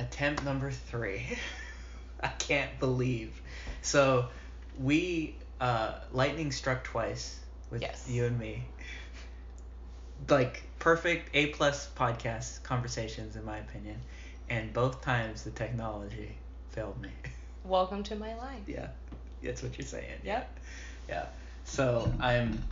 attempt 0.00 0.44
number 0.44 0.70
three. 0.70 1.22
I 2.22 2.28
can't 2.28 2.78
believe. 2.78 3.40
So 3.82 4.26
we 4.78 5.36
uh, 5.60 5.94
lightning 6.12 6.52
struck 6.52 6.84
twice 6.84 7.38
with 7.70 7.82
Yes. 7.82 8.06
you 8.08 8.24
and 8.26 8.38
me. 8.38 8.64
Like 10.28 10.62
perfect 10.78 11.30
A 11.34 11.46
plus 11.46 11.88
podcast 11.96 12.62
conversations 12.62 13.36
in 13.36 13.44
my 13.44 13.58
opinion, 13.58 13.96
and 14.50 14.72
both 14.72 15.00
times 15.02 15.44
the 15.44 15.50
technology 15.50 16.36
failed 16.70 17.00
me. 17.00 17.10
Welcome 17.64 18.02
to 18.04 18.16
my 18.16 18.34
life. 18.36 18.60
yeah, 18.66 18.88
that's 19.42 19.62
what 19.62 19.76
you're 19.78 19.86
saying. 19.86 20.18
Yep. 20.24 20.58
Yeah. 21.08 21.26
So 21.64 22.12
I'm 22.20 22.62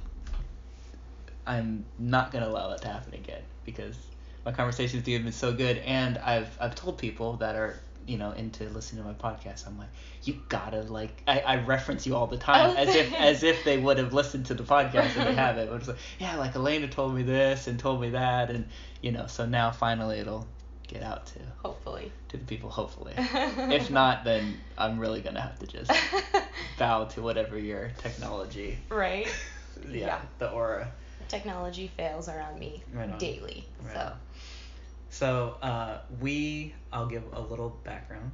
I'm 1.46 1.84
not 1.98 2.32
gonna 2.32 2.48
allow 2.48 2.68
that 2.70 2.82
to 2.82 2.88
happen 2.88 3.14
again 3.14 3.42
because 3.64 3.96
my 4.44 4.52
conversations 4.52 5.00
with 5.02 5.08
you 5.08 5.14
have 5.16 5.24
been 5.24 5.32
so 5.32 5.52
good, 5.52 5.78
and 5.78 6.18
I've 6.18 6.56
I've 6.60 6.74
told 6.74 6.98
people 6.98 7.34
that 7.36 7.54
are 7.56 7.78
you 8.06 8.16
know 8.16 8.30
into 8.32 8.64
listening 8.70 9.02
to 9.02 9.08
my 9.08 9.14
podcast. 9.14 9.66
I'm 9.66 9.76
like, 9.78 9.88
you 10.22 10.36
gotta 10.48 10.82
like 10.82 11.22
I, 11.26 11.40
I 11.40 11.56
reference 11.64 12.06
you 12.06 12.16
all 12.16 12.26
the 12.26 12.38
time 12.38 12.70
Oh, 12.70 12.80
as 12.80 12.94
if 12.94 13.12
oh. 13.12 13.16
as 13.16 13.42
if 13.42 13.64
they 13.64 13.76
would 13.78 13.98
have 13.98 14.12
listened 14.14 14.46
to 14.46 14.54
the 14.54 14.62
podcast 14.62 15.16
and 15.16 15.26
they 15.28 15.34
haven't. 15.46 15.68
But 15.68 15.76
it's 15.80 15.88
like, 15.88 15.98
yeah, 16.18 16.36
like 16.36 16.54
Elena 16.56 16.88
told 16.88 17.14
me 17.14 17.22
this 17.22 17.66
and 17.66 17.78
told 17.78 18.00
me 18.00 18.10
that, 18.10 18.50
and 18.50 18.66
you 19.02 19.12
know, 19.12 19.26
so 19.26 19.44
now 19.46 19.70
finally 19.70 20.18
it'll 20.18 20.46
get 20.86 21.02
out 21.02 21.26
to 21.26 21.38
Hopefully. 21.62 22.10
to 22.30 22.38
the 22.38 22.44
people. 22.46 22.70
Hopefully, 22.70 23.12
if 23.18 23.90
not, 23.90 24.24
then 24.24 24.56
I'm 24.78 24.98
really 24.98 25.20
gonna 25.20 25.42
have 25.42 25.58
to 25.58 25.66
just 25.66 25.90
bow 26.78 27.04
to 27.06 27.20
whatever 27.22 27.58
your 27.58 27.90
technology 27.98 28.78
right? 28.88 29.28
yeah, 29.86 29.96
Yeah. 30.06 30.20
the 30.38 30.50
aura. 30.50 30.90
Technology 31.28 31.90
fails 31.94 32.26
around 32.30 32.58
me 32.58 32.82
Right 32.94 33.18
daily. 33.18 33.66
Right 33.84 33.92
so. 33.94 34.12
So 35.18 35.56
uh, 35.62 35.98
we, 36.20 36.72
I'll 36.92 37.08
give 37.08 37.24
a 37.32 37.40
little 37.40 37.70
background. 37.82 38.30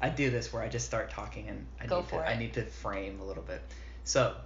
I 0.00 0.08
do 0.08 0.30
this 0.30 0.52
where 0.52 0.62
I 0.62 0.68
just 0.68 0.86
start 0.86 1.10
talking 1.10 1.48
and 1.48 1.66
I 1.80 1.86
Go 1.86 1.98
need 1.98 2.08
to, 2.10 2.16
I 2.18 2.38
need 2.38 2.52
to 2.52 2.62
frame 2.62 3.18
a 3.18 3.24
little 3.24 3.42
bit. 3.42 3.60
So, 4.04 4.36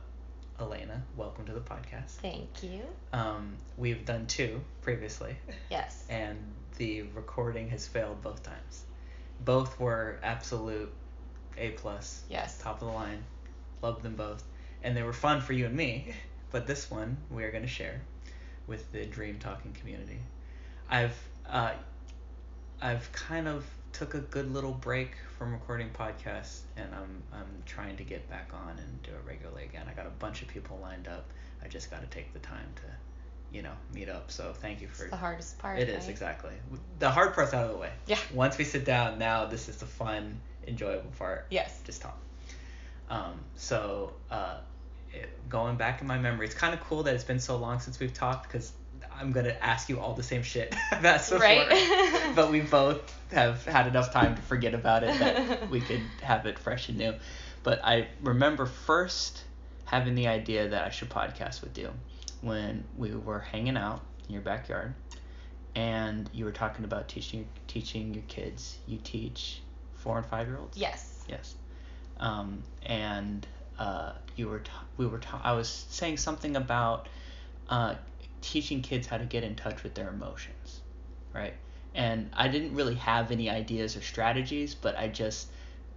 Elena, 0.58 1.02
welcome 1.18 1.44
to 1.44 1.52
the 1.52 1.60
podcast. 1.60 2.12
thank 2.22 2.62
you. 2.62 2.80
Um, 3.12 3.58
we've 3.76 4.06
done 4.06 4.26
two 4.26 4.62
previously, 4.80 5.36
Yes. 5.70 6.06
and 6.08 6.38
the 6.78 7.02
recording 7.14 7.68
has 7.68 7.86
failed 7.86 8.22
both 8.22 8.42
times. 8.42 8.84
Both 9.44 9.78
were 9.78 10.18
absolute 10.22 10.90
A 11.58 11.72
plus, 11.72 12.22
Yes. 12.30 12.56
top 12.56 12.80
of 12.80 12.88
the 12.88 12.94
line. 12.94 13.22
Loved 13.82 14.02
them 14.02 14.16
both, 14.16 14.42
and 14.82 14.96
they 14.96 15.02
were 15.02 15.12
fun 15.12 15.42
for 15.42 15.52
you 15.52 15.66
and 15.66 15.76
me. 15.76 16.14
But 16.52 16.66
this 16.66 16.90
one 16.90 17.18
we 17.30 17.44
are 17.44 17.50
going 17.50 17.64
to 17.64 17.68
share 17.68 18.00
with 18.66 18.90
the 18.92 19.04
Dream 19.04 19.38
Talking 19.38 19.72
community. 19.74 20.20
I've 20.88 21.16
uh, 21.48 21.72
I've 22.80 23.10
kind 23.12 23.48
of 23.48 23.64
took 23.92 24.14
a 24.14 24.20
good 24.20 24.52
little 24.52 24.72
break 24.72 25.12
from 25.38 25.52
recording 25.52 25.90
podcasts, 25.90 26.60
and 26.76 26.88
I'm 26.94 27.22
I'm 27.32 27.62
trying 27.66 27.96
to 27.96 28.04
get 28.04 28.28
back 28.30 28.50
on 28.54 28.78
and 28.78 29.02
do 29.02 29.10
it 29.10 29.20
regularly 29.26 29.64
again. 29.64 29.86
I 29.88 29.92
got 29.92 30.06
a 30.06 30.10
bunch 30.18 30.42
of 30.42 30.48
people 30.48 30.78
lined 30.82 31.08
up. 31.08 31.26
I 31.64 31.68
just 31.68 31.90
got 31.90 32.00
to 32.00 32.06
take 32.08 32.32
the 32.32 32.40
time 32.40 32.66
to, 32.76 33.56
you 33.56 33.62
know, 33.62 33.72
meet 33.94 34.08
up. 34.08 34.30
So 34.30 34.52
thank 34.52 34.80
you 34.80 34.88
for 34.88 35.04
It's 35.04 35.10
the 35.10 35.16
hardest 35.16 35.58
part. 35.58 35.78
it 35.78 35.88
is 35.88 36.02
right? 36.04 36.10
exactly 36.10 36.52
the 36.98 37.10
hard 37.10 37.34
part's 37.34 37.54
out 37.54 37.66
of 37.66 37.72
the 37.72 37.78
way. 37.78 37.90
Yeah. 38.06 38.18
Once 38.34 38.58
we 38.58 38.64
sit 38.64 38.84
down, 38.84 39.18
now 39.18 39.44
this 39.46 39.68
is 39.68 39.76
the 39.76 39.86
fun, 39.86 40.40
enjoyable 40.66 41.10
part. 41.18 41.46
Yes. 41.50 41.80
Just 41.84 42.02
talk. 42.02 42.18
Um, 43.10 43.34
so 43.56 44.14
uh, 44.30 44.56
it, 45.12 45.28
going 45.48 45.76
back 45.76 46.00
in 46.00 46.06
my 46.06 46.18
memory, 46.18 46.46
it's 46.46 46.54
kind 46.54 46.72
of 46.74 46.80
cool 46.80 47.02
that 47.04 47.14
it's 47.14 47.24
been 47.24 47.40
so 47.40 47.56
long 47.58 47.78
since 47.78 48.00
we've 48.00 48.14
talked 48.14 48.48
because 48.50 48.72
I'm 49.18 49.32
gonna 49.32 49.56
ask 49.60 49.88
you 49.88 50.00
all 50.00 50.14
the 50.14 50.22
same 50.22 50.42
shit 50.42 50.74
I've 50.90 51.04
asked 51.04 51.30
before. 51.30 51.46
Right. 51.46 52.32
but 52.34 52.50
we 52.50 52.60
both 52.60 53.14
have 53.32 53.64
had 53.64 53.86
enough 53.86 54.12
time 54.12 54.36
to 54.36 54.42
forget 54.42 54.74
about 54.74 55.02
it 55.02 55.18
that 55.18 55.70
we 55.70 55.80
could 55.80 56.02
have 56.22 56.46
it 56.46 56.58
fresh 56.58 56.88
and 56.88 56.98
new. 56.98 57.14
But 57.62 57.80
I 57.84 58.08
remember 58.22 58.66
first 58.66 59.44
having 59.84 60.14
the 60.14 60.28
idea 60.28 60.68
that 60.68 60.84
I 60.84 60.90
should 60.90 61.10
podcast 61.10 61.62
with 61.62 61.76
you 61.78 61.90
when 62.40 62.84
we 62.96 63.14
were 63.14 63.40
hanging 63.40 63.76
out 63.76 64.00
in 64.26 64.34
your 64.34 64.42
backyard 64.42 64.94
and 65.74 66.28
you 66.32 66.44
were 66.44 66.52
talking 66.52 66.84
about 66.84 67.08
teaching 67.08 67.46
teaching 67.66 68.14
your 68.14 68.24
kids. 68.28 68.78
You 68.86 68.98
teach 69.02 69.60
four 69.94 70.18
and 70.18 70.26
five 70.26 70.48
year 70.48 70.58
olds. 70.58 70.76
yes. 70.76 71.24
Yes. 71.28 71.54
Um, 72.18 72.62
and 72.84 73.46
uh, 73.78 74.12
you 74.36 74.48
were 74.48 74.60
t- 74.60 74.70
we 74.96 75.06
were 75.06 75.18
ta- 75.18 75.40
I 75.42 75.52
was 75.52 75.68
saying 75.68 76.18
something 76.18 76.56
about 76.56 77.08
uh, 77.68 77.94
teaching 78.42 78.82
kids 78.82 79.06
how 79.06 79.18
to 79.18 79.24
get 79.24 79.44
in 79.44 79.54
touch 79.54 79.82
with 79.82 79.94
their 79.94 80.08
emotions, 80.08 80.80
right? 81.32 81.54
And 81.94 82.30
I 82.34 82.48
didn't 82.48 82.74
really 82.74 82.94
have 82.96 83.30
any 83.30 83.48
ideas 83.48 83.96
or 83.96 84.02
strategies, 84.02 84.74
but 84.74 84.98
I 84.98 85.08
just 85.08 85.48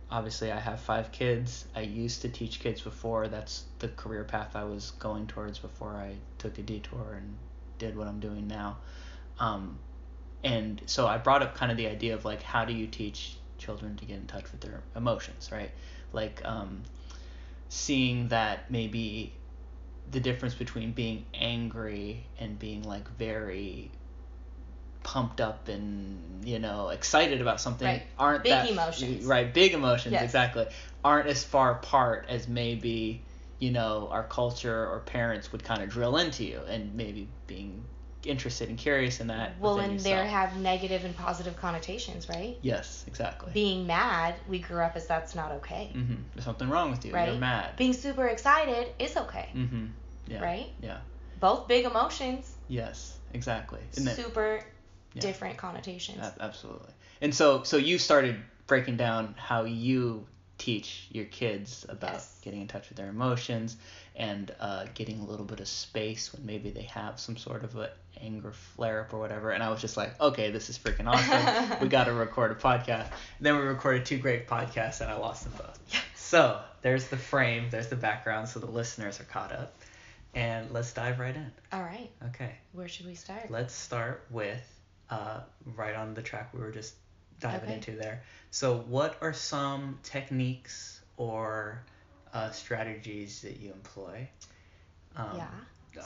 obviously 0.10 0.52
I 0.52 0.60
have 0.60 0.80
five 0.80 1.12
kids. 1.12 1.66
I 1.76 1.82
used 1.82 2.22
to 2.22 2.30
teach 2.30 2.60
kids 2.60 2.82
before. 2.82 3.28
That's 3.28 3.66
the 3.80 3.90
career 3.90 4.24
path 4.24 4.56
I 4.56 4.64
was 4.64 4.92
going 4.92 5.28
towards 5.28 5.60
before 5.60 5.92
I 5.92 6.16
took 6.38 6.58
a 6.58 6.62
detour 6.62 7.16
and 7.18 7.36
did 7.78 7.98
what 7.98 8.08
I'm 8.08 8.20
doing 8.20 8.48
now. 8.48 8.78
Um, 9.40 9.80
and 10.44 10.82
so 10.86 11.08
I 11.08 11.18
brought 11.18 11.42
up 11.42 11.56
kind 11.56 11.72
of 11.72 11.78
the 11.78 11.88
idea 11.88 12.14
of 12.14 12.24
like 12.24 12.42
how 12.42 12.66
do 12.66 12.74
you 12.74 12.88
teach 12.88 13.38
children 13.58 13.96
to 13.98 14.06
get 14.06 14.18
in 14.18 14.28
touch 14.28 14.52
with 14.52 14.62
their 14.62 14.84
emotions, 14.96 15.50
right? 15.52 15.72
Like 16.14 16.42
um, 16.46 16.84
seeing 17.70 18.28
that 18.30 18.70
maybe 18.70 19.34
the 20.12 20.20
difference 20.20 20.54
between 20.56 20.92
being 20.92 21.26
angry 21.34 22.26
and 22.40 22.58
being 22.60 22.84
like 22.84 23.08
very 23.18 23.92
pumped 25.04 25.40
up 25.40 25.68
and 25.68 26.44
you 26.48 26.58
know 26.60 26.90
excited 26.90 27.40
about 27.42 27.62
something 27.62 27.88
Right. 27.88 28.04
aren't 28.18 28.44
Big 28.44 28.52
that 28.52 28.70
emotions. 28.70 29.26
right 29.26 29.54
big 29.54 29.74
emotions 29.74 30.14
Yes. 30.14 30.24
exactly 30.24 30.66
aren't 31.04 31.28
as 31.28 31.44
far 31.44 31.72
apart 31.74 32.26
as 32.28 32.48
maybe 32.48 33.22
you 33.60 33.72
know 33.72 34.08
our 34.12 34.24
culture 34.24 34.88
or 34.88 35.00
parents 35.02 35.52
would 35.52 35.64
kind 35.64 35.84
of 35.84 35.90
drill 35.90 36.18
into 36.18 36.44
you 36.44 36.60
and 36.68 36.96
maybe 36.96 37.28
being 37.46 37.84
interested 38.26 38.70
and 38.70 38.78
curious 38.78 39.20
in 39.20 39.28
that 39.28 39.54
Well, 39.60 39.80
and 39.80 40.00
there 40.00 40.26
have 40.26 40.58
negative 40.58 41.06
and 41.06 41.16
positive 41.16 41.56
connotations, 41.56 42.28
right? 42.30 42.58
yes 42.62 43.04
exactly 43.08 43.52
Being 43.54 43.88
mad, 43.88 44.36
we 44.48 44.60
grew 44.60 44.82
up 44.82 44.96
as 44.96 45.08
that's 45.08 45.36
not 45.36 45.52
okay. 45.54 45.90
hmm 45.94 46.16
there's 46.34 46.46
something 46.46 46.70
wrong 46.70 46.92
with 46.92 47.06
you 47.06 47.12
you're 47.12 47.34
mad 47.36 47.76
Being 47.78 47.94
super 47.94 48.28
excited 48.28 48.88
is 49.00 49.16
okay, 49.18 49.50
Mm-hmm. 49.56 49.86
yeah 50.28 50.42
right? 50.44 50.70
yeah 50.82 50.98
Both 51.40 51.68
big 51.68 51.86
emotions, 51.86 52.52
yes 52.68 53.18
exactly 53.34 53.80
then- 53.94 54.16
super 54.16 54.64
Yeah. 55.14 55.22
different 55.22 55.58
connotations. 55.58 56.20
A- 56.20 56.36
Absolutely. 56.44 56.92
And 57.22 57.34
so 57.34 57.64
so 57.64 57.78
you 57.78 57.98
started 58.00 58.36
breaking 58.68 58.98
down 58.98 59.34
how 59.38 59.64
you 59.64 60.26
teach 60.58 61.08
your 61.12 61.26
kids 61.26 61.86
about 61.90 62.14
Yes. 62.14 62.40
getting 62.42 62.62
in 62.62 62.68
touch 62.68 62.88
with 62.90 62.98
their 62.98 63.08
emotions 63.10 63.78
and 64.16 64.54
uh, 64.60 64.86
getting 64.94 65.20
a 65.20 65.26
little 65.26 65.46
bit 65.46 65.60
of 65.60 65.68
space 65.68 66.32
when 66.34 66.46
maybe 66.46 66.70
they 66.70 66.84
have 66.84 67.20
some 67.20 67.36
sort 67.38 67.64
of 67.64 67.76
a 67.76 67.90
anger 68.22 68.52
flare 68.54 69.02
up 69.02 69.14
or 69.14 69.20
whatever. 69.20 69.52
And 69.52 69.62
I 69.62 69.70
was 69.70 69.82
just 69.82 69.98
like, 69.98 70.20
okay, 70.22 70.52
this 70.52 70.70
is 70.70 70.78
freaking 70.80 71.06
awesome. 71.08 71.80
we 71.82 71.90
got 71.90 72.06
to 72.06 72.14
record 72.14 72.52
a 72.52 72.56
podcast. 72.56 73.08
then 73.42 73.56
we 73.58 73.64
recorded 73.64 74.06
two 74.06 74.18
great 74.18 74.48
podcasts 74.48 75.02
and 75.02 75.10
I 75.12 75.16
lost 75.18 75.44
them 75.44 75.54
both. 75.58 75.78
Yes. 75.92 76.02
So 76.16 76.60
there's 76.82 77.08
the 77.08 77.18
frame, 77.18 77.68
there's 77.70 77.90
the 77.90 77.96
background, 77.98 78.48
so 78.48 78.60
the 78.60 78.66
listeners 78.72 79.20
are 79.20 79.26
caught 79.26 79.52
up. 79.52 79.74
And 80.34 80.72
let's 80.72 80.92
dive 80.94 81.20
right 81.20 81.36
in. 81.36 81.52
All 81.72 81.82
right, 81.84 82.10
Okay. 82.28 82.56
where 82.74 82.88
should 82.88 83.06
we 83.06 83.16
start? 83.16 83.50
Let's 83.50 83.74
start 83.74 84.26
with 84.30 84.62
uh, 85.10 85.42
right 85.76 85.96
on 85.96 86.14
the 86.14 86.22
track 86.22 86.54
we 86.54 86.60
were 86.60 86.72
just 86.72 86.94
diving 87.40 87.64
Okay. 87.70 87.74
into 87.76 87.92
there. 87.96 88.24
So, 88.52 88.78
what 88.80 89.18
are 89.22 89.32
some 89.34 90.00
techniques 90.04 91.02
or 91.18 91.82
uh, 92.36 92.52
strategies 92.52 93.42
that 93.42 93.60
you 93.62 93.72
employ 93.72 94.28
um, 95.16 95.30
yeah. 95.38 95.48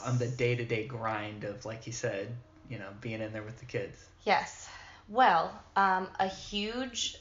on 0.06 0.16
the 0.18 0.28
day 0.28 0.54
to 0.54 0.64
day 0.64 0.86
grind 0.86 1.42
of, 1.44 1.66
like 1.66 1.86
you 1.86 1.92
said, 1.92 2.28
you 2.70 2.78
know, 2.78 2.88
being 3.00 3.20
in 3.20 3.32
there 3.32 3.42
with 3.42 3.58
the 3.58 3.64
kids? 3.64 3.98
Yes. 4.24 4.68
Well, 5.08 5.52
um, 5.74 6.06
a 6.20 6.28
huge, 6.28 7.16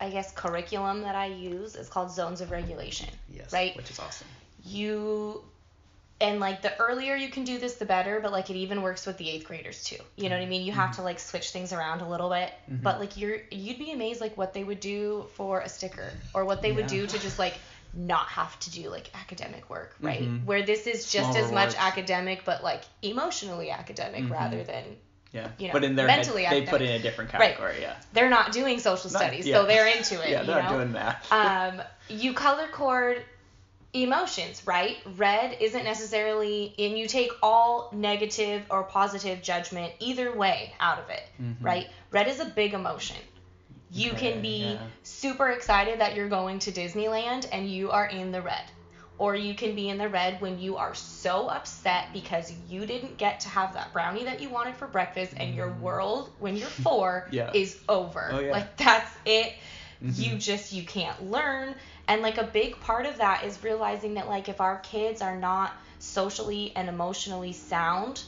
I 0.00 0.08
guess, 0.08 0.32
curriculum 0.32 1.02
that 1.02 1.14
I 1.14 1.26
use 1.26 1.76
is 1.76 1.90
called 1.90 2.10
zones 2.10 2.40
of 2.40 2.50
regulation. 2.50 3.10
Yes. 3.30 3.52
Right. 3.52 3.76
Which 3.76 3.90
is 3.90 3.98
awesome. 3.98 4.28
You, 4.64 5.42
and 6.22 6.40
like 6.40 6.62
the 6.62 6.74
earlier 6.78 7.16
you 7.16 7.28
can 7.28 7.44
do 7.44 7.58
this, 7.58 7.74
the 7.74 7.84
better, 7.84 8.18
but 8.20 8.32
like 8.32 8.48
it 8.48 8.56
even 8.56 8.80
works 8.80 9.04
with 9.04 9.18
the 9.18 9.28
eighth 9.28 9.46
graders 9.46 9.84
too. 9.84 9.98
You 10.16 10.30
know 10.30 10.36
what 10.36 10.42
I 10.42 10.46
mean? 10.46 10.64
You 10.64 10.72
have 10.72 10.96
to 10.96 11.02
like 11.02 11.18
switch 11.20 11.50
things 11.50 11.74
around 11.74 12.00
a 12.00 12.08
little 12.08 12.30
bit, 12.30 12.50
Mhm. 12.70 12.80
but 12.80 12.98
like 12.98 13.18
you're, 13.18 13.40
you'd 13.50 13.78
be 13.78 13.92
amazed 13.92 14.22
like 14.22 14.38
what 14.38 14.54
they 14.54 14.64
would 14.64 14.80
do 14.80 15.26
for 15.34 15.60
a 15.60 15.68
sticker 15.68 16.10
or 16.32 16.46
what 16.46 16.62
they 16.62 16.72
would 16.72 16.86
do 16.86 17.06
to 17.06 17.18
just 17.18 17.38
like 17.38 17.58
not 17.96 18.26
have 18.28 18.58
to 18.60 18.70
do 18.70 18.90
like 18.90 19.10
academic 19.14 19.68
work, 19.70 19.94
right? 20.00 20.22
Mhm. 20.22 20.44
Where 20.44 20.62
this 20.62 20.86
is 20.86 21.10
just 21.10 21.32
Small 21.32 21.44
as 21.44 21.52
much 21.52 21.74
rewards. 21.74 21.76
academic, 21.78 22.44
but 22.44 22.62
like 22.64 22.82
emotionally 23.02 23.70
academic 23.70 24.24
Mhm. 24.24 24.30
rather 24.30 24.64
than 24.64 24.96
Yeah. 25.32 25.48
You 25.58 25.66
know, 25.68 25.72
but 25.72 25.82
in 25.84 25.96
their 25.96 26.06
head, 26.08 26.18
mentally 26.18 26.46
they 26.48 26.62
put 26.62 26.80
in 26.80 26.90
a 26.90 26.98
different 27.00 27.32
Right. 27.32 27.56
category. 27.56 27.80
Yeah. 27.80 27.96
they're 28.12 28.30
not 28.30 28.52
doing 28.52 28.78
social 28.78 29.10
Not- 29.10 29.20
studies, 29.20 29.46
yeah. 29.46 29.56
so 29.56 29.66
they're 29.66 29.88
into 29.88 30.22
it. 30.22 30.30
Yeah, 30.30 30.44
they're 30.44 30.62
not 30.62 30.70
know? 30.70 30.76
doing 30.78 30.92
math. 30.92 31.32
um, 31.32 31.82
you 32.08 32.34
color 32.34 32.68
code 32.68 33.20
emotions, 33.92 34.62
right? 34.66 34.96
Red 35.16 35.56
isn't 35.60 35.84
necessarily, 35.84 36.74
and 36.78 36.98
you 36.98 37.06
take 37.06 37.30
all 37.42 37.90
negative 37.92 38.64
or 38.70 38.82
positive 38.84 39.42
judgment 39.42 39.92
either 40.00 40.32
way 40.36 40.72
out 40.80 40.98
of 40.98 41.10
it, 41.10 41.22
Mhm. 41.40 41.56
right? 41.60 41.88
Red 42.10 42.26
is 42.28 42.40
a 42.40 42.44
big 42.44 42.74
emotion, 42.74 43.16
You 43.94 44.14
Okay, 44.14 44.16
can 44.16 44.42
be 44.42 44.80
yeah. 44.80 44.88
super 45.02 45.50
excited 45.50 46.00
that 46.00 46.14
you're 46.14 46.28
going 46.28 46.60
to 46.60 46.72
Disneyland 46.72 47.46
and 47.52 47.68
you 47.68 47.90
are 47.90 48.06
in 48.06 48.32
the 48.32 48.42
red. 48.42 48.72
Or 49.18 49.34
you 49.34 49.54
can 49.54 49.74
be 49.74 49.88
in 49.88 49.98
the 49.98 50.08
red 50.08 50.40
when 50.40 50.58
you 50.58 50.76
are 50.76 50.94
so 50.94 51.48
upset 51.48 52.12
because 52.12 52.50
you 52.50 52.86
didn't 52.86 53.18
get 53.18 53.40
to 53.40 53.48
have 53.48 53.74
that 53.74 53.92
brownie 53.92 54.24
that 54.24 54.40
you 54.40 54.50
wanted 54.50 54.76
for 54.76 54.88
breakfast 54.88 55.34
and 55.36 55.54
your 55.54 55.70
world, 55.70 56.30
when 56.38 56.56
you're 56.56 56.70
four, 56.84 57.26
Mm. 57.28 57.32
Yeah. 57.32 57.52
is 57.52 57.76
over. 57.88 58.36
Oh, 58.36 58.40
yeah. 58.40 58.50
Like, 58.50 58.76
that's 58.76 59.16
it. 59.24 59.52
You 60.04 60.36
Mhm. 60.36 60.38
just, 60.38 60.72
you 60.72 60.84
can't 60.84 61.20
learn. 61.22 61.74
And, 62.08 62.22
like, 62.22 62.38
a 62.38 62.44
big 62.44 62.80
part 62.80 63.06
of 63.06 63.18
that 63.18 63.42
is 63.44 63.62
realizing 63.62 64.14
that, 64.14 64.28
like, 64.28 64.48
if 64.48 64.60
our 64.60 64.76
kids 64.76 65.22
are 65.22 65.36
not 65.36 65.72
socially 65.98 66.72
and 66.76 66.88
emotionally 66.88 67.52
sound, 67.52 68.24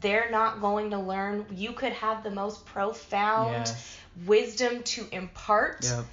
they're 0.00 0.28
not 0.28 0.60
going 0.60 0.90
to 0.90 0.98
learn. 0.98 1.46
You 1.50 1.72
could 1.72 1.92
have 1.92 2.22
the 2.22 2.30
most 2.30 2.64
profound 2.64 3.72
Yes. 3.72 4.05
Wisdom 4.24 4.82
to 4.84 5.06
impart. 5.12 5.84
Yep. 5.84 6.04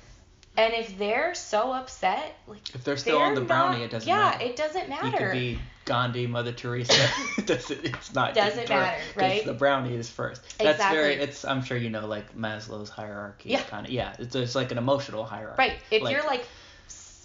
And 0.55 0.73
if 0.73 0.97
they're 0.99 1.33
so 1.33 1.71
upset, 1.71 2.35
like 2.47 2.75
If 2.75 2.83
they're 2.83 2.97
still 2.97 3.17
on 3.17 3.33
the 3.33 3.39
they're 3.41 3.47
brownie, 3.47 3.77
not- 3.79 3.85
it 3.85 3.91
doesn't 3.91 4.07
matter. 4.07 4.21
yeah, 4.21 4.29
matter. 4.37 4.43
it 4.45 4.55
doesn't 4.55 4.89
matter. 4.89 5.07
You 5.07 5.17
could 5.17 5.31
be 5.31 5.59
Gandhi, 5.85 6.27
Mother 6.27 6.51
Teresa. 6.51 6.93
it 7.37 7.47
doesn't. 7.47 7.83
It's 7.83 8.13
not. 8.13 8.35
Doesn't 8.35 8.69
matter, 8.69 9.01
right? 9.15 9.43
The 9.43 9.53
brownie 9.53 9.95
is 9.95 10.09
first. 10.09 10.41
That's 10.59 10.77
very. 10.77 11.13
Exactly. 11.13 11.23
It's. 11.23 11.45
I'm 11.45 11.63
sure 11.63 11.75
you 11.75 11.89
know, 11.89 12.05
like 12.05 12.37
Maslow's 12.37 12.89
hierarchy. 12.89 13.49
Yeah. 13.49 13.61
Kind 13.63 13.87
of. 13.87 13.91
Yeah. 13.91 14.13
It's, 14.19 14.35
it's 14.35 14.53
like 14.55 14.71
an 14.71 14.77
emotional 14.77 15.23
hierarchy. 15.25 15.55
right. 15.57 15.73
If 15.89 16.03
Like- 16.03 16.13
your 16.13 16.23
like 16.25 16.45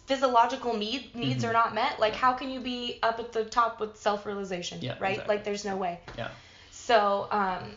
physiological 0.06 0.74
need, 0.76 1.14
needs 1.14 1.44
Mhm. 1.44 1.50
are 1.50 1.52
not 1.52 1.74
met, 1.74 2.00
like 2.00 2.14
how 2.14 2.32
can 2.32 2.48
you 2.48 2.60
be 2.60 2.98
up 3.02 3.18
at 3.20 3.32
the 3.32 3.44
top 3.44 3.78
with 3.78 3.94
self-realization, 3.98 4.78
Yeah, 4.80 4.94
right? 5.00 5.10
exactly. 5.10 5.34
Like 5.36 5.44
there's 5.44 5.66
no 5.66 5.76
way. 5.76 6.00
Yeah. 6.16 6.28
So, 6.70 7.28
um 7.30 7.74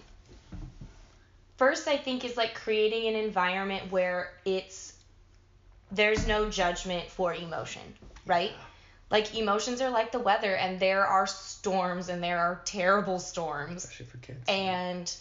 first 1.62 1.88
I 1.88 1.98
think 1.98 2.26
is 2.26 2.38
like 2.38 2.56
creating 2.56 3.08
an 3.08 3.16
environment 3.16 3.92
where 3.92 4.32
it's 4.46 4.94
there's 5.92 6.26
no 6.26 6.50
judgment 6.50 7.08
for 7.12 7.36
emotion, 7.36 7.84
right? 8.26 8.52
Like 9.12 9.36
emotions 9.36 9.80
are 9.82 9.92
like 9.92 10.12
the 10.12 10.20
weather 10.20 10.56
and 10.56 10.80
there 10.80 11.06
are 11.06 11.28
storms 11.28 12.10
and 12.10 12.24
there 12.24 12.40
are 12.40 12.62
terrible 12.66 13.20
storms 13.20 13.84
Especially 13.84 14.06
for 14.08 14.18
kids. 14.18 14.44
and 14.48 15.16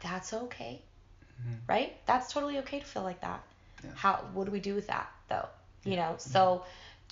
that's 0.00 0.34
okay 0.34 0.82
Mhm. 1.42 1.58
right 1.66 1.96
that's 2.06 2.32
totally 2.32 2.58
okay 2.58 2.80
to 2.80 2.86
feel 2.86 3.02
like 3.02 3.20
that 3.22 3.42
Yeah. 3.82 3.90
how 3.94 4.14
what 4.34 4.44
do 4.46 4.52
we 4.52 4.60
do 4.60 4.74
with 4.74 4.88
that 4.88 5.06
though 5.28 5.48
you 5.84 5.92
Yeah. 5.92 6.10
know 6.10 6.14
so 6.18 6.62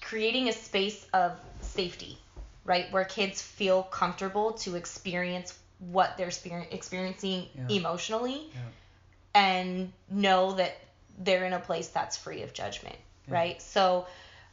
creating 0.03 0.49
a 0.49 0.53
space 0.53 1.07
of 1.15 1.33
safety 1.63 2.19
right 2.65 2.93
where 2.93 3.05
kids 3.05 3.41
feel 3.41 3.83
comfortable 3.83 4.53
to 4.65 4.75
experience 4.77 5.55
what 5.91 6.17
they're 6.17 6.29
exper- 6.29 6.73
experiencing 6.73 7.47
Yeah. 7.55 7.77
emotionally 7.77 8.51
Yeah. 8.53 8.61
and 9.35 9.93
know 10.11 10.53
that 10.55 10.77
they're 11.19 11.45
in 11.45 11.53
a 11.53 11.61
place 11.61 11.89
that's 11.89 12.17
free 12.17 12.43
of 12.43 12.53
judgment 12.53 12.97
Yeah. 13.29 13.35
right 13.35 13.63
so 13.63 14.07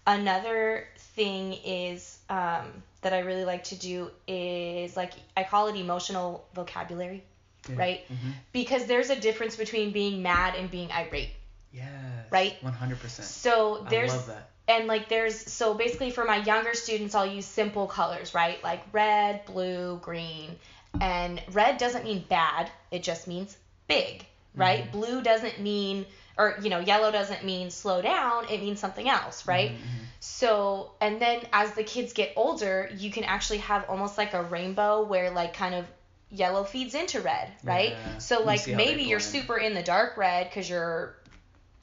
another 0.08 0.88
thing 1.16 1.54
is 1.66 2.18
um, 2.30 2.84
that 3.02 3.14
i 3.14 3.20
really 3.20 3.46
like 3.46 3.64
to 3.66 3.76
do 3.76 4.10
is 4.28 4.96
like 4.98 5.14
i 5.38 5.44
call 5.44 5.68
it 5.68 5.76
emotional 5.76 6.46
vocabulary 6.54 7.24
Yeah. 7.70 7.76
right? 7.78 8.08
Mhm. 8.10 8.34
because 8.54 8.86
there's 8.86 9.10
a 9.12 9.16
difference 9.20 9.56
between 9.56 9.92
being 9.92 10.24
mad 10.24 10.56
and 10.56 10.70
being 10.72 10.92
irate. 10.92 11.30
Yes. 11.72 11.86
Right? 12.32 12.62
One 12.64 12.74
hundred 12.74 13.00
percent. 13.00 13.28
So 13.28 13.86
there's 13.90 14.12
I 14.12 14.16
love 14.16 14.28
that. 14.28 14.50
and 14.68 14.88
like 14.88 15.10
there's 15.10 15.38
so 15.52 15.76
basically 15.76 16.10
for 16.12 16.26
my 16.26 16.38
younger 16.38 16.74
students 16.74 17.14
I'll 17.14 17.26
use 17.26 17.46
simple 17.46 17.86
colors, 17.88 18.34
right? 18.34 18.62
Like 18.64 18.82
red, 18.92 19.46
blue, 19.46 20.00
green. 20.02 20.58
And 21.00 21.42
red 21.48 21.78
doesn't 21.78 22.04
mean 22.04 22.24
bad, 22.30 22.70
it 22.92 23.04
just 23.04 23.28
means 23.28 23.56
big, 23.88 24.26
right? 24.58 24.84
Mhm. 24.84 24.92
Blue 24.92 25.22
doesn't 25.22 25.60
mean 25.60 26.06
or 26.38 26.54
you 26.62 26.70
know, 26.70 26.80
yellow 26.80 27.12
doesn't 27.12 27.44
mean 27.44 27.70
slow 27.72 28.02
down, 28.02 28.46
it 28.50 28.60
means 28.60 28.80
something 28.80 29.08
else, 29.08 29.36
right? 29.46 29.72
Mhm, 29.72 29.84
mhm. 29.84 30.08
So, 30.40 30.88
and 31.02 31.22
then 31.22 31.46
as 31.54 31.72
the 31.74 31.84
kids 31.84 32.14
get 32.14 32.32
older, 32.36 32.88
you 32.98 33.12
can 33.12 33.24
actually 33.24 33.58
have 33.60 33.84
almost 33.90 34.18
like 34.18 34.34
a 34.34 34.42
rainbow 34.44 35.02
where 35.02 35.30
like 35.30 35.54
kind 35.54 35.76
of 35.76 35.86
yellow 36.30 36.64
feeds 36.64 36.94
into 36.96 37.20
red, 37.22 37.52
right? 37.66 37.94
Yeah. 37.94 38.20
So 38.20 38.42
like 38.42 38.64
they 38.66 38.74
maybe 38.74 39.04
you're 39.04 39.20
super 39.20 39.58
in 39.58 39.74
the 39.74 39.82
dark 39.84 40.12
red 40.16 40.52
cuz 40.52 40.70
you're 40.70 41.12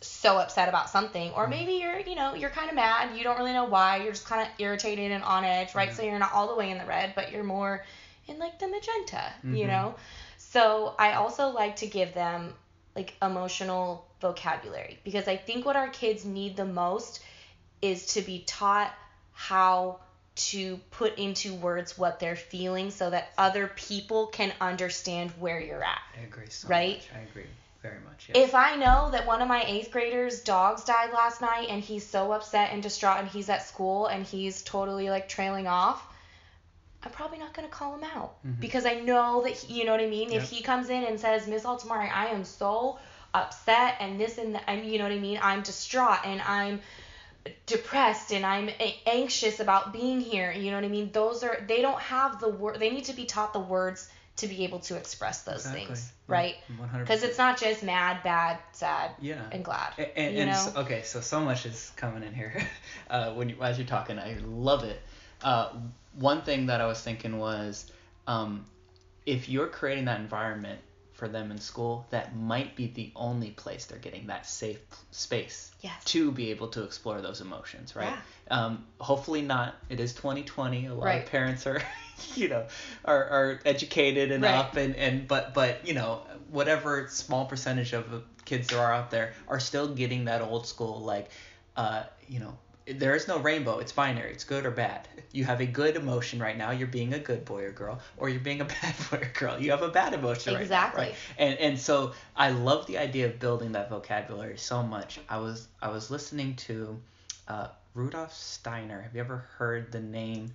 so 0.00 0.38
upset 0.38 0.68
about 0.68 0.90
something 0.92 1.32
or 1.32 1.46
Mhm. 1.46 1.48
maybe 1.48 1.72
you're, 1.72 1.98
you 2.00 2.14
know, 2.14 2.34
you're 2.34 2.50
kind 2.50 2.68
of 2.68 2.74
mad, 2.74 3.10
you 3.12 3.24
don't 3.24 3.36
really 3.36 3.52
know 3.52 3.64
why, 3.64 3.96
you're 3.96 4.12
just 4.12 4.24
kind 4.24 4.42
of 4.42 4.48
irritated 4.58 5.10
and 5.10 5.24
on 5.24 5.44
edge, 5.44 5.74
right? 5.74 5.90
Yeah. 5.90 5.96
So 5.96 6.02
you're 6.02 6.18
not 6.18 6.32
all 6.32 6.46
the 6.46 6.54
way 6.54 6.70
in 6.70 6.78
the 6.78 6.84
red, 6.86 7.12
but 7.14 7.30
you're 7.30 7.42
more 7.44 7.80
in 8.28 8.38
like 8.38 8.58
the 8.58 8.68
magenta, 8.68 9.32
you 9.44 9.64
Mhm. 9.64 9.68
know? 9.68 9.94
So 10.36 10.94
I 10.98 11.14
also 11.14 11.48
like 11.48 11.76
to 11.76 11.86
give 11.86 12.14
them 12.14 12.54
like 12.94 13.14
emotional 13.22 14.06
vocabulary 14.20 14.98
because 15.04 15.28
I 15.28 15.36
think 15.36 15.64
what 15.64 15.76
our 15.76 15.88
kids 15.88 16.24
need 16.24 16.56
the 16.56 16.64
most 16.64 17.20
is 17.80 18.06
to 18.14 18.22
be 18.22 18.40
taught 18.40 18.92
how 19.32 20.00
to 20.34 20.76
put 20.90 21.18
into 21.18 21.54
words 21.54 21.98
what 21.98 22.18
they're 22.20 22.36
feeling 22.36 22.90
so 22.90 23.10
that 23.10 23.32
other 23.36 23.68
people 23.68 24.26
can 24.28 24.52
understand 24.60 25.30
where 25.38 25.60
you're 25.60 25.82
at. 25.82 26.00
I 26.16 26.22
agree 26.24 26.48
so 26.48 26.68
Right? 26.68 26.96
much. 26.98 27.08
I 27.14 27.20
agree 27.20 27.46
very 27.82 27.98
much. 28.00 28.28
Yes. 28.32 28.48
If 28.48 28.54
I 28.54 28.76
know 28.76 29.10
that 29.12 29.26
one 29.26 29.42
of 29.42 29.48
my 29.48 29.62
eighth 29.64 29.90
graders' 29.90 30.40
dogs 30.40 30.84
died 30.84 31.12
last 31.12 31.40
night 31.40 31.68
and 31.70 31.82
he's 31.82 32.06
so 32.06 32.32
upset 32.32 32.70
and 32.72 32.82
distraught 32.82 33.18
and 33.18 33.28
he's 33.28 33.48
at 33.48 33.66
school 33.66 34.06
and 34.06 34.24
he's 34.26 34.62
totally 34.62 35.10
like 35.10 35.28
trailing 35.28 35.66
off, 35.68 36.04
I'm 37.04 37.10
probably 37.12 37.38
not 37.38 37.54
gonna 37.54 37.68
call 37.68 37.94
him 37.94 38.04
out 38.04 38.44
Mhm. 38.44 38.60
because 38.60 38.84
I 38.84 38.94
know 38.94 39.42
that 39.42 39.52
he, 39.52 39.74
you 39.78 39.84
know 39.84 39.92
what 39.92 40.00
I 40.00 40.06
mean. 40.06 40.30
Yep. 40.32 40.42
If 40.42 40.50
he 40.50 40.62
comes 40.62 40.90
in 40.90 41.04
and 41.04 41.18
says, 41.20 41.46
"Miss 41.46 41.64
Altamari, 41.64 42.10
I 42.12 42.26
am 42.28 42.44
so 42.44 42.98
upset 43.32 43.96
and 44.00 44.18
this 44.20 44.36
and 44.38 44.54
that," 44.54 44.64
and 44.66 44.84
you 44.84 44.98
know 44.98 45.04
what 45.04 45.12
I 45.12 45.18
mean, 45.18 45.38
I'm 45.42 45.62
distraught 45.62 46.20
and 46.24 46.40
I'm 46.42 46.80
depressed 47.66 48.32
and 48.32 48.44
I'm 48.44 48.68
a- 48.68 49.00
anxious 49.06 49.60
about 49.60 49.92
being 49.92 50.20
here. 50.20 50.50
You 50.52 50.70
know 50.70 50.76
what 50.76 50.84
I 50.84 50.88
mean? 50.88 51.10
Those 51.12 51.44
are 51.44 51.64
they 51.66 51.82
don't 51.82 52.00
have 52.00 52.40
the 52.40 52.48
word. 52.48 52.78
They 52.80 52.90
need 52.90 53.04
to 53.04 53.12
be 53.14 53.24
taught 53.26 53.52
the 53.52 53.60
words 53.60 54.08
to 54.36 54.46
be 54.46 54.64
able 54.64 54.78
to 54.80 54.96
express 54.96 55.42
those 55.42 55.56
Exactly. 55.66 55.84
things, 55.86 56.12
right? 56.28 56.54
100%. 56.78 57.00
Because 57.00 57.22
it's 57.24 57.38
not 57.38 57.58
just 57.58 57.82
mad, 57.82 58.22
bad, 58.22 58.58
sad, 58.72 59.10
Yeah. 59.20 59.42
and 59.50 59.64
glad. 59.64 59.94
And, 59.98 60.10
and, 60.16 60.34
you 60.34 60.42
and 60.42 60.50
know? 60.52 60.56
so, 60.56 60.80
okay, 60.82 61.02
so 61.02 61.20
so 61.20 61.40
much 61.40 61.66
is 61.66 61.90
coming 61.96 62.22
in 62.22 62.32
here 62.34 62.54
uh, 63.10 63.32
when 63.32 63.48
you, 63.48 63.56
as 63.62 63.78
you're 63.78 63.86
talking. 63.86 64.18
I 64.18 64.36
love 64.44 64.84
it. 64.84 65.00
Uh, 65.42 65.70
one 66.14 66.42
thing 66.42 66.66
that 66.66 66.80
I 66.80 66.86
was 66.86 67.00
thinking 67.00 67.38
was, 67.38 67.90
um, 68.26 68.64
if 69.26 69.48
you're 69.48 69.68
creating 69.68 70.06
that 70.06 70.20
environment 70.20 70.80
for 71.12 71.28
them 71.28 71.50
in 71.50 71.58
school, 71.58 72.06
that 72.10 72.36
might 72.36 72.76
be 72.76 72.86
the 72.86 73.10
only 73.16 73.50
place 73.50 73.86
they're 73.86 73.98
getting 73.98 74.28
that 74.28 74.46
safe 74.46 74.78
space 75.10 75.72
Yes. 75.80 76.04
to 76.06 76.30
be 76.32 76.50
able 76.50 76.68
to 76.68 76.82
explore 76.84 77.20
those 77.20 77.40
emotions, 77.40 77.94
right? 77.96 78.14
Yeah. 78.48 78.64
Um, 78.66 78.84
hopefully 79.00 79.42
not. 79.42 79.74
It 79.88 80.00
is 80.00 80.12
2020. 80.14 80.86
A 80.86 80.94
lot 80.94 81.04
Right. 81.04 81.22
of 81.24 81.30
parents 81.30 81.66
are, 81.66 81.80
you 82.34 82.48
know, 82.48 82.66
are, 83.04 83.24
are 83.24 83.60
educated 83.64 84.30
and 84.32 84.42
Right. 84.44 84.54
up 84.54 84.76
and, 84.76 84.94
and 84.96 85.26
but 85.28 85.54
but 85.54 85.86
you 85.86 85.94
know 85.94 86.22
whatever 86.50 87.06
small 87.10 87.44
percentage 87.46 87.92
of 87.92 88.22
kids 88.44 88.68
there 88.68 88.78
are 88.80 88.92
out 88.92 89.10
there 89.10 89.34
are 89.48 89.60
still 89.60 89.88
getting 89.88 90.24
that 90.26 90.40
old 90.40 90.66
school 90.66 91.00
like, 91.00 91.30
uh, 91.76 92.04
you 92.28 92.40
know. 92.40 92.56
There 92.94 93.14
is 93.14 93.28
no 93.28 93.38
rainbow. 93.38 93.78
It's 93.78 93.92
binary. 93.92 94.32
It's 94.32 94.44
good 94.44 94.64
or 94.66 94.70
bad. 94.70 95.08
You 95.32 95.44
have 95.44 95.60
a 95.60 95.66
good 95.66 95.96
emotion 95.96 96.40
right 96.40 96.56
now. 96.56 96.70
You're 96.70 96.86
being 96.88 97.12
a 97.14 97.18
good 97.18 97.44
boy 97.44 97.64
or 97.64 97.70
girl, 97.72 98.00
or 98.16 98.28
you're 98.28 98.40
being 98.40 98.60
a 98.60 98.64
bad 98.82 98.94
boy 99.10 99.18
or 99.18 99.30
girl. 99.38 99.58
You 99.60 99.70
have 99.72 99.82
a 99.82 99.88
bad 99.88 100.14
emotion 100.14 100.54
right 100.54 100.60
now, 100.60 100.62
Exactly. 100.62 101.04
right? 101.06 101.14
and 101.38 101.58
and 101.58 101.78
so 101.78 102.12
I 102.36 102.50
love 102.50 102.86
the 102.86 102.98
idea 102.98 103.26
of 103.26 103.38
building 103.38 103.72
that 103.72 103.90
vocabulary 103.90 104.56
so 104.56 104.82
much. 104.82 105.20
I 105.28 105.38
was 105.38 105.68
I 105.82 105.88
was 105.90 106.10
listening 106.10 106.56
to 106.56 106.98
uh, 107.48 107.68
Rudolf 107.94 108.32
Steiner. 108.32 109.00
Have 109.02 109.14
you 109.14 109.20
ever 109.20 109.44
heard 109.58 109.92
the 109.92 110.00
name? 110.00 110.52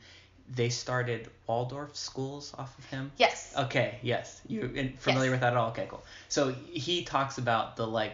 They 0.55 0.67
started 0.69 1.29
Waldorf 1.47 1.95
schools 1.95 2.53
off 2.57 2.77
of 2.77 2.85
him. 2.87 3.11
Yes. 3.17 3.53
Okay, 3.57 3.97
yes. 4.01 4.41
You 4.47 4.91
familiar 4.99 5.29
Yes. 5.29 5.31
with 5.31 5.39
that 5.39 5.53
at 5.53 5.57
all? 5.57 5.69
Okay, 5.69 5.87
cool. 5.89 6.03
So 6.27 6.49
he 6.51 7.03
talks 7.05 7.37
about 7.37 7.77
the 7.77 7.87
like 7.87 8.13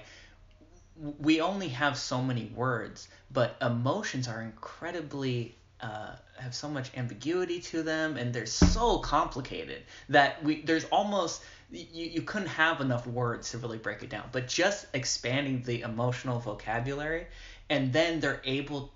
we 1.19 1.41
only 1.41 1.69
have 1.69 1.97
so 1.97 2.21
many 2.21 2.51
words, 2.55 3.07
but 3.31 3.55
emotions 3.61 4.27
are 4.27 4.41
incredibly 4.41 5.55
uh, 5.81 6.11
have 6.37 6.53
so 6.53 6.67
much 6.67 6.91
ambiguity 6.97 7.61
to 7.61 7.83
them, 7.83 8.17
and 8.17 8.33
they're 8.33 8.45
so 8.45 8.99
complicated 8.99 9.81
that 10.09 10.43
we 10.43 10.61
there's 10.61 10.85
almost 10.85 11.41
you, 11.71 11.85
you 11.93 12.21
couldn't 12.21 12.49
have 12.49 12.81
enough 12.81 13.07
words 13.07 13.51
to 13.51 13.57
really 13.59 13.77
break 13.77 14.03
it 14.03 14.09
down. 14.09 14.25
But 14.31 14.47
just 14.47 14.87
expanding 14.93 15.63
the 15.63 15.81
emotional 15.81 16.39
vocabulary, 16.39 17.27
and 17.69 17.93
then 17.93 18.19
they're 18.19 18.41
able 18.43 18.91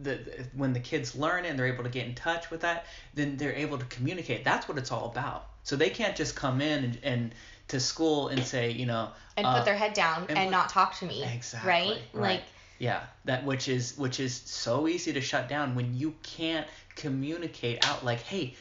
the, 0.00 0.20
when 0.52 0.72
the 0.72 0.80
kids 0.80 1.16
learn 1.16 1.44
and 1.44 1.58
they're 1.58 1.66
able 1.66 1.84
to 1.84 1.90
get 1.90 2.06
in 2.06 2.14
touch 2.14 2.50
with 2.50 2.60
that, 2.60 2.86
then 3.14 3.36
they're 3.36 3.54
able 3.54 3.78
to 3.78 3.84
communicate. 3.86 4.44
That's 4.44 4.68
what 4.68 4.78
it's 4.78 4.92
all 4.92 5.10
about. 5.10 5.48
So 5.64 5.76
they 5.76 5.90
can't 5.90 6.16
just 6.16 6.36
come 6.36 6.60
in 6.60 6.84
and, 6.84 6.98
and 7.02 7.34
to 7.68 7.80
school 7.80 8.28
and 8.28 8.42
say, 8.44 8.70
you 8.72 8.86
know, 8.86 9.10
And 9.36 9.46
uh, 9.46 9.56
put 9.56 9.64
their 9.64 9.76
head 9.76 9.94
down 9.94 10.26
and 10.28 10.38
and, 10.38 10.50
not 10.50 10.68
talk 10.70 10.96
to 10.98 11.04
me. 11.06 11.22
Exactly, 11.24 11.68
Right? 11.70 11.98
right. 12.12 12.20
Like 12.32 12.42
yeah, 12.78 13.00
that 13.24 13.44
which 13.44 13.68
is 13.68 13.96
which 13.98 14.20
is 14.20 14.34
so 14.34 14.86
easy 14.88 15.12
to 15.14 15.20
shut 15.20 15.48
down 15.48 15.74
when 15.74 15.96
you 15.96 16.14
can't 16.22 16.66
communicate 16.96 17.86
out 17.88 18.04
like, 18.04 18.20
hey, 18.20 18.54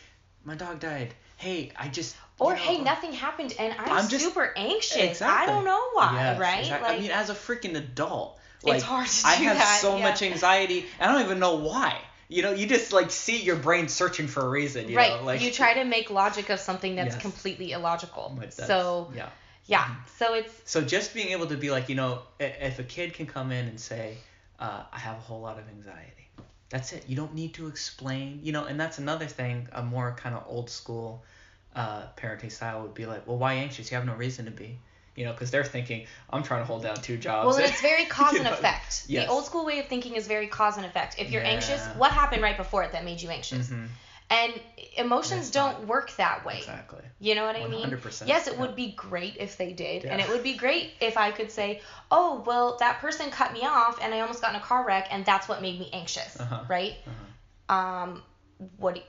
my 0.44 0.56
dog 0.56 0.80
died. 0.80 1.14
hey, 1.38 1.72
I 1.78 1.88
just 1.88 2.16
or 2.40 2.52
you 2.54 2.58
know, 2.58 2.64
hey, 2.64 2.82
nothing 2.82 3.14
happened 3.14 3.54
and 3.60 3.74
I'm, 3.80 3.92
I'm 3.98 4.08
just- 4.10 4.24
super 4.26 4.54
anxious. 4.58 4.98
Exactly. 4.98 5.44
I 5.44 5.46
don't 5.56 5.66
know 5.66 5.82
why, 5.94 6.14
Yes, 6.14 6.40
right? 6.40 6.60
exactly. 6.60 6.88
Like 6.90 6.98
I 6.98 7.02
mean, 7.02 7.12
as 7.12 7.30
a 7.30 7.34
freaking 7.34 7.76
adult, 7.76 8.40
It's 8.64 8.84
hard 8.84 9.08
to 9.08 9.28
I 9.28 9.34
have 9.36 9.58
that, 9.58 9.80
so 9.82 9.98
yeah. 9.98 10.04
much 10.10 10.22
anxiety, 10.24 10.86
and 11.00 11.10
I 11.10 11.14
don't 11.14 11.26
even 11.26 11.40
know 11.40 11.56
why. 11.56 11.96
You 12.30 12.42
know, 12.42 12.52
you 12.52 12.68
just 12.68 12.92
like 12.92 13.10
see 13.12 13.42
your 13.42 13.56
brain 13.56 13.88
searching 13.88 14.28
for 14.28 14.46
a 14.46 14.50
reason. 14.50 14.90
You 14.90 14.98
right. 14.98 15.20
Know? 15.20 15.26
Like 15.26 15.42
you 15.42 15.52
try 15.52 15.74
to 15.76 15.86
make 15.86 16.10
logic 16.10 16.50
of 16.50 16.60
something 16.60 16.96
that's 16.96 17.16
Yes. 17.16 17.22
completely 17.22 17.72
illogical. 17.72 18.36
That's- 18.38 18.56
So 18.68 19.12
yeah. 19.16 19.30
yeah. 19.66 19.96
So 20.18 20.34
it's 20.34 20.54
So 20.66 20.82
just 20.82 21.14
being 21.14 21.30
able 21.30 21.48
to 21.48 21.58
be 21.58 21.72
like, 21.72 21.88
you 21.90 21.96
know, 21.96 22.22
if 22.40 22.80
a 22.80 22.84
kid 22.84 23.14
can 23.14 23.28
come 23.28 23.52
in 23.52 23.68
and 23.68 23.80
say, 23.80 24.18
uh, 24.60 24.84
I 24.92 25.00
have 25.00 25.18
a 25.18 25.22
whole 25.22 25.40
lot 25.42 25.58
of 25.58 25.68
anxiety. 25.70 26.28
That's 26.70 26.92
it. 26.92 27.06
You 27.08 27.16
don't 27.16 27.34
need 27.34 27.54
to 27.54 27.68
explain. 27.68 28.42
You 28.44 28.52
know, 28.52 28.66
and 28.66 28.78
that's 28.80 28.98
another 28.98 29.26
thing. 29.26 29.70
A 29.72 29.82
more 29.84 30.14
kind 30.18 30.36
of 30.36 30.44
old 30.48 30.70
school 30.70 31.24
uh, 31.76 32.08
parenting 32.18 32.52
style 32.52 32.82
would 32.82 32.94
be 32.94 33.06
like, 33.06 33.26
well, 33.26 33.38
why 33.38 33.54
anxious? 33.54 33.90
You 33.90 33.96
have 33.96 34.06
no 34.06 34.16
reason 34.16 34.46
to 34.46 34.52
be. 34.52 34.80
You 35.18 35.26
know, 35.26 35.34
because 35.34 35.50
they're 35.52 35.64
thinking, 35.66 36.06
I'm 36.30 36.44
trying 36.44 36.62
to 36.62 36.66
hold 36.66 36.84
down 36.84 36.96
two 36.98 37.18
jobs. 37.18 37.48
well, 37.48 37.56
and 37.58 37.66
it's 37.66 37.82
very 37.92 38.06
cause 38.06 38.36
and 38.36 38.48
effect. 38.48 39.06
Yes. 39.08 39.26
The 39.26 39.32
old 39.32 39.46
school 39.46 39.66
way 39.66 39.80
of 39.80 39.88
thinking 39.88 40.16
is 40.16 40.28
very 40.28 40.48
cause 40.48 40.78
and 40.78 40.86
effect. 40.86 41.20
If 41.20 41.32
you're 41.32 41.44
anxious, 41.44 41.84
what 41.98 42.12
happened 42.12 42.44
right 42.44 42.56
before 42.56 42.84
it 42.84 42.92
that 42.94 43.04
made 43.04 43.20
you 43.22 43.30
anxious? 43.30 43.68
Mhm, 43.68 43.88
And 44.30 44.54
emotions 44.96 45.50
don't 45.50 45.80
not. 45.80 45.88
work 45.88 46.16
that 46.18 46.46
way. 46.46 46.60
Exactly. 46.60 47.02
You 47.20 47.34
know 47.34 47.46
what 47.46 47.56
I 47.56 47.66
mean? 47.68 47.90
100%, 47.90 48.28
Yes, 48.28 48.46
it 48.48 48.54
yeah. 48.54 48.60
would 48.62 48.76
be 48.76 48.92
great 48.92 49.38
if 49.40 49.58
they 49.58 49.74
did. 49.74 50.06
And 50.06 50.22
it 50.22 50.30
would 50.30 50.44
be 50.44 50.56
great 50.56 50.92
if 51.02 51.18
I 51.18 51.32
could 51.32 51.52
say, 51.52 51.82
oh, 52.12 52.44
well, 52.46 52.78
that 52.80 53.00
person 53.00 53.32
cut 53.32 53.52
me 53.54 53.62
off 53.64 53.98
and 54.02 54.14
I 54.14 54.20
almost 54.20 54.42
got 54.44 54.52
in 54.54 54.58
a 54.58 54.64
car 54.64 54.86
wreck 54.86 55.08
and 55.10 55.26
that's 55.26 55.48
what 55.50 55.64
made 55.64 55.80
me 55.80 55.90
anxious. 55.94 56.40
Uh-huh. 56.40 56.64
Right? 56.70 56.94
Uh-huh. 57.08 57.76
Um, 57.76 58.24
what 58.78 59.00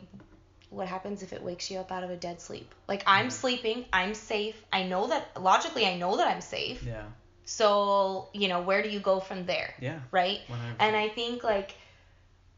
what 0.71 0.87
happens 0.87 1.23
if 1.23 1.33
it 1.33 1.43
wakes 1.43 1.71
you 1.71 1.79
up 1.79 1.91
out 1.91 2.05
of 2.05 2.11
a 2.11 2.17
dead 2.17 2.41
sleep? 2.41 2.75
Like 2.87 3.03
I'm 3.07 3.27
Yeah. 3.27 3.31
sleeping, 3.31 3.85
I'm 3.93 4.15
safe. 4.15 4.57
I 4.73 4.83
know 4.85 5.07
that 5.09 5.41
logically 5.41 5.87
I 5.87 5.97
know 5.97 6.17
that 6.17 6.29
I'm 6.29 6.41
safe. 6.41 6.83
Yeah. 6.83 7.05
So, 7.45 8.29
you 8.35 8.49
know, 8.49 8.61
where 8.61 8.83
do 8.83 8.91
you 8.91 9.01
go 9.01 9.21
from 9.21 9.47
there? 9.47 9.73
Yeah. 9.81 10.01
Right? 10.11 10.41
100%. 10.49 10.77
And 10.81 10.97
I 10.97 11.09
think 11.09 11.43
like, 11.43 11.75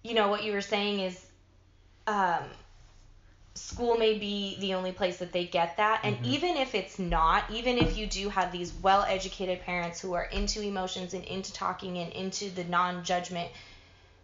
you 0.02 0.14
know, 0.14 0.29
what 0.29 0.43
you 0.45 0.52
were 0.52 0.61
saying 0.62 1.00
is, 1.00 1.25
um, 2.07 2.43
school 3.55 3.97
may 3.97 4.19
be 4.19 4.57
the 4.61 4.75
only 4.75 4.93
place 4.93 5.19
that 5.19 5.33
they 5.33 5.45
get 5.45 5.76
that. 5.76 6.00
And 6.05 6.17
Mhm. 6.19 6.25
even 6.25 6.57
if 6.57 6.75
it's 6.75 6.99
not, 6.99 7.50
even 7.50 7.79
if 7.79 7.97
you 7.97 8.07
do 8.07 8.29
have 8.29 8.52
these 8.52 8.73
well-educated 8.73 9.62
parents 9.62 10.00
who 10.00 10.14
are 10.14 10.25
into 10.25 10.62
emotions 10.62 11.14
and 11.14 11.25
into 11.25 11.52
talking 11.52 11.99
and 11.99 12.12
into 12.12 12.50
the 12.50 12.64
non-judgment, 12.64 13.50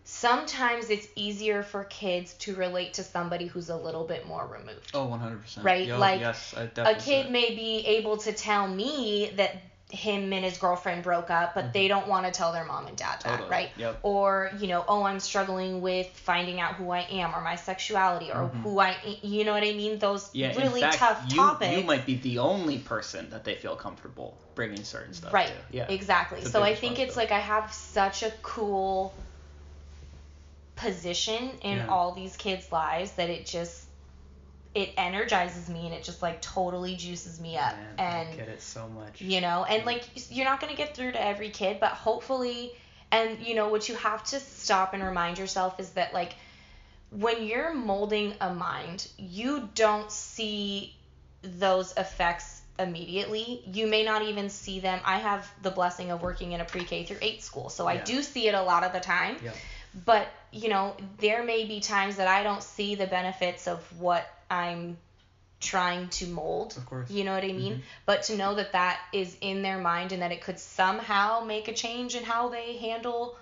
sometimes 0.06 0.88
it's 0.88 1.08
easier 1.16 1.64
for 1.64 1.82
kids 1.84 2.34
to 2.34 2.54
relate 2.54 2.94
to 2.94 3.02
somebody 3.02 3.46
who's 3.46 3.68
a 3.68 3.76
little 3.76 4.04
bit 4.04 4.26
more 4.26 4.46
removed. 4.46 4.92
Oh, 4.94 5.06
100%. 5.08 5.64
Right, 5.64 5.86
Yo, 5.86 5.98
like, 5.98 6.20
yes, 6.20 6.54
I 6.56 6.70
A 6.82 6.94
kid 6.94 7.30
may 7.30 7.54
be 7.54 7.84
able 7.86 8.16
to 8.18 8.32
tell 8.32 8.68
me 8.68 9.32
that 9.36 9.56
him 9.90 10.32
and 10.32 10.44
his 10.44 10.58
girlfriend 10.58 11.02
broke 11.02 11.30
up, 11.30 11.54
but 11.54 11.72
they 11.72 11.88
don't 11.88 12.06
want 12.06 12.26
to 12.26 12.32
tell 12.32 12.52
their 12.52 12.64
mom 12.64 12.86
and 12.86 12.96
dad 12.96 13.20
that, 13.22 13.25
Mm-hmm. 13.25 13.30
Totally. 13.30 13.50
right? 13.50 13.70
Yep. 13.76 13.98
Or, 14.04 14.52
you 14.60 14.68
know, 14.68 14.84
oh, 14.86 15.02
I'm 15.02 15.18
struggling 15.18 15.80
with 15.80 16.06
finding 16.08 16.60
out 16.60 16.75
who 16.75 16.90
I 16.90 17.00
am 17.10 17.34
or 17.34 17.40
my 17.40 17.56
sexuality 17.56 18.30
or 18.30 18.46
who 18.46 18.78
I, 18.78 18.96
you 19.22 19.44
know 19.44 19.52
what 19.52 19.64
I 19.64 19.72
mean? 19.72 19.98
Those 19.98 20.28
Mm-hmm. 20.28 20.38
Yeah, 20.38 20.56
really 20.56 20.80
fact, 20.82 20.98
tough 20.98 21.25
you, 21.28 21.36
topics. 21.36 21.76
You 21.76 21.84
might 21.84 22.06
be 22.06 22.16
the 22.16 22.38
only 22.38 22.78
person 22.78 23.30
that 23.30 23.44
they 23.44 23.54
feel 23.56 23.75
comfortable 23.75 24.36
bringing 24.54 24.84
certain 24.84 25.14
stuff 25.14 25.32
right. 25.32 25.48
to. 25.48 25.76
Yeah. 25.76 25.86
Exactly. 25.88 26.44
So 26.44 26.62
I 26.62 26.75
think 26.76 26.98
it's 27.00 27.16
like 27.16 27.32
I 27.32 27.40
have 27.40 27.72
such 27.72 28.22
a 28.22 28.32
cool 28.42 29.12
position 30.76 31.50
in 31.62 31.78
Yeah. 31.78 31.87
all 31.88 32.12
these 32.12 32.37
kids' 32.37 32.71
lives 32.71 33.12
that 33.12 33.30
it 33.30 33.47
just 33.47 33.85
it 34.75 34.92
energizes 34.99 35.71
me 35.71 35.87
and 35.87 35.95
it 35.95 36.04
just 36.04 36.21
like 36.21 36.42
totally 36.42 36.97
juices 36.97 37.40
me 37.40 37.56
up 37.56 37.73
Man, 37.75 37.95
and 37.99 38.28
I 38.28 38.37
get 38.37 38.49
it 38.49 38.61
so 38.61 38.87
much. 38.88 39.23
you 39.23 39.40
know 39.40 39.64
and 39.64 39.87
like 39.87 40.02
you're 40.30 40.45
not 40.45 40.61
going 40.61 40.71
to 40.71 40.76
get 40.76 40.95
through 40.95 41.12
to 41.12 41.23
every 41.25 41.49
kid 41.49 41.78
but 41.80 41.92
hopefully 41.92 42.75
and 43.11 43.40
you 43.40 43.54
know 43.54 43.68
what 43.68 43.88
you 43.88 43.95
have 43.95 44.23
to 44.25 44.38
stop 44.38 44.92
and 44.92 45.02
remind 45.02 45.38
yourself 45.38 45.80
is 45.80 45.90
that 45.92 46.12
like 46.12 46.35
when 47.11 47.42
you're 47.45 47.73
molding 47.73 48.35
a 48.42 48.50
mind 48.52 49.09
you 49.16 49.66
don't 49.75 50.11
see 50.12 50.95
those 51.40 51.95
effects 51.97 52.61
immediately 52.78 53.62
you 53.73 53.87
may 53.87 54.02
not 54.04 54.21
even 54.23 54.50
see 54.50 54.80
them 54.80 55.00
i 55.06 55.16
have 55.16 55.50
the 55.62 55.71
blessing 55.71 56.11
of 56.11 56.21
working 56.21 56.52
in 56.52 56.61
a 56.61 56.64
pre-k 56.66 57.04
through 57.04 57.16
8 57.23 57.42
school 57.42 57.71
so 57.71 57.87
i 57.87 57.97
do 57.97 58.23
see 58.23 58.47
it 58.49 58.54
a 58.54 58.61
lot 58.61 58.85
of 58.85 58.92
the 58.92 59.00
time 59.00 59.37
Yep. 59.42 59.56
But 60.05 60.29
you 60.53 60.69
know 60.69 60.95
there 61.19 61.43
may 61.43 61.65
be 61.65 61.81
times 61.81 62.17
that 62.17 62.29
i 62.29 62.43
don't 62.43 62.62
see 62.62 62.95
the 62.95 63.07
benefits 63.07 63.67
of 63.67 63.81
what 64.00 64.26
i'm 64.50 64.97
trying 65.59 66.09
to 66.11 66.26
mold 66.26 66.76
Of 66.76 66.85
course. 66.87 67.11
you 67.11 67.25
know 67.25 67.33
what 67.35 67.45
i 67.45 67.53
mean 67.53 67.76
Mhm. 67.76 67.81
but 68.05 68.25
to 68.25 68.37
know 68.37 68.55
that 68.57 68.73
that 68.73 69.00
is 69.12 69.37
in 69.41 69.62
their 69.62 69.79
mind 69.79 70.12
and 70.12 70.23
that 70.23 70.33
it 70.33 70.43
could 70.43 70.59
somehow 70.59 71.41
make 71.41 71.69
a 71.69 71.73
change 71.73 72.15
in 72.15 72.25
how 72.25 72.49
they 72.50 72.76
handle 72.76 73.37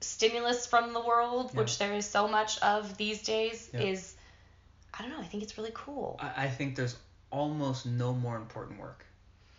stimulus 0.00 0.66
from 0.66 0.92
the 0.92 1.00
world 1.00 1.50
Yeah. 1.52 1.60
which 1.60 1.78
there 1.78 1.92
is 1.94 2.06
so 2.06 2.28
much 2.28 2.58
of 2.60 2.96
these 2.96 3.22
days 3.22 3.68
Yeah. 3.72 3.80
is 3.80 4.14
i 4.94 5.02
don't 5.02 5.10
know 5.10 5.20
i 5.20 5.24
think 5.26 5.42
it's 5.42 5.58
really 5.58 5.72
cool 5.74 6.16
I, 6.20 6.44
I 6.44 6.48
think 6.48 6.76
there's 6.76 6.96
almost 7.30 7.86
no 7.86 8.12
more 8.14 8.36
important 8.36 8.80
work, 8.80 9.04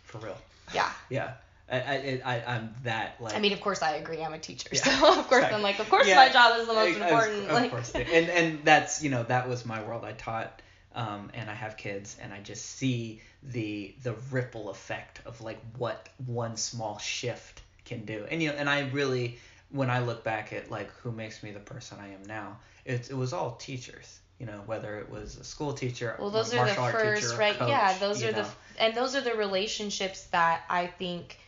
for 0.04 0.18
real. 0.18 0.36
yeah 0.74 0.90
Yeah. 1.08 1.32
I, 1.70 1.76
I, 1.76 2.20
I 2.24 2.54
I'm 2.54 2.74
that 2.84 3.16
like. 3.20 3.34
i 3.34 3.38
mean 3.38 3.52
of 3.52 3.60
course 3.60 3.82
i 3.82 3.92
agree 3.92 4.22
i'm 4.22 4.32
a 4.32 4.38
teacher 4.38 4.68
Yeah, 4.72 4.82
so 5.00 5.18
of 5.20 5.28
course 5.28 5.44
i'm 5.44 5.62
like 5.62 5.78
of 5.78 5.88
course 5.88 6.06
Yeah, 6.06 6.16
my 6.16 6.28
job 6.28 6.58
is 6.60 6.66
the 6.66 6.74
most 6.74 6.96
important 6.96 7.52
like 7.52 7.70
course, 7.70 7.92
and 7.94 8.06
and 8.28 8.64
that's 8.64 9.02
you 9.02 9.10
know 9.10 9.22
that 9.24 9.48
was 9.48 9.64
my 9.64 9.82
world. 9.82 10.04
I 10.04 10.12
taught, 10.12 10.60
um, 10.94 11.30
and 11.34 11.48
I 11.50 11.54
have 11.54 11.76
kids, 11.76 12.16
and 12.20 12.32
I 12.32 12.40
just 12.40 12.64
see 12.64 13.20
the 13.42 13.94
the 14.02 14.14
ripple 14.30 14.70
effect 14.70 15.20
of 15.26 15.40
like 15.40 15.60
what 15.78 16.08
one 16.26 16.56
small 16.56 16.98
shift 16.98 17.62
can 17.84 18.04
do. 18.04 18.26
And 18.30 18.42
you 18.42 18.50
know, 18.50 18.56
and 18.56 18.68
I 18.68 18.88
really, 18.90 19.38
when 19.70 19.90
I 19.90 20.00
look 20.00 20.24
back 20.24 20.52
at 20.52 20.70
like 20.70 20.90
who 21.02 21.12
makes 21.12 21.42
me 21.42 21.52
the 21.52 21.60
person 21.60 21.98
I 22.00 22.08
am 22.08 22.22
now, 22.26 22.58
it 22.84 23.10
it 23.10 23.16
was 23.16 23.32
all 23.32 23.52
teachers. 23.56 24.18
You 24.38 24.46
know, 24.46 24.62
whether 24.66 24.98
it 24.98 25.08
was 25.08 25.36
a 25.36 25.44
school 25.44 25.72
teacher, 25.72 26.16
Well, 26.18 26.30
those 26.30 26.52
are 26.52 26.66
the 26.66 26.74
first, 26.74 27.38
right? 27.38 27.56
yeah, 27.60 27.96
those 28.00 28.24
are 28.24 28.32
the 28.32 28.46
and 28.78 28.94
those 28.94 29.14
are 29.14 29.20
the 29.20 29.34
relationships 29.34 30.24
that 30.32 30.62
I 30.68 30.88
think 30.88 31.38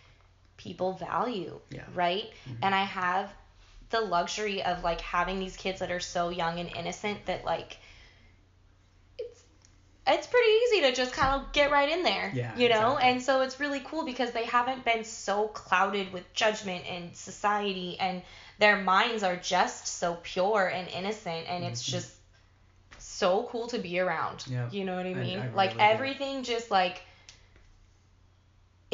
people 0.57 0.93
value, 0.95 1.59
Yeah. 1.71 1.85
right? 1.95 2.31
Mhm. 2.49 2.57
And 2.63 2.75
I 2.75 2.85
have 2.85 3.33
the 3.91 4.01
luxury 4.01 4.63
of 4.63 4.83
like 4.83 5.01
having 5.01 5.39
these 5.41 5.57
kids 5.57 5.81
that 5.81 5.91
are 5.91 6.01
so 6.01 6.29
young 6.31 6.59
and 6.59 6.75
innocent 6.77 7.27
that 7.27 7.45
like 7.45 7.77
it's 9.19 9.43
it's 10.07 10.27
pretty 10.27 10.49
easy 10.67 10.81
to 10.83 10.93
just 10.93 11.13
kind 11.15 11.41
of 11.41 11.53
get 11.53 11.71
right 11.71 11.89
in 11.89 12.03
there, 12.03 12.31
Yeah, 12.35 12.55
you 12.57 12.69
know? 12.69 12.93
exactly. 12.97 13.11
And 13.11 13.23
so 13.23 13.41
it's 13.41 13.59
really 13.59 13.81
cool 13.81 14.05
because 14.05 14.33
they 14.33 14.45
haven't 14.45 14.85
been 14.85 15.05
so 15.05 15.49
clouded 15.49 16.13
with 16.13 16.31
judgment 16.35 16.85
and 16.87 17.17
society 17.17 17.99
and 17.99 18.21
their 18.59 18.77
minds 18.77 19.23
are 19.23 19.37
just 19.37 19.87
so 19.87 20.19
pure 20.23 20.67
and 20.67 20.89
innocent 20.89 21.47
and 21.49 21.65
it's 21.65 21.83
Mhm. 21.83 21.91
just 21.93 22.13
so 22.99 23.45
cool 23.51 23.67
to 23.69 23.79
be 23.79 23.99
around. 23.99 24.45
Yeah, 24.47 24.69
You 24.71 24.85
know 24.85 24.97
what 24.97 25.07
I 25.07 25.11
I- 25.11 25.15
mean? 25.15 25.39
I 25.41 25.49
like 25.49 25.71
really 25.71 25.87
do. 25.87 25.93
everything 25.93 26.43
just 26.43 26.71
like 26.71 27.01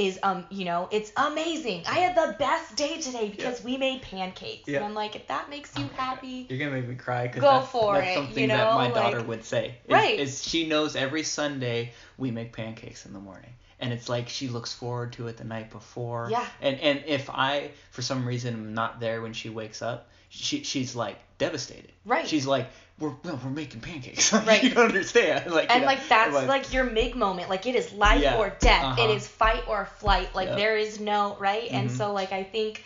is 0.06 0.18
um 0.22 0.44
you 0.50 0.64
know 0.64 0.88
it's 0.90 1.12
amazing. 1.16 1.82
I 1.86 1.98
had 1.98 2.16
the 2.16 2.36
best 2.38 2.76
day 2.76 3.00
today 3.00 3.28
because 3.28 3.62
we 3.62 3.76
made 3.76 4.02
pancakes. 4.02 4.68
Yeah. 4.68 4.76
And 4.78 4.86
I'm 4.86 4.94
like 4.94 5.14
if 5.16 5.26
that 5.28 5.50
makes 5.50 5.76
you 5.78 5.84
Oh 5.84 5.88
God. 5.88 5.96
happy. 5.96 6.46
You're 6.48 6.58
gonna 6.58 6.72
make 6.80 6.88
me 6.88 6.94
cry 6.94 7.26
because 7.26 7.42
Go 7.42 7.50
that's, 7.50 7.68
for 7.70 7.94
that's 7.94 8.10
it, 8.10 8.14
something 8.14 8.42
you 8.42 8.48
that 8.48 8.74
my 8.74 8.90
daughter 8.90 9.18
like- 9.18 9.28
would 9.28 9.44
say. 9.44 9.76
Is, 9.86 9.92
Right. 9.92 10.18
Is 10.18 10.42
she 10.42 10.66
knows 10.66 10.96
every 10.96 11.22
Sunday 11.22 11.92
we 12.18 12.30
make 12.30 12.52
pancakes 12.52 13.06
in 13.06 13.12
the 13.12 13.20
morning, 13.20 13.50
and 13.80 13.92
it's 13.92 14.08
like 14.08 14.28
she 14.28 14.48
looks 14.48 14.72
forward 14.72 15.12
to 15.14 15.26
it 15.28 15.36
the 15.36 15.44
night 15.44 15.70
before. 15.70 16.28
Yeah. 16.30 16.46
And 16.60 16.78
and 16.80 17.02
if 17.06 17.28
I 17.30 17.70
for 17.90 18.02
some 18.02 18.26
reason 18.26 18.54
am 18.54 18.74
not 18.74 19.00
there 19.00 19.22
when 19.22 19.32
she 19.32 19.48
wakes 19.48 19.82
up, 19.82 20.08
she 20.28 20.62
she's 20.62 20.94
like 20.94 21.18
devastated. 21.38 21.90
Right. 22.04 22.26
She's 22.28 22.46
like, 22.46 22.68
we're 22.98 23.12
no, 23.24 23.38
we're 23.42 23.50
making 23.50 23.80
pancakes. 23.80 24.32
Right. 24.46 24.62
you 24.62 24.70
don't 24.70 24.86
understand. 24.86 25.50
Like 25.50 25.70
and 25.70 25.80
know, 25.82 25.86
like 25.86 26.06
that's 26.08 26.36
I'm 26.36 26.46
like, 26.46 26.72
your 26.72 26.84
mig 26.84 27.16
moment. 27.16 27.48
Like 27.48 27.66
it 27.66 27.74
is 27.74 27.92
life 27.92 28.20
Yeah. 28.22 28.36
or 28.38 28.50
death. 28.60 28.84
Uh-huh. 28.84 29.02
It 29.08 29.16
is 29.16 29.26
fight 29.26 29.64
or 29.68 29.86
flight. 29.98 30.34
Like 30.34 30.48
Yep. 30.48 30.56
there 30.56 30.76
is 30.76 31.00
no 31.00 31.36
right. 31.40 31.70
And 31.70 31.90
Mhm. 31.90 31.96
so 31.96 32.12
like 32.12 32.32
I 32.32 32.42
think 32.44 32.84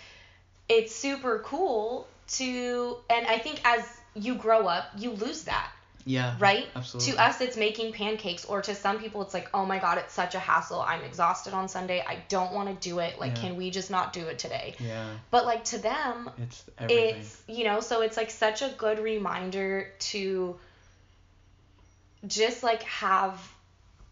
it's 0.69 0.95
super 0.95 1.41
cool 1.45 2.07
to 2.37 2.97
and 3.11 3.27
I 3.27 3.39
think 3.39 3.61
as 3.65 3.85
you 4.15 4.37
grow 4.37 4.67
up, 4.69 4.87
you 4.97 5.11
lose 5.11 5.43
that. 5.45 5.71
Yeah. 6.05 6.37
right? 6.39 6.67
Absolutely. 6.77 7.13
To 7.13 7.23
us, 7.23 7.41
it's 7.41 7.57
making 7.57 7.93
pancakes, 7.93 8.45
or 8.45 8.63
to 8.63 8.75
some 8.75 8.99
people, 8.99 9.23
it's 9.23 9.35
like, 9.35 9.49
oh 9.55 9.65
my 9.67 9.79
god, 9.79 9.99
it's 9.99 10.13
such 10.15 10.35
a 10.35 10.39
hassle. 10.39 10.81
I'm 10.81 11.03
exhausted 11.03 11.53
on 11.55 11.69
Sunday. 11.69 12.05
I 12.07 12.19
don't 12.29 12.53
want 12.53 12.69
to 12.69 12.89
do 12.89 12.99
it. 12.99 13.19
Like, 13.19 13.37
Yeah. 13.37 13.43
can 13.43 13.57
we 13.57 13.71
just 13.71 13.91
not 13.91 14.13
do 14.13 14.27
it 14.27 14.39
today? 14.39 14.75
Yeah. 14.79 15.07
But 15.31 15.47
like 15.47 15.65
to 15.65 15.79
them, 15.79 16.31
It's 16.39 16.65
everything. 16.79 17.17
it's 17.17 17.43
you 17.49 17.65
know, 17.65 17.81
so 17.81 18.03
it's 18.03 18.17
like 18.17 18.31
such 18.31 18.63
a 18.63 18.69
good 18.77 18.99
reminder 18.99 19.91
to 20.11 20.59
just 22.27 22.63
like 22.63 22.83
have 22.85 23.41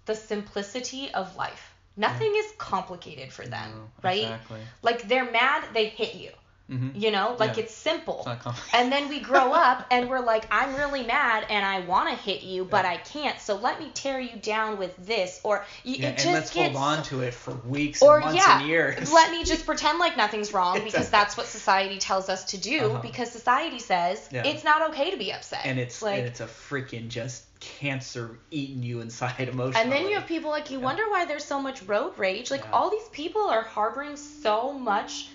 the 0.06 0.14
simplicity 0.14 1.10
of 1.12 1.36
life. 1.36 1.68
Nothing 1.96 2.32
is 2.34 2.46
complicated 2.58 3.32
for 3.32 3.46
them, 3.46 3.70
No, 3.74 3.90
right? 4.02 4.22
Exactly. 4.22 4.60
Like 4.82 5.08
they're 5.08 5.30
mad, 5.30 5.64
they 5.74 5.86
hit 5.86 6.14
you. 6.14 6.30
Mhm. 6.70 6.92
You 7.00 7.10
know, 7.10 7.36
like 7.38 7.56
Yeah. 7.56 7.64
it's 7.64 7.74
simple. 7.74 8.26
It's 8.26 8.46
and 8.74 8.90
then 8.90 9.08
we 9.08 9.20
grow 9.20 9.52
up 9.66 9.84
and 9.90 10.08
we're 10.08 10.20
like, 10.20 10.44
I'm 10.50 10.74
really 10.76 11.02
mad 11.02 11.44
and 11.50 11.64
I 11.66 11.80
want 11.80 12.08
to 12.10 12.14
hit 12.14 12.42
you, 12.42 12.64
but 12.64 12.84
I 12.84 12.96
can't. 12.96 13.38
So 13.40 13.56
let 13.56 13.78
me 13.80 13.90
tear 13.92 14.20
you 14.20 14.36
down 14.36 14.78
with 14.78 14.94
this, 15.04 15.40
or 15.44 15.58
y- 15.84 15.96
yeah, 15.98 16.06
it 16.06 16.08
and 16.08 16.16
just 16.18 16.32
let's 16.32 16.54
gets. 16.54 16.74
hold 16.74 16.76
on 16.98 17.02
to 17.04 17.20
it 17.20 17.34
for 17.34 17.52
weeks 17.52 18.00
or 18.02 18.16
and 18.16 18.24
months 18.26 18.38
yeah, 18.46 18.58
and 18.60 18.68
years. 18.68 19.12
let 19.12 19.30
me 19.30 19.44
just 19.44 19.66
pretend 19.66 19.98
like 19.98 20.16
nothing's 20.16 20.52
wrong 20.52 20.74
because 20.84 20.94
Exactly. 20.94 21.10
that's 21.18 21.36
what 21.36 21.46
society 21.46 21.98
tells 21.98 22.28
us 22.28 22.44
to 22.44 22.58
do. 22.58 22.80
Uh-huh. 22.92 22.98
Because 23.02 23.30
society 23.30 23.78
says 23.78 24.28
Yeah. 24.30 24.44
it's 24.46 24.64
not 24.64 24.90
okay 24.90 25.10
to 25.10 25.16
be 25.16 25.32
upset. 25.32 25.62
and 25.64 25.78
it's 25.78 26.00
like, 26.02 26.18
and 26.18 26.26
it's 26.28 26.40
a 26.40 26.46
freaking 26.46 27.08
just 27.08 27.44
cancer 27.60 28.38
eating 28.50 28.82
you 28.82 29.00
inside 29.00 29.48
emotionally. 29.48 29.80
And 29.82 29.92
then 29.92 30.08
you 30.08 30.14
have 30.16 30.26
people 30.26 30.50
like 30.50 30.70
you 30.70 30.80
wonder 30.80 31.02
why 31.10 31.26
there's 31.26 31.44
so 31.44 31.60
much 31.60 31.82
road 31.84 32.14
rage. 32.18 32.50
Like 32.50 32.62
Yeah. 32.64 32.70
all 32.72 32.90
these 32.90 33.08
people 33.12 33.42
are 33.48 33.62
harboring 33.62 34.16
so 34.16 34.72
much 34.72 35.28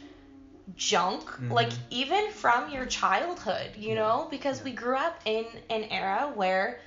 junk, 0.76 1.24
like 1.50 1.70
Mhm. 1.70 1.78
even 1.92 2.32
from 2.32 2.72
your 2.72 2.86
childhood, 2.86 3.76
you 3.78 3.90
Yeah. 3.90 3.96
know, 4.02 4.28
because 4.30 4.60
Yeah. 4.60 4.64
we 4.66 4.72
grew 4.74 4.98
up 4.98 5.20
in 5.26 5.46
an 5.70 5.86
era 5.86 6.32
where 6.36 6.80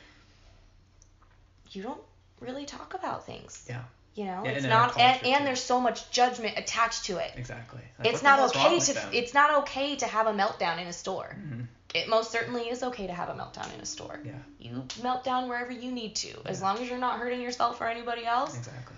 you 1.73 1.83
don't 1.83 2.01
really 2.41 2.67
talk 2.67 2.95
about 2.95 3.25
things. 3.27 3.65
Yeah. 3.69 3.83
You 4.15 4.25
know, 4.25 4.43
Yeah, 4.45 4.51
it's 4.51 4.67
not 4.67 4.99
and, 4.99 5.25
and 5.25 5.47
there's 5.47 5.63
so 5.63 5.81
much 5.81 6.11
judgment 6.11 6.59
attached 6.59 7.05
to 7.05 7.19
it. 7.19 7.33
Exactly. 7.37 7.81
Like, 7.99 8.09
it's 8.09 8.23
not 8.23 8.41
okay 8.51 8.79
to 8.81 9.17
it's 9.17 9.33
not 9.35 9.63
okay 9.63 9.97
to 9.97 10.07
have 10.07 10.27
a 10.27 10.33
meltdown 10.33 10.79
in 10.81 10.87
a 10.89 10.93
store. 10.93 11.37
Mhm. 11.39 11.67
It 11.95 12.09
most 12.09 12.31
certainly 12.31 12.69
is 12.69 12.83
okay 12.83 13.07
to 13.07 13.13
have 13.15 13.29
a 13.31 13.35
meltdown 13.35 13.73
in 13.75 13.81
a 13.81 13.87
store. 13.87 14.21
Yeah. 14.25 14.33
You 14.59 14.87
melt 15.03 15.25
down 15.25 15.49
wherever 15.49 15.73
you 15.73 15.91
need 15.93 16.17
to, 16.17 16.41
as 16.45 16.61
long 16.61 16.79
as 16.79 16.89
you're 16.89 16.99
not 16.99 17.19
hurting 17.19 17.41
yourself 17.41 17.81
or 17.81 17.87
anybody 17.89 18.27
else. 18.27 18.57
Exactly. 18.57 18.97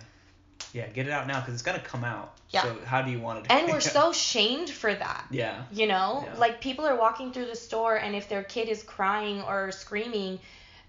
Yeah, 0.72 0.86
get 0.88 1.06
it 1.06 1.12
out 1.12 1.26
now 1.26 1.40
because 1.40 1.54
it's 1.54 1.62
gonna 1.62 1.80
come 1.80 2.04
out. 2.04 2.32
Yeah. 2.50 2.62
So 2.62 2.78
how 2.84 3.02
do 3.02 3.10
you 3.10 3.20
want 3.20 3.40
it 3.40 3.48
to? 3.48 3.52
And 3.54 3.68
we're 3.72 3.80
so 3.80 4.12
shamed 4.12 4.70
for 4.70 4.92
that. 4.94 5.26
Yeah. 5.30 5.62
You 5.70 5.86
know, 5.86 6.24
Yeah. 6.26 6.38
like 6.38 6.60
people 6.60 6.86
are 6.86 6.96
walking 6.96 7.32
through 7.32 7.46
the 7.46 7.56
store, 7.56 7.96
and 7.96 8.14
if 8.14 8.28
their 8.28 8.42
kid 8.42 8.68
is 8.68 8.82
crying 8.82 9.42
or 9.42 9.70
screaming, 9.72 10.38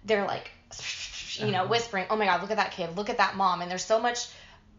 they're 0.06 0.26
like, 0.26 0.52
you 1.38 1.52
know, 1.52 1.60
Uh-huh. 1.62 1.68
whispering, 1.70 2.06
"Oh 2.10 2.16
my 2.16 2.26
God, 2.26 2.42
look 2.42 2.52
at 2.52 2.58
that 2.58 2.72
kid! 2.72 2.96
Look 2.96 3.10
at 3.10 3.18
that 3.18 3.36
mom!" 3.36 3.62
And 3.62 3.70
there's 3.72 3.86
so 3.86 4.00
much 4.00 4.28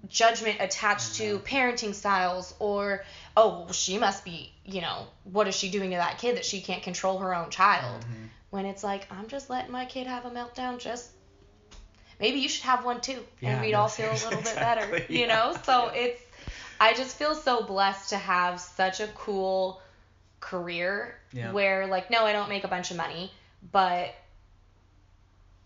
judgment 0.08 0.58
attached 0.60 1.14
to 1.16 1.38
parenting 1.40 1.94
styles, 1.94 2.54
or 2.58 3.04
oh, 3.36 3.60
well, 3.64 3.72
she 3.72 3.98
must 3.98 4.24
be, 4.24 4.52
you 4.64 4.80
know, 4.82 5.06
what 5.24 5.48
is 5.48 5.54
she 5.56 5.70
doing 5.70 5.90
to 5.90 5.96
that 5.96 6.18
kid 6.18 6.36
that 6.36 6.44
she 6.44 6.60
can't 6.60 6.82
control 6.82 7.18
her 7.18 7.34
own 7.34 7.50
child? 7.50 8.02
Mhm. 8.04 8.28
When 8.50 8.66
it's 8.66 8.84
like, 8.84 9.10
I'm 9.10 9.26
just 9.28 9.50
letting 9.50 9.72
my 9.72 9.86
kid 9.86 10.06
have 10.06 10.24
a 10.26 10.30
meltdown, 10.30 10.78
just 10.78 11.10
maybe 12.20 12.38
you 12.40 12.48
should 12.48 12.64
have 12.64 12.84
one 12.84 13.00
too, 13.00 13.22
Yeah, 13.40 13.52
and 13.52 13.60
we'd 13.60 13.72
no, 13.72 13.80
all 13.80 13.88
feel 13.88 14.10
a 14.10 14.20
little 14.24 14.42
bit 14.42 14.54
better, 14.60 14.82
exactly, 14.82 15.20
you 15.20 15.26
yeah, 15.26 15.34
know? 15.34 15.56
So 15.64 15.86
yeah. 15.94 16.00
it's, 16.02 16.22
I 16.80 16.94
just 16.94 17.16
feel 17.16 17.34
so 17.34 17.62
blessed 17.64 18.10
to 18.10 18.16
have 18.16 18.60
such 18.60 19.00
a 19.00 19.06
cool 19.08 19.80
career 20.40 21.18
where, 21.52 21.86
like, 21.86 22.10
no, 22.10 22.24
I 22.24 22.32
don't 22.32 22.48
make 22.48 22.64
a 22.64 22.68
bunch 22.68 22.90
of 22.90 22.96
money, 22.96 23.32
but, 23.72 24.14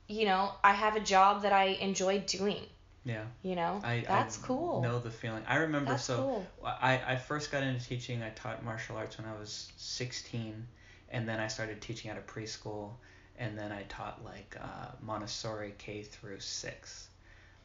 you 0.06 0.24
know, 0.24 0.52
I 0.64 0.72
have 0.72 0.96
a 0.96 1.00
job 1.00 1.42
that 1.42 1.52
I 1.52 1.64
enjoy 1.80 2.20
doing, 2.20 2.62
Yeah. 3.04 3.24
you 3.42 3.54
know? 3.56 3.80
I 3.84 4.04
That's 4.06 4.42
I 4.42 4.46
cool. 4.46 4.82
Know 4.82 4.98
the 5.00 5.10
feeling. 5.10 5.42
I 5.46 5.56
remember 5.56 5.90
That's 5.92 6.04
so. 6.04 6.16
cool. 6.16 6.46
I, 6.64 7.00
I 7.06 7.16
first 7.16 7.50
got 7.50 7.62
into 7.62 7.84
teaching. 7.84 8.22
I 8.22 8.30
taught 8.30 8.64
martial 8.64 8.96
arts 8.96 9.18
when 9.18 9.26
I 9.26 9.38
was 9.38 9.70
16, 9.76 10.66
and 11.10 11.28
then 11.28 11.40
I 11.40 11.48
started 11.48 11.80
teaching 11.80 12.10
at 12.10 12.16
a 12.16 12.20
preschool, 12.20 12.92
and 13.38 13.56
then 13.58 13.72
I 13.72 13.82
taught 13.84 14.24
like 14.24 14.56
uh, 14.60 14.88
Montessori 15.02 15.74
K 15.78 16.02
through 16.02 16.40
six, 16.40 17.08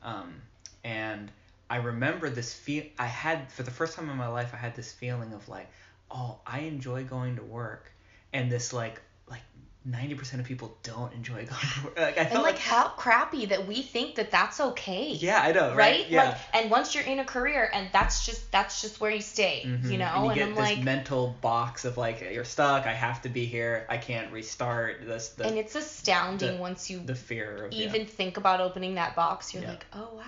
um, 0.04 0.42
and 0.84 1.32
I 1.70 1.78
remember 1.78 2.30
this 2.30 2.54
feel. 2.54 2.84
I 3.00 3.08
had 3.08 3.52
for 3.52 3.64
the 3.64 3.72
first 3.72 3.96
time 3.96 4.10
in 4.10 4.18
my 4.18 4.28
life, 4.28 4.52
I 4.54 4.58
had 4.58 4.76
this 4.76 4.92
feeling 4.92 5.34
of 5.34 5.48
like, 5.50 5.68
oh, 6.12 6.40
I 6.46 6.60
enjoy 6.60 7.04
going 7.04 7.36
to 7.38 7.44
work, 7.44 7.92
and 8.32 8.52
this 8.52 8.74
like 8.74 9.02
like 9.30 9.42
90% 9.90 10.40
of 10.40 10.46
people 10.46 10.78
don't 10.82 11.12
enjoy 11.14 11.46
going 11.46 11.48
to 11.48 11.84
work. 11.84 12.00
Like 12.00 12.18
I 12.18 12.22
And 12.22 12.30
felt 12.30 12.44
like 12.46 12.58
how 12.58 12.88
crappy 12.90 13.48
that 13.48 13.68
we 13.68 13.82
think 13.82 14.16
that 14.16 14.32
that's 14.32 14.62
okay. 14.62 15.10
yeah, 15.12 15.42
I 15.42 15.52
know, 15.52 15.70
right? 15.70 15.76
right? 15.76 16.10
Yeah. 16.10 16.24
Like, 16.30 16.38
and 16.54 16.72
once 16.72 16.96
you're 16.96 17.04
in 17.04 17.20
a 17.20 17.26
career, 17.26 17.70
and 17.74 17.90
that's 17.92 18.26
just 18.26 18.50
that's 18.52 18.82
just 18.82 19.02
where 19.02 19.12
you 19.12 19.20
stay, 19.22 19.64
Mhm. 19.66 19.92
you 19.92 19.98
know. 19.98 20.06
and 20.06 20.24
you 20.26 20.30
And, 20.32 20.36
get 20.40 20.48
I'm 20.48 20.56
this 20.56 20.58
like, 20.78 20.84
mental 20.84 21.36
box 21.42 21.84
of 21.84 21.98
like 21.98 22.22
you're 22.22 22.46
stuck. 22.46 22.86
I 22.86 22.94
have 22.94 23.22
to 23.24 23.30
be 23.30 23.46
here. 23.46 23.86
I 23.90 23.98
can't 23.98 24.32
restart. 24.32 25.06
This 25.06 25.30
the 25.30 25.48
and 25.48 25.58
it's 25.58 25.76
astounding 25.76 26.56
the- 26.56 26.62
once 26.62 26.90
you 26.90 27.00
the 27.02 27.16
fear 27.16 27.66
of 27.66 27.74
even 27.74 28.06
think 28.06 28.38
about 28.38 28.62
opening 28.62 28.96
that 28.96 29.16
box. 29.18 29.54
You're 29.54 29.64
Yeah. 29.64 29.70
like, 29.72 29.86
oh 29.92 30.12
wow, 30.16 30.24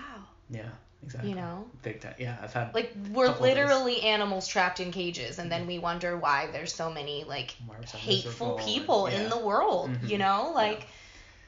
yeah, 0.50 0.64
yeah 0.64 0.68
exactly. 1.02 1.30
you 1.30 1.36
know. 1.36 1.66
big 1.82 2.00
time. 2.00 2.14
Yeah, 2.18 2.36
I've 2.42 2.52
had 2.52 2.74
Like 2.74 2.92
we're 3.12 3.34
literally 3.38 4.02
animals 4.02 4.48
trapped 4.48 4.80
in 4.80 4.92
cages, 4.92 5.38
and 5.38 5.50
then 5.50 5.66
we 5.66 5.78
wonder 5.78 6.16
why 6.16 6.48
there's 6.52 6.72
so 6.74 6.90
many 6.90 7.24
like 7.24 7.54
Why 7.66 7.76
we're 7.78 7.86
so 7.86 7.98
hateful 7.98 8.60
people 8.64 9.08
yeah. 9.10 9.22
in 9.22 9.30
the 9.30 9.38
world. 9.38 9.90
Mhm. 9.90 10.08
You 10.08 10.18
know, 10.18 10.52
like 10.54 10.86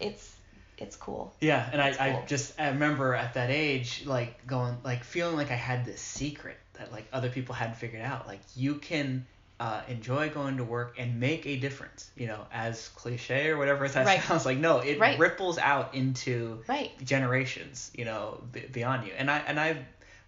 it's 0.00 0.34
it's 0.76 0.96
cool. 0.96 1.34
Yeah, 1.40 1.68
and 1.72 1.82
I, 1.82 1.88
It's 1.88 1.98
I 2.00 2.12
cool. 2.12 2.24
just 2.28 2.60
I 2.60 2.68
remember 2.68 3.14
at 3.14 3.34
that 3.34 3.50
age 3.50 4.04
like 4.06 4.46
going 4.46 4.76
like 4.84 5.02
feeling 5.04 5.36
like 5.36 5.50
I 5.50 5.56
had 5.56 5.84
this 5.84 6.00
secret 6.00 6.56
that 6.74 6.92
like 6.92 7.06
other 7.12 7.30
people 7.30 7.54
hadn't 7.54 7.76
figured 7.76 8.02
out. 8.02 8.26
Like 8.28 8.40
you 8.54 8.76
can 8.76 9.26
uh, 9.60 9.80
enjoy 9.88 10.28
going 10.30 10.56
to 10.58 10.64
work 10.64 10.94
and 10.98 11.18
make 11.18 11.46
a 11.46 11.56
difference. 11.56 12.10
You 12.16 12.28
know, 12.28 12.46
as 12.52 12.88
cliche 12.90 13.48
or 13.48 13.58
whatever 13.58 13.88
that 13.88 14.06
Right. 14.06 14.22
sounds 14.22 14.46
like. 14.46 14.58
No, 14.58 14.78
it 14.78 14.98
Right. 15.00 15.18
ripples 15.18 15.58
out 15.58 15.94
into 15.94 16.62
Right. 16.68 16.90
generations. 17.04 17.90
You 17.94 18.04
know, 18.04 18.42
b- 18.52 18.66
beyond 18.72 19.06
you. 19.06 19.12
And 19.16 19.30
I 19.30 19.38
and 19.38 19.58
I've 19.58 19.78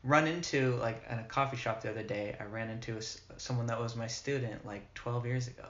run 0.03 0.27
into 0.27 0.77
like 0.77 1.03
in 1.11 1.19
a 1.19 1.25
coffee 1.25 1.57
shop 1.57 1.83
the 1.83 1.91
other 1.91 2.03
day. 2.03 2.35
I 2.41 2.45
ran 2.45 2.71
into 2.71 2.97
a 2.99 3.39
someone 3.41 3.67
that 3.67 3.81
was 3.81 3.95
my 3.97 4.07
student 4.07 4.67
like 4.67 4.93
12 4.95 5.27
years 5.27 5.47
ago. 5.49 5.65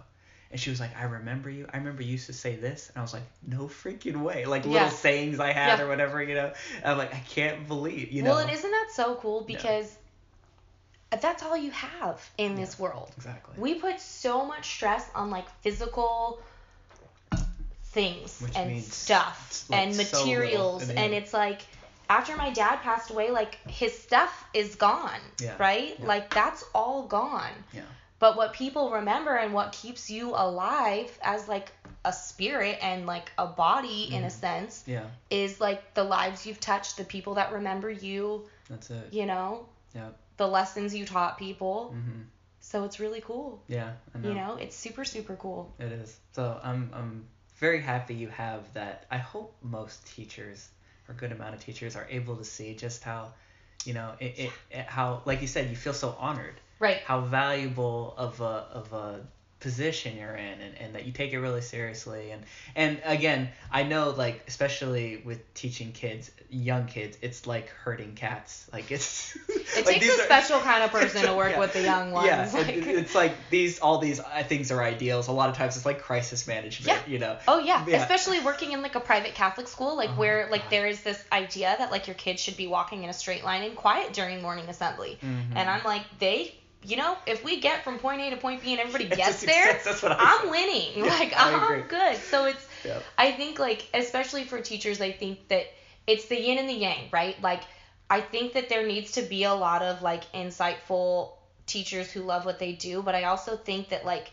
And 0.53 0.59
she 0.59 0.71
was 0.71 0.81
like, 0.81 0.97
I 0.99 1.05
remember 1.05 1.49
you. 1.49 1.69
I 1.73 1.77
remember 1.77 2.03
you 2.03 2.11
used 2.11 2.27
to 2.27 2.33
say 2.33 2.57
this. 2.57 2.89
And 2.89 2.99
I 2.99 3.03
was 3.03 3.13
like, 3.13 3.23
no 3.47 3.67
freaking 3.69 4.23
way. 4.23 4.47
Like 4.47 4.65
Yeah. 4.65 4.71
little 4.73 4.89
sayings 4.91 5.39
I 5.39 5.53
had 5.53 5.79
Yeah. 5.79 5.85
or 5.85 5.89
whatever, 5.89 6.21
you 6.21 6.35
know. 6.35 6.53
And 6.83 6.87
I'm 6.87 6.99
like, 6.99 7.15
I 7.15 7.21
can't 7.29 7.69
believe, 7.69 8.11
you 8.11 8.23
know. 8.23 8.31
Well, 8.31 8.39
and 8.41 8.51
isn't 8.51 8.71
that 8.71 8.89
so 8.93 9.15
cool 9.17 9.43
because 9.43 9.97
that's 11.21 11.43
all 11.43 11.57
you 11.57 11.71
have 11.73 12.21
in 12.39 12.55
this 12.55 12.79
world. 12.79 13.11
exactly. 13.17 13.55
We 13.59 13.75
put 13.75 13.99
so 14.01 14.45
much 14.45 14.67
stress 14.71 15.09
on 15.15 15.31
like 15.31 15.49
physical 15.63 16.39
things 17.85 18.41
Which 18.41 18.57
and 18.57 18.83
stuff 18.85 19.65
like, 19.69 19.81
and 19.81 19.97
materials 19.97 20.87
the 20.87 20.97
and 20.99 21.13
it's 21.13 21.35
like 21.35 21.63
after 22.09 22.37
my 22.37 22.51
dad 22.51 22.77
passed 22.83 23.11
away 23.11 23.31
like 23.31 23.59
his 23.69 23.93
stuff 23.99 24.45
is 24.55 24.77
gone 24.77 25.19
Yeah. 25.41 25.55
right 25.59 25.97
Yeah. 25.99 26.07
like 26.07 26.33
that's 26.33 26.63
all 26.73 27.03
gone 27.09 27.53
Yeah. 27.73 27.83
but 28.21 28.37
what 28.37 28.53
people 28.53 28.91
remember 28.91 29.35
and 29.35 29.53
what 29.53 29.73
keeps 29.73 30.09
you 30.09 30.31
alive 30.37 31.11
as 31.23 31.49
like 31.49 31.73
a 32.05 32.13
spirit 32.13 32.79
and 32.81 33.07
like 33.07 33.33
a 33.39 33.47
body 33.49 34.09
in 34.15 34.23
a 34.23 34.29
Mhm. 34.29 34.31
sense 34.45 34.85
Yeah. 34.87 35.07
is 35.29 35.61
like 35.61 35.95
the 35.95 36.05
lives 36.05 36.47
you've 36.47 36.61
touched 36.61 36.97
the 36.97 37.05
people 37.05 37.35
that 37.35 37.51
remember 37.53 37.91
you 37.91 38.49
That's 38.69 38.89
it. 38.91 39.13
you 39.13 39.27
know 39.27 39.67
Yeah. 39.97 40.11
The 40.41 40.49
lessons 40.49 40.95
you 40.99 41.05
taught 41.05 41.37
people 41.37 41.95
Mhm. 41.95 42.25
so 42.61 42.85
it's 42.87 42.99
really 42.99 43.21
cool 43.21 43.63
Yeah. 43.69 43.93
I 44.15 44.19
know. 44.19 44.29
you 44.29 44.35
know 44.35 44.53
it's 44.65 44.75
super 44.85 45.05
super 45.05 45.37
cool 45.37 45.61
It 45.79 45.93
is. 46.03 46.11
So 46.33 46.43
I'm 46.69 46.91
I'm 46.99 47.13
very 47.65 47.81
happy 47.93 48.15
you 48.15 48.29
have 48.29 48.63
that. 48.73 49.05
I 49.11 49.19
hope 49.19 49.55
most 49.61 50.07
teachers 50.17 50.59
or 51.07 51.13
a 51.13 51.19
good 51.23 51.33
amount 51.37 51.53
of 51.57 51.61
teachers 51.69 51.95
are 51.95 52.07
able 52.19 52.37
to 52.37 52.45
see 52.45 52.75
just 52.75 53.05
how, 53.05 53.21
you 53.85 53.93
know, 53.99 54.09
it, 54.19 54.33
it, 54.45 54.51
it 54.71 54.87
how 54.97 55.07
like 55.27 55.43
you 55.45 55.51
said 55.55 55.69
you 55.69 55.77
feel 55.77 55.93
so 56.05 56.17
honored 56.19 56.57
right 56.87 57.01
how 57.11 57.21
valuable 57.21 58.15
of 58.17 58.41
a 58.41 58.55
of 58.81 58.87
a 58.95 59.07
position 59.61 60.17
you're 60.17 60.35
in 60.35 60.61
and, 60.61 60.75
and 60.81 60.95
that 60.95 61.05
you 61.05 61.13
take 61.13 61.33
it 61.33 61.39
really 61.39 61.61
seriously 61.61 62.31
and 62.31 62.43
and 62.75 63.01
again 63.05 63.49
I 63.71 63.83
know 63.83 64.11
like 64.11 64.43
especially 64.49 65.21
with 65.25 65.53
teaching 65.55 65.93
kids 65.93 66.31
young 66.49 66.87
kids 66.87 67.19
it's 67.21 67.47
like 67.47 67.69
herding 67.85 68.15
cats 68.15 68.67
like 68.73 68.91
it's 68.91 69.37
It 69.49 69.87
like, 69.87 70.01
takes 70.01 70.09
a 70.09 70.23
are- 70.23 70.25
special 70.25 70.61
kind 70.61 70.83
of 70.83 70.91
person 70.99 71.23
to 71.27 71.35
work 71.35 71.53
Yeah. 71.53 71.59
with 71.61 71.75
the 71.75 71.83
young 71.83 72.11
ones. 72.11 72.27
yeah 72.27 72.51
like- 72.55 72.69
it- 72.69 72.87
it's 72.89 73.15
like 73.15 73.33
these 73.51 73.79
all 73.81 73.99
these 73.99 74.19
uh, 74.19 74.43
things 74.49 74.71
are 74.73 74.83
ideals 74.83 75.29
a 75.29 75.33
lot 75.33 75.51
of 75.51 75.57
times 75.57 75.77
it's 75.77 75.85
like 75.87 76.01
crisis 76.01 76.47
management 76.49 76.89
Yeah. 76.89 77.13
you 77.13 77.19
know 77.19 77.37
Oh 77.47 77.59
yeah. 77.59 77.85
Yeah. 77.87 78.01
especially 78.01 78.41
working 78.41 78.73
in 78.73 78.81
like 78.83 78.95
a 78.95 79.01
private 79.01 79.35
Catholic 79.35 79.69
school, 79.69 79.97
like 79.97 80.11
Oh, 80.11 80.15
where 80.15 80.49
like 80.51 80.63
God. 80.63 80.71
there 80.71 80.87
is 80.87 81.03
this 81.03 81.23
idea 81.33 81.75
that 81.79 81.91
like 81.91 82.07
your 82.07 82.15
kids 82.15 82.41
should 82.41 82.57
be 82.57 82.67
walking 82.67 83.05
in 83.05 83.11
a 83.11 83.13
straight 83.13 83.45
line 83.45 83.63
and 83.63 83.77
quiet 83.77 84.13
during 84.13 84.41
morning 84.41 84.69
assembly, 84.69 85.19
Mhm. 85.23 85.57
and 85.57 85.69
I'm 85.69 85.83
like, 85.85 86.03
they, 86.19 86.55
you 86.85 86.97
know, 86.97 87.17
if 87.27 87.45
we 87.45 87.61
get 87.61 87.85
from 87.85 87.99
point 87.99 88.21
A 88.23 88.31
to 88.31 88.37
point 88.37 88.63
B 88.63 88.73
and 88.73 88.81
everybody 88.81 89.05
gets 89.17 89.41
there, 89.41 89.81
that's 89.85 90.03
what 90.03 90.13
I 90.13 90.17
I'm 90.19 90.43
said. 90.43 90.51
winning. 90.51 91.05
Yeah, 91.05 91.05
like 91.11 91.33
I'm 91.37 91.83
good. 91.89 92.17
So 92.17 92.47
it's, 92.47 92.67
Yep. 92.85 93.03
I 93.19 93.33
think 93.33 93.59
like 93.59 93.87
especially 93.93 94.45
for 94.45 94.61
teachers, 94.61 95.01
I 95.01 95.13
think 95.13 95.49
that 95.49 95.65
it's 96.07 96.27
the 96.27 96.41
yin 96.41 96.59
and 96.59 96.69
the 96.69 96.75
yang, 96.75 97.09
right? 97.13 97.41
Like 97.43 97.63
I 98.09 98.21
think 98.21 98.55
that 98.55 98.69
there 98.69 98.87
needs 98.87 99.13
to 99.13 99.23
be 99.23 99.45
a 99.45 99.53
lot 99.55 99.83
of 99.83 100.03
like 100.03 100.31
insightful 100.33 101.31
teachers 101.67 102.11
who 102.11 102.23
love 102.23 102.45
what 102.47 102.59
they 102.59 102.73
do, 102.73 103.03
but 103.03 103.15
I 103.15 103.25
also 103.25 103.57
think 103.57 103.91
that 103.91 104.05
like 104.05 104.31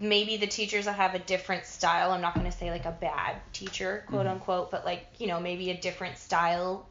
maybe 0.00 0.36
the 0.36 0.46
teachers 0.48 0.86
that 0.86 0.94
have 0.96 1.14
a 1.14 1.18
different 1.20 1.64
style, 1.64 2.10
I'm 2.10 2.20
not 2.20 2.34
going 2.34 2.50
to 2.50 2.56
say 2.56 2.70
like 2.70 2.86
a 2.86 2.90
bad 2.92 3.36
teacher, 3.52 4.02
quote 4.08 4.26
Mhm. 4.26 4.30
unquote, 4.32 4.70
but 4.70 4.84
like, 4.84 5.06
you 5.18 5.28
know, 5.28 5.38
maybe 5.38 5.70
a 5.70 5.76
different 5.76 6.18
style 6.18 6.84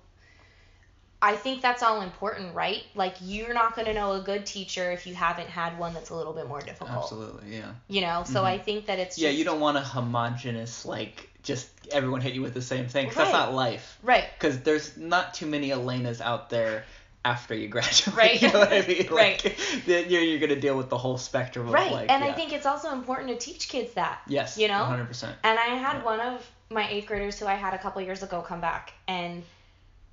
I 1.24 1.36
think 1.36 1.62
that's 1.62 1.84
all 1.84 2.02
important, 2.02 2.56
right? 2.56 2.84
Like 2.96 3.16
you're 3.22 3.54
not 3.54 3.76
going 3.76 3.86
to 3.86 3.94
know 3.94 4.14
a 4.14 4.22
good 4.22 4.46
teacher 4.46 4.92
if 4.92 5.06
you 5.06 5.14
haven't 5.14 5.50
had 5.50 5.78
one 5.78 5.94
that's 5.94 6.10
a 6.10 6.16
little 6.16 6.34
bit 6.34 6.48
more 6.48 6.62
difficult. 6.62 7.04
Absolutely, 7.04 7.56
yeah. 7.58 7.72
You 7.88 8.02
know, 8.02 8.24
so 8.26 8.42
Mhm. 8.42 8.46
I 8.46 8.58
think 8.58 8.88
that 8.88 8.98
it's 8.98 9.18
Yeah, 9.20 9.30
you 9.30 9.44
don't 9.44 9.60
want 9.60 9.78
a 9.78 9.82
homogenous 9.82 10.86
like 10.86 11.30
just 11.44 11.68
everyone 11.92 12.22
hit 12.22 12.34
you 12.34 12.42
with 12.42 12.54
the 12.54 12.62
same 12.62 12.88
thing 12.88 13.06
that's 13.08 13.18
Right. 13.18 13.32
not 13.32 13.54
life. 13.54 13.98
right. 14.04 14.26
Because 14.34 14.60
there's 14.62 14.98
not 14.98 15.34
too 15.34 15.46
many 15.46 15.70
Elenas 15.70 16.22
out 16.22 16.50
there 16.50 16.86
after 17.24 17.54
you 17.54 17.68
graduate. 17.76 18.16
Right. 18.18 18.42
You 18.42 18.52
know 18.52 18.60
what 18.60 18.74
I 18.74 18.82
mean? 18.88 19.08
Right. 19.12 19.44
Like, 19.44 19.58
that 19.86 20.10
you're, 20.10 20.22
you're 20.22 20.40
gonna 20.40 20.60
deal 20.60 20.76
with 20.78 20.90
the 20.90 20.98
whole 20.98 21.18
spectrum 21.20 21.68
of 21.68 21.74
Right. 21.74 21.92
like. 21.92 22.10
and 22.12 22.24
I 22.24 22.32
think 22.34 22.52
it's 22.54 22.66
also 22.66 22.92
important 22.94 23.30
to 23.30 23.36
teach 23.38 23.70
kids 23.70 23.94
that. 23.94 24.22
Yes. 24.28 24.58
you 24.58 24.68
know? 24.68 24.84
100%. 24.86 25.30
And 25.44 25.60
I 25.60 25.66
had 25.76 25.98
Yeah. 25.98 26.04
one 26.04 26.20
of 26.20 26.50
my 26.72 26.88
eighth 26.90 27.06
graders 27.06 27.38
who 27.38 27.46
I 27.46 27.54
had 27.56 27.74
a 27.76 27.78
couple 27.78 28.02
years 28.02 28.24
ago 28.24 28.42
come 28.42 28.62
back, 28.62 28.94
and 29.08 29.44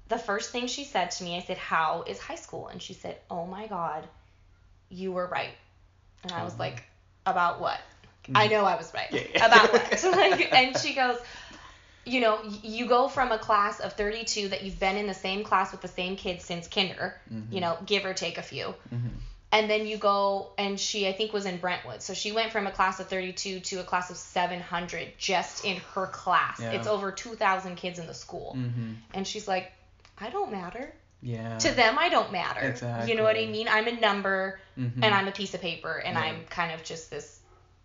the 0.09 0.19
first 0.19 0.51
thing 0.51 0.67
she 0.67 0.85
said 0.85 1.11
to 1.13 1.25
me, 1.25 1.37
I 1.37 1.41
said, 1.43 1.59
"How 1.59 2.05
is 2.07 2.19
high 2.19 2.37
school?" 2.37 2.69
And 2.69 2.81
she 2.83 2.95
said, 2.95 3.17
"Oh 3.31 3.47
my 3.47 3.67
God, 3.67 4.07
you 4.91 5.13
were 5.13 5.27
right." 5.27 5.55
And 6.23 6.33
I 6.33 6.45
was 6.45 6.55
Oh. 6.55 6.59
like, 6.59 6.83
"About 7.27 7.61
what?" 7.61 7.81
I 8.35 8.47
know 8.49 8.65
I 8.65 8.77
was 8.77 8.93
right. 8.95 9.11
Yeah, 9.11 9.23
yeah. 9.35 9.47
About 9.47 9.73
what? 9.73 10.03
like, 10.05 10.53
and 10.53 10.77
she 10.79 10.95
goes, 10.95 11.19
"You 12.05 12.21
know, 12.21 12.39
you 12.63 12.87
go 12.87 13.09
from 13.09 13.33
a 13.33 13.39
class 13.39 13.81
of 13.81 13.95
32 13.95 14.49
that 14.49 14.63
you've 14.63 14.79
been 14.81 14.97
in 14.97 15.07
the 15.07 15.15
same 15.15 15.45
class 15.45 15.73
with 15.73 15.81
the 15.81 15.89
same 15.89 16.17
kids 16.17 16.45
since 16.45 16.69
kinder, 16.69 17.15
Mhm. 17.33 17.53
you 17.53 17.61
know, 17.61 17.77
give 17.87 18.05
or 18.05 18.15
take 18.15 18.39
a 18.39 18.43
few." 18.43 18.75
Mhm. 18.95 19.11
and 19.51 19.71
then 19.71 19.87
you 19.87 19.97
go 19.97 20.51
and 20.59 20.79
she 20.79 21.09
i 21.09 21.13
think 21.19 21.33
was 21.33 21.47
in 21.47 21.57
brentwood 21.57 22.03
so 22.03 22.13
she 22.13 22.33
went 22.33 22.53
from 22.53 22.67
a 22.67 22.71
class 22.71 23.01
of 23.01 23.09
32 23.09 23.61
to 23.61 23.77
a 23.81 23.85
class 23.85 24.11
of 24.11 24.17
700 24.19 25.13
just 25.19 25.65
in 25.65 25.77
her 25.95 26.07
class 26.07 26.61
Yeah. 26.61 26.73
it's 26.73 26.87
over 26.87 27.13
2000 27.13 27.77
kids 27.77 27.99
in 27.99 28.07
the 28.07 28.13
school 28.13 28.55
Mhm. 28.59 28.97
and 29.15 29.27
she's 29.27 29.49
like 29.49 29.73
i 30.21 30.31
don't 30.31 30.51
matter 30.53 30.93
Yeah. 31.23 31.59
to 31.59 31.71
them 31.73 31.99
i 31.99 32.09
don't 32.09 32.31
matter 32.33 32.61
Exactly. 32.61 33.11
you 33.11 33.17
know 33.17 33.23
what 33.25 33.37
i 33.37 33.47
mean 33.47 33.69
i'm 33.69 33.87
a 33.89 33.93
number 34.01 34.59
Mhm. 34.79 35.03
and 35.03 35.15
i'm 35.15 35.29
a 35.29 35.33
piece 35.33 35.55
of 35.55 35.61
paper 35.61 35.95
and 36.05 36.15
Yeah. 36.15 36.23
i'm 36.25 36.45
kind 36.51 36.73
of 36.73 36.83
just 36.85 37.11
this 37.11 37.41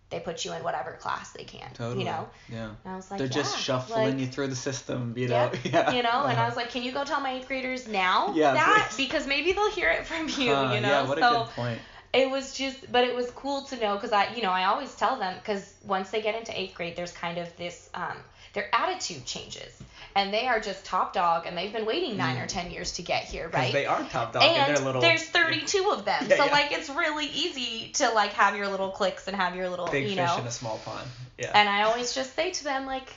they 0.10 0.19
put 0.19 0.46
you 0.46 0.54
in 0.54 0.63
whatever 0.63 0.91
class 0.93 1.32
they 1.32 1.43
can 1.43 1.67
Totally. 1.74 2.00
you 2.02 2.06
know 2.06 2.30
Yeah. 2.50 2.65
and 2.84 2.93
i 2.93 2.96
was 2.96 3.10
like 3.10 3.17
They're 3.17 3.28
just 3.28 3.56
yeah, 3.56 3.62
shuffling 3.62 4.10
like, 4.12 4.19
you 4.19 4.28
through 4.28 4.48
the 4.48 4.56
system, 4.56 5.15
you 5.17 5.28
know. 5.28 5.52
Yeah. 5.63 5.89
you 5.91 6.04
know, 6.04 6.26
and 6.26 6.38
I 6.38 6.41
Uh-huh. 6.41 6.46
was 6.50 6.56
like, 6.56 6.69
"Can 6.69 6.84
you 6.84 6.91
go 6.91 7.04
tell 7.04 7.19
my 7.19 7.32
eighth 7.36 7.48
graders 7.48 7.88
now 7.88 8.32
Yeah, 8.36 8.54
that 8.54 8.89
please. 8.91 9.06
because 9.08 9.26
maybe 9.26 9.54
they'll 9.54 9.72
hear 9.72 9.89
it 9.89 10.06
from 10.06 10.28
you, 10.30 10.52
you 10.76 10.82
know?" 10.86 10.93
Yeah. 10.93 11.08
What 11.08 11.17
so, 11.17 11.28
a 11.41 11.46
good 11.46 11.54
point. 11.56 11.80
It 12.13 12.30
was 12.30 12.54
just 12.56 12.91
but 12.91 13.04
it 13.04 13.15
was 13.15 13.30
cool 13.32 13.63
to 13.63 13.78
know 13.78 13.95
because 13.95 14.12
i 14.12 14.32
you 14.36 14.41
know 14.41 14.52
i 14.52 14.65
always 14.65 14.93
tell 14.95 15.17
them 15.17 15.34
because 15.39 15.73
once 15.86 16.12
they 16.12 16.21
get 16.21 16.36
into 16.36 16.58
eighth 16.60 16.76
grade 16.76 16.95
there's 16.95 17.12
kind 17.12 17.38
of 17.38 17.56
this 17.58 17.89
um, 17.93 18.17
their 18.54 18.69
attitude 18.73 19.26
changes 19.26 19.82
and 20.15 20.32
they 20.32 20.47
are 20.47 20.60
just 20.60 20.86
top 20.86 21.12
dog 21.13 21.45
and 21.47 21.58
they've 21.58 21.73
been 21.73 21.88
waiting 21.88 22.15
nine 22.17 22.38
or 22.38 22.45
ten 22.45 22.69
years 22.69 22.91
to 22.93 23.02
get 23.02 23.23
here 23.23 23.49
right 23.54 23.73
they 23.73 23.86
are 23.88 24.04
top 24.04 24.32
dog 24.34 24.43
and, 24.43 24.56
and 24.58 24.76
they're 24.78 24.86
little. 24.86 25.02
there's 25.02 25.23
32 25.23 25.89
of 25.91 26.06
them 26.06 26.23
Yeah, 26.30 26.38
so 26.38 26.45
yeah. 26.45 26.52
like 26.52 26.71
it's 26.71 26.89
really 26.89 27.26
easy 27.26 27.89
to 27.93 28.10
like 28.12 28.34
have 28.34 28.56
your 28.56 28.67
little 28.67 28.89
clicks 28.91 29.28
and 29.28 29.36
have 29.36 29.56
your 29.56 29.69
little 29.69 29.88
big 29.88 30.04
you 30.04 30.10
fish 30.10 30.17
know 30.17 30.38
in 30.39 30.45
a 30.45 30.52
small 30.52 30.78
pond. 30.86 31.08
Yeah. 31.39 31.52
and 31.56 31.67
i 31.67 31.82
always 31.84 32.13
just 32.13 32.36
say 32.36 32.52
to 32.52 32.63
them 32.63 32.86
like 32.86 33.12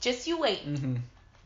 just 0.00 0.26
you 0.26 0.38
wait 0.38 0.66
Mhm. 0.66 0.98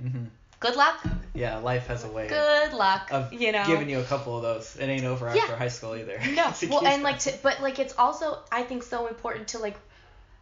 Mhm. 0.03 0.27
Good 0.65 0.77
luck 0.77 0.97
Yeah. 1.35 1.59
Life 1.59 1.87
has 1.89 2.05
a 2.05 2.09
way. 2.09 2.27
good 2.29 2.73
luck 2.73 3.09
of 3.13 3.33
you 3.33 3.53
know 3.53 3.65
giving 3.67 3.89
you 3.91 4.01
a 4.01 4.05
couple 4.05 4.37
of 4.37 4.43
those. 4.43 4.77
It 4.77 4.87
ain't 4.87 5.05
over 5.05 5.27
Yeah. 5.35 5.43
after 5.43 5.57
high 5.57 5.69
school 5.69 5.95
either. 5.97 6.19
No, 6.35 6.53
well, 6.71 6.87
and 6.87 7.03
like 7.03 7.19
to, 7.21 7.35
but 7.43 7.61
like 7.61 7.79
it's 7.79 7.95
also 7.99 8.39
I 8.51 8.63
think 8.63 8.83
so 8.83 9.07
important 9.07 9.49
to 9.49 9.59
like 9.59 9.77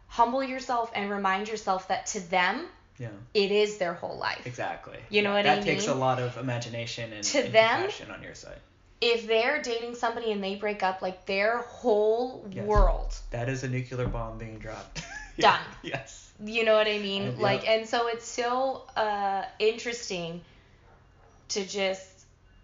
humble 0.07 0.43
yourself 0.43 0.91
and 0.93 1.09
remind 1.09 1.47
yourself 1.49 1.87
that 1.87 2.05
to 2.07 2.19
them 2.29 2.65
yeah, 2.99 3.07
it 3.33 3.51
is 3.51 3.77
their 3.79 3.93
whole 3.95 4.17
life. 4.17 4.45
exactly. 4.45 4.97
You 5.09 5.23
know 5.23 5.31
Yeah, 5.31 5.35
what 5.37 5.47
I 5.47 5.55
mean? 5.55 5.59
That 5.65 5.65
takes 5.71 5.87
a 5.87 5.95
lot 5.95 6.19
of 6.19 6.37
imagination 6.37 7.11
and, 7.11 7.23
To 7.23 7.43
and 7.43 7.53
them- 7.53 7.81
compassion 7.81 8.11
on 8.11 8.21
your 8.21 8.35
side. 8.35 8.59
If 9.01 9.25
they're 9.27 9.61
dating 9.63 9.95
somebody 9.95 10.31
and 10.31 10.41
they 10.43 10.55
break 10.55 10.83
up, 10.83 11.01
like 11.01 11.25
their 11.25 11.57
whole 11.57 12.45
Yes. 12.51 12.65
world, 12.65 13.13
That 13.31 13.49
is 13.49 13.63
a 13.63 13.67
nuclear 13.67 14.07
bomb 14.07 14.37
being 14.37 14.59
dropped. 14.59 15.03
Done. 15.39 15.59
yes. 15.81 16.22
You 16.43 16.63
know 16.65 16.75
what 16.75 16.87
I 16.87 16.99
mean? 16.99 17.23
And- 17.23 17.37
Like, 17.39 17.67
and 17.67 17.87
so 17.87 18.07
it's 18.07 18.25
so 18.25 18.83
uh 18.95 19.43
interesting 19.59 20.41
to 21.49 21.65
just, 21.65 22.07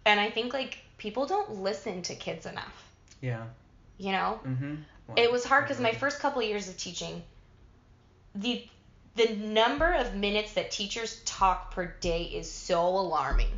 and 0.04 0.18
I 0.18 0.30
think 0.30 0.52
like 0.52 0.78
people 0.98 1.26
don't 1.26 1.62
listen 1.62 2.02
to 2.02 2.14
kids 2.14 2.46
enough. 2.46 2.84
Yeah. 3.20 3.44
You 3.98 4.12
know, 4.12 4.40
Mm-hmm. 4.46 4.74
it 5.16 5.30
was 5.30 5.44
hard 5.44 5.64
because 5.64 5.80
my 5.80 5.92
first 5.92 6.20
couple 6.20 6.42
years 6.42 6.68
of 6.68 6.76
teaching 6.76 7.22
the 8.34 8.64
the 9.16 9.34
number 9.36 9.92
of 9.92 10.14
minutes 10.14 10.52
that 10.54 10.70
teachers 10.70 11.20
talk 11.24 11.72
per 11.74 11.86
day 12.00 12.22
is 12.24 12.50
so 12.50 12.86
alarming 12.86 13.50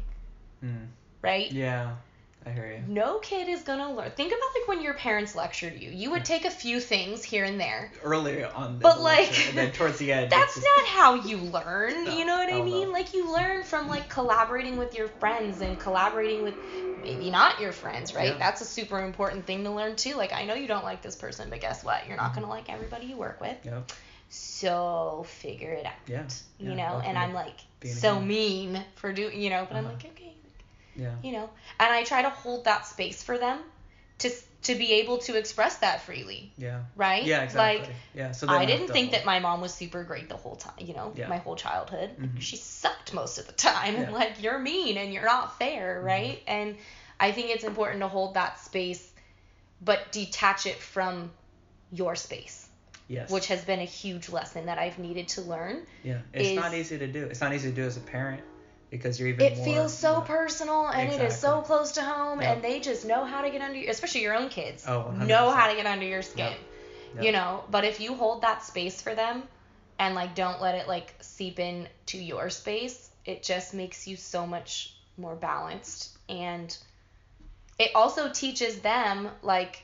Mm. 0.64 0.86
right 1.20 1.50
Yeah, 1.52 1.96
I 2.44 2.50
hear 2.50 2.66
you. 2.72 2.82
no 2.92 3.18
kid 3.20 3.48
is 3.48 3.62
gonna 3.62 3.92
learn 3.92 4.10
think 4.12 4.32
about 4.32 4.48
like 4.58 4.68
when 4.68 4.82
your 4.82 4.94
parents 4.94 5.34
lectured 5.36 5.74
you 5.78 5.90
you 5.90 6.10
would 6.10 6.24
take 6.24 6.44
a 6.44 6.50
few 6.50 6.80
things 6.80 7.22
here 7.22 7.44
and 7.44 7.60
there 7.60 7.92
Earlier 8.02 8.50
on. 8.54 8.78
But, 8.78 9.00
like, 9.00 9.28
lecture, 9.28 9.48
and 9.50 9.58
then 9.58 9.72
towards 9.72 9.98
the 9.98 10.12
end. 10.12 10.30
that's 10.30 10.54
just- 10.54 10.66
not 10.76 10.86
how 10.86 11.14
you 11.14 11.36
learn 11.38 12.04
No, 12.04 12.16
you 12.16 12.24
know 12.24 12.36
what 12.36 12.48
i 12.48 12.52
hell 12.52 12.64
mean 12.64 12.88
no. 12.88 12.92
like 12.92 13.14
you 13.14 13.32
learn 13.32 13.62
from 13.64 13.88
like 13.88 14.08
collaborating 14.08 14.76
with 14.76 14.94
your 14.94 15.08
friends 15.08 15.60
and 15.60 15.78
collaborating 15.78 16.42
with 16.42 16.54
maybe 17.02 17.30
not 17.30 17.60
your 17.60 17.72
friends 17.72 18.14
right 18.14 18.32
Yeah. 18.32 18.38
that's 18.38 18.60
a 18.60 18.64
super 18.64 18.98
important 19.04 19.46
thing 19.46 19.64
to 19.64 19.70
learn 19.70 19.96
too 19.96 20.14
like 20.14 20.32
i 20.32 20.44
know 20.44 20.54
you 20.54 20.66
don't 20.68 20.84
like 20.84 21.02
this 21.02 21.16
person 21.16 21.48
but 21.50 21.60
guess 21.60 21.82
what 21.84 22.06
you're 22.08 22.16
not 22.16 22.32
Mhm. 22.32 22.34
gonna 22.36 22.48
like 22.48 22.68
everybody 22.72 23.06
you 23.06 23.16
work 23.16 23.40
with 23.40 23.56
Yep. 23.64 23.90
so 24.28 25.24
figure 25.28 25.72
it 25.72 25.86
out 25.86 25.92
Yeah. 26.06 26.24
you 26.58 26.70
yeah, 26.70 26.76
know 26.76 27.00
and 27.04 27.16
i'm 27.18 27.32
like 27.34 27.54
so 27.84 28.20
mean 28.20 28.82
for 28.96 29.12
doing 29.12 29.40
you 29.40 29.50
know 29.50 29.66
but 29.68 29.76
i'm 29.76 29.84
Uh-huh. 29.86 29.94
like 29.94 30.04
okay 30.06 30.21
Yeah. 30.96 31.14
you 31.22 31.32
know 31.32 31.48
and 31.80 31.92
i 31.92 32.04
try 32.04 32.22
to 32.22 32.30
hold 32.30 32.64
that 32.64 32.86
space 32.86 33.22
for 33.22 33.38
them 33.38 33.58
to 34.18 34.30
to 34.62 34.74
be 34.76 34.92
able 34.94 35.18
to 35.18 35.36
express 35.36 35.78
that 35.78 36.02
freely 36.02 36.52
Yeah. 36.56 36.82
right 36.94 37.24
Yeah. 37.24 37.42
Exactly. 37.42 37.80
like 37.86 37.94
yeah. 38.14 38.30
So 38.32 38.46
I 38.48 38.64
didn't 38.64 38.88
think 38.88 39.10
that 39.12 39.24
my 39.24 39.40
mom 39.40 39.60
was 39.60 39.74
super 39.74 40.04
great 40.04 40.28
the 40.28 40.36
whole 40.36 40.54
time, 40.54 40.74
you 40.78 40.94
know, 40.94 41.12
Yeah. 41.16 41.26
my 41.26 41.38
whole 41.38 41.56
childhood. 41.56 42.10
Mhm. 42.16 42.40
She 42.40 42.56
sucked 42.56 43.12
most 43.12 43.38
of 43.38 43.46
the 43.48 43.54
time. 43.54 43.96
And 43.96 44.12
like, 44.20 44.40
you're 44.40 44.60
mean 44.60 44.98
and 44.98 45.12
you're 45.12 45.24
not 45.24 45.58
fair, 45.58 46.00
Mhm. 46.00 46.04
right? 46.06 46.42
And 46.46 46.76
I 47.18 47.32
think 47.32 47.50
it's 47.50 47.64
important 47.64 48.02
to 48.02 48.08
hold 48.08 48.34
that 48.34 48.60
space, 48.60 49.04
but 49.80 50.12
detach 50.12 50.66
it 50.66 50.76
from 50.76 51.32
your 51.90 52.14
space, 52.14 52.68
Yes. 53.08 53.30
which 53.30 53.48
has 53.48 53.64
been 53.64 53.80
a 53.80 53.84
huge 54.02 54.28
lesson 54.28 54.66
that 54.66 54.78
I've 54.78 54.98
needed 55.00 55.26
to 55.30 55.40
learn. 55.40 55.84
Yeah. 56.04 56.20
It's 56.32 56.50
is- 56.50 56.54
not 56.56 56.72
easy 56.72 56.98
to 56.98 57.08
do. 57.08 57.24
It's 57.26 57.40
not 57.40 57.52
easy 57.52 57.70
to 57.70 57.74
do 57.74 57.84
as 57.84 57.96
a 57.96 58.00
parent 58.00 58.42
because 58.92 59.18
you're 59.18 59.30
even 59.30 59.44
It 59.44 59.56
more, 59.56 59.64
feels 59.64 59.92
so 59.92 60.20
personal 60.20 60.86
and 60.86 61.10
it 61.10 61.20
is 61.20 61.36
so 61.36 61.62
close 61.62 61.92
to 61.92 62.02
home, 62.02 62.40
Yep. 62.40 62.54
and 62.54 62.62
they 62.62 62.78
just 62.78 63.04
know 63.04 63.24
how 63.24 63.42
to 63.42 63.50
get 63.50 63.60
under, 63.62 63.80
especially 63.90 64.20
your 64.22 64.34
own 64.34 64.50
kids, 64.50 64.84
Oh, 64.86 65.06
100%. 65.10 65.26
know 65.26 65.50
how 65.50 65.68
to 65.68 65.74
get 65.74 65.86
under 65.86 66.06
your 66.06 66.22
skin. 66.22 66.52
Yep. 67.14 67.24
you 67.24 67.32
know 67.32 67.62
but 67.70 67.84
if 67.84 68.00
you 68.00 68.14
hold 68.14 68.40
that 68.40 68.62
space 68.64 69.02
for 69.02 69.14
them 69.14 69.42
and 69.98 70.14
like 70.14 70.34
don't 70.34 70.62
let 70.62 70.74
it 70.76 70.88
like 70.88 71.12
seep 71.20 71.58
in 71.58 71.86
to 72.06 72.16
your 72.16 72.48
space 72.48 73.10
it 73.26 73.42
just 73.42 73.74
makes 73.74 74.08
you 74.08 74.16
so 74.16 74.46
much 74.46 74.94
more 75.18 75.34
balanced 75.34 76.16
and 76.30 76.74
it 77.78 77.90
also 77.94 78.30
teaches 78.30 78.80
them 78.80 79.28
like 79.42 79.82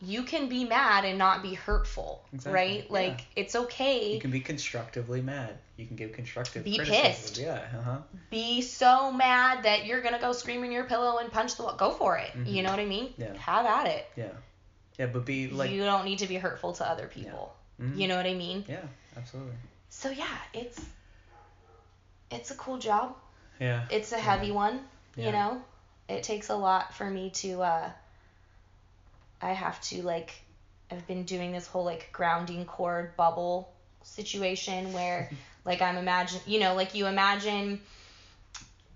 you 0.00 0.22
can 0.22 0.48
be 0.48 0.64
mad 0.64 1.04
and 1.04 1.18
not 1.18 1.42
be 1.42 1.54
hurtful 1.54 2.24
Exactly, 2.32 2.52
right 2.54 2.84
yeah. 2.86 2.92
like 2.92 3.20
it's 3.34 3.56
okay 3.56 4.14
You 4.14 4.20
can 4.20 4.30
be 4.30 4.40
constructively 4.40 5.20
mad. 5.22 5.58
You 5.76 5.86
can 5.86 5.96
give 5.96 6.12
constructive 6.12 6.64
Be 6.64 6.76
criticism. 6.76 7.02
pissed. 7.04 7.38
Yeah. 7.38 7.64
Uh 7.76 7.82
huh. 7.82 7.98
be 8.30 8.62
so 8.62 9.12
mad 9.12 9.64
that 9.64 9.86
you're 9.86 10.00
gonna 10.02 10.20
go 10.20 10.32
scream 10.32 10.62
in 10.64 10.70
your 10.72 10.84
pillow 10.84 11.18
and 11.18 11.30
punch 11.32 11.56
the 11.56 11.62
wall 11.64 11.74
go 11.76 11.90
for 11.90 12.16
it 12.16 12.30
Mhm. 12.36 12.46
you 12.52 12.62
know 12.62 12.70
what 12.70 12.78
i 12.80 12.84
mean 12.84 13.12
Yeah. 13.18 13.34
have 13.38 13.66
at 13.66 13.86
it 13.86 14.06
Yeah. 14.16 14.28
Yeah, 14.98 15.06
but 15.06 15.24
be 15.24 15.48
like. 15.48 15.70
you 15.70 15.82
don't 15.84 16.04
need 16.04 16.18
to 16.20 16.26
be 16.26 16.36
hurtful 16.36 16.72
to 16.74 16.88
other 16.88 17.06
people 17.08 17.54
Mhm. 17.80 17.96
you 17.98 18.06
know 18.08 18.16
what 18.16 18.26
i 18.26 18.34
mean 18.34 18.64
Yeah. 18.68 18.82
Absolutely. 19.16 19.54
so 19.88 20.10
yeah 20.10 20.36
it's 20.54 20.80
it's 22.30 22.50
a 22.50 22.54
cool 22.54 22.78
job 22.78 23.16
Yeah. 23.60 23.86
it's 23.90 24.12
a 24.12 24.18
heavy 24.18 24.50
one 24.52 24.80
Yeah. 25.16 25.26
you 25.26 25.32
know 25.32 25.62
it 26.08 26.22
takes 26.22 26.48
a 26.50 26.56
lot 26.56 26.94
for 26.94 27.08
me 27.10 27.30
to 27.42 27.62
uh 27.62 27.90
i 29.42 29.52
have 29.52 29.80
to 29.80 30.02
like 30.02 30.42
i've 30.90 31.06
been 31.06 31.24
doing 31.24 31.52
this 31.52 31.66
whole 31.66 31.84
like 31.84 32.08
grounding 32.12 32.64
cord 32.64 33.16
bubble 33.16 33.72
situation 34.02 34.92
where 34.92 35.30
like 35.64 35.82
i'm 35.82 35.96
imagine 35.96 36.40
you 36.46 36.60
know 36.60 36.74
like 36.74 36.94
you 36.94 37.06
imagine 37.06 37.80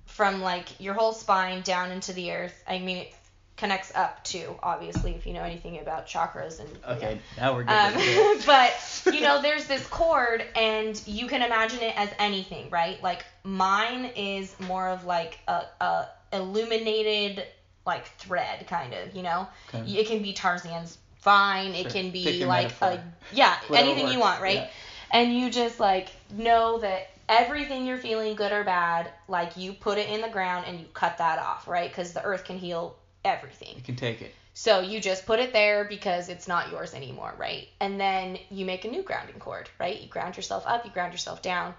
from 0.07 0.43
like 0.43 0.81
your 0.81 0.95
whole 0.95 1.13
spine 1.13 1.63
down 1.63 1.91
into 1.91 2.13
the 2.13 2.33
earth 2.33 2.65
i 2.69 2.79
mean 2.79 2.99
it 2.99 3.15
connects 3.57 3.93
up 3.95 4.25
too 4.25 4.57
obviously 4.63 5.13
if 5.15 5.27
you 5.27 5.33
know 5.33 5.43
anything 5.43 5.79
about 5.79 6.07
chakras 6.07 6.59
and 6.59 6.69
Okay. 6.89 7.21
Now 7.37 7.55
we're 7.55 7.63
into 7.63 7.73
um, 7.73 8.39
but 8.47 8.73
you 9.13 9.21
know, 9.21 9.41
there's 9.43 9.67
this 9.67 9.87
cord, 9.87 10.45
and 10.57 11.01
you 11.07 11.27
can 11.27 11.43
imagine 11.43 11.81
it 11.81 11.97
as 11.97 12.11
anything, 12.19 12.71
right? 12.71 13.01
Like 13.03 13.25
mine 13.45 14.11
is 14.17 14.59
more 14.61 14.89
of 14.89 15.05
like 15.05 15.39
a, 15.47 15.63
a 15.81 16.07
illuminated 16.33 17.45
like 17.87 18.07
thread, 18.19 18.67
kind 18.67 18.95
of. 18.95 19.15
You 19.15 19.23
know, 19.23 19.47
Okay. 19.75 19.91
it 19.99 20.07
can 20.07 20.23
be 20.23 20.33
Tarzan's 20.33 20.99
fine. 21.21 21.75
It 21.75 21.89
can 21.91 22.11
be 22.11 22.45
like 22.45 22.65
metaphor. 22.65 22.89
a 22.89 23.05
yeah, 23.33 23.57
Whatever 23.69 23.91
anything 23.91 24.13
you 24.13 24.19
want, 24.21 24.41
right? 24.43 24.57
yeah. 24.57 24.69
And 25.13 25.35
you 25.37 25.51
just 25.51 25.79
like 25.79 26.09
know 26.33 26.79
that 26.79 27.09
everything 27.29 27.87
you're 27.87 27.99
feeling, 27.99 28.35
good 28.35 28.53
or 28.53 28.65
bad, 28.65 29.11
like 29.29 29.57
you 29.57 29.73
put 29.73 29.99
it 29.99 30.09
in 30.09 30.21
the 30.21 30.29
ground 30.29 30.65
and 30.67 30.81
you 30.81 30.87
cut 30.95 31.19
that 31.19 31.39
off, 31.39 31.69
right? 31.69 31.89
Because 31.91 32.13
the 32.13 32.23
earth 32.25 32.45
can 32.45 32.59
heal 32.59 32.97
everything. 33.25 33.75
You 33.77 33.83
can 33.83 33.97
take 33.97 34.23
it. 34.23 34.35
So 34.55 34.81
you 34.81 35.01
just 35.01 35.25
put 35.25 35.39
it 35.41 35.53
there 35.55 35.85
because 35.85 36.29
it's 36.29 36.47
not 36.47 36.71
yours 36.71 36.93
anymore, 36.93 37.33
right? 37.39 37.69
And 37.81 37.99
then 37.99 38.39
you 38.51 38.67
make 38.67 38.85
a 38.85 38.89
new 38.89 39.03
grounding 39.03 39.39
cord, 39.39 39.71
right? 39.81 39.99
You 40.01 40.09
ground 40.09 40.37
yourself 40.37 40.65
up, 40.67 40.85
you 40.85 40.91
ground 40.91 41.13
yourself 41.13 41.41
down. 41.41 41.75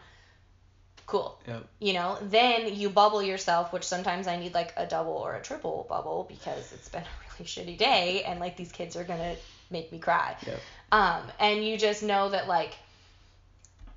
Cool. 1.06 1.38
Yep. 1.48 1.68
You 1.80 1.94
know, 1.94 2.18
then 2.22 2.76
you 2.76 2.90
bubble 2.90 3.22
yourself, 3.22 3.74
which 3.74 3.84
sometimes 3.84 4.28
I 4.28 4.38
need 4.38 4.54
like 4.54 4.74
a 4.78 4.86
double 4.86 5.14
or 5.14 5.36
a 5.36 5.42
triple 5.42 5.86
bubble 5.90 6.26
because 6.30 6.72
it's 6.72 6.90
been 6.90 7.02
a 7.04 7.34
really 7.34 7.46
shitty 7.46 7.78
day 7.78 8.24
and 8.24 8.40
like 8.40 8.58
these 8.58 8.72
kids 8.72 8.96
are 8.96 9.04
gonna 9.04 9.36
make 9.70 9.92
me 9.92 10.00
cry. 10.00 10.36
Yep. 10.46 10.60
Um, 10.92 11.22
and 11.40 11.66
you 11.66 11.78
just 11.78 12.04
know 12.04 12.30
that 12.30 12.48
like 12.48 12.76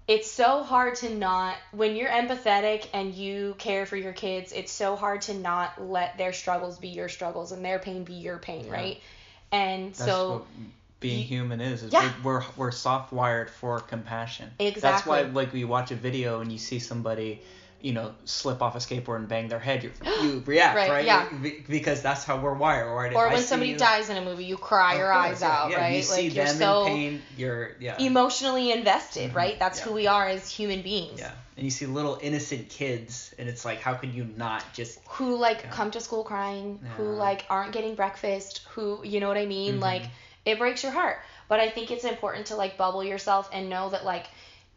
it's 0.09 0.31
so 0.31 0.63
hard 0.63 0.95
to 0.97 1.15
not 1.15 1.57
when 1.73 1.97
you're 1.97 2.09
empathetic 2.09 2.87
and 2.93 3.13
you 3.13 3.55
care 3.59 3.87
for 3.87 3.97
your 3.97 4.13
kids 4.13 4.53
it's 4.53 4.71
so 4.71 4.95
hard 4.97 5.21
to 5.23 5.35
not 5.35 5.83
let 5.83 6.17
their 6.17 6.33
struggles 6.33 6.79
be 6.79 6.89
your 6.89 7.09
struggles 7.09 7.53
and 7.53 7.65
their 7.65 7.79
pain 7.79 8.05
be 8.05 8.15
your 8.15 8.39
pain 8.39 8.67
Yeah. 8.67 8.73
right 8.73 9.01
and 9.51 9.89
That's 9.89 9.99
so 9.99 10.33
what 10.33 10.45
being 11.01 11.23
human 11.25 11.61
is. 11.61 11.83
is 11.83 11.93
Yeah. 11.93 12.11
We're, 12.23 12.43
we're 12.57 12.71
soft 12.71 13.13
wired 13.13 13.51
for 13.51 13.81
compassion. 13.81 14.51
That's 14.59 15.07
why 15.07 15.23
like 15.23 15.53
you 15.55 15.69
watch 15.69 15.91
a 15.91 15.95
video 15.97 16.41
and 16.41 16.51
you 16.51 16.59
see 16.59 16.79
somebody, 16.79 17.43
you 17.83 17.93
know, 17.93 18.15
slip 18.25 18.63
off 18.63 18.75
a 18.75 18.79
skateboard 18.79 19.17
and 19.17 19.29
bang 19.29 19.49
their 19.49 19.59
head, 19.59 19.85
you 19.85 19.93
you 20.23 20.43
react, 20.47 20.77
Right, 20.77 20.91
right? 20.91 21.05
yeah. 21.05 21.29
Be- 21.43 21.63
Because 21.69 22.01
that's 22.03 22.25
how 22.25 22.39
we're 22.41 22.55
wired. 22.55 22.91
Right? 22.91 23.15
Or 23.15 23.29
I 23.29 23.35
when 23.35 23.43
somebody 23.43 23.73
you- 23.73 23.79
dies 23.79 24.09
in 24.09 24.17
a 24.17 24.23
movie 24.25 24.45
you 24.47 24.57
cry 24.57 24.97
your 24.97 25.13
course, 25.13 25.27
eyes 25.27 25.41
yeah, 25.43 25.51
out 25.53 25.71
yeah, 25.71 25.77
right 25.81 25.97
You 25.97 26.03
see 26.03 26.23
like 26.29 26.35
you're 26.35 26.45
them 26.47 26.57
so 26.57 26.87
in 26.87 26.93
pain. 26.93 27.23
You're 27.37 27.73
yeah. 27.79 27.97
emotionally 27.99 28.73
invested 28.73 29.33
Mhm, 29.33 29.35
right 29.35 29.59
that's 29.59 29.79
who 29.79 29.93
we 29.93 30.07
are 30.07 30.27
as 30.27 30.49
human 30.51 30.81
beings 30.83 31.21
Yeah. 31.21 31.33
And 31.59 31.65
you 31.65 31.71
see 31.71 31.87
little 31.87 32.19
innocent 32.21 32.69
kids, 32.69 33.35
and 33.39 33.49
it's 33.49 33.65
like, 33.65 33.81
how 33.81 33.95
can 33.95 34.13
you 34.13 34.29
not 34.37 34.63
just 34.75 34.99
who 35.09 35.37
like 35.39 35.71
come 35.71 35.91
to 35.93 36.01
school 36.01 36.23
crying, 36.23 36.79
who 36.99 37.05
like 37.05 37.47
aren't 37.49 37.73
getting 37.73 37.95
breakfast, 37.95 38.61
who 38.71 39.01
you 39.05 39.21
know 39.21 39.29
what 39.29 39.39
I 39.39 39.47
mean? 39.47 39.79
Mhm. 39.79 39.81
Like 39.81 40.03
it 40.47 40.59
breaks 40.59 40.83
your 40.83 40.93
heart. 40.93 41.19
But 41.49 41.61
I 41.61 41.69
think 41.69 41.91
it's 41.91 42.05
important 42.05 42.47
to 42.47 42.57
like 42.57 42.79
bubble 42.79 43.05
yourself 43.05 43.51
and 43.53 43.69
know 43.69 43.91
that 43.91 44.05
like 44.05 44.27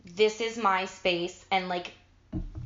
this 0.04 0.42
is 0.42 0.58
my 0.58 0.86
space 0.86 1.46
and 1.52 1.70
like 1.70 1.94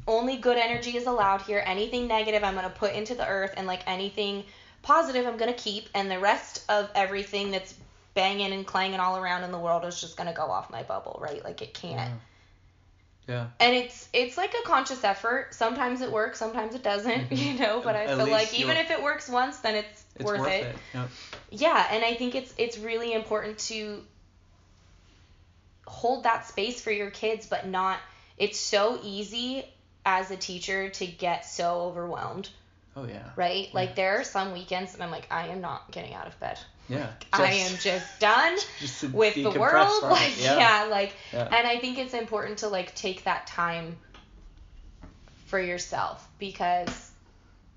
only 0.07 0.37
good 0.37 0.57
energy 0.57 0.97
is 0.97 1.05
allowed 1.05 1.41
here. 1.41 1.63
Anything 1.65 2.07
negative 2.07 2.43
I'm 2.43 2.55
going 2.55 2.65
to 2.65 2.75
put 2.75 2.93
into 2.93 3.13
the 3.13 3.27
earth 3.27 3.53
and 3.55 3.67
like 3.67 3.81
anything 3.85 4.43
positive 4.81 5.27
I'm 5.27 5.37
going 5.37 5.53
to 5.53 5.59
keep 5.59 5.89
and 5.93 6.09
the 6.09 6.19
rest 6.19 6.63
of 6.69 6.89
everything 6.95 7.51
that's 7.51 7.75
banging 8.13 8.51
and 8.51 8.65
clanging 8.65 8.99
all 8.99 9.17
around 9.17 9.43
in 9.43 9.51
the 9.51 9.59
world 9.59 9.85
is 9.85 9.99
just 9.99 10.17
going 10.17 10.27
to 10.27 10.33
go 10.33 10.43
off 10.43 10.69
my 10.69 10.83
bubble, 10.83 11.19
right? 11.21 11.43
Like 11.43 11.61
it 11.61 11.73
can't 11.73 11.95
Yeah. 11.95 12.17
And 13.59 13.73
it's 13.73 14.07
it's 14.13 14.37
like 14.37 14.53
a 14.53 14.67
conscious 14.67 15.03
effort. 15.03 15.53
Sometimes 15.53 16.01
it 16.01 16.11
works, 16.11 16.39
sometimes 16.39 16.75
it 16.75 16.83
doesn't, 16.83 17.31
you 17.31 17.57
know. 17.59 17.81
But 17.83 17.95
I 17.95 18.07
feel 18.07 18.29
like 18.29 18.53
even 18.59 18.77
if 18.77 18.91
it 18.91 19.01
works 19.01 19.29
once, 19.29 19.57
then 19.59 19.75
it's, 19.75 20.03
It's 20.15 20.25
worth, 20.25 20.47
it. 20.47 20.75
Yep. 20.93 21.09
Yeah, 21.51 21.87
and 21.91 22.03
I 22.03 22.15
think 22.15 22.35
it's 22.35 22.53
it's 22.57 22.77
really 22.77 23.13
important 23.13 23.59
to 23.69 24.03
hold 25.85 26.23
that 26.23 26.47
space 26.47 26.81
for 26.81 26.91
your 26.91 27.09
kids, 27.11 27.45
but 27.47 27.67
not. 27.67 27.99
It's 28.37 28.59
so 28.59 28.99
easy 29.03 29.63
as 30.05 30.31
a 30.31 30.35
teacher 30.37 30.89
to 30.89 31.05
get 31.05 31.45
so 31.45 31.81
overwhelmed, 31.81 32.49
Oh 32.97 33.05
yeah. 33.05 33.29
right? 33.35 33.73
Like 33.73 33.95
there 33.95 34.19
are 34.19 34.23
some 34.23 34.53
weekends 34.53 34.93
and 34.93 35.03
I'm 35.03 35.11
like, 35.11 35.27
I 35.31 35.47
am 35.47 35.61
not 35.61 35.91
getting 35.91 36.13
out 36.13 36.27
of 36.27 36.37
bed. 36.39 36.59
Yeah. 36.89 37.09
I 37.31 37.53
am 37.53 37.77
just 37.77 38.19
done 38.19 38.57
just 38.79 39.03
with 39.11 39.35
the 39.35 39.51
world. 39.51 40.03
Like 40.03 40.33
yeah. 40.41 40.87
like 40.89 41.13
Yeah. 41.31 41.49
and 41.51 41.67
I 41.67 41.79
think 41.79 41.97
it's 41.97 42.13
important 42.13 42.59
to 42.59 42.67
like 42.67 42.93
take 42.95 43.23
that 43.23 43.47
time 43.47 43.97
for 45.45 45.59
yourself 45.59 46.27
because 46.39 47.11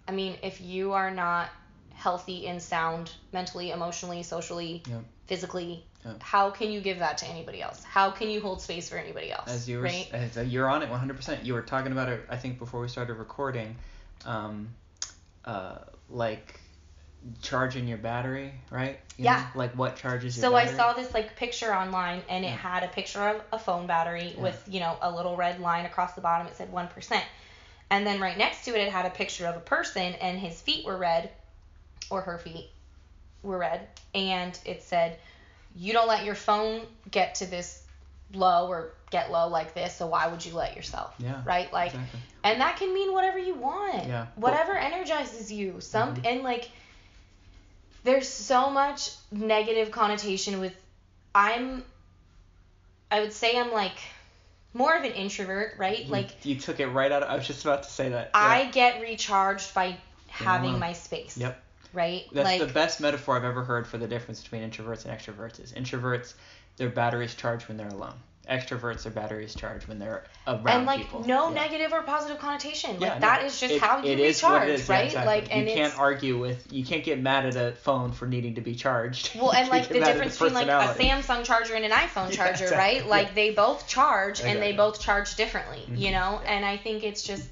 I 0.08 0.12
mean, 0.12 0.36
if 0.42 0.60
you 0.60 0.92
are 0.92 1.10
not 1.10 1.48
healthy 1.94 2.46
and 2.46 2.62
sound 2.62 3.12
mentally, 3.32 3.70
emotionally, 3.70 4.22
socially, 4.22 4.82
Yep. 4.88 5.04
physically, 5.26 5.84
how 6.20 6.50
can 6.50 6.70
you 6.70 6.80
give 6.80 7.00
that 7.00 7.18
to 7.18 7.26
anybody 7.26 7.60
else? 7.60 7.82
How 7.82 8.10
can 8.10 8.30
you 8.30 8.40
hold 8.40 8.60
space 8.60 8.88
for 8.88 8.96
anybody 8.96 9.32
else? 9.32 9.48
As 9.48 9.68
you 9.68 9.78
were, 9.78 9.84
right? 9.84 10.08
as, 10.12 10.36
you're 10.46 10.68
on 10.68 10.82
it 10.82 10.90
100%. 10.90 11.44
You 11.44 11.54
were 11.54 11.62
talking 11.62 11.92
about 11.92 12.08
it, 12.08 12.24
I 12.28 12.36
think, 12.36 12.58
before 12.58 12.80
we 12.80 12.88
started 12.88 13.14
recording, 13.14 13.76
um, 14.24 14.68
uh, 15.44 15.78
like 16.08 16.60
charging 17.42 17.88
your 17.88 17.98
battery, 17.98 18.52
right? 18.70 18.98
You 19.16 19.24
Yeah. 19.26 19.36
know, 19.40 19.46
like 19.54 19.72
what 19.76 19.96
charges 19.96 20.36
your 20.36 20.42
So 20.42 20.56
I 20.56 20.66
saw 20.66 20.92
this 20.92 21.12
like 21.14 21.36
picture 21.36 21.74
online 21.74 22.22
and 22.28 22.44
it 22.44 22.48
Yeah. 22.48 22.56
had 22.56 22.82
a 22.82 22.88
picture 22.88 23.26
of 23.28 23.42
a 23.52 23.58
phone 23.58 23.86
battery 23.86 24.34
Yeah. 24.36 24.42
with, 24.42 24.62
you 24.66 24.80
know, 24.80 24.96
a 25.00 25.10
little 25.10 25.36
red 25.36 25.60
line 25.60 25.86
across 25.86 26.14
the 26.14 26.20
bottom. 26.20 26.46
It 26.46 26.56
said 26.56 26.70
1%. 26.72 27.24
And 27.90 28.06
then 28.06 28.20
right 28.20 28.36
next 28.36 28.64
to 28.64 28.74
it, 28.74 28.80
it 28.80 28.92
had 28.92 29.06
a 29.06 29.10
picture 29.10 29.46
of 29.46 29.56
a 29.56 29.60
person 29.60 30.14
and 30.14 30.38
his 30.38 30.60
feet 30.60 30.84
were 30.84 30.96
red, 30.96 31.30
or 32.10 32.20
her 32.22 32.38
feet 32.38 32.70
were 33.42 33.58
red. 33.58 33.86
And 34.14 34.58
it 34.64 34.82
said, 34.82 35.18
You 35.74 35.92
don't 35.92 36.08
let 36.08 36.24
your 36.24 36.34
phone 36.34 36.86
get 37.10 37.36
to 37.36 37.46
this 37.46 37.82
low 38.32 38.66
or 38.68 38.92
get 39.10 39.30
low 39.30 39.48
like 39.48 39.72
this, 39.74 39.94
so 39.94 40.06
why 40.08 40.26
would 40.26 40.44
you 40.44 40.52
let 40.54 40.74
yourself? 40.74 41.14
Yeah. 41.18 41.40
Right? 41.44 41.72
Like, 41.72 41.94
Exactly. 41.94 42.20
and 42.42 42.60
that 42.60 42.76
can 42.76 42.92
mean 42.92 43.12
whatever 43.12 43.38
you 43.38 43.54
want. 43.54 44.04
Yeah. 44.06 44.26
Whatever 44.34 44.76
energizes 44.76 45.52
you. 45.52 45.80
Some 45.80 46.16
Mhm. 46.16 46.26
and 46.26 46.42
like 46.42 46.68
there's 48.06 48.28
so 48.28 48.70
much 48.70 49.10
negative 49.30 49.90
connotation 49.90 50.60
with 50.60 50.72
I'm 51.34 51.84
I 53.10 53.20
would 53.20 53.32
say 53.32 53.58
I'm 53.58 53.72
like 53.72 53.98
more 54.72 54.96
of 54.96 55.04
an 55.04 55.12
introvert, 55.12 55.74
right? 55.78 56.04
You- 56.04 56.12
Like 56.12 56.44
you 56.44 56.56
took 56.58 56.80
it 56.80 56.86
right 56.88 57.10
out. 57.12 57.22
Of, 57.22 57.30
I 57.30 57.36
was 57.36 57.46
just 57.46 57.64
about 57.64 57.82
to 57.82 57.90
say 57.90 58.08
that. 58.10 58.30
I 58.32 58.66
get 58.66 59.00
recharged 59.02 59.74
by 59.74 59.96
having 60.28 60.78
my 60.78 60.92
space. 60.92 61.36
Yep. 61.36 61.62
Right? 61.92 62.24
That's 62.32 62.44
like 62.44 62.60
the 62.60 62.72
best 62.72 63.00
metaphor 63.00 63.36
I've 63.36 63.44
ever 63.44 63.64
heard 63.64 63.86
for 63.86 63.96
the 63.98 64.06
difference 64.06 64.42
between 64.42 64.68
introverts 64.68 65.06
and 65.06 65.18
extroverts. 65.18 65.60
Is 65.62 65.72
introverts, 65.72 66.34
their 66.76 66.90
batteries 66.90 67.34
charge 67.34 67.68
when 67.68 67.76
they're 67.76 67.88
alone. 67.88 68.14
Extroverts, 68.50 69.02
their 69.02 69.12
batteries 69.12 69.54
charge 69.54 69.88
when 69.88 69.98
they're 69.98 70.24
around 70.46 70.58
people. 70.58 70.70
and 70.72 70.86
like 70.86 70.98
people. 71.00 71.24
no 71.26 71.48
Yeah. 71.48 71.54
negative 71.54 71.92
or 71.92 72.02
positive 72.02 72.38
connotation. 72.38 72.92
Like 72.92 73.00
Yeah, 73.00 73.14
no, 73.14 73.20
that 73.20 73.44
is 73.44 73.58
just 73.58 73.74
it- 73.74 73.80
how 73.80 73.98
you 73.98 74.12
it 74.12 74.20
recharge, 74.20 74.68
is, 74.68 74.88
yeah, 74.88 74.94
right? 74.94 75.04
exactly. 75.06 75.34
Like 75.34 75.54
and 75.54 75.68
you 75.68 75.74
can't 75.74 75.98
argue 75.98 76.38
with. 76.38 76.72
You 76.72 76.84
can't 76.84 77.02
get 77.02 77.18
mad 77.20 77.46
at 77.46 77.56
a 77.56 77.72
phone 77.72 78.12
for 78.12 78.26
needing 78.26 78.54
to 78.54 78.60
be 78.60 78.74
charged. 78.76 79.34
Well, 79.34 79.52
and 79.52 79.68
like 79.70 79.88
the 79.88 79.94
get 79.94 80.00
mad 80.00 80.08
at 80.08 80.12
difference 80.14 80.38
between 80.38 80.54
like 80.54 80.68
a. 80.68 80.94
Samsung 80.96 81.44
charger 81.44 81.74
and 81.74 81.84
an 81.84 81.90
iPhone 81.90 82.30
Yeah, 82.30 82.36
charger, 82.36 82.64
exactly, 82.64 82.76
right? 83.00 83.06
Like 83.06 83.28
yeah. 83.28 83.34
they 83.34 83.50
both 83.50 83.88
charge 83.88 84.40
and 84.40 84.62
they 84.62 84.72
both 84.72 85.00
charge 85.00 85.34
differently, 85.36 85.82
you 85.88 86.08
Mhm, 86.10 86.12
know? 86.12 86.40
yeah. 86.44 86.52
And 86.52 86.64
I 86.64 86.76
think 86.76 87.02
it's 87.02 87.22
just 87.22 87.48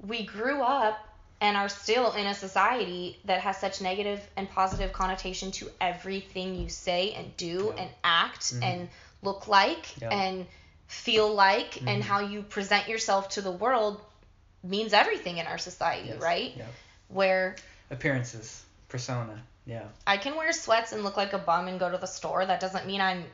we 0.00 0.24
grew 0.24 0.62
up 0.62 0.98
and 1.40 1.56
are 1.56 1.68
still 1.68 2.12
in 2.12 2.26
a 2.26 2.32
society 2.34 3.18
that 3.26 3.40
has 3.40 3.58
such 3.58 3.82
negative 3.82 4.20
and 4.36 4.48
positive 4.50 4.92
connotation 4.92 5.50
to 5.52 5.68
everything 5.80 6.54
you 6.54 6.68
say 6.68 7.12
and 7.12 7.36
do 7.36 7.72
Yeah. 7.76 7.82
and 7.82 7.90
act 8.04 8.54
Mhm. 8.54 8.62
and 8.62 8.88
look 9.22 9.48
like 9.48 10.00
Yeah. 10.00 10.10
and 10.10 10.46
feel 10.86 11.32
like 11.34 11.78
and 11.78 12.02
Mhm. 12.02 12.06
how 12.06 12.20
you 12.20 12.42
present 12.42 12.88
yourself 12.88 13.30
to 13.30 13.42
the 13.42 13.50
world 13.50 14.00
means 14.62 14.92
everything 14.92 15.38
in 15.38 15.46
our 15.46 15.58
society, 15.58 16.08
Yes, 16.08 16.20
right? 16.20 16.56
Where 17.08 17.56
Appearances, 17.90 18.64
persona. 18.88 19.42
Yeah. 19.64 19.84
I 20.06 20.16
can 20.16 20.36
wear 20.36 20.52
sweats 20.52 20.92
and 20.92 21.02
look 21.04 21.16
like 21.16 21.32
a 21.32 21.38
bum 21.38 21.68
and 21.68 21.78
go 21.78 21.90
to 21.90 21.98
the 21.98 22.06
store. 22.06 22.44
That 22.46 22.60
doesn't 22.60 22.86
mean 22.86 23.00
I'm 23.00 23.24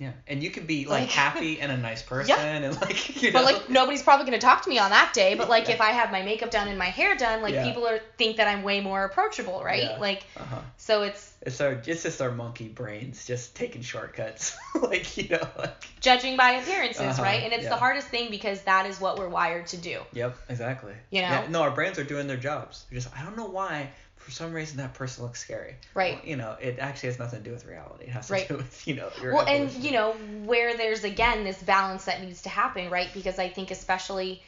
Yeah. 0.00 0.12
And 0.26 0.42
you 0.42 0.50
could 0.50 0.66
be 0.66 0.86
like, 0.86 1.02
Like- 1.02 1.10
happy 1.24 1.60
and 1.60 1.70
a 1.70 1.76
nice 1.76 2.02
person 2.02 2.36
and 2.38 2.80
like 2.80 3.22
you 3.22 3.30
know. 3.30 3.38
But 3.38 3.44
like 3.44 3.68
nobody's 3.70 4.02
probably 4.02 4.24
gonna 4.24 4.38
talk 4.38 4.62
to 4.62 4.68
me 4.70 4.78
on 4.78 4.90
that 4.90 5.12
day. 5.12 5.34
But 5.34 5.48
like 5.50 5.68
Yeah. 5.68 5.74
if 5.74 5.80
I 5.82 5.90
have 5.90 6.10
my 6.10 6.22
makeup 6.22 6.50
done 6.50 6.68
and 6.68 6.78
my 6.78 6.86
hair 6.86 7.14
done, 7.16 7.42
like 7.42 7.52
Yeah. 7.54 7.66
people 7.68 7.86
are 7.86 8.00
think 8.16 8.38
that 8.38 8.48
I'm 8.48 8.62
way 8.62 8.80
more 8.80 9.04
approachable, 9.04 9.62
right? 9.62 9.82
Yeah. 9.84 9.98
Like 9.98 10.24
uh-huh. 10.36 10.60
so 10.78 11.02
it's 11.02 11.34
It's 11.42 11.60
our 11.60 11.72
it's 11.86 12.02
just 12.02 12.20
our 12.22 12.30
monkey 12.32 12.68
brains 12.68 13.26
just 13.26 13.54
taking 13.54 13.82
shortcuts. 13.82 14.56
like, 14.82 15.16
you 15.18 15.28
know, 15.28 15.46
like 15.58 15.84
judging 16.00 16.38
by 16.38 16.52
appearances, 16.52 17.02
Uh-huh, 17.02 17.22
right? 17.22 17.42
And 17.44 17.52
it's 17.52 17.64
yeah. 17.64 17.68
the 17.70 17.76
hardest 17.76 18.08
thing 18.08 18.30
because 18.30 18.62
that 18.62 18.86
is 18.86 19.00
what 19.00 19.18
we're 19.18 19.28
wired 19.28 19.66
to 19.68 19.76
do. 19.76 20.00
Yep, 20.14 20.34
exactly. 20.48 20.94
You 21.10 21.20
know? 21.22 21.28
Yeah, 21.28 21.46
no, 21.50 21.60
our 21.62 21.70
brains 21.72 21.98
are 21.98 22.04
doing 22.04 22.26
their 22.26 22.38
jobs. 22.38 22.86
They're 22.88 22.98
just 23.00 23.14
I 23.14 23.22
don't 23.22 23.36
know 23.36 23.46
why 23.48 23.90
for 24.30 24.36
some 24.36 24.52
reason 24.52 24.76
that 24.78 24.94
person 24.94 25.24
looks 25.24 25.40
scary. 25.40 25.74
Right. 25.94 26.14
Well, 26.14 26.22
you 26.24 26.36
know, 26.36 26.56
it 26.60 26.78
actually 26.78 27.08
has 27.08 27.18
nothing 27.18 27.40
to 27.42 27.44
do 27.44 27.50
with 27.52 27.66
reality. 27.66 28.04
It 28.04 28.10
has 28.10 28.28
to 28.28 28.32
Right. 28.34 28.48
do 28.48 28.56
with, 28.56 28.86
you 28.86 28.94
know, 28.94 29.10
your 29.20 29.34
Well, 29.34 29.46
and 29.46 29.70
you 29.72 29.90
know 29.90 30.12
where 30.44 30.76
there's 30.76 31.04
again 31.04 31.44
this 31.44 31.60
balance 31.62 32.04
that 32.04 32.22
needs 32.22 32.42
to 32.42 32.48
happen, 32.48 32.90
right? 32.90 33.08
Because 33.12 33.38
I 33.38 33.48
think 33.48 33.70
especially 33.70 34.42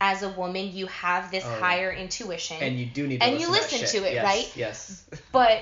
as 0.00 0.22
a 0.22 0.28
woman, 0.30 0.72
you 0.74 0.86
have 0.86 1.30
this 1.30 1.44
Oh, 1.46 1.50
yeah. 1.50 1.58
higher 1.60 1.92
intuition. 1.92 2.56
and 2.60 2.78
you 2.78 2.86
do 2.86 3.06
need 3.06 3.20
to 3.20 3.26
and 3.26 3.40
you 3.40 3.50
listen, 3.50 3.80
listen 3.80 4.00
that 4.00 4.04
to 4.04 4.10
it, 4.10 4.14
yes, 4.14 4.24
right? 4.24 4.56
Yes. 4.56 5.04
but 5.32 5.60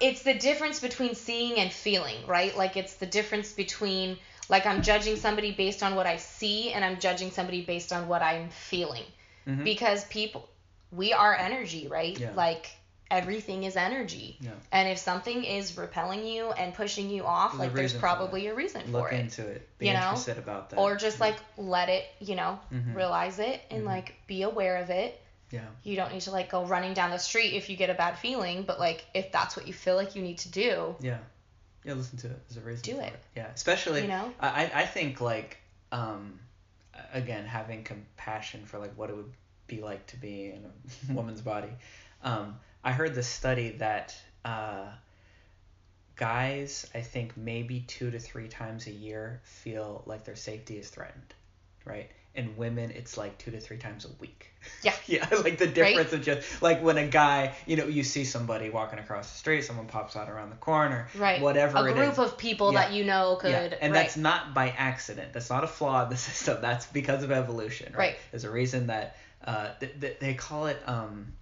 it's 0.00 0.22
the 0.22 0.34
difference 0.34 0.80
between 0.80 1.14
seeing 1.14 1.58
and 1.58 1.72
feeling, 1.72 2.26
right? 2.26 2.56
Like 2.56 2.76
it's 2.76 2.94
the 2.94 3.06
difference 3.06 3.52
between 3.52 4.18
like 4.48 4.66
I'm 4.66 4.82
judging 4.82 5.16
somebody 5.16 5.52
based 5.52 5.82
on 5.82 5.94
what 5.94 6.06
I 6.06 6.16
see 6.18 6.72
and 6.72 6.84
I'm 6.84 6.98
judging 7.00 7.30
somebody 7.30 7.62
based 7.62 7.92
on 7.92 8.06
what 8.08 8.22
I'm 8.22 8.50
feeling. 8.50 9.04
Mhm. 9.46 9.64
Because 9.64 10.04
people 10.06 10.48
we 10.92 11.12
are 11.12 11.34
energy, 11.34 11.88
right? 11.88 12.16
Yeah. 12.18 12.30
Like 12.34 12.70
everything 13.10 13.64
is 13.64 13.76
energy. 13.76 14.36
Yeah. 14.40 14.50
And 14.72 14.88
if 14.88 14.98
something 14.98 15.44
is 15.44 15.76
repelling 15.76 16.26
you 16.26 16.50
and 16.50 16.74
pushing 16.74 17.08
you 17.10 17.24
off, 17.24 17.52
There's 17.52 17.60
like 17.60 17.72
there's 17.74 17.92
probably 17.94 18.48
a 18.48 18.54
reason 18.54 18.90
Look 18.92 19.08
for 19.08 19.14
it. 19.14 19.20
into 19.20 19.46
it. 19.46 19.68
Be 19.78 19.86
you 19.86 19.92
know? 19.92 20.00
interested 20.00 20.38
about 20.38 20.70
that. 20.70 20.78
Or 20.78 20.96
just 20.96 21.20
like 21.20 21.36
let 21.56 21.88
it, 21.88 22.04
you 22.20 22.34
know, 22.34 22.58
Mhm. 22.72 22.94
realize 22.96 23.38
it 23.38 23.60
and 23.70 23.82
Mhm. 23.82 23.86
like 23.86 24.14
be 24.26 24.42
aware 24.42 24.76
of 24.78 24.90
it. 24.90 25.20
Yeah. 25.52 25.66
You 25.84 25.94
don't 25.96 26.12
need 26.12 26.22
to 26.22 26.32
like 26.32 26.50
go 26.50 26.64
running 26.64 26.94
down 26.94 27.10
the 27.10 27.18
street 27.18 27.54
if 27.54 27.70
you 27.70 27.76
get 27.76 27.90
a 27.90 27.94
bad 27.94 28.18
feeling, 28.18 28.64
but 28.64 28.80
like 28.80 29.04
if 29.14 29.30
that's 29.30 29.56
what 29.56 29.66
you 29.68 29.72
feel 29.72 29.94
like 29.94 30.16
you 30.16 30.22
need 30.22 30.38
to 30.38 30.48
do, 30.50 30.96
Yeah. 31.00 31.18
Yeah, 31.84 31.94
listen 31.94 32.18
to 32.18 32.26
it. 32.26 32.48
There's 32.48 32.56
a 32.56 32.66
reason 32.66 32.82
Do 32.82 32.96
for 32.96 33.02
it. 33.06 33.20
Yeah. 33.36 33.46
Especially 33.54 34.02
you 34.02 34.08
know? 34.08 34.34
I, 34.40 34.64
I- 34.64 34.70
I 34.82 34.86
think 34.86 35.20
like 35.20 35.58
um 35.92 36.40
again 37.12 37.46
having 37.46 37.84
compassion 37.84 38.64
for 38.66 38.78
like 38.78 38.92
what 38.96 39.10
it 39.10 39.16
would 39.16 39.32
be 39.68 39.80
like 39.80 40.04
to 40.08 40.16
be 40.16 40.46
in 40.46 40.64
a 40.64 41.12
woman's 41.12 41.40
body. 41.40 41.70
Um 42.24 42.58
I 42.86 42.92
heard 42.92 43.14
this 43.14 43.26
study 43.26 43.70
that 43.78 44.14
uh 44.44 44.86
guys 46.14 46.88
I 46.94 47.00
think 47.00 47.36
maybe 47.36 47.80
2 47.80 48.10
to 48.12 48.18
3 48.18 48.48
times 48.48 48.86
a 48.86 48.90
year 48.92 49.40
feel 49.44 50.02
like 50.06 50.24
their 50.24 50.36
safety 50.36 50.78
is 50.78 50.88
threatened, 50.88 51.34
right? 51.84 52.08
And 52.34 52.56
women 52.56 52.90
it's 52.92 53.16
like 53.16 53.36
2 53.38 53.50
to 53.50 53.60
3 53.60 53.76
times 53.78 54.04
a 54.04 54.08
week. 54.20 54.50
Yeah. 54.82 54.94
yeah, 55.06 55.28
like 55.42 55.58
the 55.58 55.66
difference 55.66 56.12
of 56.12 56.22
just 56.22 56.62
like 56.62 56.80
when 56.82 56.96
a 56.96 57.06
guy, 57.06 57.54
you 57.66 57.76
know, 57.76 57.86
you 57.86 58.02
see 58.04 58.24
somebody 58.24 58.70
walking 58.70 58.98
across 58.98 59.30
the 59.32 59.36
street, 59.38 59.62
someone 59.64 59.86
pops 59.86 60.14
out 60.16 60.30
around 60.30 60.50
the 60.50 60.56
corner, 60.56 61.08
Right. 61.16 61.40
whatever 61.40 61.86
a 61.88 61.92
group 61.92 62.18
of 62.18 62.38
people 62.38 62.72
Yeah. 62.72 62.82
that 62.82 62.92
you 62.92 63.04
know 63.04 63.36
could 63.40 63.50
Yeah, 63.50 63.74
and 63.80 63.92
right. 63.92 64.02
that's 64.04 64.16
not 64.16 64.54
by 64.54 64.68
accident. 64.70 65.32
That's 65.32 65.50
not 65.50 65.64
a 65.64 65.68
flaw 65.68 66.04
in 66.04 66.10
the 66.10 66.16
system. 66.28 66.58
That's 66.62 66.86
because 66.86 67.22
of 67.24 67.30
evolution, 67.32 67.92
right? 67.92 67.98
Right. 67.98 68.16
There's 68.30 68.44
a 68.44 68.50
reason 68.50 68.86
that 68.86 69.16
uh, 69.44 69.70
th- 69.80 70.00
th- 70.00 70.18
they 70.20 70.34
call 70.34 70.66
it. 70.66 70.80
Um, 70.86 71.32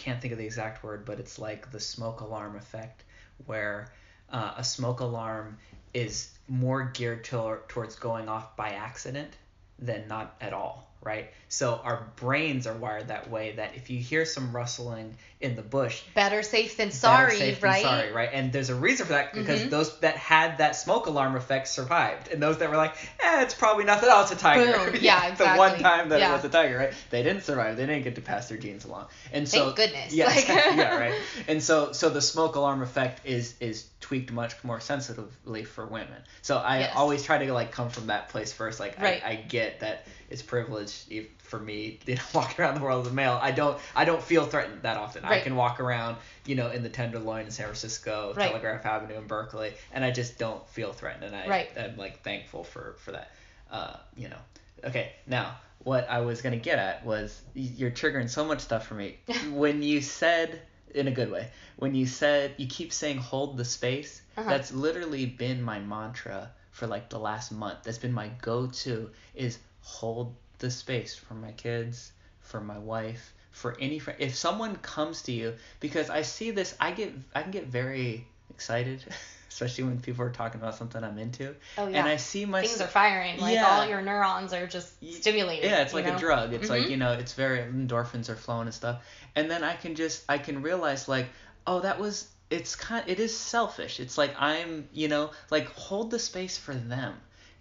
can't 0.00 0.20
think 0.20 0.32
of 0.32 0.38
the 0.38 0.46
exact 0.46 0.82
word, 0.82 1.04
but 1.04 1.20
it's 1.20 1.38
like 1.38 1.70
the 1.70 1.80
smoke 1.80 2.20
alarm 2.20 2.56
effect, 2.56 3.04
where 3.46 3.92
uh, 4.30 4.54
a 4.56 4.64
smoke 4.64 5.00
alarm 5.00 5.58
is 5.92 6.30
more 6.48 6.90
geared 6.94 7.24
to- 7.24 7.58
towards 7.68 7.96
going 7.96 8.28
off 8.28 8.56
by 8.56 8.70
accident 8.70 9.36
than 9.78 10.08
not 10.08 10.36
at 10.40 10.52
all, 10.52 10.89
right? 11.02 11.30
So 11.48 11.80
our 11.82 12.06
brains 12.16 12.66
are 12.66 12.74
wired 12.74 13.08
that 13.08 13.30
way. 13.30 13.52
That 13.52 13.74
if 13.74 13.90
you 13.90 13.98
hear 14.00 14.24
some 14.24 14.54
rustling 14.54 15.16
in 15.40 15.56
the 15.56 15.62
bush, 15.62 16.02
better 16.14 16.42
safe 16.42 16.76
than 16.76 16.90
sorry, 16.90 17.38
safe 17.38 17.60
than 17.60 17.70
right? 17.70 17.82
sorry, 17.82 18.12
right? 18.12 18.28
And 18.32 18.52
there's 18.52 18.68
a 18.70 18.74
reason 18.74 19.06
for 19.06 19.12
that 19.14 19.32
because 19.34 19.60
Mhm. 19.62 19.70
those 19.70 19.98
that 20.00 20.16
had 20.16 20.58
that 20.58 20.76
smoke 20.76 21.06
alarm 21.06 21.34
effect 21.36 21.68
survived, 21.68 22.28
and 22.28 22.42
those 22.42 22.58
that 22.58 22.70
were 22.70 22.76
like, 22.76 22.94
eh, 23.24 23.42
it's 23.42 23.54
probably 23.54 23.84
nothing 23.84 24.08
else, 24.10 24.30
a 24.30 24.36
tiger. 24.36 24.72
Boom. 24.90 24.96
Yeah, 25.00 25.34
the 25.34 25.46
one 25.54 25.78
time 25.78 26.10
that 26.10 26.20
Yeah. 26.20 26.30
it 26.30 26.32
was 26.34 26.44
a 26.44 26.48
tiger, 26.50 26.76
right? 26.76 26.92
They 27.08 27.22
didn't 27.22 27.44
survive. 27.44 27.76
They 27.78 27.86
didn't 27.86 28.04
get 28.04 28.16
to 28.16 28.20
pass 28.20 28.48
their 28.48 28.58
genes 28.58 28.84
along, 28.84 29.06
and 29.32 29.48
so 29.48 29.64
Thank 29.64 29.76
goodness. 29.76 30.12
Yeah, 30.12 30.26
Like- 30.26 30.46
yeah, 30.48 30.96
right. 30.98 31.14
And 31.48 31.62
so 31.62 31.92
so 31.92 32.10
the 32.10 32.20
smoke 32.22 32.56
alarm 32.56 32.82
effect 32.82 33.26
is 33.26 33.54
is 33.60 33.84
tweaked 34.10 34.32
much 34.32 34.56
more 34.64 34.80
sensitively 34.80 35.62
for 35.62 35.86
women. 35.86 36.20
So 36.42 36.56
I 36.56 36.80
Yes. 36.80 36.96
always 36.96 37.22
try 37.22 37.46
to 37.46 37.52
like 37.52 37.70
come 37.70 37.90
from 37.90 38.08
that 38.08 38.28
place 38.28 38.52
first. 38.52 38.80
Like 38.80 39.00
Right. 39.00 39.22
I, 39.24 39.28
I 39.30 39.34
get 39.36 39.78
that 39.80 40.04
it's 40.28 40.42
privilege 40.42 41.04
if- 41.08 41.28
for 41.38 41.60
me, 41.60 42.00
you 42.06 42.16
know, 42.16 42.20
walking 42.34 42.60
around 42.60 42.74
the 42.74 42.80
world 42.80 43.06
as 43.06 43.12
a 43.12 43.14
male. 43.14 43.38
I 43.40 43.52
don't 43.52 43.78
I 43.94 44.04
don't 44.04 44.20
feel 44.20 44.44
threatened 44.46 44.82
that 44.82 44.96
often. 44.96 45.24
I 45.24 45.38
can 45.38 45.54
walk 45.54 45.78
around, 45.78 46.16
you 46.44 46.56
know, 46.56 46.70
in 46.72 46.82
the 46.82 46.88
Tenderloin 46.88 47.44
in 47.44 47.52
San 47.52 47.66
Francisco, 47.66 48.32
Right. 48.36 48.48
Telegraph 48.48 48.84
Avenue 48.84 49.16
in 49.16 49.28
Berkeley, 49.28 49.74
and 49.92 50.04
I 50.04 50.10
just 50.10 50.38
don't 50.38 50.68
feel 50.70 50.92
threatened, 50.92 51.22
and 51.22 51.36
I 51.36 51.46
Right. 51.46 51.68
I'm 51.78 51.96
like 51.96 52.22
thankful 52.24 52.64
for 52.64 52.96
for 52.98 53.12
that. 53.12 53.30
Uh, 53.70 53.96
you 54.16 54.28
know. 54.28 54.40
Okay, 54.82 55.12
now 55.28 55.54
what 55.84 56.10
I 56.10 56.22
was 56.22 56.42
gonna 56.42 56.56
get 56.56 56.80
at 56.80 57.06
was 57.06 57.40
you're 57.54 57.92
triggering 57.92 58.28
so 58.28 58.44
much 58.44 58.58
stuff 58.58 58.88
for 58.88 58.94
me. 58.94 59.18
when 59.52 59.84
you 59.84 60.00
said 60.00 60.60
in 60.94 61.08
a 61.08 61.10
good 61.10 61.30
way, 61.30 61.48
when 61.76 61.94
you 61.94 62.06
said 62.06 62.54
you 62.56 62.66
keep 62.66 62.92
saying 62.92 63.18
hold 63.18 63.56
the 63.56 63.64
space, 63.64 64.22
Uh-huh. 64.36 64.48
that's 64.48 64.72
literally 64.72 65.26
been 65.26 65.62
my 65.62 65.78
mantra 65.80 66.50
for 66.70 66.86
like 66.86 67.08
the 67.10 67.18
last 67.18 67.52
month. 67.52 67.80
That's 67.84 67.98
been 67.98 68.12
my 68.12 68.28
go-to 68.42 69.10
is 69.34 69.58
hold 69.82 70.34
the 70.58 70.70
space 70.70 71.14
for 71.14 71.34
my 71.34 71.52
kids, 71.52 72.12
for 72.40 72.60
my 72.60 72.78
wife, 72.78 73.32
for 73.50 73.76
any 73.80 73.98
friend. 73.98 74.18
If 74.20 74.34
someone 74.34 74.76
comes 74.76 75.22
to 75.22 75.32
you, 75.32 75.54
because 75.80 76.10
I 76.10 76.22
see 76.22 76.50
this, 76.50 76.74
I 76.80 76.92
get 76.92 77.12
I 77.34 77.42
can 77.42 77.50
get 77.50 77.66
very 77.66 78.26
excited, 78.50 79.04
especially 79.60 79.84
when 79.84 80.00
people 80.00 80.24
are 80.24 80.30
talking 80.30 80.60
about 80.60 80.74
something 80.74 81.04
I'm 81.04 81.18
into, 81.18 81.54
Oh 81.76 81.86
yeah. 81.86 81.98
and 81.98 82.08
I 82.08 82.16
see 82.16 82.46
my 82.46 82.62
Things 82.62 82.80
are 82.80 82.86
firing. 82.86 83.38
Like 83.38 83.54
Yeah. 83.54 83.68
all 83.68 83.84
your 83.84 84.00
neurons 84.00 84.52
are 84.52 84.66
just 84.66 84.88
stimulated. 85.14 85.64
yeah, 85.64 85.82
it's 85.82 85.92
like 85.92 86.06
know? 86.06 86.16
a 86.16 86.18
drug. 86.18 86.52
It's 86.54 86.70
like 86.70 86.84
Mhm. 86.84 86.90
you 86.90 86.96
know, 86.96 87.12
it's 87.12 87.34
very 87.34 87.58
endorphins 87.60 88.28
are 88.30 88.36
flowing 88.36 88.66
and 88.66 88.74
stuff. 88.74 89.02
And 89.36 89.50
then 89.50 89.62
I 89.62 89.74
can 89.74 89.94
just 89.94 90.24
I 90.28 90.38
can 90.38 90.62
realize 90.62 91.08
like, 91.08 91.28
oh, 91.66 91.80
that 91.80 91.98
was 92.00 92.28
it's 92.48 92.74
kind 92.74 93.04
it 93.06 93.20
is 93.20 93.36
selfish. 93.36 94.00
It's 94.00 94.16
like 94.16 94.34
I'm 94.38 94.88
you 94.92 95.08
know 95.08 95.30
like 95.50 95.66
hold 95.68 96.10
the 96.10 96.18
space 96.18 96.56
for 96.56 96.74
them 96.74 97.14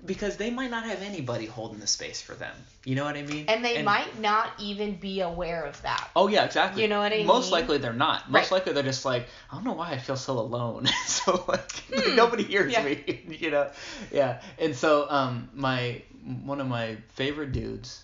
because 0.05 0.38
they 0.38 0.49
might 0.49 0.71
not 0.71 0.85
have 0.85 1.01
anybody 1.01 1.45
holding 1.45 1.79
the 1.79 1.88
space 1.88 2.21
for 2.21 2.33
them. 2.33 2.55
You 2.85 2.95
know 2.95 3.03
what 3.03 3.15
I 3.17 3.23
mean? 3.23 3.45
And 3.47 3.63
they 3.63 3.83
might 3.83 4.19
not 4.19 4.49
even 4.59 4.95
be 4.95 5.21
aware 5.21 5.63
of 5.63 5.81
that. 5.81 6.09
Oh 6.15 6.27
yeah, 6.27 6.45
exactly. 6.45 6.81
You 6.81 6.88
know 6.88 6.99
what 6.99 7.12
I 7.12 7.17
Most 7.17 7.17
mean? 7.17 7.27
Most 7.27 7.51
likely 7.51 7.77
they're 7.79 7.93
not. 7.93 8.29
Most 8.31 8.43
Right. 8.43 8.51
likely 8.59 8.73
they're 8.73 8.83
just 8.83 9.05
like, 9.05 9.27
I 9.51 9.55
don't 9.55 9.65
know 9.65 9.73
why 9.73 9.91
I 9.91 9.97
feel 9.97 10.15
so 10.15 10.39
alone. 10.39 10.85
so 11.05 11.43
like 11.47 11.71
Hmm. 11.93 12.15
nobody 12.15 12.43
hears 12.43 12.71
Yeah. 12.71 12.83
me. 12.83 13.25
you 13.39 13.51
know? 13.51 13.69
Yeah. 14.12 14.41
And 14.57 14.75
so 14.75 15.09
um 15.09 15.49
my 15.53 16.01
one 16.43 16.62
of 16.62 16.67
my 16.67 16.97
favorite 17.09 17.51
dudes 17.51 18.03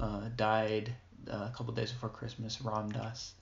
uh, 0.00 0.28
died 0.36 0.94
uh, 1.30 1.48
a 1.50 1.52
couple 1.56 1.72
days 1.74 1.92
before 1.92 2.08
Christmas, 2.10 2.60
Ram 2.62 2.90
Dass. 2.90 3.32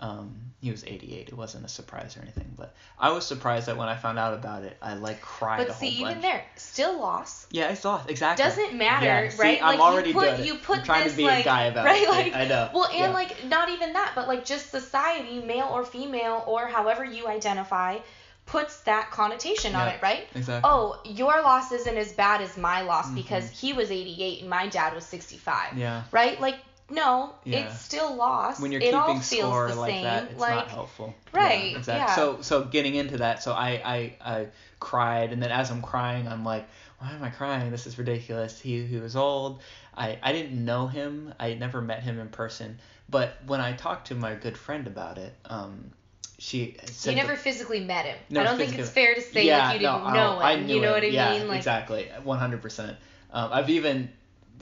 Um, 0.00 0.34
he 0.60 0.70
was 0.70 0.82
88. 0.84 1.28
It 1.28 1.34
wasn't 1.36 1.64
a 1.64 1.68
surprise 1.68 2.16
or 2.16 2.22
anything, 2.22 2.52
but 2.56 2.74
I 2.98 3.10
was 3.10 3.24
surprised 3.26 3.66
that 3.68 3.76
when 3.76 3.88
I 3.88 3.96
found 3.96 4.18
out 4.18 4.34
about 4.34 4.64
it, 4.64 4.76
I 4.82 4.94
like 4.94 5.20
cried 5.20 5.60
a 5.60 5.64
But 5.66 5.72
whole 5.72 5.80
see, 5.88 6.00
bunch. 6.00 6.10
even 6.10 6.22
there, 6.22 6.44
still 6.56 6.98
loss. 6.98 7.46
Yeah, 7.50 7.68
it's 7.70 7.84
lost. 7.84 8.10
Exactly. 8.10 8.44
Doesn't 8.44 8.74
matter, 8.74 9.06
Yeah, 9.06 9.28
see, 9.30 9.42
right? 9.42 9.58
I'm 9.62 9.78
like 9.78 9.80
already 9.80 10.08
you 10.10 10.14
put 10.14 10.38
you 10.40 10.54
put 10.56 10.78
I'm 10.80 10.84
trying 10.84 11.04
this 11.04 11.12
to 11.12 11.16
be 11.18 11.24
like 11.24 11.42
a 11.42 11.44
guy 11.44 11.62
about 11.66 11.84
right 11.86 12.02
it. 12.02 12.08
like 12.08 12.34
I 12.34 12.46
know. 12.46 12.70
well 12.74 12.86
and 12.86 12.94
Yeah. 12.98 13.08
like 13.10 13.44
not 13.46 13.68
even 13.68 13.92
that, 13.92 14.12
but 14.16 14.26
like 14.26 14.44
just 14.44 14.70
society, 14.70 15.40
male 15.40 15.68
or 15.70 15.84
female 15.84 16.42
or 16.46 16.66
however 16.66 17.04
you 17.04 17.28
identify, 17.28 17.98
puts 18.46 18.80
that 18.80 19.10
connotation 19.10 19.74
on 19.74 19.88
it, 19.88 20.02
right? 20.02 20.26
Exactly. 20.34 20.68
Oh, 20.70 20.98
your 21.04 21.40
loss 21.42 21.70
isn't 21.72 21.96
as 21.96 22.12
bad 22.12 22.40
as 22.42 22.56
my 22.56 22.82
loss 22.82 23.06
Mhm. 23.10 23.14
because 23.14 23.48
he 23.48 23.72
was 23.72 23.90
88 23.90 24.40
and 24.40 24.50
my 24.50 24.66
dad 24.66 24.92
was 24.94 25.06
65, 25.06 25.78
Yeah. 25.78 26.02
right? 26.10 26.38
Like 26.40 26.56
no, 26.90 27.34
Yeah. 27.44 27.60
it's 27.66 27.80
still 27.80 28.14
lost. 28.14 28.60
when 28.60 28.70
you're 28.72 28.80
it 28.80 28.86
keeping 28.86 28.98
all 28.98 29.18
feels 29.20 29.48
score 29.50 29.68
the 29.68 29.74
like 29.74 29.90
same. 29.92 30.04
that, 30.04 30.24
it's 30.30 30.40
like 30.40 30.54
not 30.54 30.68
helpful. 30.68 31.14
Right, 31.32 31.72
Yeah, 31.72 31.78
exactly. 31.78 31.94
yeah. 32.08 32.16
So 32.16 32.42
so 32.42 32.64
getting 32.64 32.94
into 32.94 33.18
that, 33.18 33.42
so 33.42 33.52
I, 33.52 33.80
I 33.84 34.16
I 34.20 34.46
cried, 34.80 35.32
and 35.32 35.42
then 35.42 35.50
as 35.50 35.70
I'm 35.70 35.82
crying, 35.82 36.28
I'm 36.28 36.44
like, 36.44 36.66
why 36.98 37.10
am 37.12 37.22
I 37.22 37.30
crying? 37.30 37.70
This 37.70 37.86
is 37.86 37.98
ridiculous. 37.98 38.60
He 38.60 38.84
he 38.84 38.98
was 38.98 39.16
old. 39.16 39.60
I 39.96 40.18
I 40.22 40.32
didn't 40.32 40.62
know 40.62 40.86
him. 40.86 41.32
I 41.40 41.54
never 41.54 41.80
met 41.80 42.02
him 42.02 42.18
in 42.18 42.28
person. 42.28 42.78
But 43.08 43.34
when 43.46 43.60
I 43.60 43.72
talked 43.72 44.08
to 44.08 44.14
my 44.14 44.34
good 44.34 44.56
friend 44.56 44.86
about 44.86 45.18
it, 45.18 45.34
um, 45.46 45.90
she 46.38 46.76
said 46.84 47.10
you 47.12 47.16
the- 47.16 47.26
never 47.26 47.36
physically 47.36 47.80
met 47.80 48.06
him. 48.06 48.18
I 48.38 48.42
don't 48.44 48.56
think 48.58 48.78
it's 48.78 48.90
fair 48.90 49.14
to 49.14 49.20
say 49.20 49.44
yeah, 49.46 49.68
like 49.68 49.74
you 49.74 49.86
didn't 49.86 50.04
no, 50.04 50.12
know 50.12 50.36
him. 50.36 50.42
I 50.42 50.56
knew 50.56 50.74
you 50.76 50.80
know 50.80 50.88
him. 50.88 50.94
what 50.94 51.02
I 51.04 51.06
yeah, 51.06 51.38
mean? 51.38 51.48
Like 51.48 51.58
exactly, 51.58 52.08
100%. 52.24 52.96
Um, 53.32 53.50
I've 53.52 53.70
even 53.70 54.10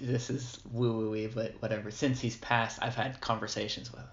this 0.03 0.31
is 0.31 0.59
woo 0.71 1.11
woo 1.11 1.29
but 1.29 1.55
whatever. 1.61 1.91
Since 1.91 2.21
he's 2.21 2.37
passed, 2.37 2.79
I've 2.83 2.95
had 2.95 3.21
conversations 3.21 3.91
with 3.93 4.01
him. 4.01 4.09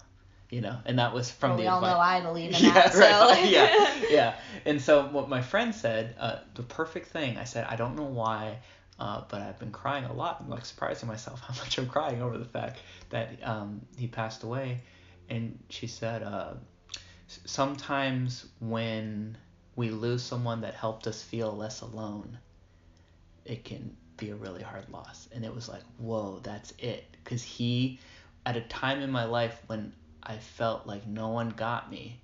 You 0.50 0.60
know, 0.60 0.78
and 0.84 0.98
that 0.98 1.14
was 1.14 1.30
from 1.30 1.50
well, 1.50 1.56
the 1.58 1.62
we 1.62 1.68
all 1.68 1.78
advice. 1.78 1.92
know 1.92 2.00
I 2.00 2.20
believe 2.22 2.54
in 2.56 2.64
yeah, 2.64 2.74
that. 2.74 2.92
So 2.92 3.00
right. 3.00 3.44
yeah, 3.48 3.94
yeah. 4.10 4.34
And 4.66 4.80
so 4.82 5.06
what 5.06 5.28
my 5.28 5.42
friend 5.42 5.72
said, 5.72 6.16
uh, 6.18 6.38
the 6.54 6.64
perfect 6.64 7.08
thing. 7.08 7.36
I 7.36 7.44
said, 7.44 7.66
I 7.68 7.76
don't 7.76 7.94
know 7.94 8.04
why, 8.04 8.58
uh, 8.98 9.22
but 9.28 9.42
I've 9.42 9.60
been 9.60 9.70
crying 9.70 10.04
a 10.04 10.12
lot. 10.12 10.38
I'm 10.40 10.48
like 10.48 10.64
surprising 10.64 11.08
myself 11.08 11.40
how 11.46 11.54
much 11.54 11.78
I'm 11.78 11.86
crying 11.86 12.20
over 12.20 12.36
the 12.36 12.44
fact 12.44 12.80
that 13.10 13.38
um, 13.44 13.80
he 13.96 14.08
passed 14.08 14.42
away. 14.42 14.80
And 15.28 15.56
she 15.68 15.86
said, 15.86 16.24
uh, 16.24 16.54
sometimes 17.28 18.46
when 18.58 19.38
we 19.76 19.90
lose 19.90 20.24
someone 20.24 20.62
that 20.62 20.74
helped 20.74 21.06
us 21.06 21.22
feel 21.22 21.56
less 21.56 21.80
alone, 21.80 22.38
it 23.44 23.64
can 23.64 23.96
be 24.20 24.30
a 24.30 24.36
really 24.36 24.62
hard 24.62 24.88
loss. 24.90 25.28
And 25.34 25.44
it 25.44 25.52
was 25.54 25.68
like, 25.68 25.82
whoa, 25.98 26.38
that's 26.42 26.72
it. 26.78 27.04
Because 27.24 27.42
he, 27.42 27.98
at 28.46 28.56
a 28.56 28.60
time 28.62 29.00
in 29.00 29.10
my 29.10 29.24
life 29.24 29.60
when 29.66 29.92
I 30.22 30.36
felt 30.36 30.86
like 30.86 31.06
no 31.06 31.28
one 31.30 31.48
got 31.50 31.90
me, 31.90 32.20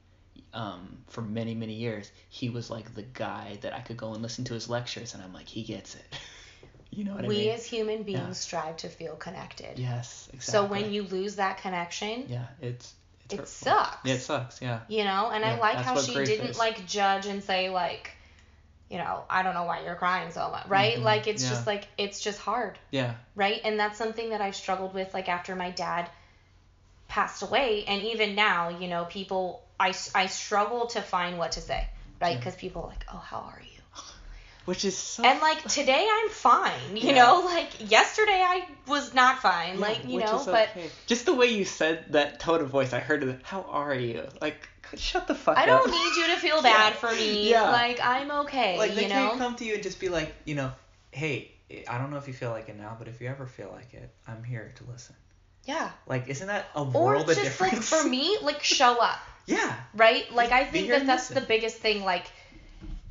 um, 0.54 0.98
for 1.08 1.22
many, 1.22 1.54
many 1.54 1.74
years, 1.74 2.10
he 2.30 2.48
was 2.50 2.70
like 2.70 2.94
the 2.94 3.02
guy 3.02 3.58
that 3.62 3.74
I 3.74 3.80
could 3.80 3.96
go 3.96 4.12
and 4.14 4.22
listen 4.22 4.44
to 4.44 4.54
his 4.54 4.70
lectures, 4.70 5.12
and 5.14 5.22
I'm 5.22 5.32
like, 5.34 5.48
he 5.48 5.62
gets 5.62 5.94
it. 5.96 6.18
you 6.90 7.04
know 7.04 7.12
what 7.14 7.24
I 7.24 7.28
mean? 7.28 7.38
we 7.46 7.50
as 7.50 7.64
human 7.66 8.04
beings 8.04 8.20
Yeah. 8.20 8.32
strive 8.32 8.76
to 8.78 8.88
feel 8.88 9.16
connected. 9.16 9.78
yes, 9.78 10.28
exactly. 10.32 10.52
So 10.52 10.64
when 10.64 10.92
you 10.92 11.02
lose 11.02 11.36
that 11.36 11.58
connection, 11.58 12.24
yeah, 12.28 12.46
it's, 12.62 12.94
it's 13.24 13.34
it 13.34 13.40
hurtful. 13.40 13.72
sucks. 13.72 13.98
Yeah, 14.08 14.14
it 14.14 14.20
sucks. 14.20 14.62
Yeah. 14.62 14.80
You 14.88 15.04
know, 15.04 15.30
and 15.30 15.44
I 15.44 15.58
like 15.58 15.76
how 15.76 16.00
she 16.00 16.14
didn't 16.14 16.50
is. 16.50 16.58
like 16.58 16.86
judge 16.86 17.26
and 17.26 17.42
say 17.42 17.68
like, 17.68 18.12
you 18.90 18.98
know, 18.98 19.24
I 19.28 19.42
don't 19.42 19.54
know 19.54 19.64
why 19.64 19.82
you're 19.84 19.96
crying 19.96 20.30
so 20.30 20.48
much, 20.50 20.66
right? 20.68 20.96
Mhm, 20.96 21.02
Like 21.02 21.26
it's 21.26 21.42
yeah. 21.42 21.50
just 21.50 21.66
like 21.66 21.86
it's 21.98 22.20
just 22.20 22.38
hard, 22.38 22.78
Yeah. 22.90 23.14
right? 23.34 23.60
And 23.64 23.78
that's 23.80 23.98
something 23.98 24.30
that 24.30 24.40
I've 24.40 24.56
struggled 24.56 24.94
with 24.94 25.12
like 25.14 25.28
after 25.28 25.56
my 25.56 25.70
dad 25.70 26.08
passed 27.08 27.42
away 27.42 27.84
and 27.86 28.02
even 28.02 28.34
now 28.34 28.68
you 28.68 28.88
know 28.88 29.04
people 29.04 29.62
i, 29.78 29.94
I 30.14 30.26
struggle 30.26 30.86
to 30.88 31.00
find 31.00 31.38
what 31.38 31.52
to 31.52 31.60
say 31.60 31.86
right 32.20 32.32
Yeah. 32.32 32.38
because 32.38 32.56
people 32.56 32.82
are 32.82 32.88
like 32.88 33.04
oh 33.12 33.18
how 33.18 33.38
are 33.38 33.62
you 33.62 34.02
Which 34.64 34.84
is 34.84 34.98
so. 34.98 35.22
and 35.22 35.40
like 35.40 35.62
today 35.68 36.06
i'm 36.12 36.28
fine 36.30 36.96
you 36.96 37.10
Yeah. 37.10 37.14
know 37.24 37.42
like 37.44 37.68
yesterday 37.90 38.42
i 38.44 38.66
was 38.88 39.14
not 39.14 39.38
fine 39.40 39.78
like 39.78 40.04
you 40.04 40.18
know 40.18 40.40
is 40.40 40.46
but 40.46 40.68
just 41.06 41.26
the 41.26 41.34
way 41.34 41.46
you 41.46 41.64
said 41.64 42.06
that 42.10 42.40
tone 42.40 42.60
of 42.60 42.68
voice, 42.68 42.92
I 42.92 42.98
heard 42.98 43.22
it. 43.22 43.40
How 43.44 43.62
are 43.62 43.94
you? 43.94 44.26
Like, 44.40 44.68
shut 44.96 45.26
the 45.26 45.34
fuck 45.34 45.56
i 45.58 45.62
up. 45.62 45.64
I 45.64 45.66
don't 45.66 45.90
need 45.90 46.16
you 46.16 46.34
to 46.34 46.40
feel 46.40 46.62
bad 46.62 46.92
Yeah. 46.92 46.98
for 46.98 47.10
me 47.12 47.50
Yeah. 47.50 47.70
like 47.70 47.98
i'm 48.02 48.30
okay 48.46 48.78
Like 48.78 48.94
they 48.94 49.02
you 49.04 49.08
can't 49.08 49.34
know 49.34 49.38
come 49.38 49.56
to 49.56 49.64
you 49.64 49.74
and 49.74 49.82
just 49.82 49.98
be 50.00 50.08
like, 50.08 50.34
you 50.44 50.54
know, 50.54 50.70
hey, 51.10 51.50
I 51.88 51.98
don't 51.98 52.10
know 52.10 52.18
if 52.18 52.28
you 52.28 52.34
feel 52.34 52.50
like 52.50 52.68
it 52.68 52.76
now, 52.78 52.94
but 52.98 53.08
if 53.08 53.20
you 53.20 53.28
ever 53.28 53.46
feel 53.46 53.70
like 53.72 53.92
it, 53.94 54.08
I'm 54.26 54.42
here 54.44 54.72
to 54.76 54.84
listen. 54.90 55.14
yeah 55.64 55.90
Like, 56.06 56.28
isn't 56.28 56.46
that 56.46 56.66
a 56.74 56.80
or 56.80 56.84
world 56.84 57.28
of 57.30 57.36
just 57.36 57.60
like 57.60 57.74
for 57.82 58.08
me 58.16 58.38
like 58.42 58.62
show 58.62 58.98
up 59.00 59.18
yeah. 59.46 59.74
right? 59.94 60.30
Like 60.32 60.52
I 60.52 60.64
think 60.64 60.88
that 60.88 61.06
that's 61.06 61.30
listen. 61.30 61.42
the 61.42 61.46
biggest 61.48 61.76
thing. 61.78 62.04
Like 62.04 62.26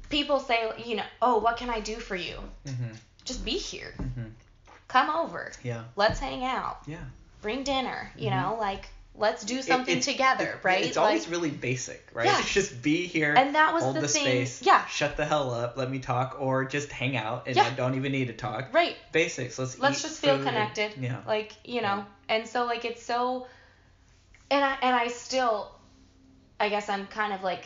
people 0.09 0.39
say, 0.39 0.69
you 0.85 0.95
know, 0.97 1.03
oh, 1.21 1.37
what 1.39 1.57
can 1.57 1.69
I 1.69 1.79
do 1.79 1.95
for 1.95 2.15
you? 2.15 2.35
Mm-hmm. 2.65 2.93
Just 3.23 3.43
be 3.45 3.51
here. 3.51 3.93
Mhm. 4.01 4.31
Come 4.87 5.09
over. 5.09 5.51
Yeah. 5.63 5.83
Let's 5.95 6.19
hang 6.19 6.43
out. 6.43 6.79
Yeah. 6.87 6.97
Bring 7.41 7.63
dinner. 7.63 8.11
You 8.17 8.29
Mhm. 8.29 8.41
know, 8.41 8.57
like 8.59 8.87
let's 9.17 9.43
do 9.45 9.57
It- 9.59 9.65
something 9.65 9.97
it's- 9.97 10.05
together, 10.05 10.59
it- 10.59 10.63
right? 10.63 10.85
It's 10.85 10.97
always 10.97 11.23
like, 11.23 11.31
really 11.31 11.49
basic, 11.49 12.07
right? 12.13 12.25
Yeah. 12.25 12.41
Just 12.45 12.81
be 12.81 13.07
here. 13.07 13.33
and 13.33 13.55
that 13.55 13.73
was 13.73 13.83
hold 13.83 13.95
the, 13.95 14.01
the, 14.01 14.07
thing. 14.07 14.23
space. 14.23 14.61
Yeah. 14.61 14.85
Shut 14.87 15.15
the 15.17 15.25
hell 15.25 15.53
up. 15.53 15.77
Let 15.77 15.89
me 15.89 15.99
talk, 15.99 16.37
or 16.39 16.65
just 16.65 16.91
hang 16.91 17.15
out, 17.15 17.47
and 17.47 17.55
Yeah. 17.55 17.63
I 17.65 17.69
don't 17.71 17.95
even 17.95 18.11
need 18.11 18.27
to 18.27 18.33
talk. 18.33 18.73
Right. 18.73 18.95
Basics. 19.11 19.57
Let's. 19.57 19.79
Let's 19.79 20.01
just 20.01 20.19
feel 20.19 20.37
food 20.37 20.47
and- 20.47 20.49
connected. 20.49 20.93
yeah. 20.99 21.21
Like 21.25 21.53
you 21.63 21.81
know, 21.81 22.05
and 22.29 22.47
so 22.47 22.65
like 22.65 22.83
it's 22.85 23.03
so, 23.03 23.47
and 24.51 24.63
I 24.63 24.77
and 24.81 24.95
I 24.95 25.07
still, 25.07 25.71
I 26.59 26.69
guess 26.69 26.89
I'm 26.89 27.07
kind 27.07 27.33
of 27.33 27.41
like 27.43 27.65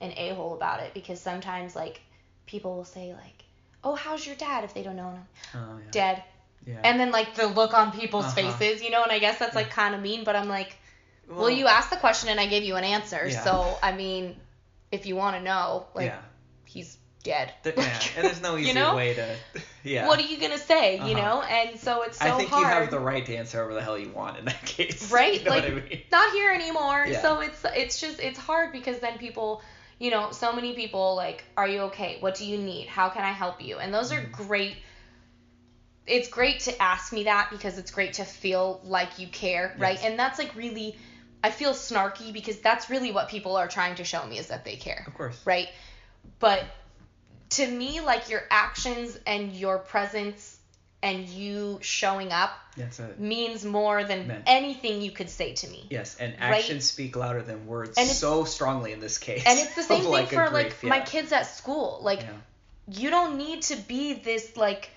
an 0.00 0.12
a 0.16 0.34
hole 0.34 0.54
about 0.54 0.80
it 0.80 0.94
because 0.94 1.20
sometimes 1.20 1.74
like 1.76 2.00
people 2.46 2.76
will 2.76 2.84
say 2.84 3.12
like, 3.12 3.44
oh, 3.84 3.94
how's 3.94 4.26
your 4.26 4.36
dad 4.36 4.64
if 4.64 4.72
they 4.74 4.82
don't 4.82 4.96
know 4.96 5.10
him? 5.10 5.26
Oh, 5.54 5.78
yeah. 5.84 5.90
Dead. 5.90 6.22
Yeah. 6.68 6.80
And 6.84 7.00
then 7.00 7.10
like 7.10 7.34
the 7.34 7.46
look 7.46 7.72
on 7.74 7.92
people's 7.92 8.26
Uh-huh. 8.26 8.52
faces, 8.58 8.82
you 8.82 8.90
know, 8.90 9.02
and 9.02 9.10
I 9.12 9.18
guess 9.18 9.38
that's 9.38 9.54
like 9.56 9.70
kind 9.70 9.94
of 9.94 10.00
mean, 10.02 10.24
but 10.24 10.36
I'm 10.36 10.48
like, 10.48 10.76
well, 11.28 11.50
you 11.50 11.66
asked 11.66 11.90
the 11.90 11.96
question 11.96 12.28
and 12.30 12.38
I 12.40 12.46
gave 12.46 12.62
you 12.64 12.76
an 12.76 12.84
answer. 12.84 13.26
Yeah. 13.28 13.42
So 13.44 13.78
I 13.82 13.92
mean, 13.92 14.36
if 14.92 15.06
you 15.06 15.16
want 15.16 15.36
to 15.36 15.42
know, 15.42 15.86
like 15.94 16.06
yeah. 16.06 16.20
he's 16.64 16.96
dead. 17.24 17.52
There- 17.62 17.74
yeah. 17.76 18.00
And 18.16 18.26
there's 18.26 18.40
no 18.42 18.56
easy 18.58 18.68
you 18.68 18.74
know? 18.74 18.94
way 18.96 19.14
to. 19.14 19.36
Yeah. 19.84 20.06
What 20.08 20.18
are 20.18 20.22
you 20.32 20.38
gonna 20.38 20.58
say? 20.58 20.96
You 20.96 21.16
Uh-huh. 21.16 21.20
know, 21.36 21.42
and 21.42 21.78
so 21.80 22.02
it's 22.02 22.18
so 22.18 22.26
I 22.26 22.30
think 22.36 22.50
hard. 22.50 22.62
you 22.62 22.68
have 22.68 22.90
the 22.90 23.00
right 23.00 23.24
to 23.26 23.34
answer 23.36 23.58
whatever 23.58 23.74
the 23.74 23.82
hell 23.82 23.98
you 23.98 24.10
want 24.10 24.38
in 24.38 24.44
that 24.46 24.64
case. 24.64 25.10
Right? 25.10 25.34
You 25.40 25.44
know 25.44 25.50
like 25.50 25.64
I 25.64 25.70
mean? 25.70 26.02
not 26.12 26.32
here 26.32 26.50
anymore. 26.50 27.04
Yeah. 27.08 27.22
So 27.22 27.40
it's 27.40 27.64
it's 27.74 28.00
just 28.00 28.20
it's 28.20 28.38
hard 28.38 28.72
because 28.72 28.98
then 29.00 29.18
people, 29.18 29.62
you 29.98 30.10
know, 30.10 30.30
so 30.32 30.52
many 30.52 30.74
people 30.74 31.14
like, 31.16 31.44
are 31.56 31.68
you 31.68 31.80
okay? 31.90 32.16
What 32.20 32.34
do 32.36 32.44
you 32.46 32.58
need? 32.58 32.86
How 32.88 33.08
can 33.08 33.22
I 33.24 33.32
help 33.32 33.62
you? 33.62 33.78
And 33.78 33.92
those 33.92 34.12
are 34.12 34.20
Mhm. 34.20 34.32
great. 34.32 34.76
It's 36.08 36.28
great 36.28 36.60
to 36.60 36.82
ask 36.82 37.12
me 37.12 37.24
that 37.24 37.48
because 37.50 37.78
it's 37.78 37.90
great 37.90 38.14
to 38.14 38.24
feel 38.24 38.80
like 38.84 39.18
you 39.18 39.28
care, 39.28 39.74
right? 39.78 40.02
And 40.02 40.18
that's 40.18 40.38
like 40.38 40.54
really, 40.56 40.96
I 41.44 41.50
feel 41.50 41.72
snarky 41.72 42.32
because 42.32 42.58
that's 42.58 42.90
really 42.90 43.12
what 43.12 43.28
people 43.28 43.56
are 43.56 43.68
trying 43.68 43.96
to 43.96 44.04
show 44.04 44.24
me 44.26 44.38
is 44.38 44.48
that 44.48 44.64
they 44.64 44.76
care, 44.76 45.04
Of 45.06 45.14
course. 45.14 45.40
right? 45.44 45.68
But 46.38 46.64
to 47.50 47.66
me, 47.66 48.00
like 48.00 48.28
your 48.30 48.42
actions 48.50 49.18
and 49.26 49.52
your 49.52 49.78
presence 49.78 50.58
and 51.02 51.28
you 51.28 51.78
showing 51.80 52.32
up 52.32 52.50
means 53.18 53.64
more 53.64 54.02
than 54.04 54.26
Man. 54.26 54.42
anything 54.46 55.00
you 55.00 55.10
could 55.12 55.30
say 55.30 55.52
to 55.54 55.68
me. 55.68 55.86
Yes, 55.90 56.16
and 56.18 56.32
Right? 56.34 56.56
actions 56.58 56.84
speak 56.86 57.14
louder 57.16 57.42
than 57.42 57.66
words 57.66 57.96
And 57.96 58.08
so 58.08 58.44
strongly 58.44 58.92
in 58.92 59.00
this 59.00 59.18
case. 59.18 59.44
And 59.46 59.58
it's 59.58 59.74
the 59.76 59.82
same 59.84 60.02
thing 60.02 60.10
like, 60.10 60.28
for 60.28 60.50
like 60.50 60.80
grief, 60.80 60.84
my 60.84 61.00
kids 61.00 61.32
at 61.32 61.46
school. 61.46 62.00
Like 62.02 62.20
Yeah. 62.22 62.32
you 62.90 63.10
don't 63.10 63.38
need 63.38 63.62
to 63.62 63.76
be 63.76 64.14
this 64.14 64.56
like 64.56 64.90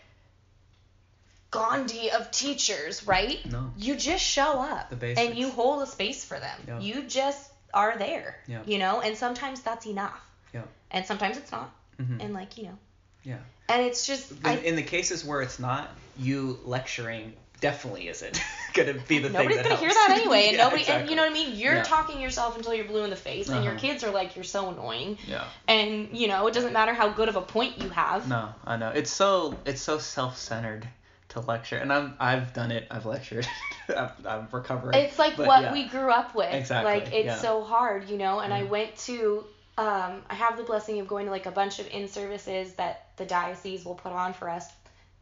Gandhi 1.51 2.09
of 2.11 2.31
teachers, 2.31 3.05
right? 3.05 3.39
No. 3.51 3.71
You 3.77 3.95
just 3.95 4.23
show 4.23 4.59
up 4.61 4.91
and 5.01 5.37
you 5.37 5.49
hold 5.49 5.83
a 5.83 5.85
space 5.85 6.23
for 6.23 6.39
them. 6.39 6.59
Yeah. 6.67 6.79
You 6.79 7.03
just 7.03 7.51
are 7.73 7.97
there. 7.97 8.37
Yeah. 8.47 8.61
You 8.65 8.79
know, 8.79 9.01
and 9.01 9.17
sometimes 9.17 9.61
that's 9.61 9.85
enough. 9.85 10.19
Yeah. 10.53 10.61
And 10.91 11.05
sometimes 11.05 11.37
it's 11.37 11.51
not. 11.51 11.69
Mm-hmm. 12.01 12.21
And 12.21 12.33
like, 12.33 12.57
you 12.57 12.63
know. 12.65 12.77
Yeah. 13.23 13.37
And 13.69 13.81
it's 13.85 14.07
just 14.07 14.31
In, 14.31 14.37
I 14.45 14.57
in 14.57 14.75
the 14.75 14.83
cases 14.83 15.23
where 15.25 15.41
it's 15.41 15.59
not, 15.59 15.89
you 16.17 16.59
lecturing 16.63 17.33
definitely 17.59 18.07
isn't 18.07 18.41
gonna 18.73 18.95
be 19.07 19.19
the 19.19 19.29
nobody's 19.29 19.57
thing 19.57 19.63
that 19.63 19.69
gonna 19.69 19.75
hear 19.79 19.89
that 19.89 20.09
anyway, 20.11 20.47
and 20.47 20.51
Yeah, 20.57 20.63
nobody, 20.63 20.85
and 20.87 21.09
you 21.09 21.15
know 21.15 21.21
what 21.23 21.31
I 21.31 21.33
mean. 21.33 21.55
You're 21.55 21.75
Yeah. 21.75 21.83
talking 21.83 22.19
yourself 22.19 22.57
until 22.57 22.73
you're 22.73 22.85
blue 22.85 23.03
in 23.03 23.09
the 23.11 23.15
face, 23.15 23.49
and 23.49 23.63
your 23.63 23.73
Uh-huh. 23.73 23.81
kids 23.81 24.03
are 24.03 24.09
like, 24.09 24.35
"You're 24.35 24.43
so 24.43 24.69
annoying," 24.71 25.17
Yeah. 25.27 25.43
and 25.67 26.09
you 26.17 26.27
know 26.27 26.47
it 26.47 26.53
doesn't 26.55 26.73
matter 26.73 26.93
how 26.93 27.09
good 27.09 27.29
of 27.29 27.35
a 27.35 27.41
point 27.41 27.77
you 27.79 27.89
have. 27.89 28.27
No, 28.27 28.49
I 28.65 28.77
know. 28.77 28.89
It's 28.89 29.11
so 29.11 29.57
it's 29.65 29.81
so 29.81 29.99
self-centered 29.99 30.87
to 31.31 31.39
lecture, 31.41 31.77
and 31.77 31.91
I'm 31.91 32.15
I've 32.19 32.53
done 32.53 32.71
it. 32.71 32.87
I've 32.91 33.05
lectured. 33.05 33.47
I'm, 33.89 34.09
I'm 34.25 34.47
recovering. 34.51 34.95
It's 34.97 35.17
like 35.19 35.37
But 35.37 35.47
what 35.47 35.61
yeah. 35.63 35.73
we 35.73 35.87
grew 35.87 36.09
up 36.11 36.33
with. 36.35 36.53
Exactly, 36.53 36.93
Like 36.93 37.13
it's 37.13 37.25
yeah. 37.25 37.35
so 37.37 37.63
hard, 37.63 38.09
you 38.09 38.17
know. 38.17 38.39
And 38.39 38.53
I 38.53 38.63
went 38.63 38.95
to, 39.07 39.43
um, 39.77 40.21
I 40.29 40.35
have 40.35 40.57
the 40.57 40.63
blessing 40.63 40.99
of 40.99 41.07
going 41.07 41.25
to 41.25 41.31
like 41.31 41.45
a 41.45 41.51
bunch 41.51 41.79
of 41.79 41.87
in 41.87 42.07
services 42.07 42.73
that 42.73 43.07
the 43.17 43.25
diocese 43.25 43.83
will 43.85 43.95
put 43.95 44.11
on 44.11 44.33
for 44.33 44.49
us, 44.49 44.67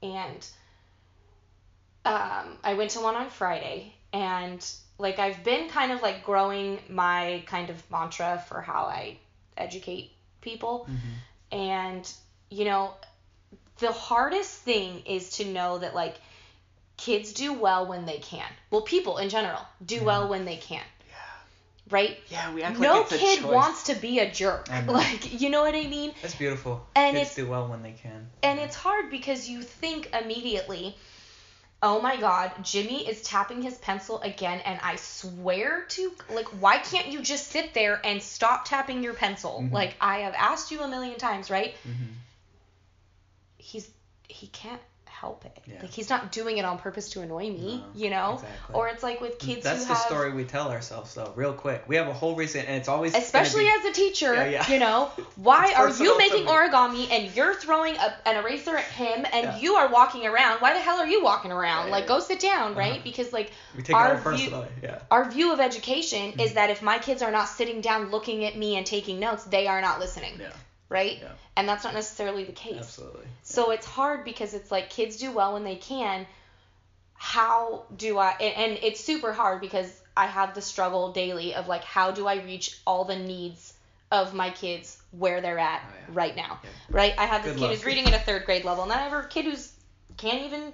and 0.04 0.46
um, 2.06 2.58
I 2.64 2.74
went 2.76 2.92
to 2.92 3.02
one 3.02 3.16
on 3.16 3.30
Friday, 3.30 3.94
and 4.14 4.66
like 4.98 5.20
I've 5.20 5.44
been 5.44 5.70
kind 5.70 5.92
of 5.92 6.02
like 6.02 6.24
growing 6.24 6.80
my 6.90 7.44
kind 7.46 7.70
of 7.70 7.82
mantra 7.92 8.44
for 8.48 8.62
how 8.62 8.84
I 8.86 9.18
educate 9.58 10.12
people, 10.42 10.88
Mhm. 10.90 11.58
and 11.58 12.14
you 12.50 12.66
know, 12.66 12.94
the 13.80 13.92
hardest 13.92 14.52
thing 14.52 15.02
is 15.06 15.30
to 15.38 15.46
know 15.46 15.78
that 15.80 15.96
like 15.96 16.16
kids 16.98 17.34
do 17.34 17.54
well 17.54 17.86
when 17.88 18.06
they 18.06 18.18
can. 18.18 18.46
Well, 18.72 18.82
people 18.82 19.18
in 19.18 19.30
general 19.30 19.62
do 19.86 19.96
Yeah. 19.96 20.02
well 20.04 20.28
when 20.28 20.46
they 20.46 20.58
can, 20.58 20.84
Yeah. 21.10 21.16
right? 21.90 22.18
Yeah, 22.30 22.54
we 22.54 22.62
act 22.64 22.78
No 22.80 22.94
like 22.94 23.02
it's 23.04 23.12
a 23.14 23.18
kid 23.18 23.40
choice. 23.40 23.52
wants 23.54 23.84
to 23.84 23.96
be 23.96 24.20
a 24.20 24.30
jerk. 24.30 24.68
Like, 24.88 25.40
you 25.42 25.50
know 25.50 25.62
what 25.62 25.76
I 25.76 25.88
mean? 25.88 26.14
That's 26.22 26.36
beautiful. 26.36 26.86
And 26.96 27.16
Kids 27.16 27.30
it's 27.30 27.36
do 27.36 27.48
well 27.48 27.68
when 27.68 27.82
they 27.84 27.94
can. 27.94 28.28
and 28.44 28.60
it's 28.60 28.76
hard 28.76 29.10
because 29.10 29.48
you 29.48 29.62
think 29.62 30.10
immediately, 30.14 30.96
"Oh 31.82 32.02
my 32.02 32.18
god, 32.18 32.52
Jimmy 32.62 33.08
is 33.08 33.22
tapping 33.22 33.62
his 33.62 33.78
pencil 33.78 34.20
again 34.22 34.60
and 34.66 34.78
I 34.84 34.98
swear 34.98 35.84
to 35.96 36.12
like 36.30 36.48
why 36.60 36.80
can't 36.80 37.08
you 37.08 37.22
just 37.22 37.48
sit 37.48 37.74
there 37.74 38.02
and 38.04 38.22
stop 38.22 38.66
tapping 38.66 39.02
your 39.04 39.14
pencil? 39.14 39.62
Mhm. 39.64 39.72
Like 39.72 39.96
I 40.02 40.20
have 40.20 40.34
asked 40.34 40.72
you 40.72 40.82
a 40.82 40.88
million 40.90 41.18
times, 41.18 41.50
right? 41.50 41.74
Mhm. 41.88 42.16
He's 43.60 43.90
he 44.28 44.48
can't 44.48 44.82
help 45.06 45.44
it. 45.44 45.58
Yeah. 45.66 45.82
Like 45.82 45.90
he's 45.92 46.10
not 46.10 46.32
doing 46.32 46.60
it 46.60 46.64
on 46.66 46.78
purpose 46.78 47.10
to 47.10 47.22
annoy 47.22 47.50
me, 47.50 47.84
No, 47.84 48.00
you 48.00 48.10
know? 48.10 48.36
exactly. 48.36 48.74
Or 48.76 48.88
it's 48.88 49.04
like 49.04 49.20
with 49.20 49.38
kids 49.38 49.64
That's 49.66 49.82
the 49.86 49.94
have 49.96 49.98
story 50.04 50.32
we 50.32 50.46
tell 50.46 50.70
ourselves, 50.72 51.14
though, 51.14 51.34
real 51.36 51.52
quick. 51.52 51.84
We 51.90 51.98
have 51.98 52.08
a 52.08 52.14
whole 52.14 52.36
reason, 52.36 52.64
and 52.66 52.78
it's 52.78 52.88
always 52.88 53.14
especially 53.16 53.64
be- 53.66 53.70
as 53.80 53.86
a 53.86 53.92
teacher, 53.92 54.34
Yeah, 54.34 54.46
yeah. 54.46 54.72
you 54.72 54.80
know, 54.80 55.08
why 55.36 55.74
are 55.76 55.90
you 55.90 56.18
making 56.18 56.46
origami 56.46 57.12
and 57.12 57.36
you're 57.36 57.54
throwing 57.54 57.98
a, 57.98 58.16
an 58.30 58.38
eraser 58.38 58.78
at 58.78 58.86
him 58.86 59.26
and 59.34 59.62
you 59.62 59.74
are 59.74 59.90
walking 59.92 60.26
around? 60.26 60.60
Why 60.62 60.74
the 60.74 60.80
hell 60.80 61.00
are 61.00 61.08
you 61.08 61.22
walking 61.22 61.52
around? 61.52 61.90
Like, 61.90 62.08
go 62.08 62.22
sit 62.22 62.40
down, 62.40 62.76
right? 62.76 62.94
Uh-huh. 62.94 63.02
Because 63.04 63.34
like 63.34 63.52
we 63.76 63.84
take 63.84 63.96
our 63.98 64.16
view- 64.36 64.64
Yeah. 64.82 65.00
our 65.12 65.30
view 65.30 65.52
of 65.52 65.60
education 65.60 66.32
Mm-hmm. 66.32 66.40
is 66.40 66.54
that 66.54 66.70
if 66.70 66.82
my 66.82 66.98
kids 67.00 67.22
are 67.24 67.32
not 67.32 67.50
sitting 67.50 67.82
down 67.82 68.10
looking 68.10 68.46
at 68.46 68.56
me 68.56 68.78
and 68.78 68.86
taking 68.86 69.20
notes, 69.20 69.44
they 69.44 69.68
are 69.68 69.82
not 69.82 70.00
listening, 70.00 70.36
Yeah. 70.40 70.52
Right? 70.90 71.20
Yeah. 71.22 71.30
And 71.56 71.70
that's 71.70 71.84
not 71.84 71.94
necessarily 71.94 72.44
the 72.44 72.52
case. 72.52 72.78
Absolutely. 72.80 73.26
So 73.44 73.72
it's 73.72 73.86
hard 73.86 74.26
because 74.26 74.54
it's 74.54 74.72
like 74.72 74.90
kids 74.90 75.18
do 75.18 75.32
well 75.32 75.54
when 75.54 75.64
they 75.64 75.76
can. 75.76 76.26
How 77.14 77.84
do 77.96 78.18
I? 78.18 78.32
And, 78.40 78.72
and 78.72 78.80
it's 78.84 79.00
super 79.04 79.34
hard 79.34 79.62
because 79.62 79.92
I 80.16 80.28
have 80.28 80.56
the 80.56 80.62
struggle 80.62 81.12
daily 81.12 81.54
of 81.54 81.68
like, 81.68 81.84
how 81.84 82.12
do 82.12 82.28
I 82.28 82.36
reach 82.44 82.78
all 82.88 83.06
the 83.06 83.18
needs 83.18 83.74
of 84.12 84.34
my 84.34 84.50
kids 84.50 84.98
where 85.12 85.42
they're 85.42 85.60
at 85.60 85.82
Oh, 85.86 85.94
yeah. 86.00 86.06
right 86.16 86.36
now? 86.36 86.60
Yeah. 86.64 86.70
Right? 86.90 87.14
I 87.18 87.26
have 87.26 87.44
this 87.44 87.54
Good 87.54 87.60
kid 87.60 87.66
luck. 87.66 87.72
who's 87.76 87.86
reading 87.86 88.08
at 88.08 88.14
a 88.14 88.20
third 88.24 88.46
grade 88.46 88.64
level, 88.66 88.84
and 88.84 88.92
then 88.92 89.00
I 89.00 89.04
have 89.10 89.14
a 89.26 89.28
kid 89.28 89.46
who's 89.46 89.72
can't 90.18 90.44
even. 90.44 90.74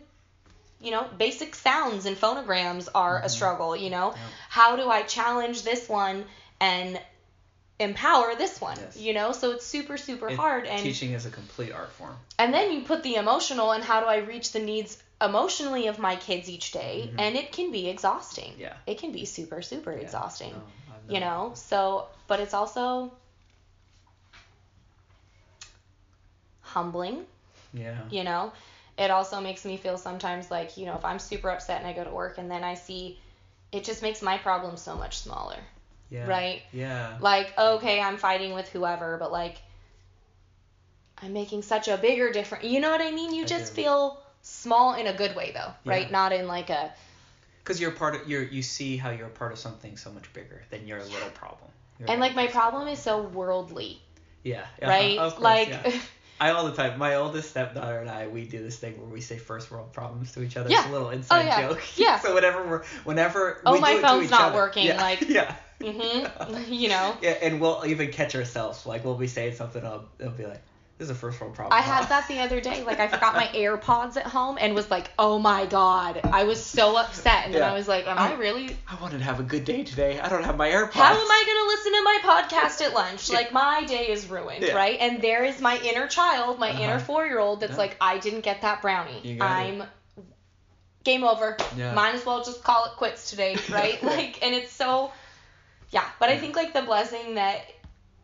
You 0.81 0.91
know, 0.91 1.07
basic 1.17 1.55
sounds 1.55 2.05
and 2.05 2.15
phonograms 2.17 2.89
are 2.93 3.17
a 3.19 3.25
Mhm. 3.25 3.29
struggle, 3.29 3.75
you 3.75 3.89
know? 3.89 4.13
How 4.49 4.75
do 4.75 4.87
I 4.89 5.01
challenge 5.03 5.63
this 5.63 5.87
one 5.89 6.25
and 6.59 6.99
empower 7.79 8.35
this 8.35 8.61
one? 8.61 8.77
Yes. 8.79 8.97
You 8.97 9.13
know? 9.13 9.31
So 9.31 9.51
it's 9.51 9.65
super, 9.65 9.97
super 9.97 10.29
It- 10.29 10.37
hard. 10.37 10.65
And 10.65 10.81
Teaching 10.81 11.11
is 11.13 11.25
a 11.25 11.29
complete 11.29 11.71
art 11.73 11.91
form. 11.91 12.15
and 12.39 12.53
then 12.53 12.71
you 12.71 12.81
put 12.83 13.03
the 13.03 13.15
emotional 13.15 13.71
and 13.71 13.83
how 13.83 13.99
do 14.01 14.05
I 14.07 14.17
reach 14.17 14.51
the 14.51 14.59
needs 14.59 14.97
emotionally 15.21 15.87
of 15.87 15.97
my 15.97 16.15
kids 16.17 16.49
each 16.49 16.71
day, 16.73 17.09
Mhm. 17.13 17.19
and 17.21 17.35
it 17.37 17.51
can 17.53 17.71
be 17.71 17.87
exhausting. 17.89 18.53
Yeah. 18.57 18.73
It 18.85 18.97
can 18.99 19.11
be 19.13 19.25
super, 19.25 19.61
super 19.61 19.91
Yeah. 19.93 19.99
exhausting. 19.99 20.51
No, 20.51 20.61
I've 20.93 21.11
You 21.13 21.19
know? 21.21 21.51
So, 21.55 22.07
but 22.27 22.39
it's 22.41 22.53
also 22.53 23.11
humbling. 26.61 27.25
Yeah. 27.73 27.97
you 28.09 28.23
know? 28.23 28.53
It 28.97 29.11
also 29.11 29.41
makes 29.41 29.65
me 29.65 29.75
feel 29.75 29.97
sometimes 29.97 30.49
like, 30.49 30.77
you 30.77 30.85
know, 30.85 30.95
if 30.95 31.03
I'm 31.03 31.19
super 31.19 31.49
upset 31.49 31.79
and 31.79 31.87
I 31.87 31.91
go 31.93 32.05
to 32.05 32.09
work 32.09 32.37
and 32.37 32.49
then 32.49 32.63
I 32.63 32.75
see 32.75 33.19
it 33.73 33.83
just 33.83 34.01
makes 34.01 34.21
my 34.21 34.37
problem 34.37 34.77
so 34.77 34.95
much 34.95 35.17
smaller. 35.17 35.57
Yeah. 36.09 36.27
Right? 36.27 36.61
Yeah. 36.71 37.17
Like, 37.19 37.57
okay, 37.57 37.99
I'm 37.99 38.17
fighting 38.17 38.53
with 38.53 38.69
whoever, 38.69 39.17
but 39.17 39.31
like 39.31 39.57
I'm 41.21 41.33
making 41.33 41.61
such 41.61 41.87
a 41.87 41.97
bigger 41.97 42.31
difference. 42.31 42.65
You 42.65 42.79
know 42.79 42.91
what 42.91 43.01
I 43.01 43.11
mean? 43.11 43.33
You 43.33 43.43
I 43.43 43.47
just 43.47 43.75
do. 43.75 43.81
feel 43.83 44.21
small 44.41 44.93
in 44.95 45.07
a 45.07 45.13
good 45.13 45.35
way 45.35 45.51
though, 45.53 45.73
right? 45.85 46.11
Not 46.11 46.31
in 46.33 46.47
like 46.47 46.69
a 46.69 46.91
Because 47.63 47.79
you're 47.79 47.91
part 47.91 48.15
of 48.15 48.29
you're 48.29 48.43
you 48.43 48.61
see 48.61 48.97
how 48.97 49.09
you're 49.11 49.29
part 49.29 49.51
of 49.51 49.57
something 49.59 49.97
so 49.97 50.11
much 50.11 50.31
bigger 50.33 50.61
than 50.69 50.87
your 50.87 51.01
little 51.01 51.29
problem. 51.33 51.71
Your 51.99 52.11
and 52.11 52.19
like 52.19 52.35
my 52.35 52.47
problem 52.47 52.87
is 52.87 52.99
so 52.99 53.21
worldly, 53.21 54.01
Yeah. 54.43 54.65
yeah, 54.81 54.89
right? 54.89 55.17
Course, 55.17 55.39
like 55.39 55.69
yeah. 55.69 55.91
I 56.39 56.51
all 56.51 56.65
the 56.65 56.73
time. 56.73 56.99
My 56.99 57.15
oldest 57.15 57.49
stepdaughter 57.49 57.99
and 57.99 58.09
I, 58.09 58.27
we 58.27 58.43
do 58.43 58.61
this 58.61 58.77
thing 58.77 58.99
where 58.99 59.07
we 59.07 59.21
say 59.21 59.37
first 59.37 59.71
world 59.71 59.93
problems 59.93 60.33
to 60.33 60.43
each 60.43 60.57
other. 60.57 60.69
Yeah. 60.69 60.79
It's 60.79 60.87
a 60.89 60.91
little 60.91 61.07
oh, 61.07 61.11
inside 61.11 61.45
yeah. 61.45 61.67
joke. 61.69 61.81
Yeah. 61.95 62.19
so 62.19 62.35
whenever 62.35 62.67
we're, 62.67 62.83
whenever. 63.05 63.61
Oh, 63.65 63.71
we 63.73 63.79
my 63.79 63.91
do 63.93 63.97
it 63.99 64.01
to 64.01 64.07
phone's 64.07 64.29
not 64.31 64.41
other- 64.41 64.55
working, 64.57 64.85
Yeah. 64.85 65.01
like- 65.01 65.21
Yeah. 65.29 65.55
Mhm, 65.79 66.69
you 66.69 66.89
know. 66.89 67.15
Yeah, 67.21 67.31
and 67.41 67.59
we'll 67.61 67.83
even 67.85 68.11
catch 68.11 68.35
ourselves. 68.35 68.85
Like 68.85 69.03
we'll 69.05 69.15
be 69.15 69.27
saying 69.27 69.55
something, 69.55 69.83
I'll, 69.85 70.05
it'll 70.19 70.31
be 70.33 70.45
like, 70.45 70.61
"This 70.97 71.05
is 71.05 71.09
a 71.09 71.15
first 71.15 71.39
world 71.41 71.53
problem." 71.55 71.77
I 71.77 71.81
huh?" 71.81 72.01
had 72.01 72.09
that 72.09 72.27
the 72.27 72.39
other 72.39 72.61
day. 72.61 72.83
Like 72.83 72.99
I 72.99 73.07
forgot 73.07 73.35
my 73.35 73.47
AirPods 73.53 74.17
at 74.17 74.25
home 74.25 74.57
and 74.59 74.73
was 74.73 74.89
like, 74.89 75.09
"Oh 75.19 75.37
my 75.39 75.65
god." 75.65 76.21
I 76.23 76.43
was 76.45 76.63
so 76.63 76.97
upset 76.97 77.45
and 77.45 77.53
then 77.53 77.63
I 77.63 77.73
was 77.73 77.87
like, 77.87 78.07
"Am 78.07 78.17
I 78.17 78.33
really 78.35 78.75
I 78.87 79.01
wanted 79.01 79.17
to 79.19 79.23
have 79.25 79.39
a 79.39 79.43
good 79.43 79.65
day 79.65 79.83
today. 79.83 80.19
I 80.19 80.29
don't 80.29 80.43
have 80.43 80.57
my 80.57 80.69
AirPods. 80.69 80.91
How 80.93 81.11
am 81.13 81.31
I 81.31 81.43
going 81.45 81.59
to 81.61 81.67
listen 81.67 81.91
to 81.93 82.03
my 82.03 82.19
podcast 82.23 82.85
at 82.87 82.93
lunch? 82.93 83.29
Yeah. 83.29 83.35
Like 83.37 83.51
my 83.51 83.83
day 83.87 84.09
is 84.09 84.29
ruined, 84.29 84.63
Yeah. 84.63 84.73
right? 84.75 84.97
And 84.99 85.21
there 85.21 85.43
is 85.43 85.59
my 85.61 85.77
inner 85.79 86.07
child, 86.07 86.59
my 86.59 86.69
inner 86.71 86.95
Uh-huh. 86.95 87.13
4-year-old 87.13 87.59
that's 87.59 87.73
Yeah. 87.73 87.77
like, 87.77 87.97
"I 87.99 88.17
didn't 88.17 88.41
get 88.41 88.61
that 88.61 88.81
brownie. 88.81 89.37
Got 89.37 89.65
it. 89.65 89.69
I'm 89.81 89.83
game 91.03 91.23
over. 91.23 91.55
Yeah. 91.77 91.93
Might 91.93 92.15
as 92.15 92.25
well 92.25 92.43
just 92.43 92.63
call 92.63 92.85
it 92.85 92.91
quits 92.97 93.29
today, 93.29 93.57
right?" 93.69 94.01
like 94.13 94.41
and 94.43 94.55
it's 94.55 94.71
so 94.71 95.11
yeah, 95.95 96.05
but 96.19 96.29
I 96.29 96.37
think 96.37 96.55
like 96.55 96.73
the 96.73 96.81
blessing 96.81 97.35
that 97.35 97.65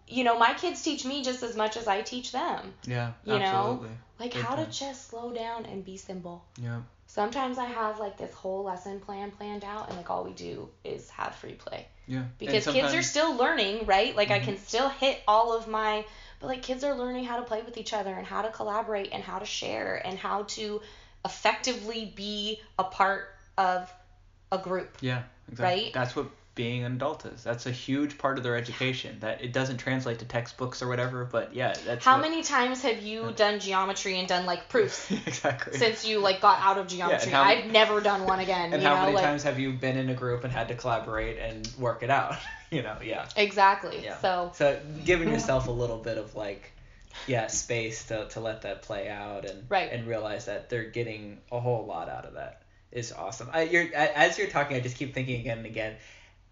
you 0.08 0.26
know, 0.26 0.38
my 0.38 0.54
kids 0.54 0.82
teach 0.82 1.06
me 1.06 1.24
just 1.24 1.42
as 1.42 1.56
much 1.56 1.78
as 1.78 1.88
I 1.88 2.02
teach 2.02 2.34
them. 2.34 2.74
Yeah, 2.86 3.14
You 3.24 3.40
know? 3.40 3.86
Like 4.20 4.34
Big 4.34 4.44
how 4.44 4.56
to 4.56 4.66
just 4.70 5.10
slow 5.10 5.32
down 5.32 5.66
and 5.66 5.86
be 5.86 5.96
simple. 5.96 6.44
Yeah. 6.62 6.82
Sometimes 7.08 7.58
I 7.58 7.64
have 7.66 7.98
like 7.98 8.18
this 8.18 8.34
whole 8.34 8.64
lesson 8.64 9.00
plan 9.00 9.32
planned 9.32 9.64
out 9.64 9.88
and 9.88 9.98
like 9.98 10.10
all 10.12 10.26
we 10.26 10.34
do 10.34 10.70
is 10.84 11.10
have 11.12 11.34
free 11.36 11.54
play 11.54 11.88
Yeah. 12.08 12.24
because 12.38 12.68
kids 12.68 12.94
are 12.94 13.02
still 13.02 13.36
learning, 13.36 13.86
right? 13.86 14.14
Like 14.16 14.32
I 14.32 14.40
Mhm. 14.40 14.44
can 14.46 14.58
still 14.58 14.90
hit 14.90 15.22
all 15.28 15.54
of 15.54 15.68
my 15.68 16.06
but 16.42 16.48
like 16.48 16.62
kids 16.62 16.84
are 16.84 16.94
learning 16.96 17.24
how 17.24 17.38
to 17.38 17.44
play 17.44 17.62
with 17.62 17.78
each 17.78 17.94
other 17.94 18.14
and 18.14 18.28
how 18.28 18.42
to 18.42 18.50
collaborate 18.50 19.10
and 19.14 19.24
how 19.24 19.40
to 19.40 19.46
share 19.46 19.96
and 20.06 20.20
how 20.20 20.44
to 20.44 20.82
effectively 21.24 22.12
be 22.16 22.60
a 22.78 22.84
part 22.84 23.30
of 23.58 23.92
a 24.52 24.58
group. 24.58 24.98
Yeah, 25.02 25.24
exactly. 25.50 25.84
Right? 25.86 25.94
That's 25.94 26.16
what 26.16 26.28
being 26.62 26.84
an 26.84 26.94
adult 26.94 27.26
is. 27.26 27.44
That's 27.44 27.66
a 27.66 27.72
huge 27.72 28.20
part 28.20 28.38
of 28.38 28.44
their 28.44 28.56
education. 28.56 29.18
That 29.22 29.44
it 29.44 29.52
doesn't 29.52 29.78
translate 29.78 30.20
to 30.20 30.26
textbooks 30.26 30.84
or 30.84 30.88
whatever, 30.88 31.26
but 31.26 31.56
yeah, 31.56 31.74
that's 31.88 32.06
How 32.06 32.14
what- 32.20 32.30
many 32.30 32.44
times 32.44 32.84
have 32.84 33.02
you 33.02 33.26
Yeah. 33.26 33.32
done 33.36 33.60
geometry 33.60 34.20
and 34.20 34.28
done 34.28 34.46
like 34.46 34.70
proofs 34.70 35.10
exactly. 35.26 35.80
since 35.80 36.06
you 36.06 36.20
like 36.20 36.40
got 36.40 36.60
out 36.62 36.78
of 36.78 36.86
geometry? 36.88 37.32
how 37.32 37.42
I've 37.42 37.66
never 37.72 38.00
done 38.00 38.26
one 38.26 38.40
again, 38.40 38.74
and 38.74 38.82
you 38.84 38.88
how 38.88 38.96
know, 38.96 39.02
many 39.06 39.16
like 39.16 39.24
times 39.26 39.42
have 39.44 39.58
you 39.60 39.74
been 39.74 39.98
in 39.98 40.10
a 40.10 40.14
group 40.14 40.44
and 40.44 40.54
had 40.54 40.68
to 40.68 40.76
collaborate 40.76 41.40
and 41.40 41.68
work 41.80 42.04
it 42.04 42.12
out? 42.12 42.36
you 42.70 42.84
know, 42.84 42.98
yeah. 43.04 43.28
exactly. 43.36 44.02
Yeah. 44.04 44.20
So 44.20 44.52
So 44.54 44.80
giving 45.04 45.30
yourself 45.30 45.68
a 45.68 45.72
little 45.72 45.98
bit 45.98 46.20
of 46.20 46.36
like, 46.36 46.72
yeah, 47.26 47.48
space 47.48 48.06
to, 48.10 48.28
to 48.30 48.40
let 48.40 48.62
that 48.62 48.84
play 48.84 49.10
out 49.10 49.46
and 49.50 49.66
Right. 49.68 49.92
and 49.92 50.08
realize 50.08 50.46
that 50.46 50.70
they're 50.70 50.90
getting 50.92 51.40
a 51.52 51.60
whole 51.60 51.86
lot 51.88 52.08
out 52.08 52.26
of 52.26 52.36
that 52.36 52.62
is 52.92 53.12
awesome. 53.14 53.50
I, 53.54 53.62
you're 53.64 53.88
as 53.96 54.38
you're 54.38 54.48
talking, 54.50 54.76
I 54.76 54.82
just 54.82 54.98
keep 54.98 55.14
thinking 55.14 55.40
again 55.40 55.58
and 55.60 55.66
again. 55.66 55.96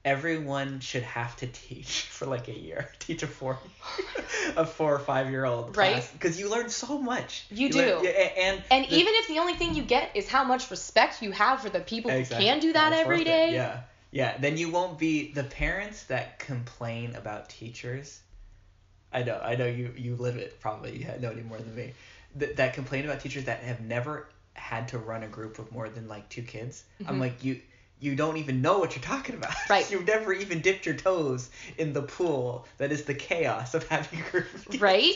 Everyone 0.05 0.79
should 0.79 1.03
have 1.03 1.35
to 1.37 1.47
teach 1.47 2.01
for 2.09 2.25
like 2.25 2.47
a 2.47 2.57
year. 2.57 2.89
Teach 2.99 3.21
a 3.23 3.27
four, 3.27 3.59
a 4.55 4.65
four 4.65 4.93
or 4.95 4.99
five 4.99 5.29
year 5.29 5.43
old 5.45 5.75
Right. 5.75 6.07
because 6.13 6.39
you 6.39 6.49
learn 6.49 6.69
so 6.69 6.97
much. 6.99 7.45
You 7.49 7.69
learn- 7.69 8.01
do. 8.01 8.07
yeah, 8.07 8.11
and 8.11 8.63
And 8.71 8.85
the- 8.85 8.95
even 8.95 9.13
if 9.17 9.27
the 9.27 9.39
only 9.39 9.55
thing 9.55 9.75
you 9.75 9.83
get 9.83 10.11
is 10.15 10.27
how 10.29 10.43
much 10.45 10.71
respect 10.71 11.21
you 11.21 11.31
have 11.31 11.61
for 11.61 11.69
the 11.69 11.81
people 11.81 12.11
Exactly. 12.11 12.47
who 12.47 12.51
can 12.53 12.59
do 12.61 12.73
that 12.73 12.91
That's 12.91 13.01
every 13.01 13.17
worth 13.19 13.27
it. 13.27 13.51
Yeah. 13.53 13.81
Yeah. 14.11 14.37
Then 14.37 14.57
you 14.57 14.69
won't 14.71 14.97
be 14.97 15.33
the 15.33 15.43
parents 15.43 16.03
that 16.05 16.39
complain 16.39 17.15
about 17.15 17.49
teachers. 17.49 18.19
I 19.11 19.23
know. 19.23 19.39
I 19.43 19.55
know 19.55 19.65
you 19.65 19.93
you 19.97 20.15
live 20.15 20.37
it 20.37 20.59
probably. 20.61 20.97
You 20.99 21.07
know 21.19 21.31
any 21.31 21.41
more 21.41 21.57
than 21.57 21.75
me. 21.75 21.93
That 22.35 22.55
that 22.57 22.73
complain 22.73 23.05
about 23.05 23.19
teachers 23.19 23.45
that 23.45 23.59
have 23.63 23.81
never 23.81 24.27
had 24.53 24.87
to 24.89 24.97
run 24.97 25.23
a 25.23 25.27
group 25.27 25.57
of 25.59 25.71
more 25.71 25.89
than 25.89 26.07
like 26.07 26.29
two 26.29 26.43
kids. 26.43 26.83
I'm 27.07 27.17
Mhm. 27.17 27.19
like 27.19 27.43
you. 27.43 27.59
You 28.01 28.15
don't 28.15 28.37
even 28.37 28.61
know 28.61 28.79
what 28.79 28.95
you're 28.95 29.03
talking 29.03 29.35
about. 29.35 29.53
Right. 29.69 29.89
You've 29.91 30.07
never 30.07 30.33
even 30.33 30.61
dipped 30.61 30.85
your 30.85 30.95
toes 30.95 31.49
in 31.77 31.93
the 31.93 32.01
pool 32.01 32.65
that 32.77 32.91
is 32.91 33.03
the 33.03 33.13
chaos 33.13 33.75
of 33.75 33.87
having 33.87 34.19
a 34.21 34.29
group 34.31 34.47
kids 34.65 34.81
Right? 34.81 35.15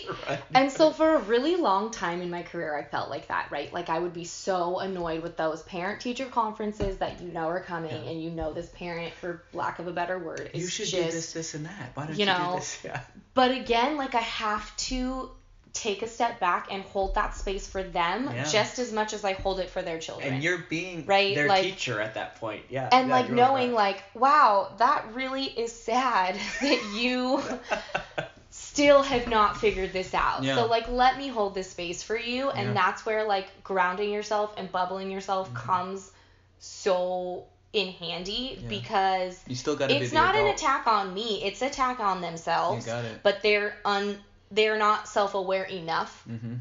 And 0.53 0.71
so 0.71 0.91
for 0.91 1.15
a 1.15 1.19
really 1.19 1.55
long 1.55 1.89
time 1.91 2.21
in 2.21 2.29
my 2.29 2.43
career, 2.43 2.77
I 2.77 2.83
felt 2.83 3.09
like 3.09 3.29
that, 3.29 3.49
right? 3.51 3.73
Like 3.73 3.89
I 3.89 3.97
would 3.99 4.13
be 4.13 4.25
so 4.25 4.79
annoyed 4.79 5.23
with 5.23 5.37
those 5.37 5.63
parent 5.63 6.01
teacher 6.01 6.25
conferences 6.25 6.97
that 6.97 7.21
you 7.21 7.31
know 7.31 7.47
are 7.47 7.61
coming, 7.61 7.91
Yeah. 7.91 8.11
and 8.11 8.21
you 8.21 8.29
know 8.29 8.53
this 8.53 8.69
parent, 8.69 9.13
for 9.13 9.43
lack 9.53 9.79
of 9.79 9.87
a 9.87 9.91
better 9.91 10.19
word, 10.19 10.51
is 10.53 10.61
you 10.61 10.67
should 10.67 10.87
just. 10.87 11.05
do 11.07 11.11
this, 11.11 11.33
this, 11.33 11.53
and 11.55 11.65
that. 11.65 11.91
Why 11.95 12.05
don't 12.05 12.13
you 12.15 12.19
you, 12.21 12.25
know, 12.25 12.51
do 12.53 12.59
this? 12.59 12.79
Yeah. 12.83 12.99
But 13.33 13.51
again, 13.51 13.97
like 13.97 14.13
I 14.13 14.21
have 14.21 14.75
to 14.89 15.31
take 15.73 16.03
a 16.03 16.07
step 16.07 16.39
back 16.39 16.67
and 16.71 16.83
hold 16.83 17.15
that 17.15 17.35
space 17.35 17.65
for 17.67 17.81
them 17.81 18.29
Yeah. 18.31 18.43
just 18.45 18.77
as 18.77 18.91
much 18.93 19.11
as 19.11 19.25
I 19.25 19.33
hold 19.33 19.59
it 19.59 19.69
for 19.71 19.81
their 19.81 19.97
children. 19.99 20.33
And 20.35 20.43
you're 20.43 20.59
being 20.59 21.03
Right, 21.05 21.33
their 21.33 21.47
like- 21.47 21.63
teacher 21.63 21.99
at 21.99 22.13
that 22.13 22.35
point. 22.39 22.63
Yeah. 22.69 22.89
and 22.91 23.07
yeah, 23.09 23.15
like 23.15 23.29
knowing 23.31 23.71
are. 23.71 23.73
like 23.73 24.03
wow 24.13 24.71
that 24.77 25.05
really 25.13 25.45
is 25.45 25.73
sad 25.73 26.35
that 26.61 26.81
you 26.95 27.41
still 28.51 29.01
have 29.01 29.27
not 29.27 29.57
figured 29.57 29.93
this 29.93 30.13
out 30.13 30.43
Yeah. 30.43 30.55
so 30.55 30.67
like 30.67 30.87
let 30.89 31.17
me 31.17 31.27
hold 31.27 31.55
this 31.55 31.71
space 31.71 32.03
for 32.03 32.17
you 32.17 32.49
and 32.51 32.75
that's 32.75 33.03
where 33.05 33.23
like 33.27 33.63
grounding 33.63 34.11
yourself 34.11 34.53
and 34.57 34.71
bubbling 34.71 35.09
yourself 35.11 35.49
Mhm. 35.51 35.55
comes 35.55 36.11
so 36.59 37.45
in 37.73 37.87
handy 37.93 38.59
Yeah. 38.61 38.67
because 38.69 39.39
you 39.47 39.55
still 39.55 39.75
got 39.75 39.89
to 39.89 39.95
it's 39.95 40.13
not 40.13 40.35
an 40.35 40.45
attack 40.47 40.85
on 40.85 41.13
me 41.13 41.43
it's 41.43 41.61
attack 41.63 41.99
on 41.99 42.21
themselves 42.21 42.85
You 42.85 42.91
got 42.93 43.05
it. 43.05 43.23
but 43.23 43.41
they're 43.41 43.75
un 43.85 44.19
they're 44.53 44.77
not 44.77 45.07
self-aware 45.07 45.63
enough 45.65 46.13
Mm-hmm. 46.29 46.55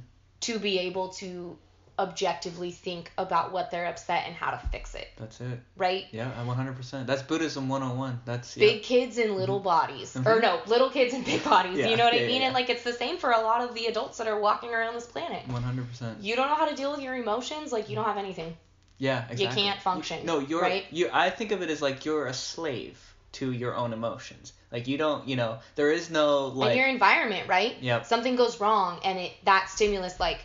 to 0.49 0.59
be 0.59 0.79
able 0.81 1.09
to 1.23 1.57
objectively 1.99 2.71
think 2.71 3.13
about 3.19 3.53
what 3.53 3.71
they're 3.71 3.85
upset 3.87 4.25
and 4.27 4.35
how 4.35 4.51
to 4.51 4.59
fix 4.73 4.95
it 4.95 5.09
That's 5.19 5.41
it. 5.43 5.61
right 5.77 6.07
Yeah, 6.11 6.31
I'm 6.41 6.47
100%. 6.49 7.07
That's 7.07 7.23
Buddhism 7.23 7.69
101. 7.69 8.21
That's 8.25 8.55
big 8.55 8.83
kids 8.83 9.19
in 9.19 9.37
little 9.37 9.61
bodies 9.61 10.15
Mhm. 10.15 10.27
or 10.27 10.41
no 10.41 10.61
little 10.67 10.89
kids 10.91 11.13
in 11.15 11.23
big 11.23 11.45
bodies 11.45 11.77
Yeah, 11.79 11.89
you 11.91 11.97
know 11.99 12.05
what 12.05 12.15
yeah, 12.15 12.23
i 12.23 12.27
mean 12.27 12.41
yeah, 12.41 12.47
and 12.49 12.55
like 12.55 12.71
it's 12.71 12.83
the 12.83 12.95
same 12.95 13.19
for 13.19 13.31
a 13.31 13.41
lot 13.43 13.61
of 13.61 13.75
the 13.75 13.87
adults 13.87 14.19
that 14.19 14.27
are 14.27 14.41
walking 14.41 14.73
around 14.75 14.95
this 14.95 15.07
planet 15.07 15.47
100%. 15.49 16.17
you 16.23 16.35
don't 16.35 16.49
know 16.49 16.55
how 16.55 16.69
to 16.69 16.75
deal 16.75 16.91
with 16.93 17.03
your 17.03 17.15
emotions 17.15 17.73
like 17.73 17.89
you 17.91 17.95
don't 17.95 18.07
have 18.07 18.19
anything 18.19 18.57
Yeah, 18.99 19.25
exactly. 19.31 19.45
you 19.45 19.49
can't 19.69 19.81
function 19.83 20.25
No, 20.27 20.39
you're 20.39 20.63
right 20.63 20.87
you 20.91 21.11
I 21.13 21.29
think 21.31 21.53
of 21.53 21.61
it 21.63 21.69
as 21.71 21.83
like 21.83 22.05
you're 22.07 22.27
a 22.27 22.35
slave 22.35 22.99
to 23.33 23.53
your 23.53 23.75
own 23.75 23.93
emotions. 23.93 24.53
Like 24.71 24.89
you 24.89 24.99
don't, 24.99 25.29
you 25.29 25.37
know, 25.37 25.59
there 25.75 25.91
is 25.91 26.11
no 26.11 26.49
and 26.49 26.57
like 26.57 26.77
your 26.77 26.87
environment 26.87 27.49
right 27.49 27.77
Yeah. 27.81 28.03
something 28.03 28.37
goes 28.37 28.61
wrong 28.61 29.01
and 29.05 29.19
it 29.19 29.33
that 29.45 29.69
stimulus 29.69 30.19
like 30.21 30.39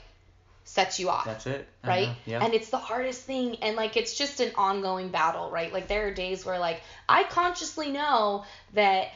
sets 0.65 0.99
you 0.99 1.09
off 1.09 1.23
That's 1.23 1.47
it. 1.47 1.65
I 1.83 1.87
right 1.87 2.09
Yeah. 2.25 2.43
and 2.43 2.53
it's 2.53 2.69
the 2.69 2.77
hardest 2.77 3.21
thing 3.21 3.55
and 3.61 3.77
like 3.77 3.95
it's 3.95 4.17
just 4.17 4.41
an 4.41 4.51
ongoing 4.55 5.09
battle 5.09 5.49
right 5.49 5.71
like 5.71 5.87
there 5.87 6.07
are 6.07 6.11
days 6.11 6.45
where 6.45 6.59
like 6.59 6.81
i 7.07 7.23
consciously 7.23 7.89
know 7.89 8.43
that 8.73 9.07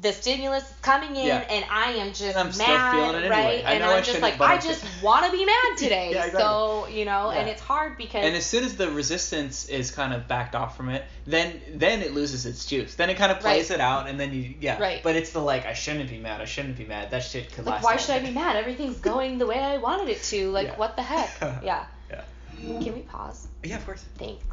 the 0.00 0.12
stimulus 0.12 0.62
is 0.62 0.76
coming 0.80 1.16
in 1.16 1.26
Yeah. 1.26 1.38
and 1.38 1.64
i 1.68 1.90
am 1.92 2.08
just 2.08 2.22
And 2.22 2.36
I'm 2.38 2.52
still 2.52 2.66
mad 2.68 2.92
feeling 2.94 3.24
it 3.24 3.30
right 3.30 3.44
anyway. 3.46 3.62
I 3.64 3.70
and 3.72 3.80
know 3.80 3.90
I 3.90 3.96
i'm 3.96 4.04
just 4.04 4.20
like 4.20 4.40
i 4.40 4.56
just 4.58 4.82
just- 4.82 5.02
want 5.02 5.26
to 5.26 5.32
be 5.32 5.44
mad 5.44 5.76
today 5.76 6.10
Yeah, 6.12 6.26
exactly. 6.26 6.40
so 6.40 6.86
you 6.86 7.04
know 7.04 7.30
and 7.30 7.48
it's 7.48 7.60
hard 7.60 7.96
because 7.98 8.24
and 8.24 8.36
as 8.36 8.46
soon 8.46 8.62
as 8.62 8.76
the 8.76 8.88
resistance 8.92 9.68
is 9.68 9.90
kind 9.90 10.14
of 10.14 10.28
backed 10.28 10.54
off 10.54 10.76
from 10.76 10.88
it, 10.90 11.04
then 11.26 11.60
then 11.74 12.02
it 12.02 12.14
loses 12.14 12.46
its 12.46 12.64
juice. 12.66 12.94
Then 12.94 13.10
it 13.10 13.16
kind 13.16 13.32
of 13.32 13.40
plays 13.40 13.70
Right. 13.70 13.78
it 13.78 13.80
out, 13.82 14.06
and 14.08 14.20
then 14.20 14.32
you 14.32 14.54
yeah. 14.60 14.78
Right. 14.80 15.02
But 15.02 15.16
it's 15.16 15.30
the 15.32 15.40
like 15.40 15.66
I 15.66 15.72
shouldn't 15.74 16.08
be 16.10 16.18
mad. 16.20 16.40
I 16.40 16.44
shouldn't 16.44 16.76
be 16.76 16.84
mad. 16.84 17.10
That 17.10 17.24
shit 17.24 17.50
could 17.52 17.66
like 17.66 17.76
last. 17.76 17.84
why 17.84 17.92
all 17.92 17.98
should 17.98 18.14
i 18.14 18.18
be 18.20 18.30
mad 18.30 18.54
everything's 18.56 18.98
going 19.12 19.38
the 19.38 19.46
way 19.46 19.58
i 19.58 19.78
wanted 19.78 20.08
it 20.08 20.22
to 20.24 20.50
like 20.52 20.68
Yeah. 20.68 20.76
what 20.76 20.94
the 20.94 21.02
heck 21.02 21.30
yeah 21.64 21.86
Yeah. 22.10 22.22
can 22.60 22.94
we 22.94 23.00
pause 23.00 23.48
Yeah, 23.64 23.76
of 23.78 23.84
course. 23.84 24.04
thanks 24.16 24.44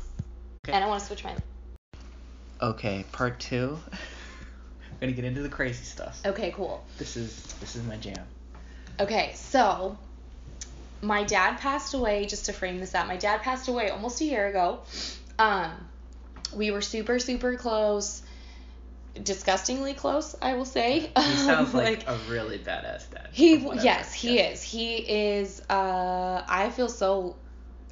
Okay. 0.65 0.73
and 0.73 0.83
i 0.83 0.87
want 0.87 1.01
to 1.01 1.05
switch 1.05 1.23
my 1.23 1.35
Okay, 2.61 3.03
part 3.11 3.39
two. 3.39 3.77
We're 4.93 5.07
gonna 5.07 5.11
get 5.13 5.25
into 5.25 5.41
the 5.41 5.49
crazy 5.49 5.83
stuff. 5.83 6.21
okay 6.25 6.51
cool 6.51 6.83
This 6.97 7.17
is 7.17 7.35
this 7.59 7.75
is 7.75 7.83
my 7.83 7.97
jam. 7.97 8.25
Okay, 8.99 9.31
so 9.35 9.97
my 11.01 11.23
dad 11.23 11.57
passed 11.59 11.93
away. 11.93 12.25
Just 12.25 12.45
to 12.45 12.53
frame 12.53 12.79
this 12.79 12.93
up, 12.95 13.07
my 13.07 13.17
dad 13.17 13.41
passed 13.41 13.67
away 13.67 13.89
almost 13.89 14.21
a 14.21 14.25
year 14.25 14.47
ago. 14.47 14.79
Um, 15.39 15.71
we 16.55 16.69
were 16.71 16.81
super 16.81 17.17
super 17.19 17.55
close, 17.55 18.21
disgustingly 19.21 19.93
close, 19.93 20.35
I 20.41 20.53
will 20.53 20.65
say. 20.65 21.11
He 21.17 21.35
sounds 21.37 21.73
Um, 21.73 21.79
like, 21.83 22.07
a 22.07 22.17
really 22.29 22.59
badass 22.59 23.09
dad. 23.11 23.29
he 23.31 23.57
yes 23.83 24.13
he 24.13 24.39
is 24.39 24.61
he 24.61 24.97
is 24.97 25.61
uh 25.69 26.43
I 26.47 26.69
feel 26.69 26.87
so 26.89 27.35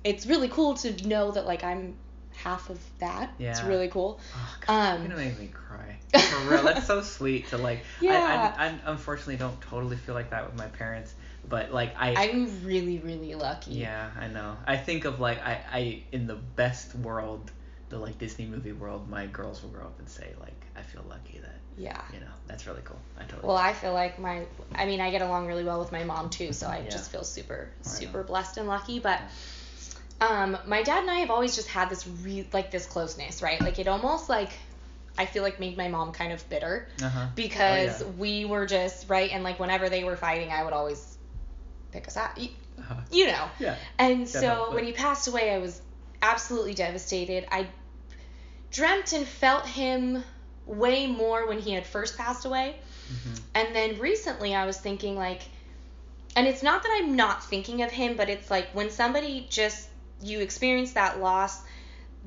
it's 0.04 0.26
really 0.26 0.48
cool 0.50 0.76
to 0.76 1.08
know 1.08 1.32
that 1.32 1.46
like 1.46 1.64
I'm 1.64 1.96
half 2.44 2.70
of 2.70 2.80
that. 3.00 3.32
Yeah. 3.38 3.52
It's 3.52 3.64
really 3.64 3.88
cool. 3.88 4.20
Oh, 4.36 4.56
God, 4.68 4.96
Um, 4.96 5.02
you're 5.02 5.10
gonna 5.12 5.24
make 5.30 5.40
me 5.40 5.48
cry. 5.48 5.98
For 6.20 6.50
real, 6.52 6.64
that's 6.64 6.86
so 6.88 7.02
sweet 7.02 7.48
to 7.50 7.58
like. 7.58 7.84
Yeah. 8.00 8.54
I, 8.58 8.66
I, 8.66 8.68
I 8.70 8.80
unfortunately 8.92 9.38
don't 9.38 9.60
totally 9.62 9.98
feel 9.98 10.16
like 10.16 10.32
that 10.32 10.46
with 10.46 10.58
my 10.58 10.68
parents, 10.68 11.14
but 11.48 11.72
like 11.74 11.96
I. 11.98 12.14
I'm 12.30 12.66
really, 12.66 13.00
really 13.00 13.36
lucky. 13.36 13.72
yeah, 13.72 14.10
I 14.20 14.28
know. 14.28 14.58
I 14.66 14.78
think 14.78 15.06
of 15.06 15.20
like 15.20 15.40
I, 15.46 15.60
I 15.72 16.04
in 16.12 16.28
the 16.28 16.36
best 16.36 16.96
world, 16.96 17.52
the 17.90 17.98
like 17.98 18.18
Disney 18.18 18.46
movie 18.46 18.74
world, 18.74 19.10
my 19.10 19.26
girls 19.28 19.62
will 19.64 19.70
grow 19.70 19.84
up 19.86 20.00
and 20.00 20.10
say 20.10 20.34
like 20.40 20.54
I 20.76 20.82
feel 20.82 21.04
lucky 21.10 21.40
that 21.40 21.60
Yeah. 21.78 22.02
you 22.14 22.20
know 22.20 22.32
that's 22.48 22.68
really 22.68 22.82
cool. 22.84 23.00
I 23.18 23.24
totally. 23.24 23.48
Well, 23.48 23.58
I 23.58 23.74
feel 23.74 23.94
like 23.94 24.20
my, 24.20 24.46
I 24.76 24.86
mean, 24.86 25.00
I 25.00 25.12
get 25.12 25.22
along 25.22 25.48
really 25.48 25.64
well 25.64 25.80
with 25.80 25.92
my 25.92 26.04
mom 26.04 26.30
too, 26.30 26.52
so 26.54 26.68
I 26.68 26.80
Yeah. 26.80 26.90
just 26.90 27.12
feel 27.12 27.24
super, 27.24 27.70
Right 27.78 27.86
super 27.86 28.20
on. 28.22 28.26
blessed 28.26 28.58
and 28.58 28.68
lucky. 28.68 29.00
But, 29.00 29.20
um, 30.22 30.58
my 30.68 30.84
dad 30.84 31.00
and 31.02 31.10
I 31.12 31.16
have 31.16 31.32
always 31.32 31.56
just 31.56 31.68
had 31.68 31.90
this 31.90 32.08
re, 32.08 32.48
like 32.54 32.72
this 32.72 32.86
closeness, 32.86 33.42
right? 33.42 33.60
Like 33.60 33.80
it 33.80 33.88
almost 33.88 34.30
like, 34.30 34.52
I 35.18 35.26
feel 35.26 35.44
like 35.44 35.60
made 35.60 35.76
my 35.78 35.88
mom 35.90 36.12
kind 36.14 36.32
of 36.32 36.48
bitter 36.48 36.88
uh 37.02 37.10
huh. 37.10 37.26
because 37.36 38.02
Oh, 38.02 38.06
yeah. 38.06 38.12
we 38.18 38.46
were 38.46 38.66
just 38.66 39.10
right, 39.10 39.32
and 39.34 39.44
like 39.44 39.60
whenever 39.60 39.90
they 39.90 40.04
were 40.04 40.16
fighting, 40.16 40.52
I 40.52 40.64
would 40.64 40.74
always 40.74 41.18
pick 41.92 42.08
us 42.08 42.16
up, 42.16 42.38
you, 42.38 42.50
Uh-huh. 42.80 42.96
you 43.12 43.28
know. 43.28 43.50
Yeah. 43.60 43.76
And 43.98 44.28
so 44.30 44.40
Definitely. 44.42 44.76
when 44.76 44.86
he 44.86 44.92
passed 44.94 45.28
away, 45.28 45.52
I 45.54 45.58
was 45.58 45.82
absolutely 46.22 46.76
devastated. 46.76 47.46
I 47.52 47.68
dreamt 48.72 49.12
and 49.14 49.26
felt 49.28 49.66
him 49.66 50.24
way 50.66 51.08
more 51.08 51.48
when 51.48 51.60
he 51.60 51.72
had 51.72 51.86
first 51.86 52.18
passed 52.18 52.46
away. 52.46 52.76
hmm 53.08 53.34
And 53.56 53.76
then 53.76 54.00
recently 54.00 54.56
I 54.56 54.66
was 54.66 54.78
thinking 54.80 55.16
like 55.18 55.42
and 56.36 56.48
it's 56.48 56.64
not 56.64 56.82
that 56.84 57.00
I'm 57.02 57.16
not 57.18 57.44
thinking 57.44 57.82
of 57.82 57.92
him, 57.92 58.16
but 58.16 58.30
it's 58.30 58.50
like 58.50 58.70
when 58.74 58.90
somebody 58.90 59.46
just 59.50 59.90
you 60.24 60.40
experience 60.40 60.94
that 60.94 61.20
loss, 61.20 61.62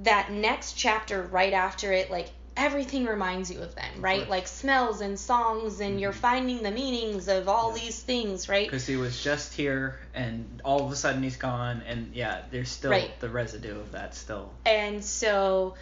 that 0.03 0.30
next 0.32 0.74
chapter 0.74 1.22
right 1.22 1.53
after 1.53 1.92
it 1.92 2.11
like 2.11 2.30
everything 2.57 3.05
reminds 3.07 3.51
you 3.51 3.61
of 3.61 3.74
them, 3.74 3.84
right? 4.01 4.18
course. 4.20 4.30
Like 4.30 4.47
smells 4.47 5.01
and 5.01 5.18
songs 5.18 5.80
and 5.80 6.01
you're 6.01 6.12
Mhm. 6.12 6.16
finding 6.16 6.62
the 6.62 6.70
meanings 6.70 7.28
of 7.28 7.49
all 7.49 7.74
Yeah. 7.74 7.82
these 7.82 8.01
things, 8.01 8.49
right? 8.49 8.66
Because 8.66 8.86
he 8.86 8.97
was 8.97 9.20
just 9.20 9.55
here, 9.55 9.99
and 10.14 10.62
all 10.64 10.84
of 10.86 10.92
a 10.92 10.97
sudden 10.97 11.22
he's 11.22 11.36
gone, 11.36 11.82
and 11.86 12.14
yeah, 12.14 12.42
there's 12.51 12.70
still 12.70 12.92
Right. 12.92 13.20
the 13.20 13.28
residue 13.28 13.78
of 13.78 13.92
that 13.92 14.14
still. 14.14 14.53
And 14.64 15.05
so 15.05 15.74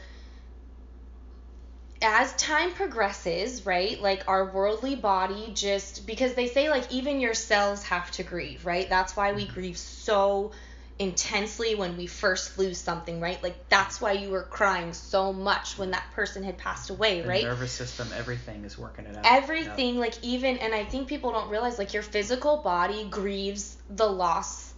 as 2.01 2.33
time 2.35 2.73
progresses, 2.73 3.65
right? 3.65 4.01
Like 4.01 4.25
our 4.27 4.47
worldly 4.47 4.97
body 4.97 5.53
just 5.55 6.07
because 6.07 6.35
they 6.35 6.49
say 6.49 6.69
like 6.69 6.91
even 6.91 7.21
your 7.21 7.35
cells 7.35 7.85
have 7.85 8.11
to 8.13 8.23
grieve, 8.23 8.67
right? 8.67 8.89
That's 8.89 9.15
why 9.15 9.33
we 9.33 9.47
grieve 9.47 9.77
so 9.79 10.53
intensely 10.99 11.75
when 11.75 11.97
we 11.97 12.07
first 12.07 12.59
lose 12.59 12.79
something, 12.79 13.21
right? 13.21 13.43
Like 13.43 13.69
that's 13.69 14.01
why 14.01 14.13
you 14.13 14.31
were 14.31 14.43
crying 14.43 14.93
so 14.93 15.33
much 15.33 15.79
when 15.79 15.91
that 15.93 16.05
person 16.13 16.43
had 16.43 16.59
passed 16.59 16.91
away, 16.91 17.23
The 17.23 17.29
right? 17.29 17.43
nervous 17.45 17.73
system, 17.73 18.09
everything 18.17 18.65
is 18.65 18.79
working 18.79 19.07
it 19.07 19.17
out. 19.17 19.25
Everything 19.25 19.99
like 19.99 20.23
even 20.23 20.59
and 20.59 20.75
I 20.75 20.85
think 20.85 21.09
people 21.09 21.33
don't 21.33 21.51
realize 21.51 21.79
like 21.79 21.93
your 21.95 22.03
physical 22.03 22.59
body 22.59 23.05
grieves 23.09 23.77
the 23.91 24.07
loss 24.07 24.73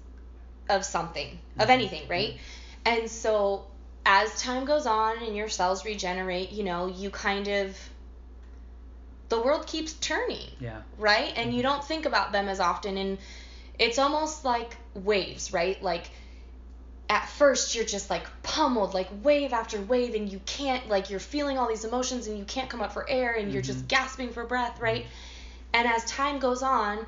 of 0.68 0.84
something, 0.84 1.38
of 1.58 1.68
Mhm. 1.68 1.72
anything, 1.72 2.08
right? 2.08 2.38
And 2.84 3.10
so 3.10 3.66
as 4.06 4.40
time 4.40 4.64
goes 4.64 4.86
on 4.86 5.22
and 5.22 5.36
your 5.36 5.48
cells 5.48 5.84
regenerate, 5.84 6.52
you 6.52 6.62
know, 6.64 6.86
you 6.86 7.10
kind 7.10 7.48
of 7.48 7.76
the 9.30 9.40
world 9.40 9.66
keeps 9.66 9.94
turning, 9.94 10.48
Yeah. 10.60 10.82
right? 10.98 11.32
And 11.36 11.54
you 11.54 11.62
don't 11.62 11.82
think 11.84 12.06
about 12.06 12.32
them 12.32 12.48
as 12.48 12.60
often 12.60 12.96
and 12.96 13.18
it's 13.78 13.98
almost 13.98 14.44
like 14.44 14.76
waves, 14.94 15.52
right? 15.52 15.82
Like 15.82 16.10
at 17.10 17.28
first 17.28 17.74
you're 17.74 17.84
just 17.84 18.08
like 18.08 18.26
pummeled 18.42 18.94
like 18.94 19.08
wave 19.22 19.52
after 19.52 19.80
wave 19.82 20.14
and 20.14 20.32
you 20.32 20.40
can't 20.46 20.88
like 20.88 21.10
you're 21.10 21.20
feeling 21.20 21.58
all 21.58 21.68
these 21.68 21.84
emotions 21.84 22.26
and 22.28 22.38
you 22.38 22.44
can't 22.44 22.70
come 22.70 22.80
up 22.80 22.92
for 22.92 23.08
air 23.08 23.34
and 23.34 23.52
you're 23.52 23.62
just 23.62 23.84
Mhm. 23.84 23.88
gasping 23.88 24.32
for 24.32 24.44
breath, 24.44 24.80
right? 24.80 25.04
And 25.74 25.86
as 25.86 26.04
time 26.06 26.38
goes 26.38 26.62
on, 26.62 27.04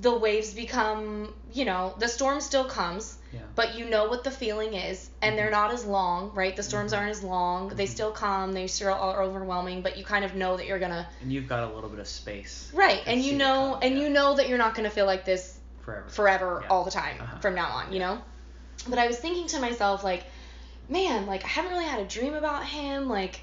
the 0.00 0.12
waves 0.12 0.52
become, 0.54 1.32
you 1.52 1.64
know, 1.64 1.94
the 1.98 2.08
storm 2.08 2.40
still 2.40 2.64
comes, 2.64 3.16
Yeah. 3.32 3.40
but 3.54 3.74
you 3.74 3.84
know 3.86 4.08
what 4.08 4.24
the 4.24 4.30
feeling 4.30 4.74
is 4.74 5.08
and 5.22 5.38
they're 5.38 5.48
Mhm. 5.48 5.52
not 5.52 5.70
as 5.72 5.84
long, 5.86 6.32
right? 6.34 6.54
The 6.56 6.62
storms 6.62 6.92
Mhm. 6.92 6.98
aren't 6.98 7.10
as 7.10 7.22
long. 7.22 7.68
They 7.68 7.86
Mhm. 7.86 7.90
still 7.90 8.10
come, 8.12 8.52
they 8.52 8.66
still 8.66 8.92
are 8.92 9.22
overwhelming, 9.22 9.80
but 9.82 9.96
you 9.96 10.04
kind 10.04 10.24
of 10.24 10.34
know 10.34 10.56
that 10.56 10.66
you're 10.66 10.78
going 10.78 10.90
to 10.92 11.06
And 11.22 11.32
you've 11.32 11.48
got 11.48 11.62
a 11.70 11.74
little 11.74 11.88
bit 11.90 12.00
of 12.00 12.08
space. 12.08 12.70
Right, 12.74 13.00
and 13.06 13.22
you 13.22 13.36
know 13.38 13.72
come, 13.74 13.78
and 13.82 13.96
yeah. 13.96 14.02
you 14.04 14.10
know 14.10 14.34
that 14.34 14.48
you're 14.48 14.58
not 14.58 14.74
going 14.74 14.84
to 14.88 14.94
feel 14.94 15.06
like 15.06 15.24
this 15.24 15.58
forever. 15.82 16.08
forever 16.08 16.60
Yeah. 16.62 16.68
all 16.68 16.84
the 16.84 16.90
time 16.90 17.16
Uh-huh. 17.20 17.38
from 17.40 17.54
now 17.54 17.68
on, 17.68 17.92
you 17.92 17.98
know? 17.98 18.20
But 18.88 18.98
I 18.98 19.06
was 19.06 19.18
thinking 19.18 19.46
to 19.48 19.60
myself 19.60 20.02
like, 20.02 20.24
man, 20.88 21.26
like 21.26 21.44
I 21.44 21.48
haven't 21.48 21.70
really 21.72 21.84
had 21.86 22.00
a 22.00 22.04
dream 22.06 22.34
about 22.34 22.64
him, 22.66 23.08
like 23.08 23.40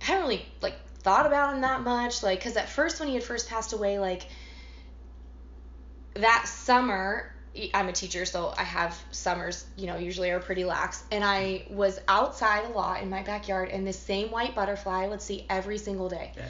I 0.00 0.04
haven't 0.06 0.22
really 0.22 0.46
like 0.60 0.74
thought 1.00 1.26
about 1.26 1.54
him 1.54 1.60
that 1.62 1.82
much, 1.82 2.22
like 2.22 2.40
cuz 2.42 2.56
at 2.56 2.68
first 2.68 3.00
when 3.00 3.08
he 3.08 3.14
had 3.14 3.24
first 3.24 3.48
passed 3.48 3.72
away, 3.72 3.98
like 3.98 4.26
that 6.14 6.46
summer 6.46 7.28
I'm 7.74 7.88
a 7.88 7.92
teacher, 7.92 8.24
so 8.24 8.52
I 8.56 8.62
have 8.62 8.98
summers, 9.10 9.62
you 9.76 9.86
know, 9.86 9.96
usually 9.96 10.30
are 10.30 10.40
pretty 10.40 10.64
lax. 10.64 11.02
And 11.10 11.22
I 11.22 11.66
was 11.68 12.00
outside 12.08 12.64
a 12.64 12.68
lot 12.70 13.02
in 13.02 13.10
my 13.10 13.22
backyard, 13.22 13.68
and 13.68 13.86
this 13.86 13.98
same 13.98 14.30
white 14.30 14.54
butterfly 14.54 15.04
I 15.04 15.08
would 15.08 15.20
see 15.20 15.44
every 15.50 15.76
single 15.76 16.08
day. 16.08 16.32
Yeah. 16.34 16.44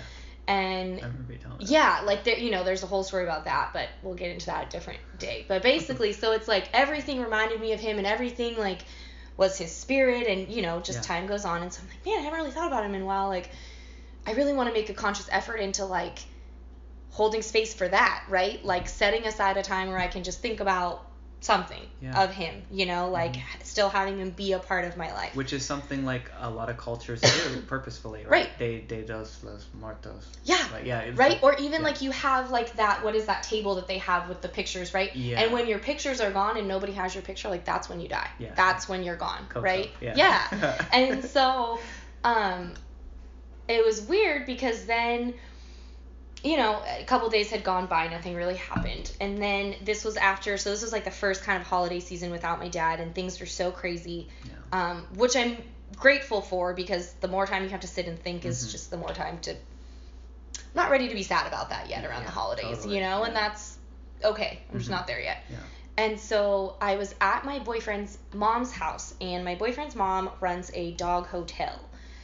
And 0.52 1.00
I 1.00 1.06
remember 1.06 1.32
you 1.32 1.38
telling 1.38 1.58
me. 1.58 1.64
yeah, 1.66 2.02
like 2.04 2.24
there, 2.24 2.38
you 2.38 2.50
know, 2.50 2.62
there's 2.64 2.82
a 2.82 2.86
whole 2.86 3.04
story 3.04 3.24
about 3.24 3.44
that, 3.46 3.70
but 3.72 3.88
we'll 4.02 4.14
get 4.14 4.30
into 4.30 4.46
that 4.46 4.66
a 4.66 4.70
different 4.70 5.00
day. 5.18 5.44
But 5.48 5.62
basically, 5.62 6.10
mm-hmm. 6.10 6.20
so 6.20 6.32
it's 6.32 6.48
like 6.48 6.68
everything 6.74 7.20
reminded 7.20 7.60
me 7.60 7.72
of 7.72 7.80
him, 7.80 7.98
and 7.98 8.06
everything 8.06 8.58
like 8.58 8.82
was 9.36 9.56
his 9.56 9.72
spirit, 9.72 10.26
and 10.26 10.48
you 10.48 10.62
know, 10.62 10.80
just 10.80 10.98
Yeah. 10.98 11.02
time 11.16 11.26
goes 11.26 11.44
on, 11.44 11.62
and 11.62 11.72
so 11.72 11.80
I'm 11.82 11.88
like, 11.88 12.04
man, 12.04 12.18
I 12.18 12.22
haven't 12.22 12.38
really 12.38 12.50
thought 12.50 12.66
about 12.66 12.84
him 12.84 12.94
in 12.94 13.02
a 13.02 13.06
while. 13.06 13.28
Like, 13.28 13.50
I 14.26 14.32
really 14.32 14.52
want 14.52 14.68
to 14.68 14.74
make 14.74 14.90
a 14.90 14.94
conscious 14.94 15.28
effort 15.30 15.56
into 15.56 15.84
like 15.84 16.18
holding 17.10 17.42
space 17.42 17.72
for 17.74 17.88
that, 17.88 18.24
right? 18.28 18.64
Like 18.64 18.88
setting 18.88 19.26
aside 19.26 19.56
a 19.56 19.62
time 19.62 19.88
where 19.88 19.98
I 19.98 20.08
can 20.08 20.22
just 20.22 20.40
think 20.40 20.60
about 20.60 21.06
something 21.42 21.82
Yeah. 22.00 22.22
of 22.22 22.30
him, 22.32 22.62
you 22.70 22.86
know, 22.86 23.10
like 23.10 23.34
Mhm. 23.34 23.42
still 23.64 23.88
having 23.88 24.18
him 24.18 24.30
be 24.30 24.52
a 24.52 24.58
part 24.58 24.84
of 24.84 24.96
my 24.96 25.12
life. 25.12 25.34
Which 25.34 25.52
is 25.52 25.64
something 25.64 26.04
like 26.04 26.30
a 26.40 26.48
lot 26.48 26.70
of 26.70 26.76
cultures 26.76 27.20
do 27.20 27.28
purposefully, 27.66 28.20
right? 28.24 28.46
Right. 28.48 28.58
De, 28.58 28.80
de 28.80 29.02
dos 29.02 29.38
los 29.42 29.66
muertos. 29.74 30.24
Yeah. 30.44 30.56
Like, 30.72 30.84
yeah. 30.86 31.04
right 31.14 31.32
like- 31.32 31.42
or 31.42 31.54
even 31.56 31.80
yeah. 31.80 31.88
like 31.88 32.00
you 32.00 32.12
have 32.12 32.50
like 32.50 32.74
that 32.76 33.02
what 33.04 33.14
is 33.16 33.26
that 33.26 33.42
table 33.42 33.74
that 33.74 33.88
they 33.88 33.98
have 33.98 34.28
with 34.28 34.40
the 34.40 34.48
pictures 34.48 34.94
right 34.94 35.14
Yeah. 35.16 35.40
and 35.40 35.52
when 35.52 35.66
your 35.66 35.78
pictures 35.80 36.20
are 36.20 36.30
gone 36.30 36.56
and 36.56 36.68
nobody 36.68 36.92
has 36.92 37.14
your 37.14 37.22
picture 37.22 37.48
like 37.48 37.64
that's 37.64 37.88
when 37.88 38.00
you 38.00 38.08
die 38.08 38.30
Yeah. 38.38 38.52
that's 38.54 38.88
when 38.88 39.02
you're 39.02 39.16
gone 39.16 39.46
Coco, 39.48 39.62
right 39.64 39.90
yeah. 40.00 40.78
and 40.92 41.24
so 41.24 41.78
um 42.24 42.72
it 43.68 43.84
was 43.84 44.00
weird 44.02 44.46
because 44.46 44.84
then 44.86 45.34
you 46.42 46.56
know 46.56 46.82
a 47.00 47.04
couple 47.04 47.28
days 47.30 47.50
had 47.50 47.62
gone 47.62 47.86
by 47.86 48.08
nothing 48.08 48.34
really 48.34 48.56
happened 48.56 49.10
and 49.20 49.40
then 49.40 49.74
this 49.84 50.04
was 50.04 50.16
after 50.16 50.56
so 50.58 50.70
this 50.70 50.82
was 50.82 50.92
like 50.92 51.04
the 51.04 51.10
first 51.10 51.42
kind 51.44 51.60
of 51.60 51.66
holiday 51.66 52.00
season 52.00 52.30
without 52.30 52.58
my 52.58 52.68
dad 52.68 53.00
and 53.00 53.14
things 53.14 53.38
were 53.40 53.46
so 53.46 53.70
crazy 53.70 54.28
Yeah. 54.44 54.90
um, 54.90 55.06
which 55.14 55.36
I'm 55.36 55.56
grateful 55.96 56.40
for 56.40 56.74
because 56.74 57.12
the 57.20 57.28
more 57.28 57.46
time 57.46 57.62
you 57.64 57.68
have 57.70 57.80
to 57.80 57.86
sit 57.86 58.06
and 58.06 58.18
think 58.18 58.44
is 58.44 58.66
Mhm. 58.66 58.70
just 58.72 58.90
the 58.90 58.96
more 58.96 59.12
time 59.12 59.38
to. 59.40 59.54
Not 60.74 60.90
ready 60.90 61.08
to 61.08 61.14
be 61.14 61.22
sad 61.22 61.46
about 61.46 61.68
that 61.68 61.88
yet 61.90 62.04
around 62.04 62.20
Yeah, 62.20 62.26
the 62.26 62.32
holidays, 62.32 62.78
totally, 62.78 62.96
you 62.96 63.02
know, 63.02 63.24
and 63.24 63.36
that's 63.36 63.76
okay. 64.24 64.60
I'm 64.70 64.78
just 64.78 64.88
Mhm. 64.88 64.94
not 64.94 65.06
there 65.06 65.20
yet. 65.20 65.44
Yeah. 65.50 65.56
And 65.98 66.18
so 66.18 66.76
I 66.80 66.96
was 66.96 67.14
at 67.20 67.44
my 67.44 67.58
boyfriend's 67.58 68.16
mom's 68.32 68.72
house, 68.72 69.14
and 69.20 69.44
my 69.44 69.54
boyfriend's 69.54 69.94
mom 69.94 70.30
runs 70.40 70.70
a 70.72 70.92
dog 70.92 71.26
hotel. 71.26 71.78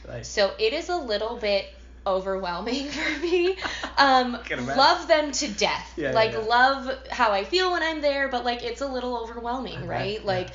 Nice. 0.07 0.27
So 0.27 0.51
it 0.57 0.73
is 0.73 0.89
a 0.89 0.97
little 0.97 1.35
bit 1.37 1.67
overwhelming 2.05 2.87
for 2.89 3.19
me. 3.19 3.57
Um, 3.97 4.37
love 4.75 5.07
them 5.07 5.31
to 5.31 5.47
death. 5.47 5.93
Yeah, 5.97 6.09
yeah, 6.09 6.15
like 6.15 6.31
yeah. 6.33 6.39
love 6.39 6.91
how 7.11 7.31
I 7.31 7.43
feel 7.43 7.71
when 7.71 7.83
I'm 7.83 8.01
there, 8.01 8.27
but 8.29 8.45
like 8.45 8.63
it's 8.63 8.81
a 8.81 8.87
little 8.87 9.17
overwhelming, 9.17 9.85
right? 9.87 10.19
yeah. 10.21 10.25
Like, 10.27 10.49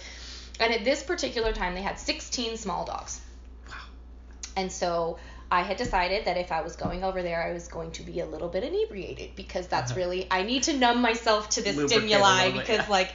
and 0.61 0.73
at 0.73 0.85
this 0.85 1.03
particular 1.03 1.53
time 1.53 1.75
they 1.75 1.83
had 1.83 1.99
16 1.99 2.57
small 2.57 2.85
dogs. 2.85 3.21
Wow. 3.69 3.75
And 4.57 4.71
so 4.73 5.19
I 5.51 5.63
had 5.63 5.77
decided 5.77 6.25
that 6.25 6.37
if 6.37 6.51
I 6.51 6.63
was 6.63 6.77
going 6.77 7.05
over 7.05 7.23
there, 7.23 7.43
I 7.43 7.53
was 7.53 7.69
going 7.69 7.93
to 7.93 8.03
be 8.03 8.21
a 8.21 8.27
little 8.27 8.49
bit 8.49 8.65
inebriated 8.65 9.37
because 9.37 9.67
that's 9.69 9.91
Uh-huh. 9.93 10.01
really 10.01 10.27
I 10.31 10.43
need 10.43 10.65
to 10.65 10.73
numb 10.77 11.01
myself 11.03 11.51
to 11.51 11.63
this 11.63 11.77
Lubricate 11.77 12.09
stimuli 12.09 12.51
bit, 12.51 12.61
because 12.61 12.79
yeah. 12.79 12.87
like 12.89 13.13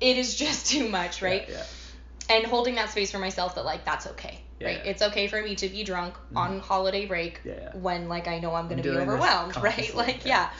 it 0.00 0.16
is 0.18 0.34
just 0.34 0.66
too 0.70 0.88
much, 0.88 1.20
right? 1.22 1.46
Yeah. 1.48 1.64
and 2.30 2.46
holding 2.46 2.76
that 2.76 2.90
space 2.90 3.10
for 3.10 3.18
myself 3.18 3.56
that 3.56 3.64
like 3.64 3.84
that's 3.84 4.06
okay 4.06 4.40
Yeah, 4.62 4.68
right 4.68 4.84
yeah. 4.84 4.90
it's 4.90 5.02
okay 5.02 5.26
for 5.26 5.42
me 5.42 5.54
to 5.56 5.68
be 5.68 5.84
drunk 5.84 6.14
on 6.34 6.60
holiday 6.60 7.06
break 7.06 7.40
Yeah, 7.44 7.76
when 7.76 8.08
like 8.08 8.28
i 8.28 8.38
know 8.38 8.54
i'm 8.54 8.68
gonna 8.68 8.76
be 8.76 8.82
doing 8.82 8.98
this 8.98 9.08
overwhelmed 9.08 9.56
right 9.62 9.94
like 9.94 10.24
yeah. 10.24 10.50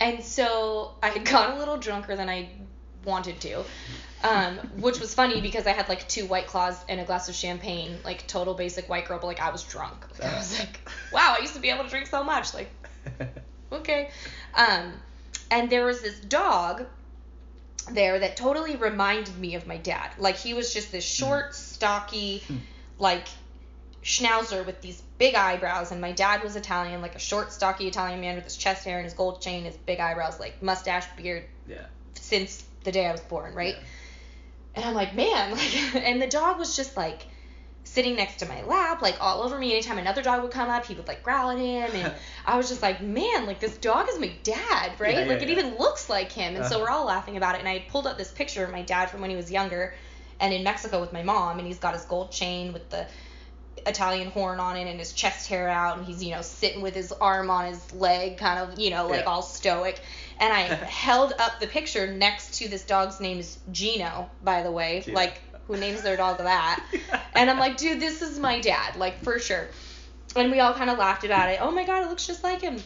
and 0.00 0.22
so 0.22 0.92
i 1.02 1.08
had 1.08 1.24
got 1.24 1.54
a 1.54 1.58
little 1.58 1.76
drunker 1.76 2.16
than 2.16 2.28
i 2.28 2.48
wanted 3.04 3.40
to 3.40 3.64
um, 4.22 4.56
which 4.78 5.00
was 5.00 5.12
funny 5.12 5.42
because 5.42 5.66
i 5.66 5.72
had 5.72 5.88
like 5.90 6.08
two 6.08 6.24
white 6.26 6.46
claws 6.46 6.82
and 6.88 6.98
a 6.98 7.04
glass 7.04 7.28
of 7.28 7.34
champagne 7.34 7.98
like 8.04 8.26
total 8.26 8.54
basic 8.54 8.88
white 8.88 9.06
girl 9.06 9.18
but 9.20 9.26
like 9.26 9.40
i 9.40 9.50
was 9.50 9.62
drunk 9.62 10.06
i 10.22 10.34
was 10.34 10.58
like 10.58 10.88
wow 11.12 11.34
i 11.38 11.42
used 11.42 11.54
to 11.54 11.60
be 11.60 11.68
able 11.68 11.84
to 11.84 11.90
drink 11.90 12.06
so 12.06 12.24
much 12.24 12.54
like 12.54 12.70
okay. 13.72 14.10
Um, 14.54 14.92
and 15.50 15.70
there 15.70 15.84
was 15.84 16.02
this 16.02 16.18
dog 16.20 16.86
there 17.90 18.18
that 18.18 18.36
totally 18.36 18.76
reminded 18.76 19.36
me 19.38 19.54
of 19.54 19.66
my 19.66 19.76
dad. 19.76 20.10
Like 20.18 20.36
he 20.36 20.54
was 20.54 20.72
just 20.72 20.90
this 20.92 21.04
short, 21.04 21.54
stocky, 21.54 22.42
like 22.98 23.26
schnauzer 24.02 24.64
with 24.66 24.80
these 24.82 25.02
big 25.18 25.34
eyebrows 25.34 25.90
and 25.90 26.00
my 26.00 26.12
dad 26.12 26.42
was 26.42 26.56
Italian, 26.56 27.00
like 27.00 27.14
a 27.14 27.18
short, 27.18 27.52
stocky 27.52 27.86
Italian 27.88 28.20
man 28.20 28.34
with 28.36 28.44
his 28.44 28.56
chest 28.56 28.84
hair 28.84 28.96
and 28.98 29.04
his 29.04 29.14
gold 29.14 29.40
chain, 29.40 29.64
his 29.64 29.76
big 29.76 29.98
eyebrows, 30.00 30.38
like 30.38 30.62
mustache, 30.62 31.06
beard, 31.16 31.44
Yeah. 31.66 31.78
since 32.14 32.62
the 32.84 32.92
day 32.92 33.06
I 33.06 33.12
was 33.12 33.20
born, 33.22 33.54
right? 33.54 33.74
Yeah. 33.76 33.82
And 34.76 34.84
I'm 34.84 34.94
like, 34.94 35.14
man, 35.14 35.52
like, 35.56 35.94
and 35.96 36.20
the 36.20 36.26
dog 36.26 36.58
was 36.58 36.76
just 36.76 36.96
like 36.96 37.26
sitting 37.84 38.16
next 38.16 38.36
to 38.40 38.46
my 38.46 38.62
lap, 38.64 39.00
like 39.02 39.16
all 39.20 39.42
over 39.42 39.58
me. 39.58 39.72
Anytime 39.72 39.98
another 39.98 40.20
dog 40.22 40.42
would 40.42 40.50
come 40.50 40.68
up, 40.68 40.84
he 40.84 40.94
would 40.94 41.06
like 41.06 41.22
growl 41.22 41.50
at 41.50 41.58
him, 41.58 41.90
and 41.94 42.12
I 42.46 42.56
was 42.56 42.68
just 42.68 42.82
like, 42.82 43.00
man, 43.00 43.46
like 43.46 43.60
this 43.60 43.76
dog 43.78 44.08
is 44.10 44.18
my 44.18 44.32
dad, 44.42 44.92
right? 44.98 45.14
Yeah, 45.14 45.20
yeah, 45.24 45.28
like 45.32 45.42
it 45.42 45.48
even 45.50 45.76
looks 45.78 46.10
like 46.10 46.32
him. 46.32 46.56
And 46.56 46.64
so 46.66 46.76
Uh-huh. 46.76 46.84
we're 46.84 46.90
all 46.90 47.06
laughing 47.06 47.36
about 47.36 47.54
it. 47.54 47.60
And 47.60 47.68
I 47.68 47.84
pulled 47.88 48.06
up 48.06 48.18
this 48.18 48.32
picture 48.32 48.64
of 48.64 48.70
my 48.70 48.82
dad 48.82 49.10
from 49.10 49.20
when 49.22 49.30
he 49.30 49.36
was 49.36 49.50
younger, 49.50 49.94
and 50.44 50.52
in 50.52 50.62
Mexico 50.62 51.00
with 51.00 51.12
my 51.12 51.22
mom, 51.22 51.58
and 51.58 51.66
he's 51.66 51.78
got 51.78 51.94
his 51.94 52.04
gold 52.04 52.30
chain 52.30 52.72
with 52.74 52.90
the 52.90 53.06
Italian 53.86 54.30
horn 54.30 54.60
on 54.60 54.76
it 54.76 54.86
and 54.88 54.98
his 54.98 55.12
chest 55.12 55.48
hair 55.48 55.68
out 55.68 55.98
and 55.98 56.06
he's 56.06 56.22
you 56.24 56.30
know 56.34 56.40
sitting 56.42 56.80
with 56.80 56.94
his 56.94 57.12
arm 57.12 57.50
on 57.50 57.66
his 57.66 57.92
leg 57.92 58.38
kind 58.38 58.58
of 58.60 58.78
you 58.78 58.88
know 58.90 59.06
like 59.08 59.20
Yeah. 59.24 59.30
all 59.30 59.42
stoic. 59.42 60.00
And 60.40 60.52
I 60.52 60.62
held 61.06 61.34
up 61.38 61.60
the 61.60 61.66
picture 61.66 62.06
next 62.12 62.54
to 62.58 62.68
this 62.68 62.84
dog's 62.84 63.20
name 63.20 63.38
is 63.38 63.58
Gino 63.72 64.30
by 64.42 64.62
the 64.62 64.70
way. 64.70 65.02
Gino. 65.04 65.16
like 65.16 65.40
who 65.66 65.76
names 65.76 66.02
their 66.02 66.16
dog 66.16 66.38
that? 66.38 66.82
And 67.34 67.50
I'm 67.50 67.58
like 67.58 67.76
dude 67.76 68.00
this 68.00 68.22
is 68.22 68.38
my 68.38 68.60
dad 68.60 68.96
like 68.96 69.22
for 69.22 69.38
sure. 69.38 69.66
And 70.36 70.50
we 70.50 70.60
all 70.60 70.72
kind 70.72 70.88
of 70.88 70.96
laughed 70.98 71.24
about 71.24 71.50
it. 71.50 71.58
Oh 71.60 71.70
my 71.70 71.84
god 71.84 72.04
it 72.04 72.08
looks 72.08 72.26
just 72.26 72.42
like 72.44 72.62
him. 72.62 72.76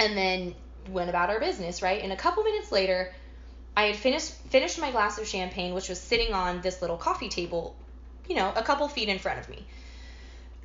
And 0.00 0.16
then 0.16 0.54
went 0.90 1.08
about 1.10 1.30
our 1.30 1.38
business 1.38 1.82
right? 1.82 2.02
And 2.02 2.12
a 2.12 2.16
couple 2.16 2.42
minutes 2.42 2.72
later 2.72 3.12
I 3.76 3.84
had 3.84 3.96
finished 3.96 4.32
finished 4.50 4.78
my 4.78 4.90
glass 4.90 5.18
of 5.18 5.26
champagne 5.26 5.74
which 5.74 5.88
was 5.88 6.00
sitting 6.00 6.32
on 6.32 6.60
this 6.62 6.80
little 6.80 6.96
coffee 6.96 7.28
table 7.28 7.74
you 8.28 8.34
know 8.36 8.52
a 8.56 8.62
couple 8.62 8.88
feet 8.88 9.08
in 9.08 9.18
front 9.18 9.38
of 9.38 9.48
me 9.48 9.66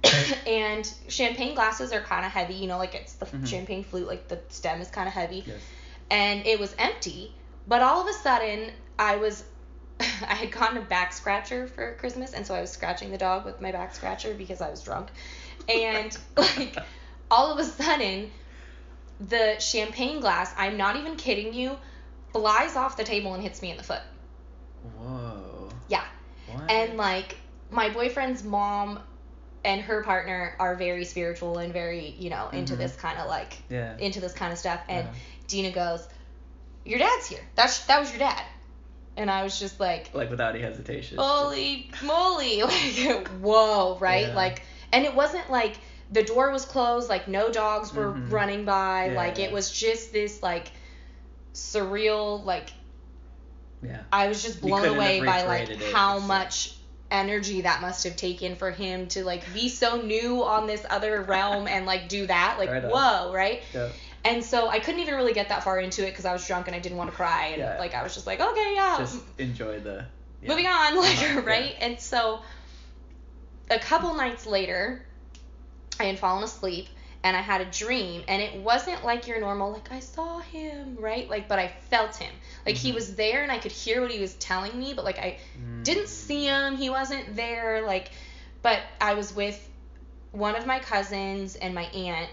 and 0.48 0.92
champagne 1.08 1.54
glasses 1.56 1.92
are 1.92 2.02
kind 2.02 2.26
of 2.26 2.32
heavy, 2.32 2.56
you 2.56 2.68
know, 2.68 2.78
like 2.78 2.96
it's 2.96 3.14
the 3.14 3.26
Mhm. 3.26 3.48
champagne 3.48 3.84
flute, 3.84 4.08
like 4.08 4.28
the 4.28 4.40
stem 4.50 4.82
is 4.82 4.90
kind 4.90 5.08
of 5.08 5.14
heavy. 5.14 5.44
Yes. 5.46 5.58
And 6.10 6.46
it 6.46 6.60
was 6.60 6.74
empty, 6.78 7.34
but 7.68 7.82
all 7.82 8.02
of 8.02 8.08
a 8.08 8.14
sudden 8.14 8.72
I 8.98 9.18
was 9.18 9.44
I 10.00 10.34
had 10.34 10.52
gotten 10.52 10.78
a 10.78 10.82
back 10.82 11.14
scratcher 11.14 11.68
for 11.68 11.94
Christmas, 11.96 12.34
and 12.34 12.46
so 12.46 12.56
I 12.56 12.62
was 12.62 12.72
scratching 12.72 13.12
the 13.12 13.18
dog 13.18 13.46
with 13.46 13.62
my 13.62 13.72
back 13.72 13.94
scratcher 13.94 14.34
because 14.34 14.62
I 14.62 14.70
was 14.72 14.82
drunk. 14.82 15.10
And 15.70 16.18
like 16.38 16.76
all 17.32 17.52
of 17.52 17.60
a 17.60 17.64
sudden 17.64 18.32
the 19.20 19.60
champagne 19.60 20.20
glass, 20.20 20.52
I'm 20.58 20.78
not 20.78 20.96
even 20.96 21.16
kidding 21.16 21.54
you, 21.54 21.78
flies 22.34 22.76
off 22.76 22.98
the 22.98 23.04
table 23.04 23.34
and 23.34 23.44
hits 23.44 23.62
me 23.62 23.72
in 23.72 23.78
the 23.78 23.84
foot. 23.84 24.02
Whoa. 24.98 25.70
Yeah. 25.88 26.04
What? 26.52 26.70
And 26.70 26.98
like 26.98 27.38
my 27.70 27.90
boyfriend's 27.90 28.44
mom 28.44 29.00
and 29.64 29.82
her 29.82 30.04
partner 30.04 30.56
are 30.60 30.76
very 30.76 31.06
spiritual 31.06 31.58
and 31.60 31.72
very, 31.72 32.16
you 32.18 32.30
know, 32.30 32.50
into 32.50 32.74
Mhm. 32.74 32.80
this 32.80 32.96
kind 32.96 33.20
of 33.20 33.28
like 33.28 33.58
yeah. 33.70 33.96
into 33.98 34.20
this 34.20 34.34
kind 34.34 34.52
of 34.52 34.58
stuff. 34.58 34.82
And 34.90 35.06
Yeah. 35.08 35.14
Dina 35.48 35.72
goes, 35.72 36.08
"Your 36.86 37.00
dad's 37.00 37.28
here. 37.28 37.42
That's 37.56 37.86
that 37.86 38.00
was 38.00 38.10
your 38.10 38.20
dad." 38.20 38.42
And 39.18 39.30
I 39.30 39.44
was 39.44 39.60
just 39.60 39.80
like, 39.80 40.10
Like 40.14 40.30
without 40.30 40.56
any 40.56 40.64
hesitation. 40.64 41.18
"Holy 41.18 41.90
moly!" 42.04 42.62
Like, 42.64 43.28
whoa, 43.40 43.98
right? 44.00 44.28
Yeah. 44.30 44.36
Like, 44.36 44.64
and 44.92 45.06
it 45.06 45.14
wasn't 45.14 45.50
like 45.52 45.76
the 46.12 46.24
door 46.24 46.52
was 46.52 46.66
closed, 46.66 47.08
like 47.10 47.28
no 47.28 47.50
dogs 47.52 47.94
were 47.94 48.14
Mhm. 48.14 48.32
running 48.32 48.66
by, 48.66 49.10
like 49.10 49.38
it 49.40 49.52
was 49.52 49.72
just 49.72 50.12
this 50.12 50.42
like 50.42 50.72
surreal 51.54 52.44
like 52.46 52.70
Yeah. 53.84 54.00
I 54.12 54.28
was 54.28 54.42
just 54.44 54.62
blown 54.62 54.86
away 54.86 55.20
by 55.20 55.44
like 55.44 55.62
recreated 55.62 55.82
it, 55.88 55.94
how 55.94 56.18
it's 56.18 56.28
much 56.28 56.76
energy 57.10 57.62
that 57.62 57.82
must 57.82 58.06
have 58.06 58.16
taken 58.16 58.56
for 58.56 58.72
him 58.72 59.08
to 59.10 59.24
like 59.26 59.44
be 59.54 59.68
so 59.68 60.02
new 60.02 60.44
on 60.46 60.66
this 60.66 60.86
other 60.90 61.22
realm 61.24 61.68
and 61.68 61.86
like 61.86 62.08
do 62.08 62.26
that 62.28 62.56
like 62.58 62.70
Right 62.70 62.84
whoa 62.86 63.34
right 63.34 63.62
Yeah. 63.74 63.90
and 64.24 64.42
so 64.42 64.70
i 64.70 64.80
couldn't 64.80 65.02
even 65.02 65.16
really 65.16 65.34
get 65.34 65.50
that 65.50 65.62
far 65.66 65.78
into 65.82 66.04
it 66.08 66.12
because 66.12 66.24
i 66.24 66.32
was 66.32 66.48
drunk 66.48 66.68
and 66.68 66.76
i 66.76 66.80
didn't 66.80 66.98
want 66.98 67.10
to 67.10 67.16
cry 67.16 67.48
and 67.48 67.58
Yeah. 67.60 67.78
like 67.80 67.94
i 67.96 68.02
was 68.02 68.14
just 68.14 68.26
like 68.26 68.40
okay 68.40 68.72
yeah 68.76 68.96
Just 68.98 69.22
enjoy 69.38 69.82
the. 69.82 70.06
yeah. 70.42 70.48
moving 70.50 70.68
on 70.68 70.96
like 70.96 71.18
Uh-huh, 71.18 71.34
yeah. 71.34 71.40
right 71.46 71.76
and 71.82 72.00
so 72.00 72.40
a 73.70 73.80
couple 73.80 74.14
nights 74.16 74.46
later 74.46 75.04
i 76.00 76.06
had 76.06 76.18
fallen 76.18 76.46
asleep 76.46 76.88
and 77.24 77.38
i 77.38 77.42
had 77.42 77.62
a 77.62 77.66
dream 77.66 78.24
and 78.28 78.42
it 78.42 78.56
wasn't 78.62 79.04
like 79.04 79.28
your 79.28 79.40
normal 79.40 79.72
like 79.72 79.92
i 79.92 80.00
saw 80.00 80.40
him 80.40 80.96
right? 81.00 81.30
Like 81.30 81.48
but 81.48 81.60
i 81.60 81.68
felt 81.90 82.16
him. 82.16 82.34
Like 82.66 82.76
he 82.76 82.92
Mhm. 82.92 82.96
was 82.96 83.16
there 83.16 83.44
and 83.44 83.52
i 83.52 83.58
could 83.60 83.72
hear 83.72 84.02
what 84.02 84.12
he 84.12 84.20
was 84.20 84.34
telling 84.36 84.78
me 84.78 84.94
but 84.94 85.06
like 85.06 85.20
i 85.20 85.38
Mm. 85.60 85.84
didn't 85.84 86.08
see 86.08 86.46
him. 86.46 86.78
He 86.78 86.90
wasn't 86.90 87.36
there 87.36 87.82
like 87.86 88.12
but 88.62 88.80
i 89.00 89.14
was 89.14 89.36
with 89.36 89.60
one 90.32 90.56
of 90.56 90.66
my 90.66 90.80
cousins 90.80 91.56
and 91.56 91.76
my 91.76 91.84
aunt 91.86 92.30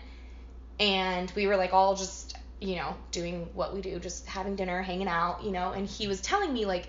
and 0.81 1.31
we 1.35 1.47
were 1.47 1.57
like 1.57 1.73
all 1.73 1.95
just 1.97 2.37
you 2.61 2.77
know 2.77 2.97
doing 3.13 3.49
what 3.55 3.75
we 3.75 3.81
do 3.81 3.99
just 3.99 4.27
having 4.27 4.57
dinner 4.57 4.83
hanging 4.83 5.09
out 5.09 5.43
you 5.45 5.51
know? 5.51 5.73
And 5.73 5.87
he 5.87 6.09
was 6.09 6.21
telling 6.21 6.53
me 6.53 6.65
like 6.67 6.89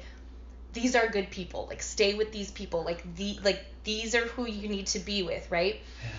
these 0.74 0.95
are 0.95 1.08
good 1.08 1.32
people. 1.32 1.66
Like 1.68 1.82
stay 1.82 2.14
with 2.14 2.32
these 2.32 2.52
people. 2.52 2.84
Like 2.84 3.16
the 3.16 3.39
like 3.43 3.64
these 3.84 4.14
are 4.16 4.26
who 4.28 4.45
you 4.45 4.68
need 4.68 4.88
to 4.88 5.00
be 5.00 5.24
with 5.24 5.50
right? 5.50 5.76
Yeah. 6.04 6.10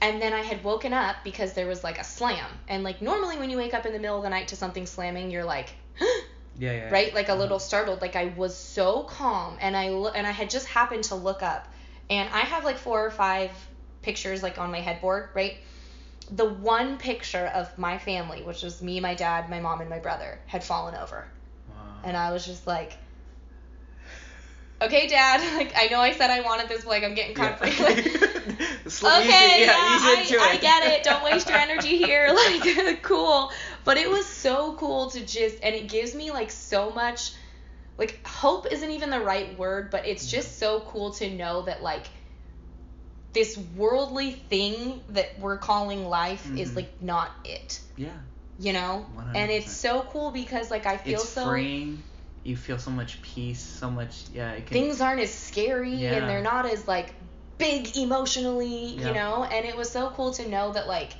And 0.00 0.20
then 0.20 0.32
I 0.32 0.40
had 0.42 0.64
woken 0.64 0.92
up 0.92 1.16
because 1.24 1.52
there 1.52 1.66
was 1.66 1.84
like 1.84 1.98
a 1.98 2.04
slam. 2.04 2.46
And 2.68 2.82
like 2.82 3.02
normally 3.02 3.38
when 3.38 3.50
you 3.50 3.56
wake 3.58 3.74
up 3.74 3.86
in 3.86 3.92
the 3.92 3.98
middle 3.98 4.16
of 4.16 4.22
the 4.22 4.30
night 4.30 4.48
to 4.48 4.56
something 4.56 4.86
slamming, 4.86 5.30
you're 5.30 5.44
like, 5.44 5.70
Yeah. 6.58 6.72
Yeah. 6.72 6.90
right? 6.90 7.14
Like 7.14 7.28
a 7.28 7.32
Uh-huh. 7.32 7.40
little 7.40 7.58
startled. 7.58 8.00
Like 8.00 8.16
I 8.16 8.26
was 8.36 8.56
so 8.56 9.02
calm 9.04 9.56
and 9.60 9.76
I 9.76 9.88
lo- 9.90 10.12
and 10.14 10.26
I 10.26 10.30
had 10.30 10.50
just 10.50 10.66
happened 10.66 11.04
to 11.04 11.14
look 11.14 11.42
up. 11.42 11.68
And 12.08 12.28
I 12.32 12.40
have 12.40 12.64
like 12.64 12.76
four 12.78 13.04
or 13.04 13.10
five 13.10 13.50
pictures 14.02 14.42
like 14.42 14.58
on 14.58 14.70
my 14.70 14.80
headboard, 14.80 15.28
right? 15.34 15.56
The 16.30 16.46
one 16.48 16.96
picture 16.98 17.46
of 17.46 17.76
my 17.78 17.98
family, 17.98 18.42
which 18.42 18.62
was 18.62 18.82
me, 18.82 19.00
my 19.00 19.14
dad, 19.14 19.50
my 19.50 19.60
mom 19.60 19.80
and 19.80 19.90
my 19.90 19.98
brother, 19.98 20.38
had 20.46 20.62
fallen 20.64 20.94
over. 20.94 21.26
Wow. 21.68 21.74
And 22.04 22.16
I 22.16 22.32
was 22.32 22.46
just 22.46 22.66
like 22.66 22.96
Okay, 24.82 25.06
Dad. 25.08 25.40
Like 25.56 25.72
I 25.76 25.86
know 25.88 26.00
I 26.00 26.12
said 26.12 26.30
I 26.30 26.40
wanted 26.40 26.68
this, 26.68 26.84
but 26.84 26.90
like 26.90 27.04
I'm 27.04 27.14
getting 27.14 27.34
kind 27.34 27.54
of 27.54 27.60
Yeah. 27.60 27.68
Ease 27.68 27.82
it- 29.02 29.02
okay, 29.02 29.64
yeah, 29.64 29.72
I, 29.76 30.48
I 30.52 30.56
get 30.56 30.84
it. 30.92 31.02
Don't 31.02 31.22
waste 31.24 31.48
your 31.48 31.58
energy 31.68 31.96
here. 31.98 32.30
Like, 32.34 33.02
cool. 33.02 33.50
But 33.84 33.96
it 33.98 34.10
was 34.10 34.26
so 34.26 34.74
cool 34.76 35.10
to 35.10 35.20
just, 35.24 35.58
and 35.62 35.74
it 35.74 35.88
gives 35.88 36.14
me 36.14 36.30
like 36.30 36.50
so 36.50 36.90
much, 36.90 37.32
like, 37.98 38.26
hope 38.26 38.66
isn't 38.70 38.90
even 38.90 39.10
the 39.10 39.20
right 39.20 39.58
word, 39.58 39.90
but 39.90 40.06
it's 40.06 40.26
just 40.30 40.58
so 40.58 40.80
cool 40.80 41.12
to 41.14 41.30
know 41.30 41.62
that, 41.62 41.82
like, 41.82 42.06
this 43.32 43.56
worldly 43.76 44.32
thing 44.32 45.00
that 45.10 45.38
we're 45.38 45.58
calling 45.58 46.04
life 46.06 46.50
is, 46.56 46.72
Mhm. 46.72 46.76
like, 46.76 47.02
not 47.02 47.30
it, 47.44 47.80
Yeah. 47.96 48.08
you 48.58 48.72
know? 48.72 49.06
100%. 49.14 49.36
And 49.36 49.50
it's 49.50 49.70
so 49.76 50.02
cool 50.10 50.30
because, 50.30 50.70
like, 50.70 50.86
I 50.86 50.96
feel 50.96 51.20
It's 51.20 51.28
so. 51.28 51.46
freeing. 51.48 52.02
You 52.50 52.56
feel 52.56 52.78
so 52.78 52.90
much 52.90 53.22
peace, 53.22 53.60
so 53.60 53.88
much. 53.90 54.24
Yeah. 54.34 54.50
It 54.52 54.66
can, 54.66 54.74
things 54.74 55.00
aren't 55.00 55.20
as 55.20 55.32
scary 55.32 55.94
Yeah. 55.94 56.14
and 56.14 56.28
they're 56.28 56.42
not 56.42 56.66
as 56.66 56.86
like 56.88 57.14
big 57.58 57.96
emotionally, 57.96 58.96
Yeah. 58.96 59.08
you 59.08 59.14
know? 59.14 59.44
And 59.44 59.64
it 59.64 59.76
was 59.76 59.88
so 59.90 60.10
cool 60.16 60.32
to 60.34 60.48
know 60.48 60.72
that 60.72 60.88
like 60.88 61.12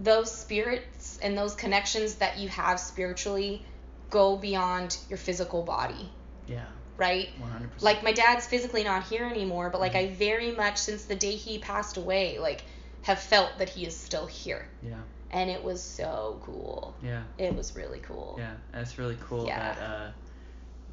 those 0.00 0.32
spirits 0.34 1.18
and 1.22 1.38
those 1.38 1.54
connections 1.54 2.16
that 2.16 2.38
you 2.38 2.48
have 2.48 2.80
spiritually 2.80 3.64
go 4.10 4.36
beyond 4.36 4.96
your 5.08 5.16
physical 5.18 5.62
body, 5.62 6.10
Yeah. 6.48 6.64
right? 6.96 7.28
100%. 7.40 7.82
Like 7.82 8.02
my 8.02 8.12
dad's 8.12 8.44
physically 8.46 8.82
not 8.84 9.04
here 9.04 9.24
anymore, 9.26 9.70
but 9.70 9.80
like 9.80 9.94
I 9.94 10.06
Mm-hmm. 10.06 10.14
very 10.16 10.52
much 10.52 10.78
since 10.78 11.04
the 11.04 11.14
day 11.14 11.36
he 11.36 11.58
passed 11.58 11.96
away, 11.98 12.38
like 12.40 12.64
have 13.02 13.20
felt 13.20 13.58
that 13.58 13.68
he 13.68 13.86
is 13.86 13.96
still 13.96 14.26
here. 14.26 14.66
Yeah. 14.82 14.96
And 15.30 15.48
it 15.50 15.62
was 15.62 15.82
so 15.82 16.40
cool. 16.44 16.94
Yeah. 17.02 17.22
It 17.38 17.54
was 17.54 17.74
really 17.76 18.00
cool. 18.00 18.34
Yeah. 18.38 18.54
That's 18.72 18.98
really 18.98 19.16
cool 19.20 19.46
Yeah. 19.46 19.58
that 19.74 19.78
uh, 19.82 20.10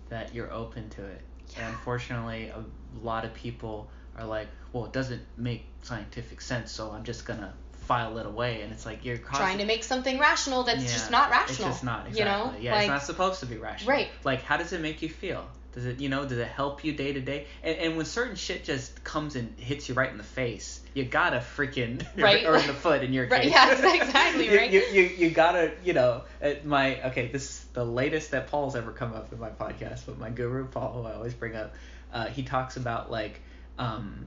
that 0.09 0.33
you're 0.33 0.51
open 0.51 0.89
to 0.91 1.05
it. 1.05 1.21
Yeah. 1.53 1.65
And 1.65 1.75
unfortunately, 1.75 2.49
a 2.49 2.63
lot 3.03 3.25
of 3.25 3.33
people 3.33 3.89
are 4.17 4.25
like, 4.25 4.47
well, 4.73 4.85
it 4.85 4.93
doesn't 4.93 5.21
make 5.37 5.65
scientific 5.81 6.41
sense, 6.41 6.71
so 6.71 6.91
I'm 6.91 7.03
just 7.03 7.25
gonna 7.25 7.53
file 7.71 8.17
it 8.19 8.25
away. 8.25 8.61
And 8.61 8.71
it's 8.71 8.85
like 8.85 9.03
you're 9.03 9.17
causing, 9.17 9.45
Trying 9.45 9.57
to 9.59 9.65
make 9.65 9.83
something 9.83 10.19
rational 10.19 10.63
that's 10.63 10.83
Yeah, 10.83 10.89
just 10.89 11.11
not 11.11 11.31
rational. 11.31 11.69
It's 11.69 11.77
just 11.77 11.83
not 11.83 12.07
exactly. 12.07 12.19
You 12.19 12.25
know? 12.25 12.53
Yeah, 12.59 12.73
like, 12.73 12.81
it's 12.81 12.89
not 12.89 13.03
supposed 13.03 13.39
to 13.39 13.45
be 13.47 13.57
rational. 13.57 13.91
Right. 13.91 14.09
Like, 14.23 14.43
how 14.43 14.57
does 14.57 14.73
it 14.73 14.81
make 14.81 15.01
you 15.01 15.09
feel? 15.09 15.47
Does 15.71 15.85
it, 15.85 15.99
you 15.99 16.09
know, 16.09 16.25
does 16.25 16.39
it 16.39 16.47
help 16.47 16.83
you 16.83 16.93
day 16.93 17.13
to 17.13 17.21
day? 17.21 17.45
And 17.63 17.77
and 17.77 17.97
when 17.97 18.05
certain 18.05 18.35
shit 18.35 18.63
just 18.63 19.03
comes 19.03 19.35
and 19.35 19.57
hits 19.59 19.87
you 19.87 19.95
right 19.95 20.09
in 20.09 20.17
the 20.17 20.23
face, 20.23 20.81
you 20.95 21.05
gotta 21.05 21.37
freaking 21.37 22.03
Right. 22.17 22.45
or 22.45 22.57
in 22.57 22.65
the 22.65 22.73
foot 22.73 23.03
in 23.03 23.13
your 23.13 23.27
Right, 23.27 23.43
case. 23.43 23.51
yeah, 23.51 23.71
exactly, 23.95 24.49
you, 24.49 24.57
right. 24.57 24.71
You, 24.71 24.81
you 24.91 25.01
you 25.03 25.29
gotta 25.29 25.71
you 25.83 25.93
know 25.93 26.23
my 26.63 27.01
okay 27.09 27.27
this 27.27 27.43
is 27.43 27.65
the 27.73 27.85
latest 27.85 28.31
that 28.31 28.47
Paul's 28.47 28.75
ever 28.75 28.91
come 28.91 29.13
up 29.13 29.31
in 29.31 29.39
my 29.39 29.49
podcast, 29.51 30.07
but 30.07 30.17
my 30.17 30.29
guru 30.31 30.65
Paul 30.65 30.93
who 30.93 31.07
I 31.07 31.13
always 31.13 31.33
bring 31.35 31.55
up, 31.55 31.73
uh, 32.11 32.25
he 32.27 32.41
talks 32.43 32.75
about 32.77 33.11
like 33.11 33.39
um, 33.77 34.25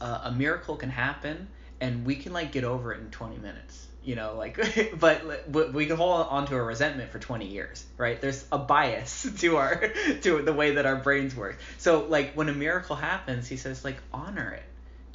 uh, 0.00 0.22
a 0.24 0.32
miracle 0.32 0.76
can 0.76 0.90
happen 0.90 1.48
and 1.80 2.04
we 2.04 2.16
can 2.16 2.32
like 2.32 2.52
get 2.52 2.64
over 2.64 2.92
it 2.92 3.00
in 3.00 3.10
20 3.10 3.36
minutes 3.38 3.86
you 4.06 4.14
know 4.14 4.34
like 4.36 4.56
but, 4.98 5.52
but 5.52 5.74
we 5.74 5.84
can 5.84 5.96
hold 5.96 6.26
on 6.30 6.46
to 6.46 6.56
a 6.56 6.62
resentment 6.62 7.10
for 7.10 7.18
20 7.18 7.46
years 7.46 7.84
right 7.98 8.20
there's 8.22 8.46
a 8.52 8.58
bias 8.58 9.26
to 9.40 9.56
our 9.56 9.76
to 10.22 10.40
the 10.40 10.52
way 10.52 10.76
that 10.76 10.86
our 10.86 10.96
brains 10.96 11.36
work 11.36 11.58
so 11.76 12.06
like 12.06 12.32
when 12.32 12.48
a 12.48 12.54
miracle 12.54 12.96
happens 12.96 13.48
he 13.48 13.56
says 13.58 13.84
like 13.84 13.96
honor 14.14 14.52
it 14.52 14.62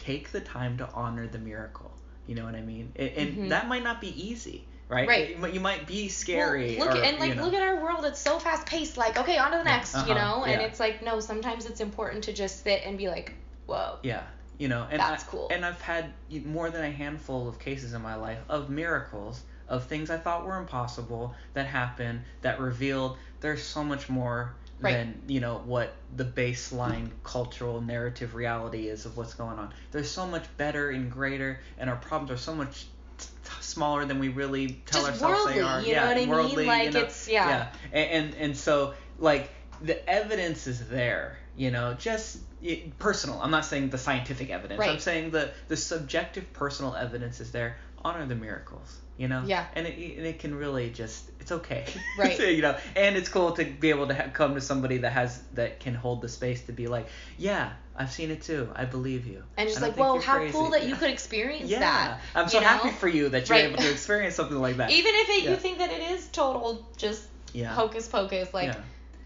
take 0.03 0.31
the 0.31 0.41
time 0.41 0.77
to 0.77 0.89
honor 0.93 1.27
the 1.27 1.37
miracle. 1.37 1.91
You 2.27 2.35
know 2.35 2.45
what 2.45 2.55
I 2.55 2.61
mean? 2.61 2.91
And, 2.95 3.09
and 3.09 3.37
Mhm. 3.37 3.49
that 3.49 3.67
might 3.67 3.83
not 3.83 4.01
be 4.01 4.29
easy, 4.29 4.65
right? 4.87 5.07
Right. 5.07 5.29
You 5.29 5.37
might, 5.37 5.53
you 5.53 5.59
might 5.59 5.87
be 5.87 6.07
scary. 6.07 6.77
Well, 6.77 6.87
look 6.87 6.97
or, 6.97 7.03
and 7.03 7.19
like 7.19 7.29
you 7.29 7.35
know. 7.35 7.43
look 7.43 7.53
at 7.53 7.61
our 7.61 7.81
world. 7.83 8.05
It's 8.05 8.19
so 8.19 8.39
fast 8.39 8.65
paced. 8.65 8.97
Like 8.97 9.17
okay, 9.17 9.37
on 9.37 9.51
to 9.51 9.57
the 9.57 9.63
next. 9.63 9.93
You 9.93 9.99
uh-huh, 9.99 10.13
know, 10.13 10.43
and 10.43 10.61
yeah. 10.61 10.67
it's 10.67 10.79
like 10.79 11.01
no. 11.01 11.19
Sometimes 11.19 11.65
it's 11.65 11.81
important 11.81 12.25
to 12.25 12.33
just 12.33 12.63
sit 12.63 12.81
and 12.85 12.97
be 12.97 13.09
like, 13.09 13.33
whoa. 13.65 13.97
Yeah, 14.03 14.23
you 14.58 14.68
know, 14.68 14.88
and 14.89 14.99
That's 14.99 15.24
I, 15.24 15.28
cool. 15.28 15.47
And 15.52 15.66
I've 15.66 15.82
had 15.82 16.14
more 16.45 16.70
than 16.70 16.84
a 16.84 16.91
handful 16.91 17.47
of 17.47 17.58
cases 17.60 17.93
in 17.93 18.02
my 18.02 18.16
life 18.16 18.39
of 18.49 18.70
miracles 18.70 19.41
of 19.68 19.86
things 19.86 20.10
I 20.10 20.18
thought 20.18 20.45
were 20.45 20.58
impossible 20.58 21.34
that 21.54 21.66
happened 21.66 22.22
that 22.41 22.60
revealed 22.60 23.18
there's 23.39 23.64
so 23.64 23.84
much 23.84 24.10
more 24.10 24.54
Right. 24.82 24.93
than 24.93 25.22
you 25.28 25.41
know 25.41 25.62
what 25.64 25.93
the 26.16 26.26
baseline 26.26 27.12
cultural 27.24 27.82
narrative 27.82 28.34
reality 28.34 28.88
is 28.88 29.06
of 29.06 29.16
what's 29.16 29.36
going 29.36 29.60
on. 29.60 29.72
There's 29.91 30.10
so 30.10 30.26
much 30.26 30.43
better 30.58 30.89
and 30.89 31.12
greater, 31.12 31.60
and 31.78 31.88
our 31.88 31.97
problems 31.97 32.32
are 32.32 32.38
so 32.43 32.56
much 32.56 32.88
t- 33.20 33.28
t- 33.43 33.52
smaller 33.60 34.06
than 34.06 34.18
we 34.18 34.30
really 34.30 34.82
tell 34.88 35.02
Just 35.06 35.22
ourselves 35.22 35.36
worldly, 35.45 35.54
they 35.54 35.62
are. 35.62 35.82
you 35.82 35.88
know 35.88 35.91
yeah, 35.93 36.08
what 36.08 36.18
I 36.18 36.20
mean? 36.22 36.30
worldly, 36.30 36.66
Like, 36.66 36.84
you 36.86 36.91
know? 36.93 36.99
it's- 36.99 37.28
yeah. 37.30 37.47
yeah. 37.47 37.68
And, 37.93 38.10
and 38.26 38.36
and 38.41 38.58
so 38.58 38.95
like 39.20 39.52
the 39.84 40.04
evidence 40.10 40.66
is 40.66 40.88
there, 40.89 41.38
you 41.58 41.72
know, 41.72 41.93
just 41.93 42.39
it, 42.62 42.97
personal. 42.99 43.41
I'm 43.41 43.52
not 43.52 43.66
saying 43.66 43.89
the 43.89 43.97
scientific 43.97 44.49
evidence. 44.49 44.82
I'm 44.82 44.99
saying 44.99 45.32
the 45.32 45.52
the 45.68 45.78
subjective 45.78 46.52
personal 46.54 46.95
evidence 46.95 47.39
is 47.39 47.52
there. 47.52 47.78
Honor 48.04 48.26
the 48.26 48.36
miracles, 48.36 48.97
you 49.18 49.28
know. 49.28 49.43
Yeah. 49.45 49.66
And 49.76 49.86
it 49.86 50.18
and 50.18 50.26
it 50.26 50.39
can 50.39 50.56
really 50.56 50.89
just 50.89 51.30
it's 51.39 51.52
okay. 51.52 51.86
Right. 52.18 52.39
you 52.56 52.62
know, 52.62 52.78
and 52.95 53.16
it's 53.16 53.30
cool 53.30 53.52
to 53.54 53.66
be 53.66 53.89
able 53.89 54.08
to 54.08 54.16
ha- 54.16 54.30
come 54.34 54.56
to 54.56 54.62
somebody 54.62 54.99
that 54.99 55.12
has 55.12 55.41
that 55.54 55.80
can 55.80 55.93
hold 55.93 56.22
the 56.22 56.30
space 56.30 56.64
to 56.64 56.72
be 56.72 56.88
like, 56.88 57.08
yeah, 57.38 57.74
I've 57.95 58.12
seen 58.12 58.32
it 58.32 58.41
too. 58.41 58.70
I 58.76 58.86
believe 58.86 59.28
you. 59.28 59.43
And 59.58 59.70
just 59.70 59.82
like, 59.82 59.97
you're 59.97 60.20
how 60.22 60.38
crazy." 60.38 60.54
cool 60.54 60.72
that 60.72 60.88
you 60.88 60.95
could 61.02 61.12
experience 61.12 61.70
Yeah, 61.70 61.80
that. 61.80 62.22
I'm 62.34 62.49
so 62.49 62.60
know? 62.60 62.66
happy 62.66 62.89
for 62.89 63.08
you 63.08 63.30
that 63.30 63.47
you're 63.49 63.58
Right. 63.58 63.66
able 63.66 63.78
to 63.78 63.91
experience 63.91 64.36
something 64.36 64.58
like 64.60 64.78
that. 64.78 64.89
Even 64.89 65.12
if 65.14 65.30
it, 65.30 65.43
Yeah. 65.43 65.49
you 65.52 65.56
think 65.58 65.78
that 65.80 65.91
it 65.91 66.02
is 66.02 66.28
total 66.30 66.88
just 66.97 67.24
yeah. 67.54 67.74
hocus 67.74 68.08
pocus, 68.08 68.54
like 68.54 68.70
yeah. 68.70 68.82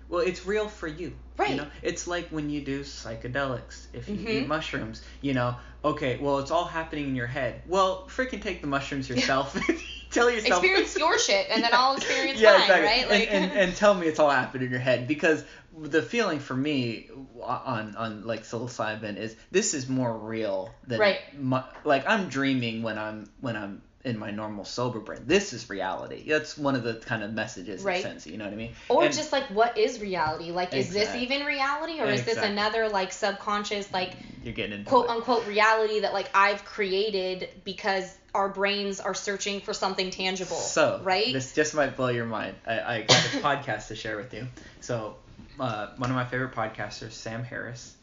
Well, 0.09 0.21
it's 0.21 0.45
real 0.45 0.67
for 0.67 0.87
you. 0.87 1.13
Right. 1.37 1.49
You 1.51 1.55
know, 1.57 1.67
it's 1.81 2.07
like 2.07 2.29
when 2.29 2.49
you 2.49 2.61
do 2.61 2.81
psychedelics. 2.81 3.87
If 3.93 4.07
you 4.07 4.15
Mhm. 4.15 4.29
eat 4.43 4.47
mushrooms, 4.47 5.01
you 5.21 5.33
know, 5.33 5.55
okay, 5.83 6.17
well, 6.17 6.39
it's 6.39 6.51
all 6.51 6.65
happening 6.65 7.07
in 7.07 7.15
your 7.15 7.27
head. 7.27 7.61
Well, 7.67 8.05
freaking 8.07 8.41
take 8.41 8.61
the 8.61 8.67
mushrooms 8.67 9.09
yourself. 9.09 9.53
tell 10.11 10.29
yourself. 10.29 10.63
experience 10.63 10.97
your 11.03 11.19
shit, 11.19 11.47
and 11.49 11.61
then 11.63 11.71
Yeah. 11.71 11.77
I'll 11.79 11.95
experience 11.97 12.39
yeah, 12.39 12.51
mine, 12.51 12.61
exactly. 12.61 12.85
right? 12.87 13.09
Like, 13.09 13.27
and, 13.33 13.45
and, 13.45 13.53
and 13.59 13.75
tell 13.75 13.93
me 13.93 14.07
it's 14.07 14.19
all 14.19 14.29
happening 14.29 14.65
in 14.67 14.71
your 14.71 14.79
head 14.79 15.07
because 15.07 15.43
the 15.77 16.01
feeling 16.01 16.39
for 16.39 16.55
me 16.55 17.09
on 17.41 17.95
on 17.97 18.25
like 18.25 18.43
psilocybin 18.43 19.17
is 19.17 19.35
this 19.51 19.73
is 19.73 19.89
more 19.89 20.17
real 20.17 20.73
than 20.87 20.99
Right. 21.01 21.19
my, 21.37 21.63
like 21.83 22.07
I'm 22.07 22.29
dreaming 22.29 22.81
when 22.81 22.97
I'm 22.97 23.29
when 23.41 23.57
I'm 23.57 23.81
in 24.05 24.17
my 24.19 24.29
normal 24.31 24.63
sober 24.63 24.99
brain. 24.99 25.21
This 25.25 25.51
is 25.51 25.67
reality. 25.69 26.29
That's 26.29 26.57
one 26.57 26.75
of 26.75 26.83
the 26.83 26.93
kind 26.93 27.23
of 27.23 27.33
messages 27.33 27.81
Right. 27.81 27.99
it 27.99 28.03
sends. 28.03 28.27
You 28.27 28.37
know 28.37 28.45
what 28.45 28.53
I 28.53 28.57
mean? 28.57 28.73
or 28.87 29.03
And- 29.03 29.13
just 29.13 29.31
like, 29.31 29.45
what 29.45 29.77
is 29.77 29.99
reality? 29.99 30.51
Like, 30.51 30.73
is 30.73 30.93
this 30.93 31.13
even 31.15 31.43
reality, 31.45 31.99
or 31.99 32.05
is 32.05 32.23
this 32.23 32.37
another 32.37 32.87
like 32.87 33.11
subconscious 33.11 33.91
like 33.91 34.13
you're 34.43 34.53
getting 34.53 34.83
quote 34.85 35.05
it. 35.05 35.09
unquote 35.11 35.47
reality 35.47 36.01
that 36.01 36.13
like 36.13 36.29
I've 36.35 36.63
created 36.63 37.49
because 37.63 38.15
our 38.35 38.47
brains 38.49 38.99
are 38.99 39.13
searching 39.15 39.59
for 39.61 39.73
something 39.73 40.11
tangible, 40.11 40.57
So, 40.57 40.99
right? 41.03 41.33
this 41.33 41.53
just 41.53 41.73
might 41.73 41.95
blow 41.95 42.09
your 42.09 42.25
mind. 42.25 42.55
I, 42.67 42.79
I 42.81 42.99
got 43.01 43.07
this 43.07 43.41
podcast 43.41 43.87
to 43.87 43.95
share 43.95 44.17
with 44.17 44.33
you. 44.33 44.47
So, 44.81 45.15
uh, 45.59 45.87
one 45.97 46.09
of 46.11 46.15
my 46.15 46.25
favorite 46.25 46.51
podcasters, 46.53 47.13
Sam 47.13 47.43
Harris, 47.43 47.95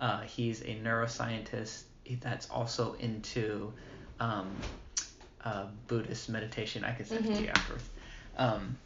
uh, 0.00 0.20
he's 0.20 0.62
a 0.62 0.76
neuroscientist 0.82 1.82
that's 2.22 2.48
also 2.50 2.94
into 2.94 3.72
um, 4.20 4.56
uh, 5.44 5.66
Buddhist 5.88 6.28
meditation. 6.28 6.84
I 6.84 6.92
can 6.92 7.06
send 7.06 7.26
it 7.26 7.28
to 7.28 7.34
Mhm. 7.40 7.42
you 7.44 7.48
afterwards. 7.48 7.84
Um, 8.36 8.76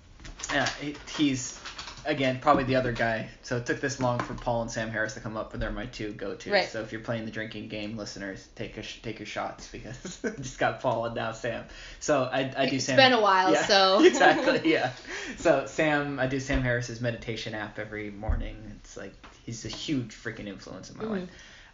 yeah, 0.53 0.69
he- 0.81 0.97
he's 1.17 1.59
again 2.07 2.39
probably 2.39 2.65
the 2.65 2.77
other 2.77 2.93
guy. 2.93 3.29
So 3.43 3.57
it 3.57 3.65
took 3.65 3.81
this 3.81 3.99
long 3.99 4.19
for 4.19 4.35
Paul 4.35 4.61
and 4.63 4.71
Sam 4.71 4.91
Harris 4.91 5.15
to 5.15 5.21
come 5.21 5.39
up, 5.39 5.51
but 5.53 5.59
they're 5.61 5.71
my 5.71 5.87
two 5.87 6.13
go-tos. 6.13 6.53
Right. 6.53 6.69
So 6.69 6.83
if 6.83 6.93
you're 6.93 7.01
playing 7.01 7.25
the 7.25 7.31
drinking 7.31 7.69
game, 7.69 7.97
listeners, 7.97 8.47
take 8.57 8.77
a 8.77 8.83
sh- 8.83 9.01
take 9.03 9.19
your 9.21 9.27
shots 9.27 9.69
because 9.73 10.19
I 10.25 10.31
just 10.31 10.59
got 10.59 10.81
Paul 10.81 11.07
and 11.07 11.15
now 11.15 11.33
Sam. 11.33 11.65
So 12.01 12.25
I 12.25 12.53
I 12.57 12.67
do 12.69 12.77
It's 12.77 12.85
Sam. 12.85 12.99
It's 12.99 13.05
been 13.09 13.13
a 13.15 13.23
while, 13.23 13.53
Yeah, 13.53 13.65
so 13.67 14.05
exactly 14.05 14.61
yeah. 14.73 14.93
So 15.39 15.65
Sam, 15.67 16.19
I 16.21 16.27
do 16.27 16.41
Sam 16.41 16.61
Harris's 16.63 17.01
meditation 17.01 17.55
app 17.55 17.79
every 17.79 18.11
morning. 18.11 18.57
It's 18.81 18.97
like 18.99 19.15
he's 19.47 19.65
a 19.65 19.69
huge 19.69 20.15
freaking 20.15 20.47
influence 20.47 20.91
in 20.91 20.99
my 20.99 21.05
Mhm. 21.05 21.11
life. 21.11 21.29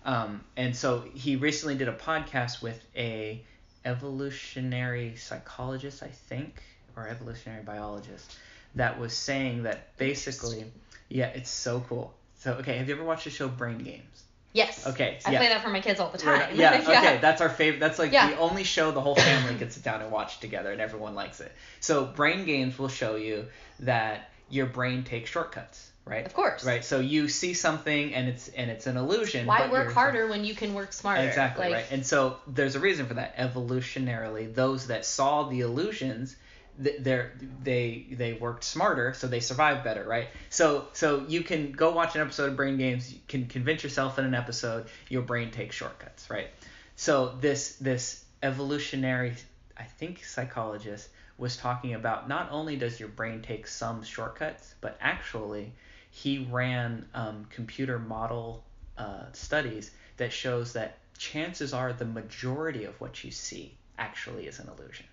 Um, 0.04 0.44
and 0.56 0.74
so 0.76 1.04
he 1.12 1.36
recently 1.36 1.74
did 1.74 1.88
a 1.88 1.92
podcast 1.92 2.62
with 2.62 2.82
a 2.96 3.44
evolutionary 3.84 5.16
psychologist, 5.16 6.02
I 6.02 6.08
think, 6.08 6.62
or 6.96 7.08
evolutionary 7.08 7.62
biologist, 7.62 8.36
that 8.74 8.98
was 8.98 9.12
saying 9.12 9.64
that 9.64 9.96
basically, 9.96 10.64
yeah, 11.08 11.26
it's 11.26 11.50
so 11.50 11.80
cool. 11.88 12.14
So 12.38 12.54
okay, 12.54 12.76
have 12.78 12.88
you 12.88 12.94
ever 12.94 13.04
watched 13.04 13.24
the 13.24 13.30
show 13.30 13.48
Brain 13.48 13.78
Games? 13.78 14.24
yes. 14.52 14.86
Okay, 14.86 15.18
I 15.24 15.30
yeah. 15.32 15.38
play 15.38 15.48
that 15.48 15.62
for 15.62 15.70
my 15.70 15.80
kids 15.80 16.00
all 16.00 16.10
the 16.10 16.24
Right, 16.26 16.48
time. 16.48 16.56
Yeah, 16.58 16.82
okay, 16.86 17.18
that's 17.20 17.40
our 17.40 17.48
favorite. 17.48 17.80
That's 17.80 17.98
like 17.98 18.12
Yeah. 18.12 18.30
the 18.30 18.38
only 18.38 18.64
show 18.64 18.90
the 18.90 19.00
whole 19.00 19.14
family 19.14 19.54
gets 19.54 19.74
sit 19.76 19.84
down 19.84 20.00
and 20.02 20.10
watch 20.10 20.40
together, 20.40 20.72
and 20.72 20.80
everyone 20.80 21.14
likes 21.14 21.40
it. 21.40 21.52
So 21.80 22.04
brain 22.04 22.44
games 22.46 22.78
will 22.78 22.88
show 22.88 23.16
you 23.16 23.46
that 23.80 24.30
your 24.48 24.66
brain 24.66 25.04
takes 25.04 25.30
shortcuts, 25.30 25.89
right? 26.10 26.26
Of 26.26 26.34
course. 26.34 26.64
Right. 26.64 26.84
So 26.84 26.98
you 26.98 27.28
see 27.28 27.54
something, 27.54 28.14
and 28.14 28.28
it's 28.28 28.48
and 28.48 28.70
it's 28.70 28.86
an 28.86 28.96
illusion. 28.96 29.46
Why 29.46 29.70
work 29.70 29.92
harder 29.92 30.26
when 30.26 30.44
you 30.44 30.54
can 30.54 30.74
work 30.74 30.92
smarter? 30.92 31.22
Exactly 31.22 31.66
Like, 31.66 31.74
right. 31.74 31.86
And 31.90 32.04
so 32.04 32.36
there's 32.46 32.74
a 32.74 32.80
reason 32.80 33.06
for 33.06 33.14
that. 33.14 33.36
Evolutionarily, 33.36 34.52
those 34.52 34.88
that 34.88 35.06
saw 35.06 35.44
the 35.44 35.60
illusions, 35.60 36.36
they're, 36.76 37.32
they 37.62 38.06
they 38.10 38.32
worked 38.32 38.64
smarter, 38.64 39.14
so 39.14 39.28
they 39.28 39.40
survived 39.40 39.84
better, 39.84 40.04
right? 40.04 40.28
So 40.50 40.88
so 40.92 41.24
you 41.28 41.42
can 41.42 41.72
go 41.72 41.92
watch 41.92 42.16
an 42.16 42.22
episode 42.22 42.50
of 42.50 42.56
Brain 42.56 42.76
Games. 42.76 43.12
You 43.12 43.20
can 43.28 43.46
convince 43.46 43.84
yourself 43.84 44.18
in 44.18 44.24
an 44.24 44.34
episode 44.34 44.86
your 45.08 45.22
brain 45.22 45.52
takes 45.52 45.76
shortcuts, 45.76 46.28
right? 46.28 46.48
So 46.96 47.36
this 47.40 47.76
this 47.76 48.24
evolutionary, 48.42 49.34
I 49.76 49.84
think 49.84 50.24
psychologist 50.24 51.08
was 51.38 51.56
talking 51.56 51.94
about 51.94 52.28
not 52.28 52.48
only 52.50 52.76
does 52.76 52.98
your 52.98 53.08
brain 53.08 53.40
take 53.40 53.66
some 53.66 54.02
shortcuts, 54.02 54.74
but 54.80 54.98
actually 55.00 55.72
he 56.10 56.46
ran 56.50 57.08
um, 57.14 57.46
computer 57.50 57.98
model 57.98 58.64
uh, 58.98 59.24
studies 59.32 59.90
that 60.16 60.32
shows 60.32 60.72
that 60.74 60.98
chances 61.16 61.72
are 61.72 61.92
the 61.92 62.04
majority 62.04 62.84
of 62.84 63.00
what 63.00 63.22
you 63.24 63.30
see 63.30 63.74
actually 63.98 64.46
is 64.46 64.58
an 64.58 64.68
illusion. 64.68 65.06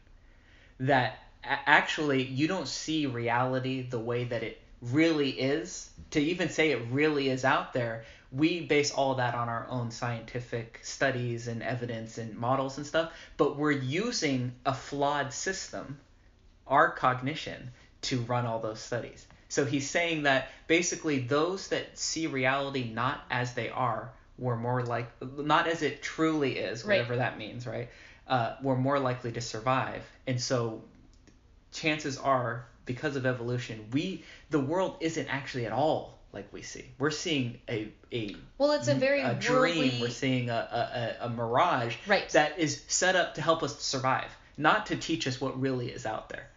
That 0.80 1.20
a- 1.44 1.70
actually 1.70 2.24
you 2.24 2.48
don't 2.48 2.68
see 2.68 3.06
reality 3.06 3.82
the 3.82 4.00
way 4.00 4.26
that 4.26 4.44
it 4.44 4.60
really 4.82 5.30
is. 5.30 5.90
To 6.12 6.20
even 6.20 6.50
say 6.50 6.72
it 6.72 6.82
really 6.92 7.30
is 7.30 7.46
out 7.46 7.74
there, 7.74 8.06
we 8.32 8.62
base 8.62 8.92
all 8.92 9.16
that 9.16 9.36
on 9.36 9.50
our 9.50 9.68
own 9.70 9.92
scientific 9.92 10.80
studies 10.84 11.48
and 11.48 11.64
evidence 11.64 12.18
and 12.18 12.36
models 12.36 12.78
and 12.78 12.86
stuff, 12.86 13.14
but 13.38 13.56
we're 13.56 13.72
using 13.72 14.52
a 14.66 14.74
flawed 14.74 15.32
system, 15.32 15.98
our 16.68 16.92
cognition, 16.92 17.72
to 18.02 18.22
run 18.22 18.46
all 18.46 18.60
those 18.60 18.82
studies. 18.82 19.26
So 19.50 19.66
he's 19.66 19.90
saying 19.90 20.24
that 20.24 20.50
basically 20.68 21.20
those 21.20 21.70
that 21.70 21.98
see 21.98 22.28
reality 22.28 22.92
not 22.94 23.24
as 23.32 23.54
they 23.54 23.70
are 23.70 24.12
were 24.38 24.56
more 24.56 24.84
like 24.84 25.08
not 25.38 25.68
as 25.68 25.82
it 25.82 26.02
truly 26.04 26.58
is, 26.58 26.84
Right. 26.86 26.98
whatever 26.98 27.18
that 27.18 27.38
means, 27.38 27.66
right? 27.66 27.90
Uh, 28.28 28.56
were 28.62 28.76
more 28.76 29.00
likely 29.00 29.32
to 29.32 29.42
survive. 29.42 30.04
And 30.28 30.40
so 30.42 30.84
chances 31.72 32.18
are 32.18 32.66
because 32.86 33.16
of 33.16 33.26
evolution, 33.26 33.86
we 33.92 34.24
the 34.50 34.60
world 34.60 34.98
isn't 35.02 35.28
actually 35.28 35.66
at 35.66 35.72
all 35.72 36.18
like 36.34 36.52
we 36.54 36.62
see. 36.62 36.86
We're 37.00 37.12
seeing 37.12 37.60
a 37.70 37.92
a 38.12 38.36
well, 38.58 38.72
it's 38.74 38.88
a 38.88 38.96
very 38.96 39.22
a 39.22 39.34
dream. 39.34 39.78
worldly- 39.78 39.98
We're 40.02 40.10
seeing 40.10 40.50
a, 40.50 41.16
a, 41.22 41.24
a, 41.24 41.28
a 41.28 41.30
mirage 41.30 41.96
Right. 42.06 42.28
that 42.30 42.60
is 42.60 42.84
set 42.88 43.16
up 43.16 43.36
to 43.36 43.42
help 43.42 43.64
us 43.64 43.80
survive, 43.82 44.30
not 44.58 44.88
to 44.88 44.96
teach 44.98 45.26
us 45.28 45.40
what 45.42 45.60
really 45.60 45.90
is 45.90 46.06
out 46.06 46.30
there, 46.30 46.48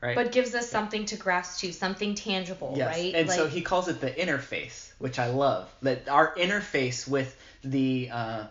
right? 0.00 0.14
but 0.14 0.32
gives 0.32 0.54
us 0.54 0.68
something 0.68 1.04
to 1.06 1.16
grasp 1.16 1.60
to, 1.60 1.72
something 1.72 2.14
tangible, 2.14 2.74
yes. 2.76 2.96
right? 2.96 3.14
And 3.14 3.30
so 3.30 3.46
he 3.46 3.62
calls 3.62 3.88
it 3.88 4.00
the 4.00 4.10
interface, 4.10 4.92
which 4.98 5.18
I 5.18 5.28
love. 5.28 5.68
That 5.82 6.08
our 6.08 6.34
interface 6.34 7.08
with 7.08 7.36
the 7.62 8.10
uh, 8.12 8.44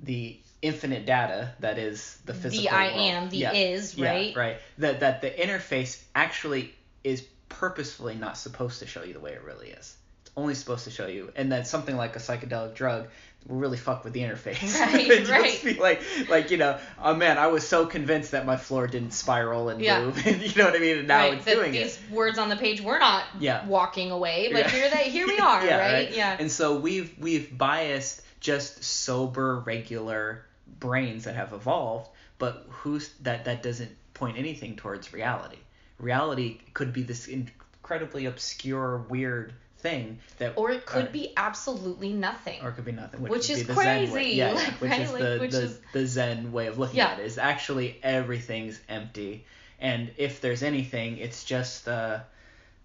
the 0.00 0.38
infinite 0.62 1.06
data 1.06 1.52
that 1.60 1.78
is 1.78 2.18
the 2.24 2.34
physical 2.34 2.62
the 2.62 2.68
I 2.70 2.86
world. 2.88 3.00
am, 3.00 3.30
the 3.30 3.36
Yeah. 3.38 3.52
is, 3.52 3.96
Yeah, 3.96 4.10
right? 4.10 4.36
right. 4.36 4.56
That 4.78 5.00
that 5.00 5.22
the 5.22 5.30
interface 5.30 6.02
actually 6.14 6.74
is 7.04 7.22
purposefully 7.48 8.14
not 8.14 8.36
supposed 8.36 8.80
to 8.80 8.86
show 8.86 9.02
you 9.02 9.12
the 9.12 9.20
way 9.20 9.32
it 9.32 9.42
really 9.42 9.68
is. 9.68 9.96
It's 10.22 10.32
only 10.36 10.54
supposed 10.54 10.84
to 10.84 10.90
show 10.90 11.06
you, 11.06 11.32
and 11.36 11.50
then 11.50 11.64
something 11.64 11.96
like 11.96 12.16
a 12.16 12.18
psychedelic 12.18 12.74
drug 12.74 13.08
really 13.48 13.76
fuck 13.76 14.04
with 14.04 14.12
the 14.12 14.20
interface. 14.20 14.78
Right, 14.80 15.10
And 15.18 15.28
right. 15.28 15.50
just 15.52 15.64
be 15.64 15.74
like, 15.74 16.02
like 16.28 16.50
you 16.50 16.56
know, 16.56 16.78
oh 17.02 17.14
man, 17.14 17.38
I 17.38 17.46
was 17.48 17.66
so 17.66 17.86
convinced 17.86 18.32
that 18.32 18.44
my 18.46 18.56
floor 18.56 18.86
didn't 18.86 19.12
spiral 19.12 19.68
and 19.68 19.80
Yeah. 19.80 20.02
move, 20.02 20.26
and 20.26 20.40
you 20.42 20.54
know 20.56 20.64
what 20.66 20.74
I 20.76 20.78
mean? 20.78 20.98
And 20.98 21.08
now 21.08 21.28
right, 21.28 21.34
it's 21.34 21.44
doing 21.44 21.72
these 21.72 21.96
it. 21.98 22.10
words 22.10 22.38
on 22.38 22.48
the 22.48 22.56
page 22.56 22.80
we're 22.80 22.98
not 22.98 23.24
Yeah. 23.38 23.66
walking 23.66 24.10
away, 24.10 24.48
but 24.52 24.60
Yeah. 24.60 24.68
here 24.70 24.90
they 24.90 25.10
here 25.10 25.26
we 25.26 25.38
are, 25.38 25.64
Yeah, 25.64 25.78
right? 25.78 26.12
Yeah. 26.12 26.36
And 26.38 26.50
so 26.50 26.76
we've 26.76 27.12
we've 27.18 27.56
biased 27.56 28.22
just 28.40 28.84
sober, 28.84 29.60
regular 29.60 30.44
brains 30.80 31.24
that 31.24 31.34
have 31.36 31.52
evolved, 31.52 32.08
but 32.38 32.66
who's 32.68 33.08
that 33.20 33.44
that 33.46 33.62
doesn't 33.62 33.90
point 34.14 34.38
anything 34.38 34.76
towards 34.76 35.12
reality. 35.12 35.56
Reality 35.98 36.58
could 36.74 36.92
be 36.92 37.02
this 37.02 37.28
incredibly 37.28 38.26
obscure, 38.26 38.98
weird 39.08 39.52
thing 39.88 40.18
that 40.38 40.54
or 40.56 40.70
it 40.70 40.84
could 40.86 41.06
or- 41.06 41.10
be 41.10 41.32
absolutely 41.36 42.12
nothing. 42.12 42.60
or 42.62 42.70
it 42.70 42.72
could 42.74 42.84
be 42.84 42.92
nothing, 42.92 43.20
which, 43.22 43.30
Which 43.32 43.50
is 43.50 43.66
the 43.66 43.74
crazy, 43.74 44.30
Yeah, 44.30 44.48
yeah, 44.50 44.54
like, 44.54 44.80
which 44.80 44.90
right? 44.90 45.00
is 45.02 45.12
Like, 45.12 45.22
the 45.22 45.38
which 45.40 45.50
the, 45.52 45.62
is- 45.62 45.78
the 45.92 46.06
Zen 46.06 46.52
way 46.52 46.66
of 46.66 46.78
looking 46.78 46.96
Yeah. 46.96 47.08
at 47.12 47.20
it. 47.20 47.26
Is 47.26 47.38
actually 47.38 47.98
everything's 48.02 48.80
empty, 48.88 49.44
and 49.80 50.10
if 50.16 50.40
there's 50.40 50.62
anything, 50.62 51.18
it's 51.18 51.44
just 51.44 51.86
uh, 51.88 52.20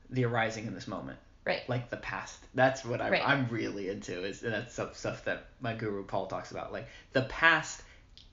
the 0.10 0.26
arising 0.26 0.68
in 0.68 0.74
this 0.74 0.88
moment, 0.88 1.18
right. 1.46 1.68
like 1.70 1.90
the 1.90 1.98
past. 1.98 2.38
That's 2.54 2.84
what 2.86 3.02
I'm 3.02 3.12
Right. 3.12 3.28
I'm 3.28 3.48
really 3.50 3.90
into. 3.90 4.24
Is 4.24 4.44
and 4.44 4.54
that's 4.54 4.74
stuff 4.74 4.96
stuff 4.98 5.24
that 5.26 5.46
my 5.62 5.74
guru 5.74 6.04
Paul 6.04 6.28
talks 6.28 6.52
about. 6.52 6.72
Like 6.72 6.88
the 7.14 7.24
past, 7.24 7.82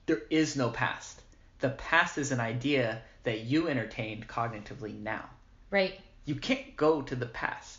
there 0.05 0.21
is 0.29 0.55
no 0.55 0.69
past. 0.69 1.21
The 1.59 1.69
past 1.71 2.17
is 2.17 2.31
an 2.31 2.39
idea 2.39 3.01
that 3.23 3.39
you 3.41 3.67
entertained 3.67 4.27
cognitively 4.27 4.97
now 5.01 5.25
Right. 5.71 5.99
you 6.25 6.35
can't 6.35 6.75
go 6.77 7.01
to 7.01 7.15
the 7.15 7.25
past, 7.25 7.78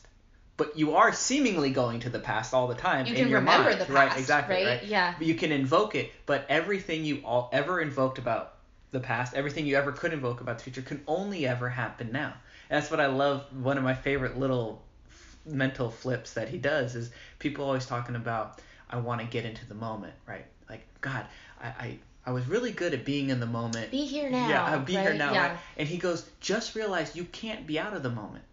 but 0.61 0.77
you 0.77 0.95
are 0.95 1.11
seemingly 1.11 1.71
going 1.71 2.01
to 2.01 2.11
the 2.11 2.19
past 2.19 2.53
all 2.53 2.67
the 2.67 2.75
time. 2.75 3.07
You 3.07 3.13
in 3.13 3.19
can 3.19 3.29
your 3.31 3.39
remember 3.39 3.71
mind. 3.71 3.81
the 3.81 3.91
right? 3.91 4.11
past, 4.11 4.21
Exactly, 4.21 4.57
right? 4.57 4.67
right? 4.67 4.85
Yeah. 4.85 5.15
You 5.19 5.35
can 5.35 5.53
invoke 5.53 5.95
it, 5.95 6.13
but 6.27 6.45
everything 6.51 7.03
you 7.07 7.23
all 7.25 7.49
ever 7.51 7.81
invoked 7.81 8.19
about 8.19 8.57
the 8.91 9.01
past, 9.01 9.33
everything 9.33 9.65
you 9.67 9.77
ever 9.77 9.91
could 9.91 10.13
invoke 10.13 10.43
about 10.43 10.59
the 10.59 10.65
future, 10.65 10.83
can 10.83 11.03
only 11.09 11.47
ever 11.47 11.71
happen 11.71 12.13
now. 12.13 12.35
And 12.69 12.77
that's 12.77 12.91
what 12.91 13.01
I 13.01 13.07
love. 13.07 13.47
One 13.59 13.79
of 13.79 13.85
my 13.85 13.95
favorite 13.95 14.39
little 14.39 14.83
f- 15.09 15.39
mental 15.47 15.91
flips 15.91 16.35
that 16.35 16.51
he 16.51 16.59
does 16.59 16.95
is 16.95 17.11
people 17.39 17.65
always 17.65 17.87
talking 17.87 18.15
about, 18.15 18.61
I 18.91 18.99
want 18.99 19.23
to 19.23 19.27
get 19.27 19.47
into 19.47 19.67
the 19.67 19.75
moment, 19.75 20.13
right? 20.27 20.45
Like, 20.69 20.87
God, 21.01 21.25
I, 21.59 21.69
I, 21.69 21.99
I 22.27 22.33
was 22.33 22.47
really 22.47 22.73
good 22.73 22.93
at 22.93 23.07
being 23.07 23.31
in 23.31 23.41
the 23.41 23.47
moment. 23.47 23.91
Be 23.91 24.05
here 24.05 24.29
now. 24.29 24.47
Yeah, 24.51 24.63
I'll 24.67 24.81
be 24.81 24.93
here 24.93 25.15
now. 25.15 25.33
Yeah. 25.33 25.49
Right? 25.49 25.59
And 25.79 25.89
he 25.89 25.97
goes, 25.97 26.29
just 26.41 26.75
realize 26.75 27.17
you 27.17 27.25
can't 27.25 27.67
be 27.67 27.79
out 27.79 27.95
of 27.97 28.03
the 28.03 28.11
moment. 28.11 28.45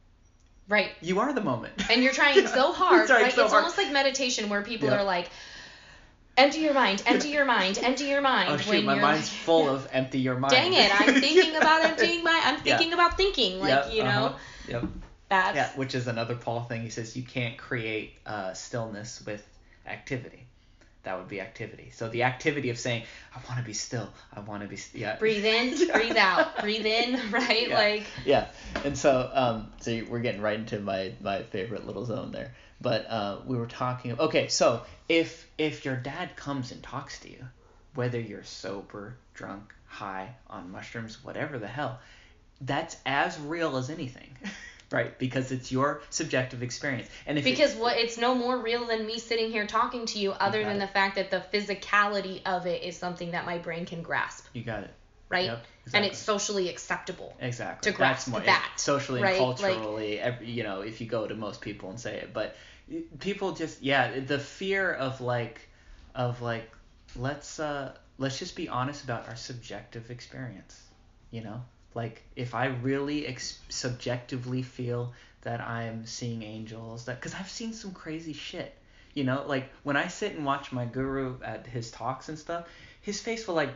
Right. 0.70 0.92
You 1.02 1.20
are 1.20 1.34
the 1.34 1.42
moment. 1.42 1.74
And 1.90 2.04
you're 2.04 2.14
trying 2.14 2.46
so 2.60 2.74
hard, 2.74 3.08
trying 3.08 3.24
right? 3.24 3.34
so 3.34 3.44
it's 3.44 3.52
hard. 3.52 3.64
almost 3.64 3.78
like 3.78 3.92
meditation 3.92 4.50
where 4.50 4.62
people 4.64 4.90
Yeah. 4.90 4.98
are 4.98 5.04
like, 5.04 5.30
empty 6.38 6.60
your 6.60 6.74
mind, 6.74 7.02
empty 7.06 7.30
your 7.30 7.46
mind, 7.46 7.80
empty 7.82 8.06
your 8.06 8.22
mind. 8.22 8.50
Oh 8.52 8.58
shoot, 8.58 8.84
my 8.84 8.96
mind's 8.96 9.30
like, 9.32 9.40
full 9.40 9.70
of 9.70 9.88
empty 9.92 10.20
your 10.20 10.38
mind. 10.38 10.52
Dang 10.52 10.74
it, 10.74 10.92
I'm 11.02 11.22
thinking 11.22 11.56
about 11.62 11.84
emptying 11.84 12.24
my, 12.24 12.42
I'm 12.44 12.60
Yeah. 12.64 12.78
thinking 12.78 12.94
about 12.94 13.18
thinking, 13.18 13.60
like, 13.60 13.70
Yep, 13.70 13.94
you 13.94 14.04
know, 14.04 14.10
uh-huh. 14.10 14.38
Yep. 14.68 14.84
that's, 15.30 15.56
Yeah, 15.56 15.70
which 15.76 15.96
is 15.96 16.08
another 16.08 16.36
Paul 16.36 16.64
thing. 16.64 16.82
He 16.82 16.90
says 16.90 17.16
you 17.16 17.24
can't 17.24 17.58
create 17.58 18.14
uh, 18.26 18.54
stillness 18.54 19.24
with 19.26 19.46
activity. 19.86 20.47
That 21.08 21.18
would 21.18 21.30
be 21.30 21.40
activity. 21.40 21.90
So 21.94 22.10
the 22.10 22.24
activity 22.24 22.70
of 22.70 22.78
saying, 22.78 23.04
I 23.34 23.40
want 23.48 23.62
to 23.62 23.66
be 23.66 23.72
still. 23.72 24.10
I 24.36 24.42
want 24.42 24.62
to 24.62 24.68
be. 24.68 24.76
St-, 24.76 25.02
yeah. 25.02 25.16
breathe 25.16 25.46
in, 25.46 25.74
Yeah. 25.78 25.94
breathe 25.94 26.18
out, 26.18 26.60
breathe 26.60 26.86
in, 26.86 27.18
right? 27.32 27.70
Yeah. 27.70 27.78
Like, 27.78 28.04
Yeah, 28.26 28.48
and 28.84 28.98
so 28.98 29.32
um, 29.34 29.72
so 29.80 30.02
we're 30.10 30.20
getting 30.20 30.42
right 30.42 30.60
into 30.60 30.80
my 30.80 31.14
my 31.22 31.44
favorite 31.44 31.88
little 31.88 32.04
zone 32.04 32.34
there. 32.34 32.54
But 32.82 33.10
uh, 33.10 33.38
we 33.46 33.56
were 33.56 33.68
talking. 33.68 34.20
Okay, 34.20 34.50
so 34.50 34.82
if 35.08 35.48
if 35.58 35.86
your 35.86 35.96
dad 35.96 36.36
comes 36.36 36.74
and 36.74 36.84
talks 36.84 37.20
to 37.22 37.32
you, 37.32 37.48
whether 37.96 38.20
you're 38.20 38.44
sober, 38.44 39.16
drunk, 39.34 39.74
high, 39.86 40.36
on 40.50 40.70
mushrooms, 40.74 41.24
whatever 41.24 41.58
the 41.58 41.68
hell, 41.70 42.00
that's 42.60 42.98
as 43.06 43.40
real 43.40 43.78
as 43.78 43.90
anything, 43.90 44.36
right? 44.92 45.18
Because 45.20 45.52
it's 45.52 45.72
your 45.72 46.02
subjective 46.10 46.64
experience. 46.64 47.08
And 47.26 47.38
if 47.38 47.46
it- 47.46 47.52
because 47.52 47.76
what 47.76 47.98
it's 47.98 48.18
no 48.18 48.36
more 48.36 48.58
real 48.58 48.86
than 48.86 49.06
me 49.06 49.20
sitting 49.20 49.52
here 49.52 49.68
talking 49.68 50.06
to 50.08 50.20
you, 50.20 50.32
other 50.32 50.62
got 50.62 50.70
than 50.70 50.78
it. 50.78 50.80
the 50.80 50.88
fact 50.88 51.16
that 51.16 51.30
the 51.32 51.44
physicality 51.54 52.42
of 52.46 52.66
it 52.66 52.84
is 52.84 52.98
something 52.98 53.32
that 53.32 53.46
my 53.46 53.58
brain 53.58 53.86
can 53.86 54.02
grasp, 54.02 54.46
you 54.54 54.64
got 54.64 54.84
it 54.84 54.94
right? 55.30 55.46
Yep, 55.46 55.66
exactly. 55.86 55.98
And 55.98 56.06
it's 56.12 56.20
socially 56.20 56.70
acceptable. 56.70 57.36
Exactly. 57.42 57.92
to 57.92 57.98
grasp 57.98 58.32
That's 58.32 58.46
that, 58.46 58.72
socially 58.78 59.22
right? 59.22 59.38
and 59.38 59.48
Like- 59.50 59.58
culturally, 59.76 60.20
every, 60.20 60.50
you 60.50 60.64
know, 60.64 60.82
if 60.82 61.02
you 61.02 61.08
go 61.08 61.28
to 61.28 61.36
most 61.36 61.60
people 61.60 61.90
and 61.90 62.00
say 62.00 62.16
it, 62.16 62.34
but 62.34 62.56
people 63.20 63.52
just 63.52 63.82
yeah, 63.84 64.20
the 64.22 64.40
fear 64.40 64.94
of 64.94 65.20
like 65.20 65.60
of 66.16 66.42
like 66.42 66.72
let's 67.16 67.60
uh 67.60 67.94
let's 68.18 68.40
just 68.40 68.56
be 68.56 68.70
honest 68.70 69.04
about 69.04 69.28
our 69.28 69.36
subjective 69.36 70.10
experience, 70.12 70.82
you 71.32 71.42
know? 71.44 71.62
Like 71.98 72.22
if 72.36 72.54
I 72.54 72.68
really 72.68 73.26
ex- 73.26 73.58
subjectively 73.70 74.62
feel 74.62 75.14
that 75.42 75.60
I'm 75.60 76.06
seeing 76.06 76.44
angels, 76.44 77.06
that 77.06 77.20
cuz 77.20 77.34
I've 77.34 77.50
seen 77.50 77.74
some 77.74 77.92
crazy 77.92 78.34
shit. 78.34 78.72
You 79.16 79.24
know, 79.24 79.44
like 79.48 79.72
when 79.82 79.98
I 79.98 80.08
sit 80.08 80.36
and 80.36 80.46
watch 80.46 80.72
my 80.72 80.86
guru 80.86 81.42
at 81.42 81.66
his 81.66 81.90
talks 81.90 82.30
and 82.30 82.38
stuff, 82.38 82.68
his 83.02 83.20
face 83.20 83.48
will 83.48 83.56
like 83.56 83.74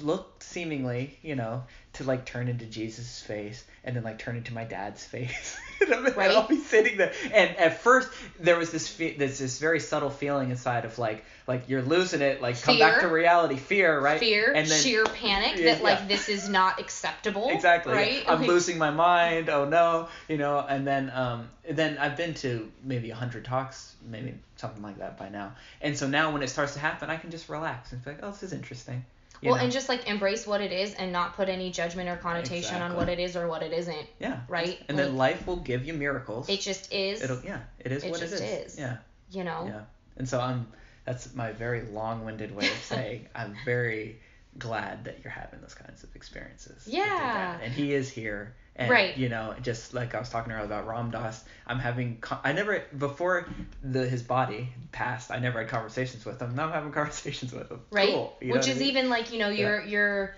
look 0.00 0.42
seemingly, 0.42 1.18
you 1.22 1.34
know, 1.36 1.64
to 1.94 2.04
like 2.04 2.24
turn 2.24 2.48
into 2.48 2.64
Jesus' 2.64 3.20
face 3.20 3.62
and 3.84 3.94
then 3.94 4.02
like 4.02 4.18
turn 4.18 4.36
into 4.36 4.54
my 4.54 4.64
dad's 4.64 5.04
face. 5.06 5.56
and 5.80 6.16
Right. 6.16 6.30
I'll 6.30 6.46
be 6.48 6.56
sitting 6.58 6.96
there, 6.96 7.12
and 7.32 7.56
at 7.56 7.80
first 7.82 8.08
there 8.40 8.56
was 8.56 8.70
this 8.70 8.88
fe- 8.88 9.16
there's 9.16 9.38
this 9.38 9.58
very 9.58 9.80
subtle 9.80 10.10
feeling 10.10 10.50
inside 10.50 10.84
of 10.84 10.98
like 10.98 11.24
like 11.46 11.68
you're 11.68 11.82
losing 11.82 12.22
it, 12.22 12.40
like 12.40 12.60
come 12.62 12.78
back 12.78 13.00
to 13.00 13.08
reality, 13.08 13.56
fear, 13.56 13.98
right? 14.00 14.20
Fear, 14.20 14.52
and 14.54 14.66
then, 14.68 14.80
sheer 14.80 15.04
panic 15.04 15.58
Yeah, 15.58 15.74
that 15.74 15.82
like 15.82 15.98
yeah. 16.00 16.06
this 16.08 16.28
is 16.28 16.48
not 16.48 16.80
acceptable. 16.80 17.48
Exactly. 17.50 17.92
Right? 17.92 18.24
I'm 18.28 18.38
Like, 18.40 18.48
losing 18.48 18.78
my 18.78 18.90
mind. 18.90 19.48
Oh 19.50 19.64
no, 19.68 20.08
you 20.28 20.38
know. 20.38 20.64
And 20.66 20.86
then 20.86 21.10
um 21.14 21.48
then 21.68 21.98
I've 21.98 22.16
been 22.16 22.34
to 22.34 22.70
maybe 22.84 23.10
a 23.10 23.16
hundred 23.16 23.44
talks, 23.44 23.94
maybe 24.08 24.34
something 24.56 24.82
like 24.82 24.98
that 24.98 25.18
by 25.18 25.28
now. 25.28 25.54
And 25.80 25.98
so 25.98 26.06
now 26.06 26.32
when 26.32 26.42
it 26.42 26.48
starts 26.48 26.74
to 26.74 26.78
happen, 26.78 27.10
I 27.10 27.16
can 27.16 27.30
just 27.30 27.48
relax 27.48 27.92
and 27.92 28.02
be 28.04 28.10
like, 28.12 28.20
oh, 28.22 28.30
this 28.30 28.42
is 28.44 28.52
interesting. 28.52 29.04
Well, 29.42 29.56
know? 29.56 29.62
and 29.62 29.72
just 29.72 29.88
like 29.88 30.08
embrace 30.08 30.46
what 30.46 30.60
it 30.60 30.72
is 30.72 30.94
and 30.94 31.12
not 31.12 31.34
put 31.34 31.48
any 31.48 31.70
judgment 31.70 32.08
or 32.08 32.16
connotation 32.16 32.80
on 32.80 32.94
what 32.94 33.08
it 33.08 33.18
is 33.18 33.36
or 33.36 33.48
what 33.48 33.62
it 33.62 33.72
isn't. 33.72 34.06
yeah. 34.20 34.40
right? 34.48 34.78
And 34.88 34.98
then 34.98 35.16
life 35.16 35.46
will 35.46 35.56
give 35.56 35.84
you 35.84 35.92
miracles. 35.94 36.48
It 36.48 36.60
just 36.60 36.92
is, 36.92 37.22
It'll 37.22 37.40
yeah, 37.44 37.60
it 37.80 37.92
is 37.92 38.04
It 38.04 38.10
what 38.10 38.22
it 38.22 38.32
is. 38.32 38.40
is. 38.40 38.78
Yeah. 38.78 38.98
you 39.30 39.44
know. 39.44 39.64
Yeah. 39.66 39.80
And 40.16 40.28
so 40.28 40.40
I'm 40.40 40.66
that's 41.04 41.34
my 41.34 41.52
very 41.52 41.82
long-winded 41.82 42.54
way 42.54 42.66
of 42.66 42.76
saying 42.84 43.26
I'm 43.34 43.56
very 43.64 44.20
glad 44.58 45.04
that 45.04 45.18
you're 45.24 45.32
having 45.32 45.60
those 45.60 45.74
kinds 45.74 46.04
of 46.04 46.14
experiences. 46.14 46.86
Yeah. 46.86 47.58
And 47.60 47.72
he 47.72 47.92
is 47.92 48.10
here. 48.10 48.54
And 48.74 48.90
Right. 48.90 49.16
you 49.16 49.28
know, 49.28 49.54
just 49.60 49.92
like 49.92 50.14
I 50.14 50.18
was 50.18 50.30
talking 50.30 50.52
earlier 50.52 50.64
about 50.64 50.86
Ram 50.86 51.10
Dass, 51.10 51.44
I'm 51.66 51.78
having 51.78 52.18
con- 52.20 52.40
I 52.42 52.52
never 52.52 52.82
before 52.96 53.46
the 53.82 54.08
his 54.08 54.22
body 54.22 54.68
passed, 54.92 55.30
I 55.30 55.38
never 55.38 55.60
had 55.60 55.68
conversations 55.68 56.24
with 56.24 56.40
him. 56.40 56.54
Now 56.54 56.66
I'm 56.66 56.72
having 56.72 56.92
conversations 57.00 57.52
with 57.52 57.70
him. 57.70 57.80
Right? 57.90 58.08
Cool. 58.10 58.34
Which 58.40 58.50
what 58.50 58.66
I 58.66 58.70
is 58.70 58.78
mean? 58.78 58.88
even 58.88 59.10
like, 59.10 59.32
you 59.32 59.38
know, 59.38 59.50
your 59.50 59.82
your 59.82 60.34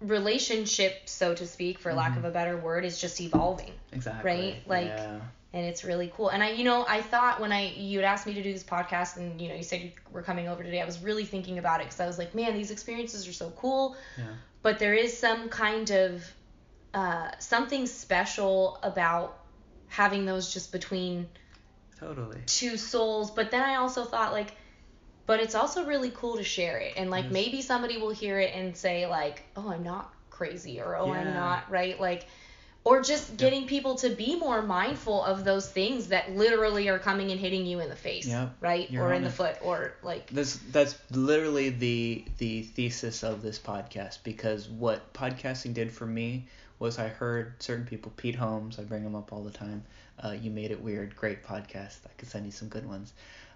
relationship, 0.00 1.02
so 1.08 1.34
to 1.34 1.46
speak, 1.46 1.78
for 1.78 1.94
lack 1.94 2.10
of 2.10 2.18
mm-hmm. 2.18 2.26
a 2.26 2.30
better 2.30 2.56
word, 2.56 2.84
is 2.84 3.00
just 3.00 3.20
evolving. 3.20 3.72
exactly. 3.92 4.30
right? 4.30 4.62
Like, 4.66 4.86
yeah. 4.86 5.20
and 5.52 5.66
it's 5.66 5.84
really 5.84 6.12
cool. 6.16 6.28
And 6.28 6.42
I, 6.42 6.50
you 6.50 6.64
know, 6.64 6.84
I 6.88 7.02
thought 7.02 7.40
when 7.40 7.52
I 7.52 7.72
you 7.76 7.98
had 7.98 8.04
asked 8.04 8.26
me 8.26 8.34
to 8.34 8.42
do 8.42 8.52
this 8.52 8.64
podcast, 8.64 9.16
and 9.16 9.40
you 9.40 9.48
know, 9.48 9.54
you 9.54 9.62
said 9.62 9.80
you 9.80 9.92
were 10.10 10.22
coming 10.22 10.48
over 10.48 10.62
today, 10.62 10.80
I 10.80 10.84
was 10.84 11.00
really 11.00 11.24
thinking 11.24 11.58
about 11.58 11.80
it 11.80 11.84
because 11.84 12.00
I 12.00 12.06
was 12.06 12.18
like, 12.18 12.34
man, 12.34 12.54
these 12.54 12.70
experiences 12.70 13.28
are 13.28 13.32
so 13.32 13.50
cool. 13.50 13.96
Yeah. 14.18 14.24
But 14.62 14.78
there 14.78 14.94
is 14.94 15.16
some 15.16 15.48
kind 15.48 15.90
of 15.90 16.24
uh, 16.94 17.30
something 17.38 17.86
special 17.86 18.78
about 18.82 19.38
having 19.88 20.24
those 20.26 20.52
just 20.52 20.72
between 20.72 21.28
Totally. 21.98 22.40
two 22.46 22.76
souls. 22.76 23.30
But 23.30 23.50
then 23.50 23.62
I 23.62 23.76
also 23.76 24.04
thought 24.04 24.32
like, 24.32 24.54
but 25.26 25.40
it's 25.40 25.54
also 25.54 25.84
really 25.86 26.10
cool 26.14 26.36
to 26.36 26.44
share 26.44 26.78
it, 26.78 26.94
and 26.96 27.10
like 27.10 27.24
Yes. 27.24 27.32
maybe 27.32 27.62
somebody 27.62 27.96
will 27.98 28.10
hear 28.10 28.38
it 28.40 28.54
and 28.54 28.76
say 28.76 29.06
like, 29.06 29.42
oh, 29.56 29.70
I'm 29.70 29.84
not 29.84 30.12
crazy, 30.30 30.80
or 30.80 30.96
oh, 30.96 31.12
I'm 31.12 31.34
not 31.34 31.70
right, 31.70 31.98
like. 32.00 32.26
Or 32.84 33.00
just 33.00 33.36
getting 33.36 33.68
people 33.68 33.94
to 33.98 34.10
be 34.10 34.34
more 34.34 34.60
mindful 34.60 35.22
of 35.22 35.44
those 35.44 35.68
things 35.68 36.08
that 36.08 36.32
literally 36.34 36.88
are 36.88 36.98
coming 36.98 37.30
and 37.30 37.38
hitting 37.38 37.64
you 37.64 37.78
in 37.78 37.88
the 37.88 37.94
face, 37.94 38.26
Yep. 38.26 38.56
right? 38.60 38.90
You're 38.90 39.04
or 39.04 39.12
in 39.12 39.22
the 39.22 39.30
foot, 39.30 39.54
or 39.62 39.92
like 40.02 40.26
This 40.30 40.56
that's 40.72 40.96
literally 41.12 41.68
the 41.68 42.24
the 42.38 42.62
thesis 42.62 43.22
of 43.22 43.40
this 43.40 43.56
podcast 43.60 44.24
because 44.24 44.68
what 44.68 45.12
podcasting 45.12 45.74
did 45.74 45.92
for 45.92 46.06
me 46.06 46.48
was 46.82 46.98
I 46.98 47.08
heard 47.08 47.62
certain 47.62 47.86
people, 47.86 48.12
Pete 48.16 48.34
Holmes, 48.34 48.78
I 48.78 48.82
bring 48.82 49.02
him 49.04 49.14
up 49.14 49.32
all 49.32 49.42
the 49.42 49.50
time. 49.50 49.84
Uh, 50.22 50.32
you 50.32 50.50
made 50.50 50.70
it 50.70 50.82
weird, 50.82 51.14
great 51.16 51.42
podcast. 51.44 51.96
I 52.06 52.10
could 52.18 52.28
send 52.28 52.44
you 52.44 52.52
some 52.52 52.68
good 52.68 52.86
ones. 52.86 53.12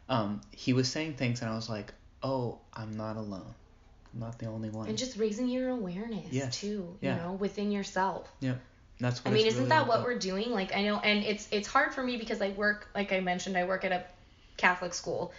Um, 0.08 0.40
he 0.52 0.72
was 0.72 0.88
saying 0.88 1.14
things 1.14 1.42
and 1.42 1.50
I 1.50 1.54
was 1.56 1.68
like, 1.68 1.92
oh, 2.22 2.58
I'm 2.72 2.96
not 2.96 3.16
alone. 3.16 3.52
I'm 4.14 4.20
not 4.20 4.38
the 4.38 4.46
only 4.46 4.70
one. 4.70 4.88
and 4.88 4.96
just 4.96 5.18
raising 5.18 5.48
your 5.48 5.68
awareness 5.70 6.26
Yes. 6.30 6.58
too, 6.60 6.96
Yeah. 7.00 7.16
you 7.16 7.22
know, 7.22 7.32
within 7.32 7.70
yourself. 7.70 8.30
Yeah. 8.40 8.54
That's 9.00 9.22
what 9.24 9.32
I 9.32 9.34
mean, 9.34 9.46
isn't 9.46 9.58
really 9.58 9.68
that 9.70 9.86
what 9.88 9.96
about. 9.96 10.06
we're 10.06 10.18
doing? 10.18 10.52
Like, 10.52 10.74
I 10.74 10.82
know, 10.84 10.98
and 10.98 11.22
it's 11.22 11.46
it's 11.50 11.68
hard 11.68 11.92
for 11.92 12.02
me 12.02 12.16
because 12.16 12.40
I 12.40 12.48
work, 12.50 12.88
like 12.94 13.12
I 13.12 13.20
mentioned, 13.20 13.54
I 13.58 13.64
work 13.64 13.84
at 13.84 13.92
a 13.92 14.04
Catholic 14.56 14.94
school, 14.94 15.32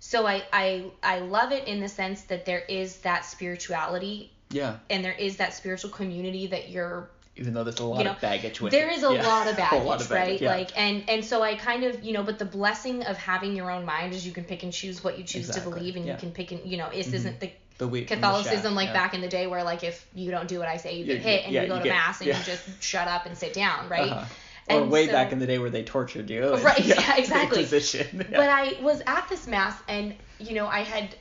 so 0.00 0.26
I 0.26 0.42
I 0.50 0.90
I 1.02 1.18
love 1.18 1.52
it 1.52 1.68
in 1.68 1.80
the 1.80 1.88
sense 1.88 2.22
that 2.22 2.46
there 2.46 2.60
is 2.60 2.96
that 3.00 3.26
spirituality 3.26 4.32
Yeah, 4.50 4.78
and 4.88 5.04
there 5.04 5.12
is 5.12 5.36
that 5.36 5.52
spiritual 5.52 5.90
community 5.90 6.46
that 6.46 6.70
you're 6.70 7.10
Even 7.36 7.54
though 7.54 7.64
there's 7.64 7.80
a 7.80 7.84
lot 7.84 7.98
You 7.98 8.04
know, 8.04 8.10
of 8.10 8.20
baggage 8.20 8.60
with 8.60 8.72
there 8.72 8.90
it. 8.90 8.98
is 8.98 9.04
a 9.04 9.12
Yeah. 9.14 9.26
lot 9.26 9.46
of 9.46 9.54
A 9.54 9.56
baggage, 9.56 9.84
lot 9.84 10.00
of 10.02 10.10
right? 10.10 10.18
baggage, 10.26 10.40
yeah. 10.42 10.50
Like 10.54 10.78
and 10.78 11.04
and 11.08 11.24
so 11.24 11.42
I 11.42 11.54
kind 11.54 11.84
of 11.84 12.02
you 12.04 12.12
know, 12.12 12.22
but 12.22 12.38
the 12.38 12.44
blessing 12.44 13.02
of 13.04 13.16
having 13.16 13.56
your 13.56 13.70
own 13.70 13.84
mind 13.86 14.12
is 14.12 14.26
you 14.26 14.32
can 14.32 14.44
pick 14.44 14.62
and 14.62 14.72
choose 14.72 15.02
what 15.02 15.16
you 15.18 15.24
choose 15.24 15.48
Exactly, 15.48 15.72
to 15.72 15.78
believe, 15.78 15.96
and 15.96 16.04
yeah. 16.04 16.12
you 16.12 16.18
can 16.18 16.30
pick 16.32 16.52
and 16.52 16.60
you 16.64 16.76
know, 16.76 16.90
this 16.92 17.08
Mhm. 17.08 17.14
isn't 17.14 17.40
the 17.40 17.50
the 17.78 17.88
wheat 17.88 18.06
from 18.08 18.20
the 18.20 18.26
Catholicism 18.26 18.74
like 18.74 18.88
yeah. 18.88 18.92
back 18.92 19.14
in 19.14 19.22
the 19.22 19.28
day 19.28 19.46
where 19.46 19.64
like 19.64 19.82
if 19.82 20.06
you 20.14 20.30
don't 20.30 20.46
do 20.46 20.58
what 20.58 20.68
I 20.68 20.76
say 20.76 20.96
you 20.98 21.04
You- 21.06 21.14
get 21.14 21.22
hit 21.22 21.44
and 21.44 21.52
yeah, 21.54 21.62
you 21.62 21.68
go 21.68 21.74
you 21.76 21.80
to 21.80 21.84
get- 21.88 21.94
mass 21.94 22.20
and 22.20 22.28
yeah. 22.28 22.38
you 22.38 22.44
just 22.44 22.82
shut 22.82 23.08
up 23.08 23.24
and 23.26 23.36
sit 23.36 23.54
down, 23.54 23.88
right? 23.88 24.10
Uh-huh. 24.12 24.24
Or 24.70 24.82
And 24.82 24.90
way 24.90 25.06
so- 25.06 25.12
back 25.12 25.32
in 25.32 25.38
the 25.40 25.46
day 25.46 25.58
where 25.58 25.70
they 25.70 25.82
tortured 25.82 26.28
you. 26.30 26.52
and- 26.52 26.62
Right, 26.62 26.84
yeah, 26.84 27.16
exactly. 27.16 27.64
But 28.30 28.48
I 28.48 28.76
was 28.82 29.00
at 29.06 29.26
this 29.30 29.46
mass 29.46 29.74
and 29.88 30.14
you 30.38 30.54
know 30.54 30.66
I 30.66 30.80
had 30.80 31.16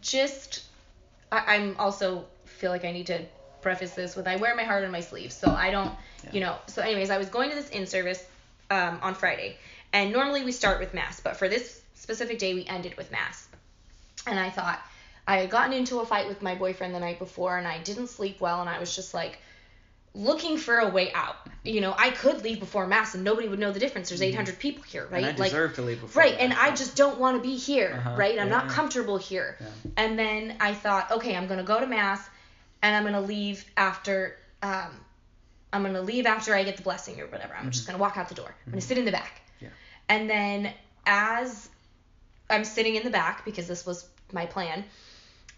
just 0.00 0.62
I, 1.30 1.54
I'm 1.56 1.76
also 1.78 2.24
feel 2.46 2.70
like 2.72 2.84
I 2.84 2.92
need 2.92 3.06
to 3.06 3.20
preface 3.62 3.92
this 3.94 4.16
with 4.16 4.26
I 4.26 4.36
wear 4.36 4.54
my 4.54 4.64
heart 4.64 4.84
on 4.84 4.90
my 4.90 5.00
sleeve, 5.00 5.32
so 5.32 5.50
I 5.50 5.70
don't 5.70 5.92
you 6.32 6.40
know. 6.40 6.56
So 6.66 6.82
anyways, 6.82 7.10
I 7.10 7.18
was 7.18 7.28
going 7.28 7.50
to 7.50 7.56
this 7.56 7.70
in 7.70 7.86
service 7.86 8.22
um, 8.70 8.98
on 9.02 9.14
Friday, 9.14 9.56
and 9.92 10.12
normally 10.12 10.44
we 10.44 10.52
start 10.52 10.80
with 10.80 10.94
mass, 10.94 11.20
but 11.20 11.36
for 11.36 11.48
this 11.48 11.80
specific 11.94 12.38
day 12.38 12.54
we 12.54 12.66
ended 12.66 12.96
with 12.96 13.10
mass, 13.10 13.48
and 14.26 14.38
I 14.38 14.50
thought 14.50 14.80
I 15.26 15.38
had 15.38 15.50
gotten 15.50 15.72
into 15.72 16.00
a 16.00 16.06
fight 16.06 16.28
with 16.28 16.42
my 16.42 16.54
boyfriend 16.54 16.94
the 16.94 17.00
night 17.00 17.18
before, 17.18 17.56
and 17.58 17.66
I 17.66 17.78
didn't 17.78 18.08
sleep 18.08 18.40
well, 18.40 18.60
and 18.60 18.68
I 18.68 18.78
was 18.78 18.94
just 18.94 19.14
like 19.14 19.38
looking 20.14 20.58
for 20.58 20.78
a 20.78 20.88
way 20.88 21.12
out. 21.12 21.36
You 21.64 21.80
know, 21.80 21.94
I 21.96 22.10
could 22.10 22.42
leave 22.42 22.60
before 22.60 22.86
mass 22.86 23.14
and 23.14 23.24
nobody 23.24 23.48
would 23.48 23.58
know 23.58 23.72
the 23.72 23.80
difference. 23.80 24.08
There's 24.08 24.20
800 24.20 24.58
people 24.58 24.82
here, 24.82 25.08
right? 25.10 25.22
Mm-hmm. 25.22 25.28
And 25.30 25.36
I 25.36 25.40
like 25.40 25.50
deserve 25.50 25.74
to 25.76 25.82
leave 25.82 26.00
before. 26.00 26.22
Right, 26.22 26.32
that, 26.32 26.40
and 26.42 26.52
I 26.52 26.74
just 26.74 26.96
don't 26.96 27.18
want 27.18 27.36
to 27.36 27.42
be 27.42 27.56
here, 27.56 27.94
Uh-huh, 27.96 28.16
right? 28.16 28.38
I'm 28.38 28.48
yeah, 28.48 28.58
not 28.58 28.68
comfortable 28.68 29.16
here. 29.16 29.56
Yeah. 29.60 29.66
And 29.96 30.18
then 30.18 30.56
I 30.60 30.74
thought, 30.74 31.10
okay, 31.12 31.34
I'm 31.34 31.46
gonna 31.46 31.62
go 31.62 31.80
to 31.80 31.86
mass, 31.86 32.28
and 32.82 32.94
I'm 32.94 33.04
gonna 33.04 33.20
leave 33.20 33.64
after. 33.76 34.36
Um, 34.62 34.90
I'm 35.72 35.82
gonna 35.82 36.02
leave 36.02 36.26
after 36.26 36.54
I 36.54 36.64
get 36.64 36.76
the 36.76 36.82
blessing 36.82 37.20
or 37.20 37.26
whatever. 37.26 37.54
I'm 37.54 37.70
just 37.70 37.86
gonna 37.86 37.98
walk 37.98 38.16
out 38.16 38.28
the 38.28 38.34
door. 38.34 38.54
I'm 38.66 38.72
gonna 38.72 38.80
sit 38.82 38.98
in 38.98 39.04
the 39.04 39.12
back. 39.12 39.42
Mm-hmm. 39.56 39.64
Yeah. 39.64 39.70
And 40.08 40.28
then 40.28 40.72
as 41.06 41.68
I'm 42.50 42.64
sitting 42.64 42.96
in 42.96 43.02
the 43.02 43.10
back 43.10 43.44
because 43.44 43.66
this 43.66 43.86
was 43.86 44.08
my 44.32 44.46
plan. 44.46 44.84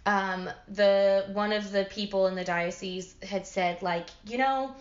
Um, 0.06 0.50
the 0.68 1.26
one 1.32 1.52
of 1.52 1.72
the 1.72 1.84
people 1.84 2.26
in 2.26 2.34
the 2.34 2.44
diocese 2.44 3.14
had 3.22 3.46
said 3.46 3.82
like, 3.82 4.08
you 4.26 4.38
know, 4.38 4.74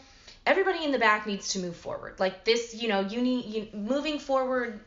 everybody 0.46 0.84
in 0.84 0.92
the 0.92 1.00
back 1.00 1.26
needs 1.26 1.50
to 1.50 1.60
move 1.60 1.76
forward. 1.76 2.20
Like 2.20 2.44
this, 2.44 2.76
you 2.76 2.88
know, 2.88 3.02
you 3.02 3.22
need 3.22 3.46
you, 3.46 3.68
moving 3.74 4.20
forward. 4.20 4.80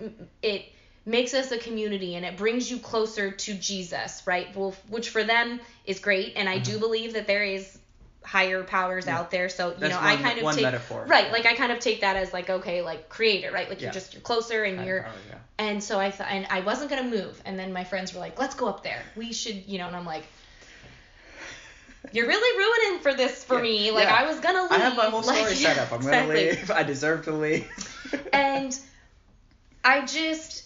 It 0.42 0.66
makes 1.06 1.32
us 1.32 1.52
a 1.52 1.58
community 1.58 2.16
and 2.16 2.26
it 2.26 2.36
brings 2.36 2.70
you 2.70 2.78
closer 2.78 3.30
to 3.30 3.54
Jesus, 3.54 4.22
right? 4.26 4.54
Well, 4.54 4.74
which 4.88 5.10
for 5.10 5.22
them 5.24 5.60
is 5.86 6.00
great, 6.00 6.34
and 6.36 6.48
I 6.48 6.58
do 6.58 6.72
mm-hmm. 6.72 6.80
believe 6.80 7.12
that 7.14 7.26
there 7.26 7.44
is 7.44 7.78
higher 8.24 8.64
powers. 8.64 9.06
Yeah. 9.06 9.20
out 9.20 9.30
there. 9.30 9.48
So 9.48 9.68
you 9.68 9.76
That's 9.78 9.94
know, 9.94 10.00
I 10.00 10.16
kind 10.16 10.36
of 10.36 10.44
one 10.44 10.54
take 10.54 10.64
metaphor. 10.64 11.06
right, 11.06 11.30
like 11.30 11.46
I 11.46 11.54
kind 11.54 11.70
of 11.70 11.78
take 11.78 12.00
that 12.00 12.16
as 12.16 12.32
like 12.32 12.50
okay, 12.50 12.82
like 12.82 13.08
creator, 13.08 13.52
right? 13.52 13.68
Like 13.68 13.78
Yeah. 13.80 13.86
you're 13.86 13.94
just 13.94 14.14
you're 14.14 14.20
closer 14.20 14.64
and 14.64 14.78
Higher 14.78 14.86
you're 14.86 15.02
power, 15.04 15.12
yeah. 15.30 15.36
and 15.58 15.82
so 15.82 16.00
I 16.00 16.10
thought, 16.10 16.26
and 16.28 16.46
I 16.50 16.60
wasn't 16.60 16.90
gonna 16.90 17.08
move. 17.08 17.40
And 17.44 17.56
then 17.56 17.72
my 17.72 17.84
friends 17.84 18.12
were 18.12 18.20
like, 18.20 18.38
"Let's 18.38 18.56
go 18.56 18.66
up 18.66 18.82
there. 18.82 19.02
We 19.14 19.32
should, 19.32 19.64
you 19.66 19.78
know." 19.78 19.86
And 19.86 19.94
I'm 19.94 20.04
like, 20.04 20.24
"You're 22.10 22.26
really 22.26 22.58
ruining 22.58 23.02
for 23.02 23.14
this 23.14 23.44
for 23.44 23.62
me. 23.62 23.92
Like. 23.92 24.08
I 24.08 24.26
was 24.26 24.40
gonna 24.40 24.62
leave. 24.62 24.72
I 24.72 24.78
have 24.78 24.96
my 24.96 25.06
whole 25.06 25.22
story 25.22 25.42
like, 25.42 25.54
set 25.54 25.78
up. 25.78 25.92
I'm 25.92 25.98
exactly. 26.00 26.34
gonna 26.34 26.56
leave. 26.56 26.70
I 26.72 26.82
deserve 26.82 27.24
to 27.26 27.32
leave. 27.32 27.70
And 28.32 28.76
I 29.86 30.04
just, 30.04 30.65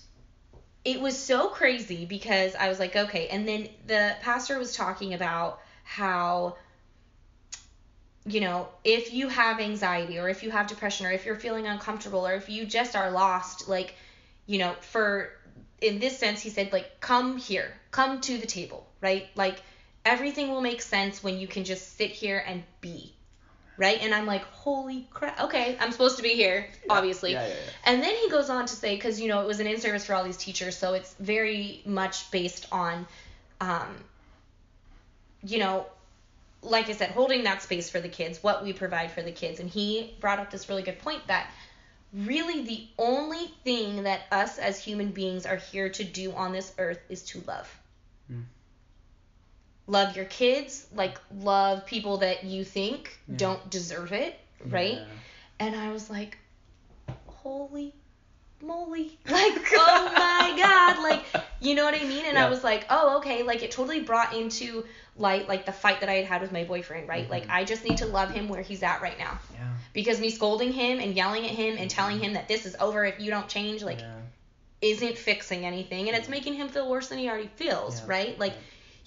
it 0.84 1.00
was 1.00 1.18
so 1.18 1.48
crazy 1.48 2.04
because 2.04 2.54
I 2.54 2.68
was 2.68 2.78
like, 2.78 2.96
okay. 2.96 3.28
And 3.28 3.46
then 3.46 3.68
the 3.86 4.16
pastor 4.22 4.58
was 4.58 4.74
talking 4.74 5.14
about 5.14 5.60
how 5.84 6.56
you 8.26 8.40
know, 8.40 8.68
if 8.84 9.12
you 9.12 9.28
have 9.28 9.60
anxiety 9.60 10.18
or 10.18 10.28
if 10.28 10.42
you 10.42 10.50
have 10.50 10.66
depression 10.66 11.06
or 11.06 11.10
if 11.10 11.24
you're 11.24 11.36
feeling 11.36 11.66
uncomfortable 11.66 12.26
or 12.26 12.34
if 12.34 12.48
you 12.48 12.66
just 12.66 12.94
are 12.94 13.10
lost, 13.10 13.68
like, 13.68 13.94
you 14.46 14.58
know, 14.58 14.74
for 14.80 15.30
in 15.80 15.98
this 15.98 16.18
sense, 16.18 16.42
he 16.42 16.50
said, 16.50 16.72
like, 16.72 17.00
come 17.00 17.38
here, 17.38 17.72
come 17.90 18.20
to 18.20 18.36
the 18.36 18.46
table, 18.46 18.86
right? 19.00 19.28
Like, 19.34 19.62
everything 20.04 20.50
will 20.50 20.60
make 20.60 20.82
sense 20.82 21.22
when 21.22 21.38
you 21.38 21.46
can 21.46 21.64
just 21.64 21.96
sit 21.96 22.10
here 22.10 22.42
and 22.46 22.62
be, 22.80 23.14
right? 23.80 23.98
And 24.02 24.14
I'm 24.14 24.26
like, 24.26 24.42
holy 24.42 25.08
crap, 25.10 25.40
okay, 25.40 25.76
I'm 25.80 25.90
supposed 25.90 26.18
to 26.18 26.22
be 26.22 26.34
here, 26.34 26.66
obviously. 26.90 27.32
Yeah, 27.32 27.48
yeah, 27.48 27.54
yeah. 27.54 27.70
And 27.86 28.02
then 28.02 28.14
he 28.14 28.28
goes 28.28 28.50
on 28.50 28.66
to 28.66 28.76
say, 28.76 28.94
because 28.94 29.18
you 29.18 29.28
know 29.28 29.40
it 29.40 29.46
was 29.46 29.58
an 29.58 29.66
in 29.66 29.80
service 29.80 30.04
for 30.04 30.14
all 30.14 30.22
these 30.22 30.36
teachers, 30.36 30.76
so 30.76 30.92
it's 30.92 31.14
very 31.14 31.80
much 31.86 32.30
based 32.30 32.68
on, 32.70 33.06
um, 33.62 33.88
you 35.42 35.58
know, 35.58 35.86
like 36.62 36.90
I 36.90 36.92
said, 36.92 37.12
holding 37.12 37.44
that 37.44 37.62
space 37.62 37.88
for 37.88 38.00
the 38.00 38.08
kids, 38.10 38.42
what 38.42 38.62
we 38.62 38.74
provide 38.74 39.12
for 39.12 39.22
the 39.22 39.32
kids. 39.32 39.60
And 39.60 39.70
he 39.70 40.14
brought 40.20 40.38
up 40.38 40.50
this 40.50 40.68
really 40.68 40.82
good 40.82 40.98
point 40.98 41.26
that 41.28 41.50
really 42.12 42.62
the 42.64 42.86
only 42.98 43.46
thing 43.64 44.02
that 44.02 44.24
us 44.30 44.58
as 44.58 44.78
human 44.78 45.10
beings 45.10 45.46
are 45.46 45.56
here 45.56 45.88
to 45.88 46.04
do 46.04 46.32
on 46.32 46.52
this 46.52 46.74
earth 46.76 47.00
is 47.08 47.22
to 47.22 47.42
love. 47.46 47.80
Mm. 48.30 48.42
Love 49.90 50.14
your 50.14 50.24
kids, 50.26 50.86
like 50.94 51.18
love 51.40 51.84
people 51.84 52.18
that 52.18 52.44
you 52.44 52.62
think 52.64 53.18
Yeah. 53.28 53.36
don't 53.38 53.70
deserve 53.70 54.12
it, 54.12 54.38
right? 54.64 54.94
Yeah. 54.98 55.04
And 55.58 55.74
I 55.74 55.90
was 55.90 56.08
like, 56.08 56.38
holy 57.26 57.92
moly. 58.62 59.18
Like, 59.26 59.54
oh 59.72 60.12
my 60.14 60.54
God. 60.56 61.02
Like, 61.02 61.24
you 61.60 61.74
know 61.74 61.84
what 61.84 61.94
I 61.94 62.04
mean? 62.04 62.24
And 62.26 62.38
I 62.38 62.48
was 62.48 62.62
like, 62.62 62.86
oh, 62.90 63.18
okay. 63.18 63.42
Like, 63.42 63.62
it 63.62 63.70
totally 63.72 64.00
brought 64.00 64.34
into 64.34 64.84
light, 65.16 65.48
like, 65.48 65.66
the 65.66 65.72
fight 65.72 66.00
that 66.00 66.08
I 66.08 66.14
had 66.14 66.24
had 66.26 66.40
with 66.42 66.52
my 66.52 66.64
boyfriend, 66.64 67.08
right? 67.08 67.28
Like, 67.28 67.46
Mhm. 67.46 67.50
I 67.50 67.64
just 67.64 67.84
need 67.84 67.98
to 67.98 68.06
love 68.06 68.30
him 68.30 68.48
where 68.48 68.62
he's 68.62 68.82
at 68.82 69.02
right 69.02 69.18
now. 69.18 69.38
Yeah. 69.54 69.66
Because 69.92 70.20
me 70.20 70.30
scolding 70.30 70.72
him 70.72 71.00
and 71.00 71.14
yelling 71.16 71.44
at 71.46 71.50
him 71.52 71.76
and 71.78 71.90
telling 71.90 72.20
him 72.20 72.34
that 72.34 72.46
this 72.48 72.64
is 72.64 72.76
over 72.78 73.04
if 73.04 73.18
you 73.18 73.30
don't 73.30 73.48
change, 73.48 73.82
like, 73.82 74.00
yeah. 74.00 74.14
isn't 74.82 75.18
fixing 75.18 75.66
anything. 75.66 76.08
And 76.08 76.16
it's 76.16 76.28
making 76.28 76.54
him 76.54 76.68
feel 76.68 76.88
worse 76.88 77.08
than 77.08 77.18
he 77.18 77.28
already 77.28 77.50
feels, 77.56 78.00
Yeah. 78.00 78.06
right? 78.06 78.38
Like, 78.38 78.52
Yeah. 78.52 78.58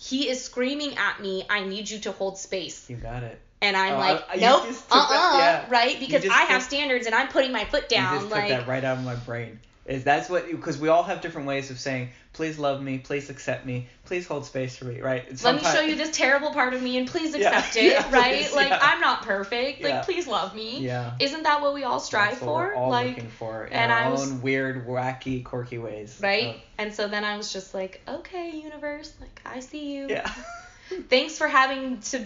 He 0.04 0.28
is 0.30 0.44
screaming 0.44 0.98
at 0.98 1.22
me, 1.22 1.46
I 1.50 1.64
need 1.64 1.90
you 1.90 2.00
to 2.00 2.12
hold 2.12 2.38
space. 2.38 2.90
You 2.90 2.98
got 2.98 3.24
it. 3.24 3.40
And 3.62 3.78
I'm 3.78 3.94
Oh, 3.94 4.00
like, 4.00 4.24
I- 4.30 4.36
nope, 4.36 4.66
uh 4.92 4.96
uh 5.10 5.38
yeah. 5.38 5.66
right? 5.70 5.98
Because 5.98 6.26
I 6.26 6.42
have 6.44 6.62
standards 6.62 7.06
and 7.06 7.16
I'm 7.16 7.30
putting 7.30 7.54
my 7.54 7.64
foot 7.64 7.88
down. 7.88 8.14
you 8.16 8.20
just 8.20 8.32
like, 8.32 8.50
took 8.50 8.60
that 8.60 8.68
right 8.68 8.84
out 8.84 8.98
of 8.98 9.06
my 9.06 9.16
brain. 9.16 9.60
Is 9.86 10.04
that's 10.04 10.30
what 10.30 10.50
because 10.50 10.78
we 10.78 10.90
all 10.90 11.04
have 11.04 11.22
different 11.22 11.48
ways 11.48 11.70
of 11.72 11.80
saying 11.80 12.10
please 12.34 12.58
love 12.60 12.82
me, 12.82 12.98
please 12.98 13.30
accept 13.30 13.66
me, 13.66 13.88
please 14.06 14.28
hold 14.28 14.46
space 14.46 14.76
for 14.76 14.86
me, 14.86 15.00
right? 15.02 15.24
let 15.44 15.56
me 15.56 15.62
show 15.62 15.82
you 15.82 15.96
this 15.96 16.16
terrible 16.16 16.52
part 16.52 16.74
of 16.74 16.82
me 16.82 16.98
and 16.98 17.08
please 17.08 17.36
Yeah, 17.38 17.50
accept 17.58 17.76
it, 17.78 17.84
yeah, 17.92 18.12
right? 18.12 18.42
please, 18.44 18.54
like, 18.56 18.70
yeah. 18.70 18.80
I'm 18.82 19.00
not 19.00 19.22
perfect. 19.22 19.82
Yeah. 19.82 19.88
Like, 19.98 20.06
please 20.06 20.28
love 20.28 20.56
me. 20.56 20.80
Yeah. 20.80 21.14
Isn't 21.20 21.44
that 21.44 21.62
what 21.62 21.74
we 21.74 21.84
all 21.84 22.00
strive 22.00 22.38
for? 22.38 22.74
All 22.74 22.90
like, 22.90 23.10
looking 23.10 23.30
for 23.30 23.66
in 23.66 23.74
and 23.74 23.92
our 23.92 24.00
I 24.00 24.10
was- 24.10 24.32
own 24.32 24.42
weird, 24.42 24.88
wacky, 24.88 25.44
quirky 25.44 25.78
ways. 25.78 26.20
right? 26.22 26.56
And 26.78 26.94
so 26.94 27.08
then 27.08 27.24
I 27.24 27.38
was 27.38 27.54
just 27.54 27.74
like, 27.74 28.02
okay, 28.08 28.50
universe, 28.52 29.14
like, 29.22 29.42
I 29.46 29.60
see 29.60 29.94
you. 29.94 30.08
yeah. 30.10 30.32
Thanks 31.10 31.38
for 31.38 31.48
having 31.48 32.00
to 32.02 32.24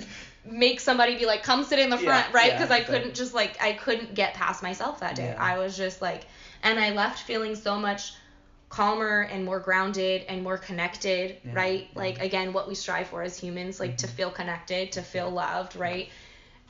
make 0.49 0.79
somebody 0.79 1.17
be 1.17 1.25
like, 1.25 1.43
come 1.43 1.63
sit 1.63 1.79
in 1.79 1.89
the 1.89 1.97
Yeah, 1.97 2.03
front, 2.21 2.33
right? 2.33 2.47
yeah, 2.47 2.57
Because 2.57 2.71
I 2.71 2.81
couldn't 2.81 3.13
just 3.13 3.33
like, 3.33 3.61
I 3.61 3.73
couldn't 3.73 4.13
get 4.15 4.33
past 4.33 4.63
myself 4.63 5.01
that 5.01 5.15
day. 5.15 5.27
Yeah. 5.35 5.43
I 5.43 5.57
was 5.57 5.75
just 5.77 6.01
like, 6.01 6.23
and 6.63 6.79
I 6.79 6.91
left 6.91 7.19
feeling 7.23 7.55
so 7.55 7.77
much 7.77 8.13
calmer 8.70 9.22
and 9.22 9.45
more 9.45 9.59
grounded 9.59 10.24
and 10.28 10.43
more 10.43 10.57
connected, 10.57 11.38
Yeah, 11.45 11.53
right? 11.53 11.82
yeah. 11.93 11.99
Like 11.99 12.20
again, 12.22 12.53
what 12.53 12.68
we 12.68 12.76
strive 12.76 13.07
for 13.07 13.22
as 13.24 13.38
humans, 13.39 13.80
like 13.80 13.97
to 13.97 14.07
Mhm. 14.07 14.11
feel 14.11 14.32
connected, 14.32 14.91
to 14.93 15.01
feel 15.01 15.30
loved, 15.30 15.76
right? 15.76 16.09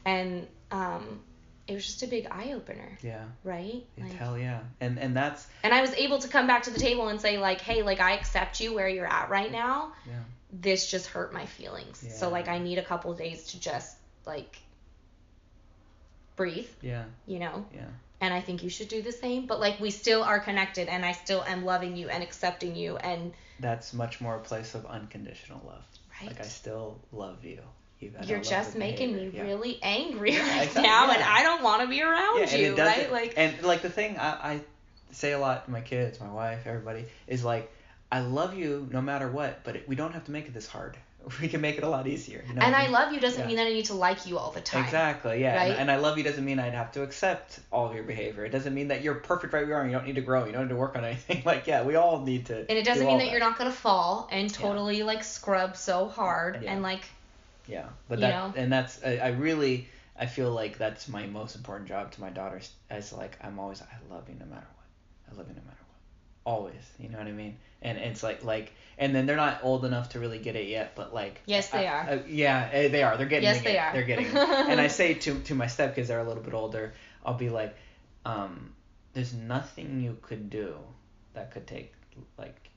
And 0.06 0.48
um, 0.72 1.22
it 1.68 1.74
was 1.74 1.86
just 1.86 2.04
a 2.04 2.08
big 2.08 2.28
eye 2.30 2.54
opener, 2.54 2.98
Yeah. 3.02 3.24
right? 3.44 3.84
Like, 3.98 4.12
hell 4.14 4.38
yeah. 4.38 4.60
And 4.80 4.98
and 5.00 5.16
that's 5.16 5.48
and 5.64 5.74
I 5.74 5.82
was 5.82 5.94
able 5.96 6.20
to 6.20 6.28
come 6.28 6.46
back 6.48 6.64
to 6.64 6.72
the 6.72 6.80
table 6.80 7.08
and 7.10 7.20
say 7.20 7.38
like, 7.40 7.62
hey, 7.62 7.82
like 7.84 8.00
I 8.00 8.12
accept 8.14 8.60
you 8.62 8.74
where 8.74 8.88
you're 8.88 9.08
at 9.08 9.30
right 9.30 9.52
now. 9.52 9.94
yeah. 10.06 10.14
This 10.52 10.90
just 10.90 11.08
hurt 11.08 11.34
my 11.34 11.46
feelings. 11.46 12.04
Yeah. 12.06 12.14
So 12.14 12.30
like 12.30 12.48
I 12.48 12.58
need 12.60 12.78
a 12.78 12.84
couple 12.84 13.14
days 13.14 13.48
to 13.48 13.60
just 13.60 13.98
like 14.26 14.60
breathe, 16.36 16.70
Yeah. 16.82 17.06
you 17.26 17.40
know? 17.40 17.66
Yeah. 17.74 17.86
And 18.20 18.34
I 18.34 18.42
think 18.42 18.64
you 18.64 18.70
should 18.70 18.88
do 18.88 19.02
the 19.02 19.12
same, 19.12 19.46
but 19.46 19.60
like 19.60 19.80
we 19.80 19.92
still 19.92 20.24
are 20.24 20.40
connected 20.40 20.88
and 20.88 21.06
I 21.06 21.12
still 21.12 21.44
am 21.44 21.64
loving 21.66 21.96
you 21.96 22.10
and 22.10 22.24
accepting 22.24 22.76
you 22.76 22.98
and 22.98 23.32
That's 23.60 23.94
much 23.94 24.20
more 24.20 24.36
a 24.36 24.40
place 24.40 24.74
of 24.76 24.86
unconditional 24.86 25.62
love. 25.66 25.84
right. 26.20 26.28
Like 26.30 26.40
I 26.40 26.44
still 26.46 27.00
love 27.12 27.44
you. 27.46 27.60
you 28.00 28.12
You're 28.24 28.40
just 28.42 28.76
making 28.76 29.16
me. 29.16 29.32
Yeah. 29.34 29.44
really 29.44 29.80
angry 29.84 30.34
Yeah, 30.34 30.42
right 30.42 30.64
exactly, 30.64 30.82
now 30.82 31.12
and. 31.12 31.24
I 31.24 31.44
don't 31.44 31.62
want 31.62 31.84
to 31.84 31.88
be 31.88 32.02
around 32.02 32.40
yeah, 32.40 32.56
you, 32.56 32.76
right? 32.76 33.12
Like 33.12 33.34
and 33.38 33.62
like 33.64 33.82
the 33.84 33.90
thing 33.90 34.18
I, 34.18 34.30
I 34.54 34.62
say 35.12 35.34
a 35.34 35.40
lot 35.40 35.66
to 35.66 35.72
my 35.72 35.82
kids, 35.82 36.20
my 36.20 36.32
wife, 36.32 36.66
everybody 36.66 37.06
is 37.28 37.44
like, 37.44 37.72
I 38.12 38.22
love 38.22 38.56
you 38.56 38.88
no 38.92 39.02
matter 39.02 39.30
what, 39.30 39.64
but 39.64 39.76
it, 39.76 39.88
we 39.88 39.96
don't 39.96 40.14
have 40.14 40.26
to 40.26 40.32
make 40.32 40.48
it 40.48 40.54
this 40.54 40.68
hard. 40.68 40.98
We 41.42 41.48
can 41.48 41.62
make 41.62 41.78
it 41.78 41.84
a 41.84 41.90
lot 41.90 42.08
easier. 42.08 42.44
You 42.48 42.54
know? 42.56 42.62
and 42.62 42.76
I 42.76 42.88
love 42.88 43.14
you 43.14 43.20
doesn't 43.20 43.42
Yeah. 43.42 43.48
mean 43.48 43.56
that 43.58 43.68
I 43.68 43.74
need 43.74 43.86
to 43.86 43.94
like 43.94 44.26
you 44.26 44.38
all 44.38 44.52
the 44.52 44.62
time. 44.62 44.84
Exactly, 44.84 45.42
yeah. 45.42 45.56
Right? 45.56 45.72
And, 45.72 45.82
and 45.82 45.92
I 45.92 45.98
love 45.98 46.18
you 46.18 46.24
doesn't 46.24 46.44
mean 46.44 46.60
I'd 46.60 46.74
have 46.74 46.92
to 46.94 47.04
accept 47.04 47.60
all 47.72 47.88
of 47.88 47.94
your 47.96 48.04
behavior. 48.04 48.46
It 48.46 48.50
doesn't 48.52 48.74
mean 48.74 48.88
that 48.90 49.02
you're 49.02 49.16
perfect 49.16 49.54
right 49.54 49.62
where 49.68 49.70
you 49.70 49.76
are 49.76 49.82
and 49.82 49.92
you 49.92 49.98
don't 49.98 50.06
need 50.08 50.16
to 50.16 50.22
grow. 50.22 50.46
You 50.46 50.52
don't 50.54 50.64
need 50.64 50.70
to 50.70 50.76
work 50.76 50.96
on 50.96 51.04
anything. 51.12 51.44
Like, 51.46 51.68
yeah, 51.68 51.84
we 51.84 51.96
all 51.96 52.22
need 52.22 52.46
to. 52.48 52.60
And 52.60 52.78
it 52.78 52.86
doesn't 52.86 53.04
do 53.04 53.08
mean 53.08 53.20
that, 53.20 53.30
you're 53.32 53.40
not 53.40 53.58
gonna 53.58 53.72
fall 53.72 54.28
and 54.32 54.54
totally 54.54 55.04
like 55.04 55.24
scrub 55.24 55.76
so 55.76 56.08
hard 56.08 56.62
Yeah. 56.64 56.72
and 56.74 56.82
like 56.82 57.04
Yeah, 57.68 57.88
but 58.08 58.20
that 58.22 58.30
know? 58.30 58.54
and 58.62 58.72
that's 58.72 59.04
I, 59.04 59.18
I 59.18 59.28
really 59.30 59.88
I 60.20 60.26
feel 60.26 60.52
like 60.52 60.78
that's 60.78 61.08
my 61.08 61.28
most 61.28 61.56
important 61.56 61.88
job 61.88 62.12
to 62.14 62.22
my 62.22 62.30
daughters. 62.30 62.72
As 62.90 63.12
like 63.14 63.38
I'm 63.42 63.60
always 63.60 63.82
I 63.82 64.14
love 64.14 64.28
you 64.30 64.36
no 64.40 64.46
matter 64.46 64.68
what. 64.76 65.34
I 65.34 65.38
love 65.38 65.48
you 65.48 65.56
no 65.56 65.62
matter 65.62 65.78
what. 65.80 65.87
Always. 66.48 66.82
You 66.98 67.10
know 67.10 67.18
what 67.18 67.28
I 67.28 67.32
mean? 67.34 67.58
And 67.82 67.98
it's 67.98 68.24
like 68.24 68.42
like 68.44 68.72
and 68.98 69.14
then 69.14 69.26
they're 69.26 69.36
not 69.36 69.60
old 69.64 69.84
enough 69.84 70.10
to 70.10 70.20
really 70.20 70.40
get 70.40 70.56
it 70.56 70.68
yet, 70.70 70.96
but 70.96 71.14
like 71.14 71.42
Yes, 71.46 71.70
they 71.70 71.86
I- 71.88 71.92
are. 71.92 72.10
I- 72.12 72.24
yeah, 72.28 72.70
eh, 72.72 72.88
they 72.88 73.04
are. 73.04 73.18
They're 73.18 73.28
getting 73.28 73.44
Yes, 73.50 73.58
it. 73.58 73.64
they 73.66 73.78
are. 73.78 73.92
They're 73.92 74.04
getting 74.04 74.28
it. 74.28 74.36
and 74.36 74.80
I 74.80 74.88
say 74.88 75.14
to 75.16 75.40
to 75.42 75.56
my 75.56 75.66
stepkids, 75.66 76.08
they're 76.08 76.20
a 76.22 76.24
little 76.28 76.42
bit 76.44 76.54
older. 76.54 76.94
I'll 77.26 77.34
be 77.34 77.50
like, 77.50 77.76
um, 78.26 78.74
there's 79.14 79.34
nothing 79.34 80.00
you 80.00 80.18
could 80.22 80.50
do 80.50 80.76
that 81.34 81.52
could 81.52 81.68
take 81.68 81.94
like 82.38 82.70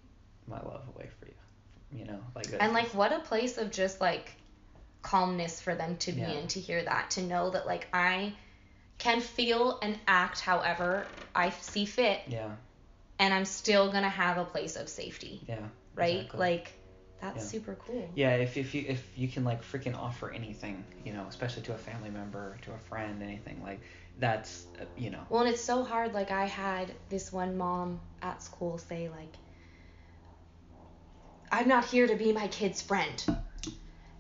my 0.49 0.59
love 0.59 0.83
away 0.95 1.09
for 1.21 1.27
you. 1.27 2.01
You 2.01 2.07
know, 2.07 2.21
like 2.35 2.49
And 2.59 2.73
like 2.73 2.89
what 2.93 3.13
a 3.13 3.21
place 3.21 3.57
of 3.57 3.71
just 3.71 4.01
like 4.01 4.33
calmness 5.03 5.61
for 5.61 5.75
them 5.77 5.97
to 5.99 6.13
be 6.13 6.21
Yeah. 6.23 6.33
in 6.33 6.49
to 6.49 6.61
hear 6.61 6.83
that, 6.83 7.11
to 7.13 7.23
know 7.23 7.51
that 7.51 7.67
like 7.67 7.87
I 7.93 8.33
can 8.99 9.21
feel 9.21 9.79
and 9.81 9.97
act 10.09 10.41
however 10.41 11.07
I 11.35 11.51
see 11.51 11.87
fit 11.87 12.21
yeah, 12.29 12.51
and 13.21 13.35
I'm 13.35 13.45
still 13.45 13.93
to 13.93 14.01
have 14.01 14.39
a 14.39 14.45
place 14.45 14.77
of 14.77 14.89
safety, 14.89 15.43
yeah, 15.47 15.59
right? 15.95 16.23
exactly. 16.23 16.41
Like 16.41 16.73
that's 17.21 17.45
Yeah. 17.45 17.51
super 17.51 17.77
cool. 17.87 18.09
Yeah, 18.17 18.31
if, 18.37 18.57
if 18.57 18.75
you 18.75 18.85
if 18.89 19.07
you 19.17 19.29
can 19.29 19.45
like 19.45 19.63
freaking 19.63 19.95
offer 19.95 20.33
anything, 20.33 20.85
you 21.05 21.13
know, 21.13 21.27
especially 21.29 21.63
to 21.65 21.75
a 21.75 21.79
family 21.79 22.11
member, 22.11 22.57
to 22.63 22.73
a 22.73 22.79
friend, 22.79 23.23
anything 23.23 23.63
like 23.63 23.81
that's 24.19 24.67
uh, 24.81 24.87
you 24.97 25.11
know. 25.11 25.21
Well, 25.29 25.43
and 25.43 25.51
it's 25.51 25.63
so 25.63 25.85
hard. 25.85 26.15
Like 26.15 26.31
I 26.31 26.47
had 26.47 26.93
this 27.11 27.31
one 27.31 27.57
mom 27.59 28.01
at 28.23 28.43
school 28.43 28.79
say 28.79 29.11
like, 29.11 29.37
"I'm 31.53 31.69
not 31.69 31.85
here 31.85 32.07
to 32.07 32.17
be 32.17 32.33
my 32.33 32.49
kid's 32.49 32.81
friend," 32.81 33.23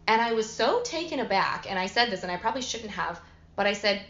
and 0.06 0.20
I 0.20 0.32
was 0.35 0.48
so 0.52 0.82
taken 0.82 1.20
aback. 1.20 1.68
And 1.70 1.78
I 1.78 1.86
said 1.86 2.10
this, 2.10 2.22
and 2.22 2.31
I 2.31 2.36
probably 2.36 2.62
shouldn't 2.62 2.93
have, 2.93 3.18
but 3.56 3.66
I 3.66 3.72
said, 3.72 4.05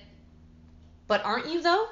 "But 1.07 1.25
aren't 1.25 1.47
you 1.47 1.63
though? 1.63 1.87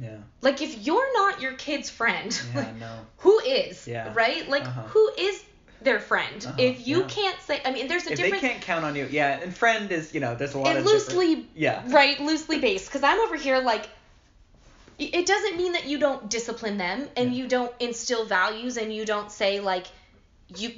Yeah. 0.00 0.16
Like 0.40 0.62
if 0.62 0.86
you're 0.86 1.12
not 1.14 1.40
your 1.42 1.52
kid's 1.52 1.90
friend, 1.90 2.40
Yeah. 2.54 2.72
No. 2.80 2.98
who 3.18 3.38
is? 3.40 3.86
Yeah. 3.86 4.12
Right? 4.14 4.48
Like 4.48 4.64
Uh-huh. 4.64 4.82
who 4.88 5.10
is 5.18 5.42
their 5.82 5.98
friend? 6.00 6.44
Uh-huh, 6.46 6.54
If 6.58 6.86
you 6.86 7.00
yeah. 7.00 7.06
can't 7.08 7.40
say, 7.42 7.60
I 7.64 7.72
mean, 7.72 7.88
there's 7.88 8.06
a 8.06 8.12
If 8.12 8.18
they 8.18 8.30
can't 8.30 8.62
count 8.62 8.84
on 8.84 8.94
you, 8.96 9.06
yeah, 9.10 9.40
and 9.40 9.54
friend 9.54 9.90
is 9.92 10.14
you 10.14 10.20
know 10.20 10.34
there's 10.34 10.54
a 10.54 10.58
lot 10.58 10.68
and 10.68 10.78
of 10.78 10.84
different- 10.84 11.08
loosely 11.18 11.46
Yeah. 11.54 11.82
right 11.88 12.18
loosely 12.20 12.58
based 12.60 12.86
because 12.86 13.02
i'm 13.02 13.18
over 13.20 13.36
here 13.36 13.58
like 13.58 13.88
it 14.98 15.26
doesn't 15.26 15.56
mean 15.56 15.72
that 15.72 15.86
you 15.86 15.98
don't 15.98 16.28
discipline 16.30 16.76
them 16.78 17.08
and 17.16 17.32
Yeah. 17.32 17.42
you 17.42 17.48
don't 17.48 17.72
instill 17.80 18.24
values 18.24 18.76
and 18.76 18.94
you 18.94 19.04
don't 19.04 19.32
say 19.32 19.58
like 19.60 19.86
you 20.56 20.72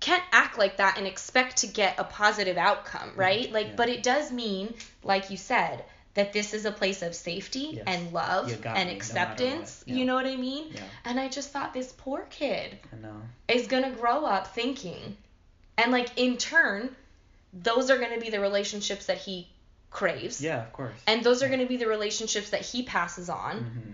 can't 0.00 0.22
act 0.30 0.56
like 0.58 0.76
that 0.76 0.96
and 0.98 1.06
expect 1.06 1.58
to 1.58 1.66
get 1.66 1.98
a 1.98 2.04
positive 2.04 2.56
outcome 2.56 3.10
right 3.16 3.50
like 3.52 3.68
yeah. 3.68 3.72
but 3.76 3.88
it 3.88 4.02
does 4.04 4.30
mean 4.30 4.72
like 5.02 5.30
you 5.30 5.36
said 5.36 5.84
that 6.18 6.32
this 6.32 6.52
is 6.52 6.64
a 6.64 6.72
place 6.72 7.00
of 7.02 7.14
safety 7.14 7.70
Yes. 7.74 7.84
and 7.86 8.12
love 8.12 8.48
and 8.50 8.56
me, 8.56 8.64
no 8.64 8.74
matter 8.74 8.90
acceptance. 8.90 9.84
you 9.86 10.04
know 10.04 10.14
what 10.14 10.26
i 10.26 10.36
mean? 10.36 10.66
Yeah. 10.74 10.80
and 11.04 11.18
i 11.20 11.28
just 11.28 11.50
thought 11.52 11.72
this 11.72 11.92
poor 11.96 12.26
kid 12.28 12.76
I 12.92 12.96
know. 13.00 13.16
is 13.48 13.66
going 13.68 13.84
to 13.84 13.90
grow 13.90 14.24
up 14.24 14.48
thinking 14.54 15.16
and 15.78 15.92
like 15.92 16.10
in 16.16 16.36
turn 16.36 16.94
those 17.52 17.90
are 17.90 17.98
going 17.98 18.12
to 18.14 18.20
be 18.20 18.30
the 18.30 18.40
relationships 18.40 19.06
that 19.06 19.16
he 19.18 19.48
craves. 19.90 20.42
Yeah, 20.42 20.60
of 20.62 20.72
course. 20.72 20.92
and 21.06 21.24
those 21.24 21.42
are 21.42 21.48
going 21.48 21.60
to 21.60 21.66
be 21.66 21.78
the 21.78 21.86
relationships 21.86 22.50
that 22.50 22.60
he 22.60 22.82
passes 22.82 23.30
on. 23.30 23.58
Hmm 23.58 23.90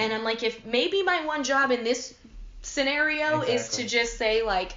and 0.00 0.12
i'm 0.12 0.22
like 0.24 0.42
if 0.44 0.64
maybe 0.64 1.02
my 1.02 1.26
one 1.26 1.42
job 1.44 1.70
in 1.72 1.82
this 1.84 2.14
scenario 2.62 3.40
is 3.42 3.68
to 3.70 3.86
just 3.86 4.16
say 4.16 4.42
like 4.42 4.72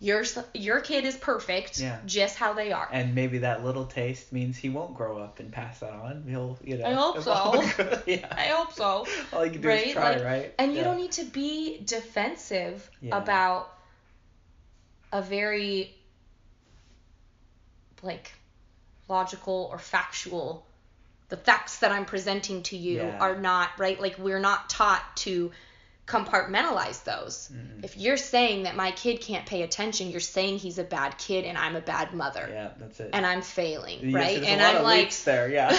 your 0.00 0.24
your 0.52 0.80
kid 0.80 1.04
is 1.04 1.16
perfect 1.16 1.80
Yeah. 1.80 1.98
just 2.04 2.36
how 2.36 2.52
they 2.52 2.72
are 2.72 2.88
And 2.92 3.14
maybe 3.14 3.38
that 3.38 3.64
little 3.64 3.86
taste 3.86 4.32
means 4.32 4.56
he 4.56 4.68
won't 4.68 4.94
grow 4.94 5.18
up 5.18 5.40
and 5.40 5.50
pass 5.52 5.80
that 5.80 5.92
on. 5.92 6.24
He'll, 6.28 6.58
you 6.64 6.76
know. 6.78 6.84
I 6.86 6.92
hope 6.92 7.22
so. 7.22 7.62
yeah. 8.06 8.26
i 8.30 8.46
hope 8.48 8.72
so 8.72 9.06
All 9.32 9.44
you 9.46 9.52
can 9.52 9.62
do 9.62 9.68
right? 9.68 9.86
is 9.86 9.92
try, 9.92 10.16
Like, 10.16 10.24
right? 10.24 10.54
and 10.58 10.74
you 10.74 10.82
don't 10.84 10.96
need 10.98 11.12
to 11.12 11.24
be 11.24 11.80
defensive 11.84 12.90
Yeah. 13.00 13.16
about 13.16 13.72
a 15.12 15.22
very 15.22 15.94
like 18.02 18.32
logical 19.08 19.68
or 19.72 19.78
factual 19.78 20.66
the 21.28 21.36
facts 21.36 21.78
that 21.78 21.92
i'm 21.92 22.04
presenting 22.04 22.62
to 22.64 22.76
you 22.76 22.96
Yeah. 22.98 23.18
are 23.18 23.36
not 23.38 23.70
right 23.78 23.98
like 24.00 24.18
we're 24.18 24.40
not 24.40 24.68
taught 24.68 25.02
to 25.18 25.52
compartmentalize 26.06 27.02
those 27.04 27.48
Mm-mm. 27.52 27.82
if 27.84 27.96
you're 27.96 28.16
saying 28.18 28.64
that 28.64 28.76
my 28.76 28.90
kid 28.90 29.20
can't 29.20 29.46
pay 29.46 29.62
attention 29.62 30.10
you're 30.10 30.20
saying 30.20 30.58
he's 30.58 30.78
a 30.78 30.84
bad 30.84 31.16
kid 31.18 31.44
and 31.44 31.56
i'm 31.56 31.76
a 31.76 31.80
bad 31.80 32.12
mother 32.12 32.46
Yeah, 32.50 32.70
that's 32.78 33.00
it. 33.00 33.10
and 33.12 33.24
i'm 33.24 33.40
failing 33.42 34.00
Yes, 34.02 34.14
right 34.14 34.42
and 34.42 34.60
a 34.60 34.64
lot 34.64 34.70
i'm 34.72 34.76
of 34.78 34.82
like 34.84 34.98
leaks 35.04 35.24
there, 35.24 35.48
yeah. 35.48 35.78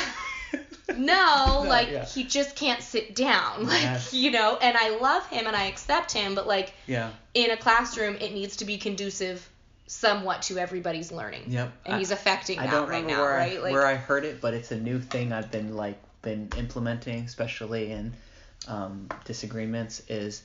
no, 0.96 0.96
No, 0.98 1.64
like 1.68 1.90
yeah. 1.92 2.06
he 2.06 2.24
just 2.24 2.56
can't 2.56 2.82
sit 2.82 3.16
down 3.16 3.66
like 3.68 3.82
Yes. 3.84 4.14
you 4.14 4.32
know 4.32 4.58
and 4.60 4.76
i 4.78 4.98
love 4.98 5.28
him 5.28 5.46
and 5.48 5.56
i 5.56 5.66
accept 5.66 6.12
him 6.12 6.34
but 6.36 6.48
like 6.48 6.74
yeah. 6.88 7.12
in 7.34 7.52
a 7.52 7.58
classroom 7.58 8.16
it 8.20 8.34
needs 8.34 8.58
to 8.58 8.66
be 8.66 8.78
conducive 8.78 9.48
somewhat 9.88 10.42
to 10.44 10.58
everybody's 10.58 11.12
learning 11.12 11.44
Yep. 11.48 11.72
and 11.86 11.96
I- 11.96 12.00
he's 12.00 12.10
affecting 12.12 12.58
I 12.58 12.64
that 12.66 12.72
don't 12.72 12.90
right 12.90 13.06
now 13.06 13.22
where 13.22 13.36
right 13.36 13.58
I, 13.58 13.62
like 13.62 13.72
where 13.74 13.86
I 13.86 13.94
heard 13.96 14.26
it, 14.26 14.42
but 14.42 14.56
it's 14.56 14.72
a 14.72 14.80
new 14.80 15.00
thing 15.00 15.32
I've 15.32 15.52
been 15.52 15.76
like 15.76 16.00
been 16.24 16.50
implementing, 16.58 17.24
especially 17.26 17.92
in 17.92 18.14
um, 18.68 19.08
disagreements. 19.26 20.02
Is 20.08 20.44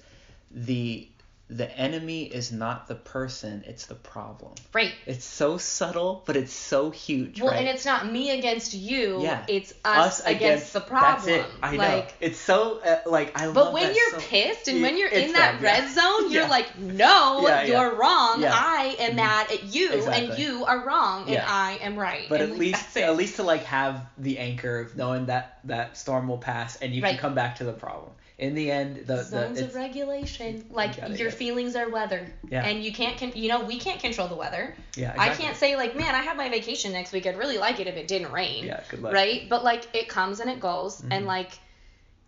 the 0.50 1.08
the 1.50 1.70
enemy 1.76 2.22
is 2.24 2.52
not 2.52 2.86
the 2.86 2.94
person; 2.94 3.64
it's 3.66 3.86
the 3.86 3.94
problem. 3.96 4.52
right 4.72 4.92
It's 5.06 5.24
so 5.24 5.58
subtle, 5.58 6.22
but 6.26 6.36
it's 6.36 6.52
so 6.52 6.90
huge, 6.90 7.40
well 7.40 7.50
right? 7.50 7.58
and 7.60 7.68
it's 7.68 7.84
not 7.84 8.10
me 8.10 8.30
against 8.30 8.72
you 8.72 9.22
Yeah. 9.22 9.44
it's 9.48 9.74
us, 9.84 10.24
against, 10.24 10.72
the 10.72 10.80
problem 10.80 11.26
That's 11.38 11.48
it. 11.48 11.54
I 11.62 11.76
know. 11.76 12.06
It's 12.20 12.38
so 12.38 12.80
uh, 12.84 13.00
like 13.10 13.38
I 13.40 13.50
but 13.50 13.72
when 13.72 13.92
you're 13.94 14.10
so- 14.12 14.18
pissed 14.20 14.68
and 14.68 14.78
Yeah, 14.78 14.82
when 14.86 14.96
you're 14.98 15.08
in 15.08 15.32
that 15.32 15.60
that, 15.60 15.62
yeah. 15.62 15.80
red 15.80 15.90
zone, 15.90 16.30
you're 16.30 16.42
Yeah. 16.44 16.48
like, 16.48 16.78
no, 16.78 17.42
Yeah, 17.48 17.62
you're 17.64 17.94
wrong. 17.96 18.42
Yeah. 18.42 18.52
I 18.54 18.94
am 19.00 19.12
Mhm. 19.12 19.16
mad 19.16 19.50
at 19.50 19.64
you, 19.64 19.92
and 20.06 20.38
you 20.38 20.64
are 20.66 20.78
wrong, 20.86 21.28
and 21.28 21.38
I 21.38 21.78
am 21.82 21.96
right. 21.96 22.26
But 22.28 22.40
and 22.42 22.52
at 22.52 22.58
like, 22.58 22.60
least 22.60 22.96
at 22.96 23.16
least 23.16 23.36
to 23.36 23.42
like 23.42 23.64
have 23.64 24.06
the 24.18 24.38
anchor 24.38 24.78
of 24.80 24.96
knowing 24.96 25.26
that 25.26 25.58
that 25.64 25.96
storm 25.96 26.28
will 26.28 26.38
pass 26.38 26.76
and 26.76 26.94
you 26.94 27.02
Right. 27.02 27.10
can 27.10 27.18
come 27.18 27.34
back 27.34 27.56
to 27.56 27.64
the 27.64 27.72
problem. 27.72 28.12
In 28.40 28.54
the 28.54 28.70
end, 28.70 28.96
the, 29.06 29.16
the 29.16 29.22
zones 29.22 29.58
it's, 29.60 29.68
of 29.68 29.74
regulation. 29.74 30.64
Like 30.70 30.96
it, 30.96 31.18
your 31.18 31.28
yeah. 31.28 31.34
feelings 31.34 31.76
are 31.76 31.90
weather, 31.90 32.26
Yeah. 32.48 32.64
and 32.64 32.82
you 32.82 32.90
can't. 32.90 33.18
Con- 33.18 33.32
you 33.34 33.50
know, 33.50 33.64
we 33.64 33.78
can't 33.78 34.00
control 34.00 34.28
the 34.28 34.34
weather. 34.34 34.74
yeah, 34.96 35.14
I 35.18 35.34
can't 35.34 35.56
say 35.58 35.76
like, 35.76 35.94
man, 35.94 36.14
I 36.14 36.22
have 36.22 36.38
my 36.38 36.48
vacation 36.48 36.92
next 36.92 37.12
week. 37.12 37.26
I'd 37.26 37.36
really 37.36 37.58
like 37.58 37.80
it 37.80 37.86
if 37.86 37.96
it 37.96 38.08
didn't 38.08 38.32
rain. 38.32 38.64
Yeah, 38.64 38.80
good 38.88 39.02
luck. 39.02 39.12
Right? 39.12 39.46
But 39.46 39.62
like, 39.62 39.94
it 39.94 40.08
comes 40.08 40.40
and 40.40 40.48
it 40.48 40.58
goes, 40.58 41.02
and 41.02 41.24
Mhm. 41.24 41.26
like, 41.26 41.50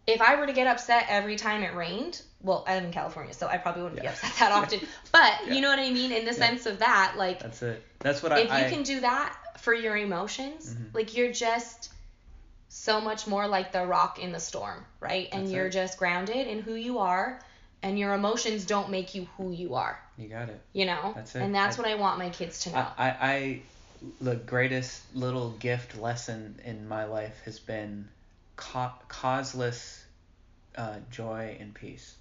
if 0.06 0.20
I 0.20 0.36
were 0.36 0.46
to 0.46 0.52
get 0.52 0.66
upset 0.66 1.06
every 1.08 1.36
time 1.36 1.62
it 1.62 1.74
rained, 1.74 2.20
well, 2.42 2.62
I 2.68 2.74
live 2.74 2.84
in 2.84 2.92
California, 2.92 3.32
so 3.32 3.46
I 3.46 3.56
probably 3.56 3.82
wouldn't 3.84 4.02
Yeah. 4.02 4.10
be 4.10 4.14
upset 4.14 4.32
that 4.38 4.52
often. 4.52 4.80
But 5.12 5.32
Yeah. 5.46 5.54
you 5.54 5.60
know 5.62 5.70
what 5.70 5.78
I 5.78 5.90
mean 5.90 6.12
in 6.12 6.26
the 6.26 6.34
sense 6.34 6.66
of 6.66 6.80
that, 6.80 7.14
like, 7.16 7.40
That's 7.40 7.62
it. 7.62 7.82
That's 8.00 8.22
what 8.22 8.32
I. 8.32 8.40
if 8.40 8.48
you 8.48 8.54
I, 8.54 8.68
can 8.68 8.82
do 8.82 9.00
that 9.00 9.34
for 9.60 9.72
your 9.72 9.96
emotions, 9.96 10.74
Mhm. 10.74 10.92
like 10.94 11.16
you're 11.16 11.32
just 11.32 11.90
so 12.74 13.00
much 13.02 13.26
more 13.26 13.46
like 13.46 13.70
the 13.72 13.84
rock 13.84 14.18
in 14.18 14.32
the 14.32 14.40
storm, 14.40 14.82
right? 14.98 15.28
And 15.30 15.42
That's 15.42 15.52
you're 15.52 15.66
it. 15.66 15.70
just 15.72 15.98
grounded 15.98 16.46
in 16.46 16.62
who 16.62 16.74
you 16.74 17.00
are, 17.00 17.38
and 17.82 17.98
your 17.98 18.14
emotions 18.14 18.64
don't 18.64 18.90
make 18.90 19.14
you 19.14 19.28
who 19.36 19.52
you 19.52 19.74
are, 19.74 20.00
You 20.16 20.28
got 20.28 20.48
it. 20.48 20.58
you 20.72 20.86
know? 20.86 21.12
That's 21.14 21.34
it. 21.34 21.42
And 21.42 21.54
that's 21.54 21.78
I- 21.78 21.82
what 21.82 21.90
I 21.90 21.94
want 21.96 22.18
my 22.18 22.30
kids 22.30 22.60
to 22.64 22.70
know. 22.70 22.86
I, 22.96 23.08
I, 23.08 23.16
I, 23.20 23.62
the 24.22 24.36
greatest 24.36 25.02
little 25.14 25.50
gift 25.50 25.98
lesson 25.98 26.58
in 26.64 26.88
my 26.88 27.04
life 27.04 27.38
has 27.44 27.58
been 27.58 28.08
ca- 28.56 28.94
causeless 29.08 30.02
uh, 30.76 30.96
joy 31.10 31.56
and 31.60 31.74
peace. 31.74 32.14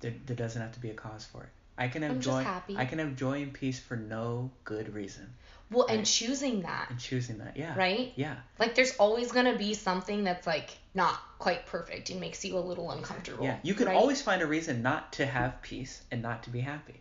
There, 0.00 0.12
there 0.26 0.36
doesn't 0.36 0.60
have 0.60 0.72
to 0.72 0.80
be 0.80 0.90
a 0.90 0.94
cause 0.94 1.24
for 1.24 1.44
it. 1.44 1.48
I 1.78 1.86
can 1.86 2.02
have 2.02 2.10
I'm 2.10 2.20
just 2.20 2.36
joy. 2.36 2.42
happy. 2.42 2.76
I 2.76 2.84
can 2.84 2.98
have 2.98 3.14
joy 3.14 3.42
and 3.42 3.52
peace 3.52 3.78
for 3.78 3.96
no 3.96 4.50
good 4.64 4.92
reason. 4.92 5.32
Well, 5.70 5.86
and 5.86 6.06
choosing 6.06 6.62
that, 6.62 6.86
And 6.90 6.98
choosing 6.98 7.38
that, 7.38 7.56
yeah. 7.56 7.74
right? 7.76 8.12
Yeah. 8.16 8.36
Like 8.58 8.74
there's 8.74 8.96
always 8.96 9.32
going 9.32 9.46
to 9.46 9.56
be 9.58 9.74
something 9.74 10.24
that's 10.24 10.46
like 10.46 10.70
not 10.94 11.20
quite 11.38 11.66
perfect 11.66 12.10
and 12.10 12.20
makes 12.20 12.44
you 12.44 12.56
a 12.56 12.60
little 12.60 12.90
uncomfortable. 12.90 13.44
Yeah, 13.44 13.58
you 13.62 13.74
can 13.74 13.86
right? 13.86 13.96
always 13.96 14.22
find 14.22 14.42
a 14.42 14.46
reason 14.46 14.82
not 14.82 15.12
to 15.14 15.26
have 15.26 15.60
peace 15.62 16.02
and 16.10 16.22
not 16.22 16.44
to 16.44 16.50
be 16.50 16.60
happy. 16.60 17.00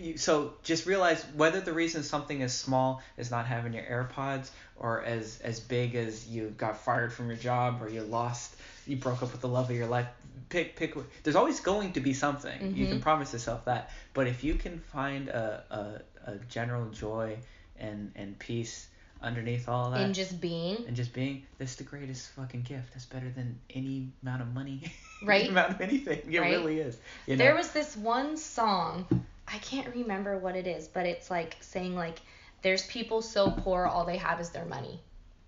You, 0.00 0.16
so 0.18 0.54
just 0.64 0.86
realize 0.86 1.24
whether 1.34 1.60
the 1.60 1.72
reason 1.72 2.02
something 2.02 2.42
as 2.42 2.56
small 2.56 3.00
as 3.16 3.30
not 3.30 3.46
having 3.46 3.72
your 3.72 3.84
AirPods 3.84 4.50
or 4.76 5.02
as 5.04 5.40
as 5.40 5.60
big 5.60 5.94
as 5.94 6.26
you 6.28 6.52
got 6.56 6.78
fired 6.78 7.12
from 7.12 7.28
your 7.28 7.36
job 7.36 7.80
or 7.80 7.88
you 7.88 8.02
lost 8.02 8.56
you 8.86 8.96
broke 8.96 9.22
up 9.22 9.30
with 9.32 9.40
the 9.40 9.48
love 9.48 9.70
of 9.70 9.76
your 9.76 9.86
life. 9.86 10.06
Pick 10.48 10.76
pick. 10.76 10.96
There's 11.22 11.36
always 11.36 11.60
going 11.60 11.92
to 11.92 12.00
be 12.00 12.12
something. 12.12 12.74
You 12.74 12.86
can 12.86 12.98
Mhm. 12.98 13.02
promise 13.02 13.32
yourself 13.32 13.64
that. 13.66 13.90
But 14.14 14.26
if 14.26 14.42
you 14.42 14.54
can 14.54 14.78
find 14.80 15.28
a 15.28 16.02
a, 16.26 16.32
a 16.32 16.36
general 16.48 16.86
joy 16.90 17.38
and 17.80 18.12
and 18.16 18.38
peace 18.38 18.88
underneath 19.20 19.68
all 19.68 19.90
that 19.90 20.00
and 20.00 20.14
just 20.14 20.40
being 20.40 20.76
and 20.86 20.94
just 20.94 21.12
being 21.12 21.42
that's 21.58 21.74
the 21.74 21.82
greatest 21.84 22.30
fucking 22.30 22.62
gift 22.62 22.92
that's 22.92 23.04
better 23.06 23.28
than 23.30 23.58
any 23.74 24.08
amount 24.22 24.40
of 24.42 24.54
money 24.54 24.80
Right. 25.22 25.40
any 25.42 25.48
amount 25.50 25.70
of 25.72 25.80
anything 25.80 26.32
it 26.32 26.38
Right. 26.40 26.52
really 26.52 26.78
is 26.78 26.96
you 27.26 27.36
know 27.36 27.44
There 27.44 27.54
was 27.56 27.70
this 27.72 27.96
one 27.96 28.36
song, 28.36 29.06
I 29.48 29.58
can't 29.58 29.92
remember 29.94 30.38
what 30.38 30.54
it 30.54 30.66
is, 30.68 30.86
but 30.86 31.04
it's 31.06 31.30
like 31.30 31.56
saying 31.60 31.96
like 31.96 32.18
there's 32.62 32.86
people 32.86 33.22
so 33.22 33.50
poor 33.50 33.86
all 33.86 34.04
they 34.04 34.18
have 34.18 34.40
is 34.40 34.50
their 34.50 34.64
money. 34.66 35.00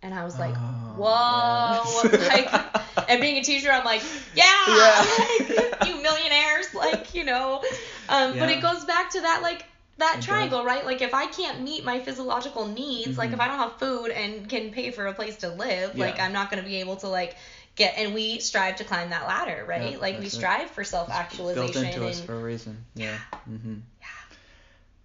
And 0.02 0.14
I 0.14 0.24
was 0.24 0.38
like, 0.38 0.54
Oh, 0.56 0.94
whoa, 0.96 2.08
yes. 2.10 2.28
like, 2.28 3.08
and 3.10 3.20
being 3.20 3.36
a 3.36 3.42
teacher, 3.44 3.70
I'm 3.70 3.84
like, 3.84 4.02
yeah, 4.34 4.44
Yeah. 4.66 5.06
like, 5.56 5.86
you 5.88 6.02
millionaires, 6.02 6.72
like, 6.74 7.14
you 7.14 7.24
know. 7.24 7.62
Um, 8.08 8.38
But 8.38 8.48
it 8.48 8.62
goes 8.62 8.84
back 8.86 9.10
to 9.10 9.20
that, 9.20 9.42
like, 9.42 9.64
that 10.00 10.20
triangle, 10.22 10.64
right? 10.64 10.84
Like, 10.84 11.00
if 11.00 11.14
I 11.14 11.26
can't 11.26 11.62
meet 11.62 11.84
my 11.84 12.00
physiological 12.00 12.66
needs, 12.66 13.16
like, 13.16 13.30
Mhm. 13.30 13.34
if 13.34 13.40
I 13.40 13.48
don't 13.48 13.58
have 13.58 13.78
food 13.78 14.10
and 14.10 14.48
can 14.48 14.70
pay 14.72 14.90
for 14.90 15.06
a 15.06 15.14
place 15.14 15.36
to 15.38 15.48
live, 15.48 15.96
like, 15.96 16.20
I'm 16.20 16.32
not 16.32 16.50
going 16.50 16.62
to 16.62 16.68
be 16.68 16.76
able 16.76 16.96
to, 16.96 17.08
like, 17.08 17.36
get, 17.76 17.94
and 17.96 18.12
we 18.14 18.40
strive 18.40 18.76
to 18.76 18.84
climb 18.84 19.10
that 19.10 19.26
ladder, 19.26 19.64
right? 19.66 19.92
Yeah, 19.92 19.98
like, 19.98 20.16
we 20.16 20.22
that's 20.24 20.34
it. 20.34 20.38
strive 20.38 20.70
for 20.70 20.84
self-actualization. 20.84 21.54
Built 21.54 21.68
actualization. 21.76 22.02
into 22.02 22.10
us 22.10 22.20
for 22.20 22.34
a 22.34 22.42
reason. 22.42 22.84
Yeah. 22.94 23.16
Mm-hmm. 23.48 23.74
Yeah. 24.00 24.06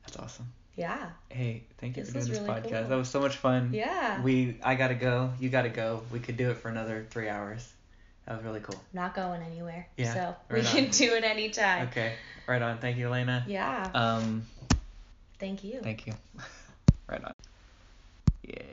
That's 0.05 0.17
awesome. 0.17 0.51
yeah. 0.75 1.09
Hey, 1.29 1.63
thank 1.79 1.95
you 1.97 2.03
This 2.03 2.11
for 2.11 2.19
doing 2.19 2.31
this 2.31 2.39
really 2.41 2.61
podcast. 2.61 2.79
cool. 2.81 2.89
That 2.89 2.95
was 2.97 3.09
so 3.09 3.21
much 3.21 3.35
fun. 3.37 3.69
Yeah. 3.73 4.21
We, 4.21 4.57
I 4.63 4.75
gotta 4.75 4.95
go. 4.95 5.31
You 5.39 5.49
gotta 5.49 5.69
go. 5.69 6.03
We 6.11 6.19
could 6.19 6.35
do 6.37 6.49
it 6.51 6.57
for 6.57 6.69
another 6.69 7.05
three 7.09 7.29
hours. 7.29 7.65
That 8.25 8.37
was 8.37 8.43
really 8.45 8.59
cool. 8.61 8.81
not 8.91 9.13
going 9.15 9.41
anywhere. 9.43 9.87
Yeah, 9.97 10.13
So 10.13 10.35
we 10.49 10.55
right 10.61 10.65
can 10.65 10.89
do 10.89 11.13
it 11.13 11.23
anytime. 11.23 11.87
Okay. 11.89 12.13
Right 12.47 12.61
on. 12.61 12.79
Thank 12.79 12.97
you, 12.97 13.07
Elena. 13.07 13.45
Yeah. 13.47 13.89
Um. 13.93 14.45
Thank 15.39 15.63
you. 15.63 15.79
Thank 15.81 16.07
you. 16.07 16.13
right 17.09 17.23
on. 17.23 17.33
Yeah. 18.43 18.55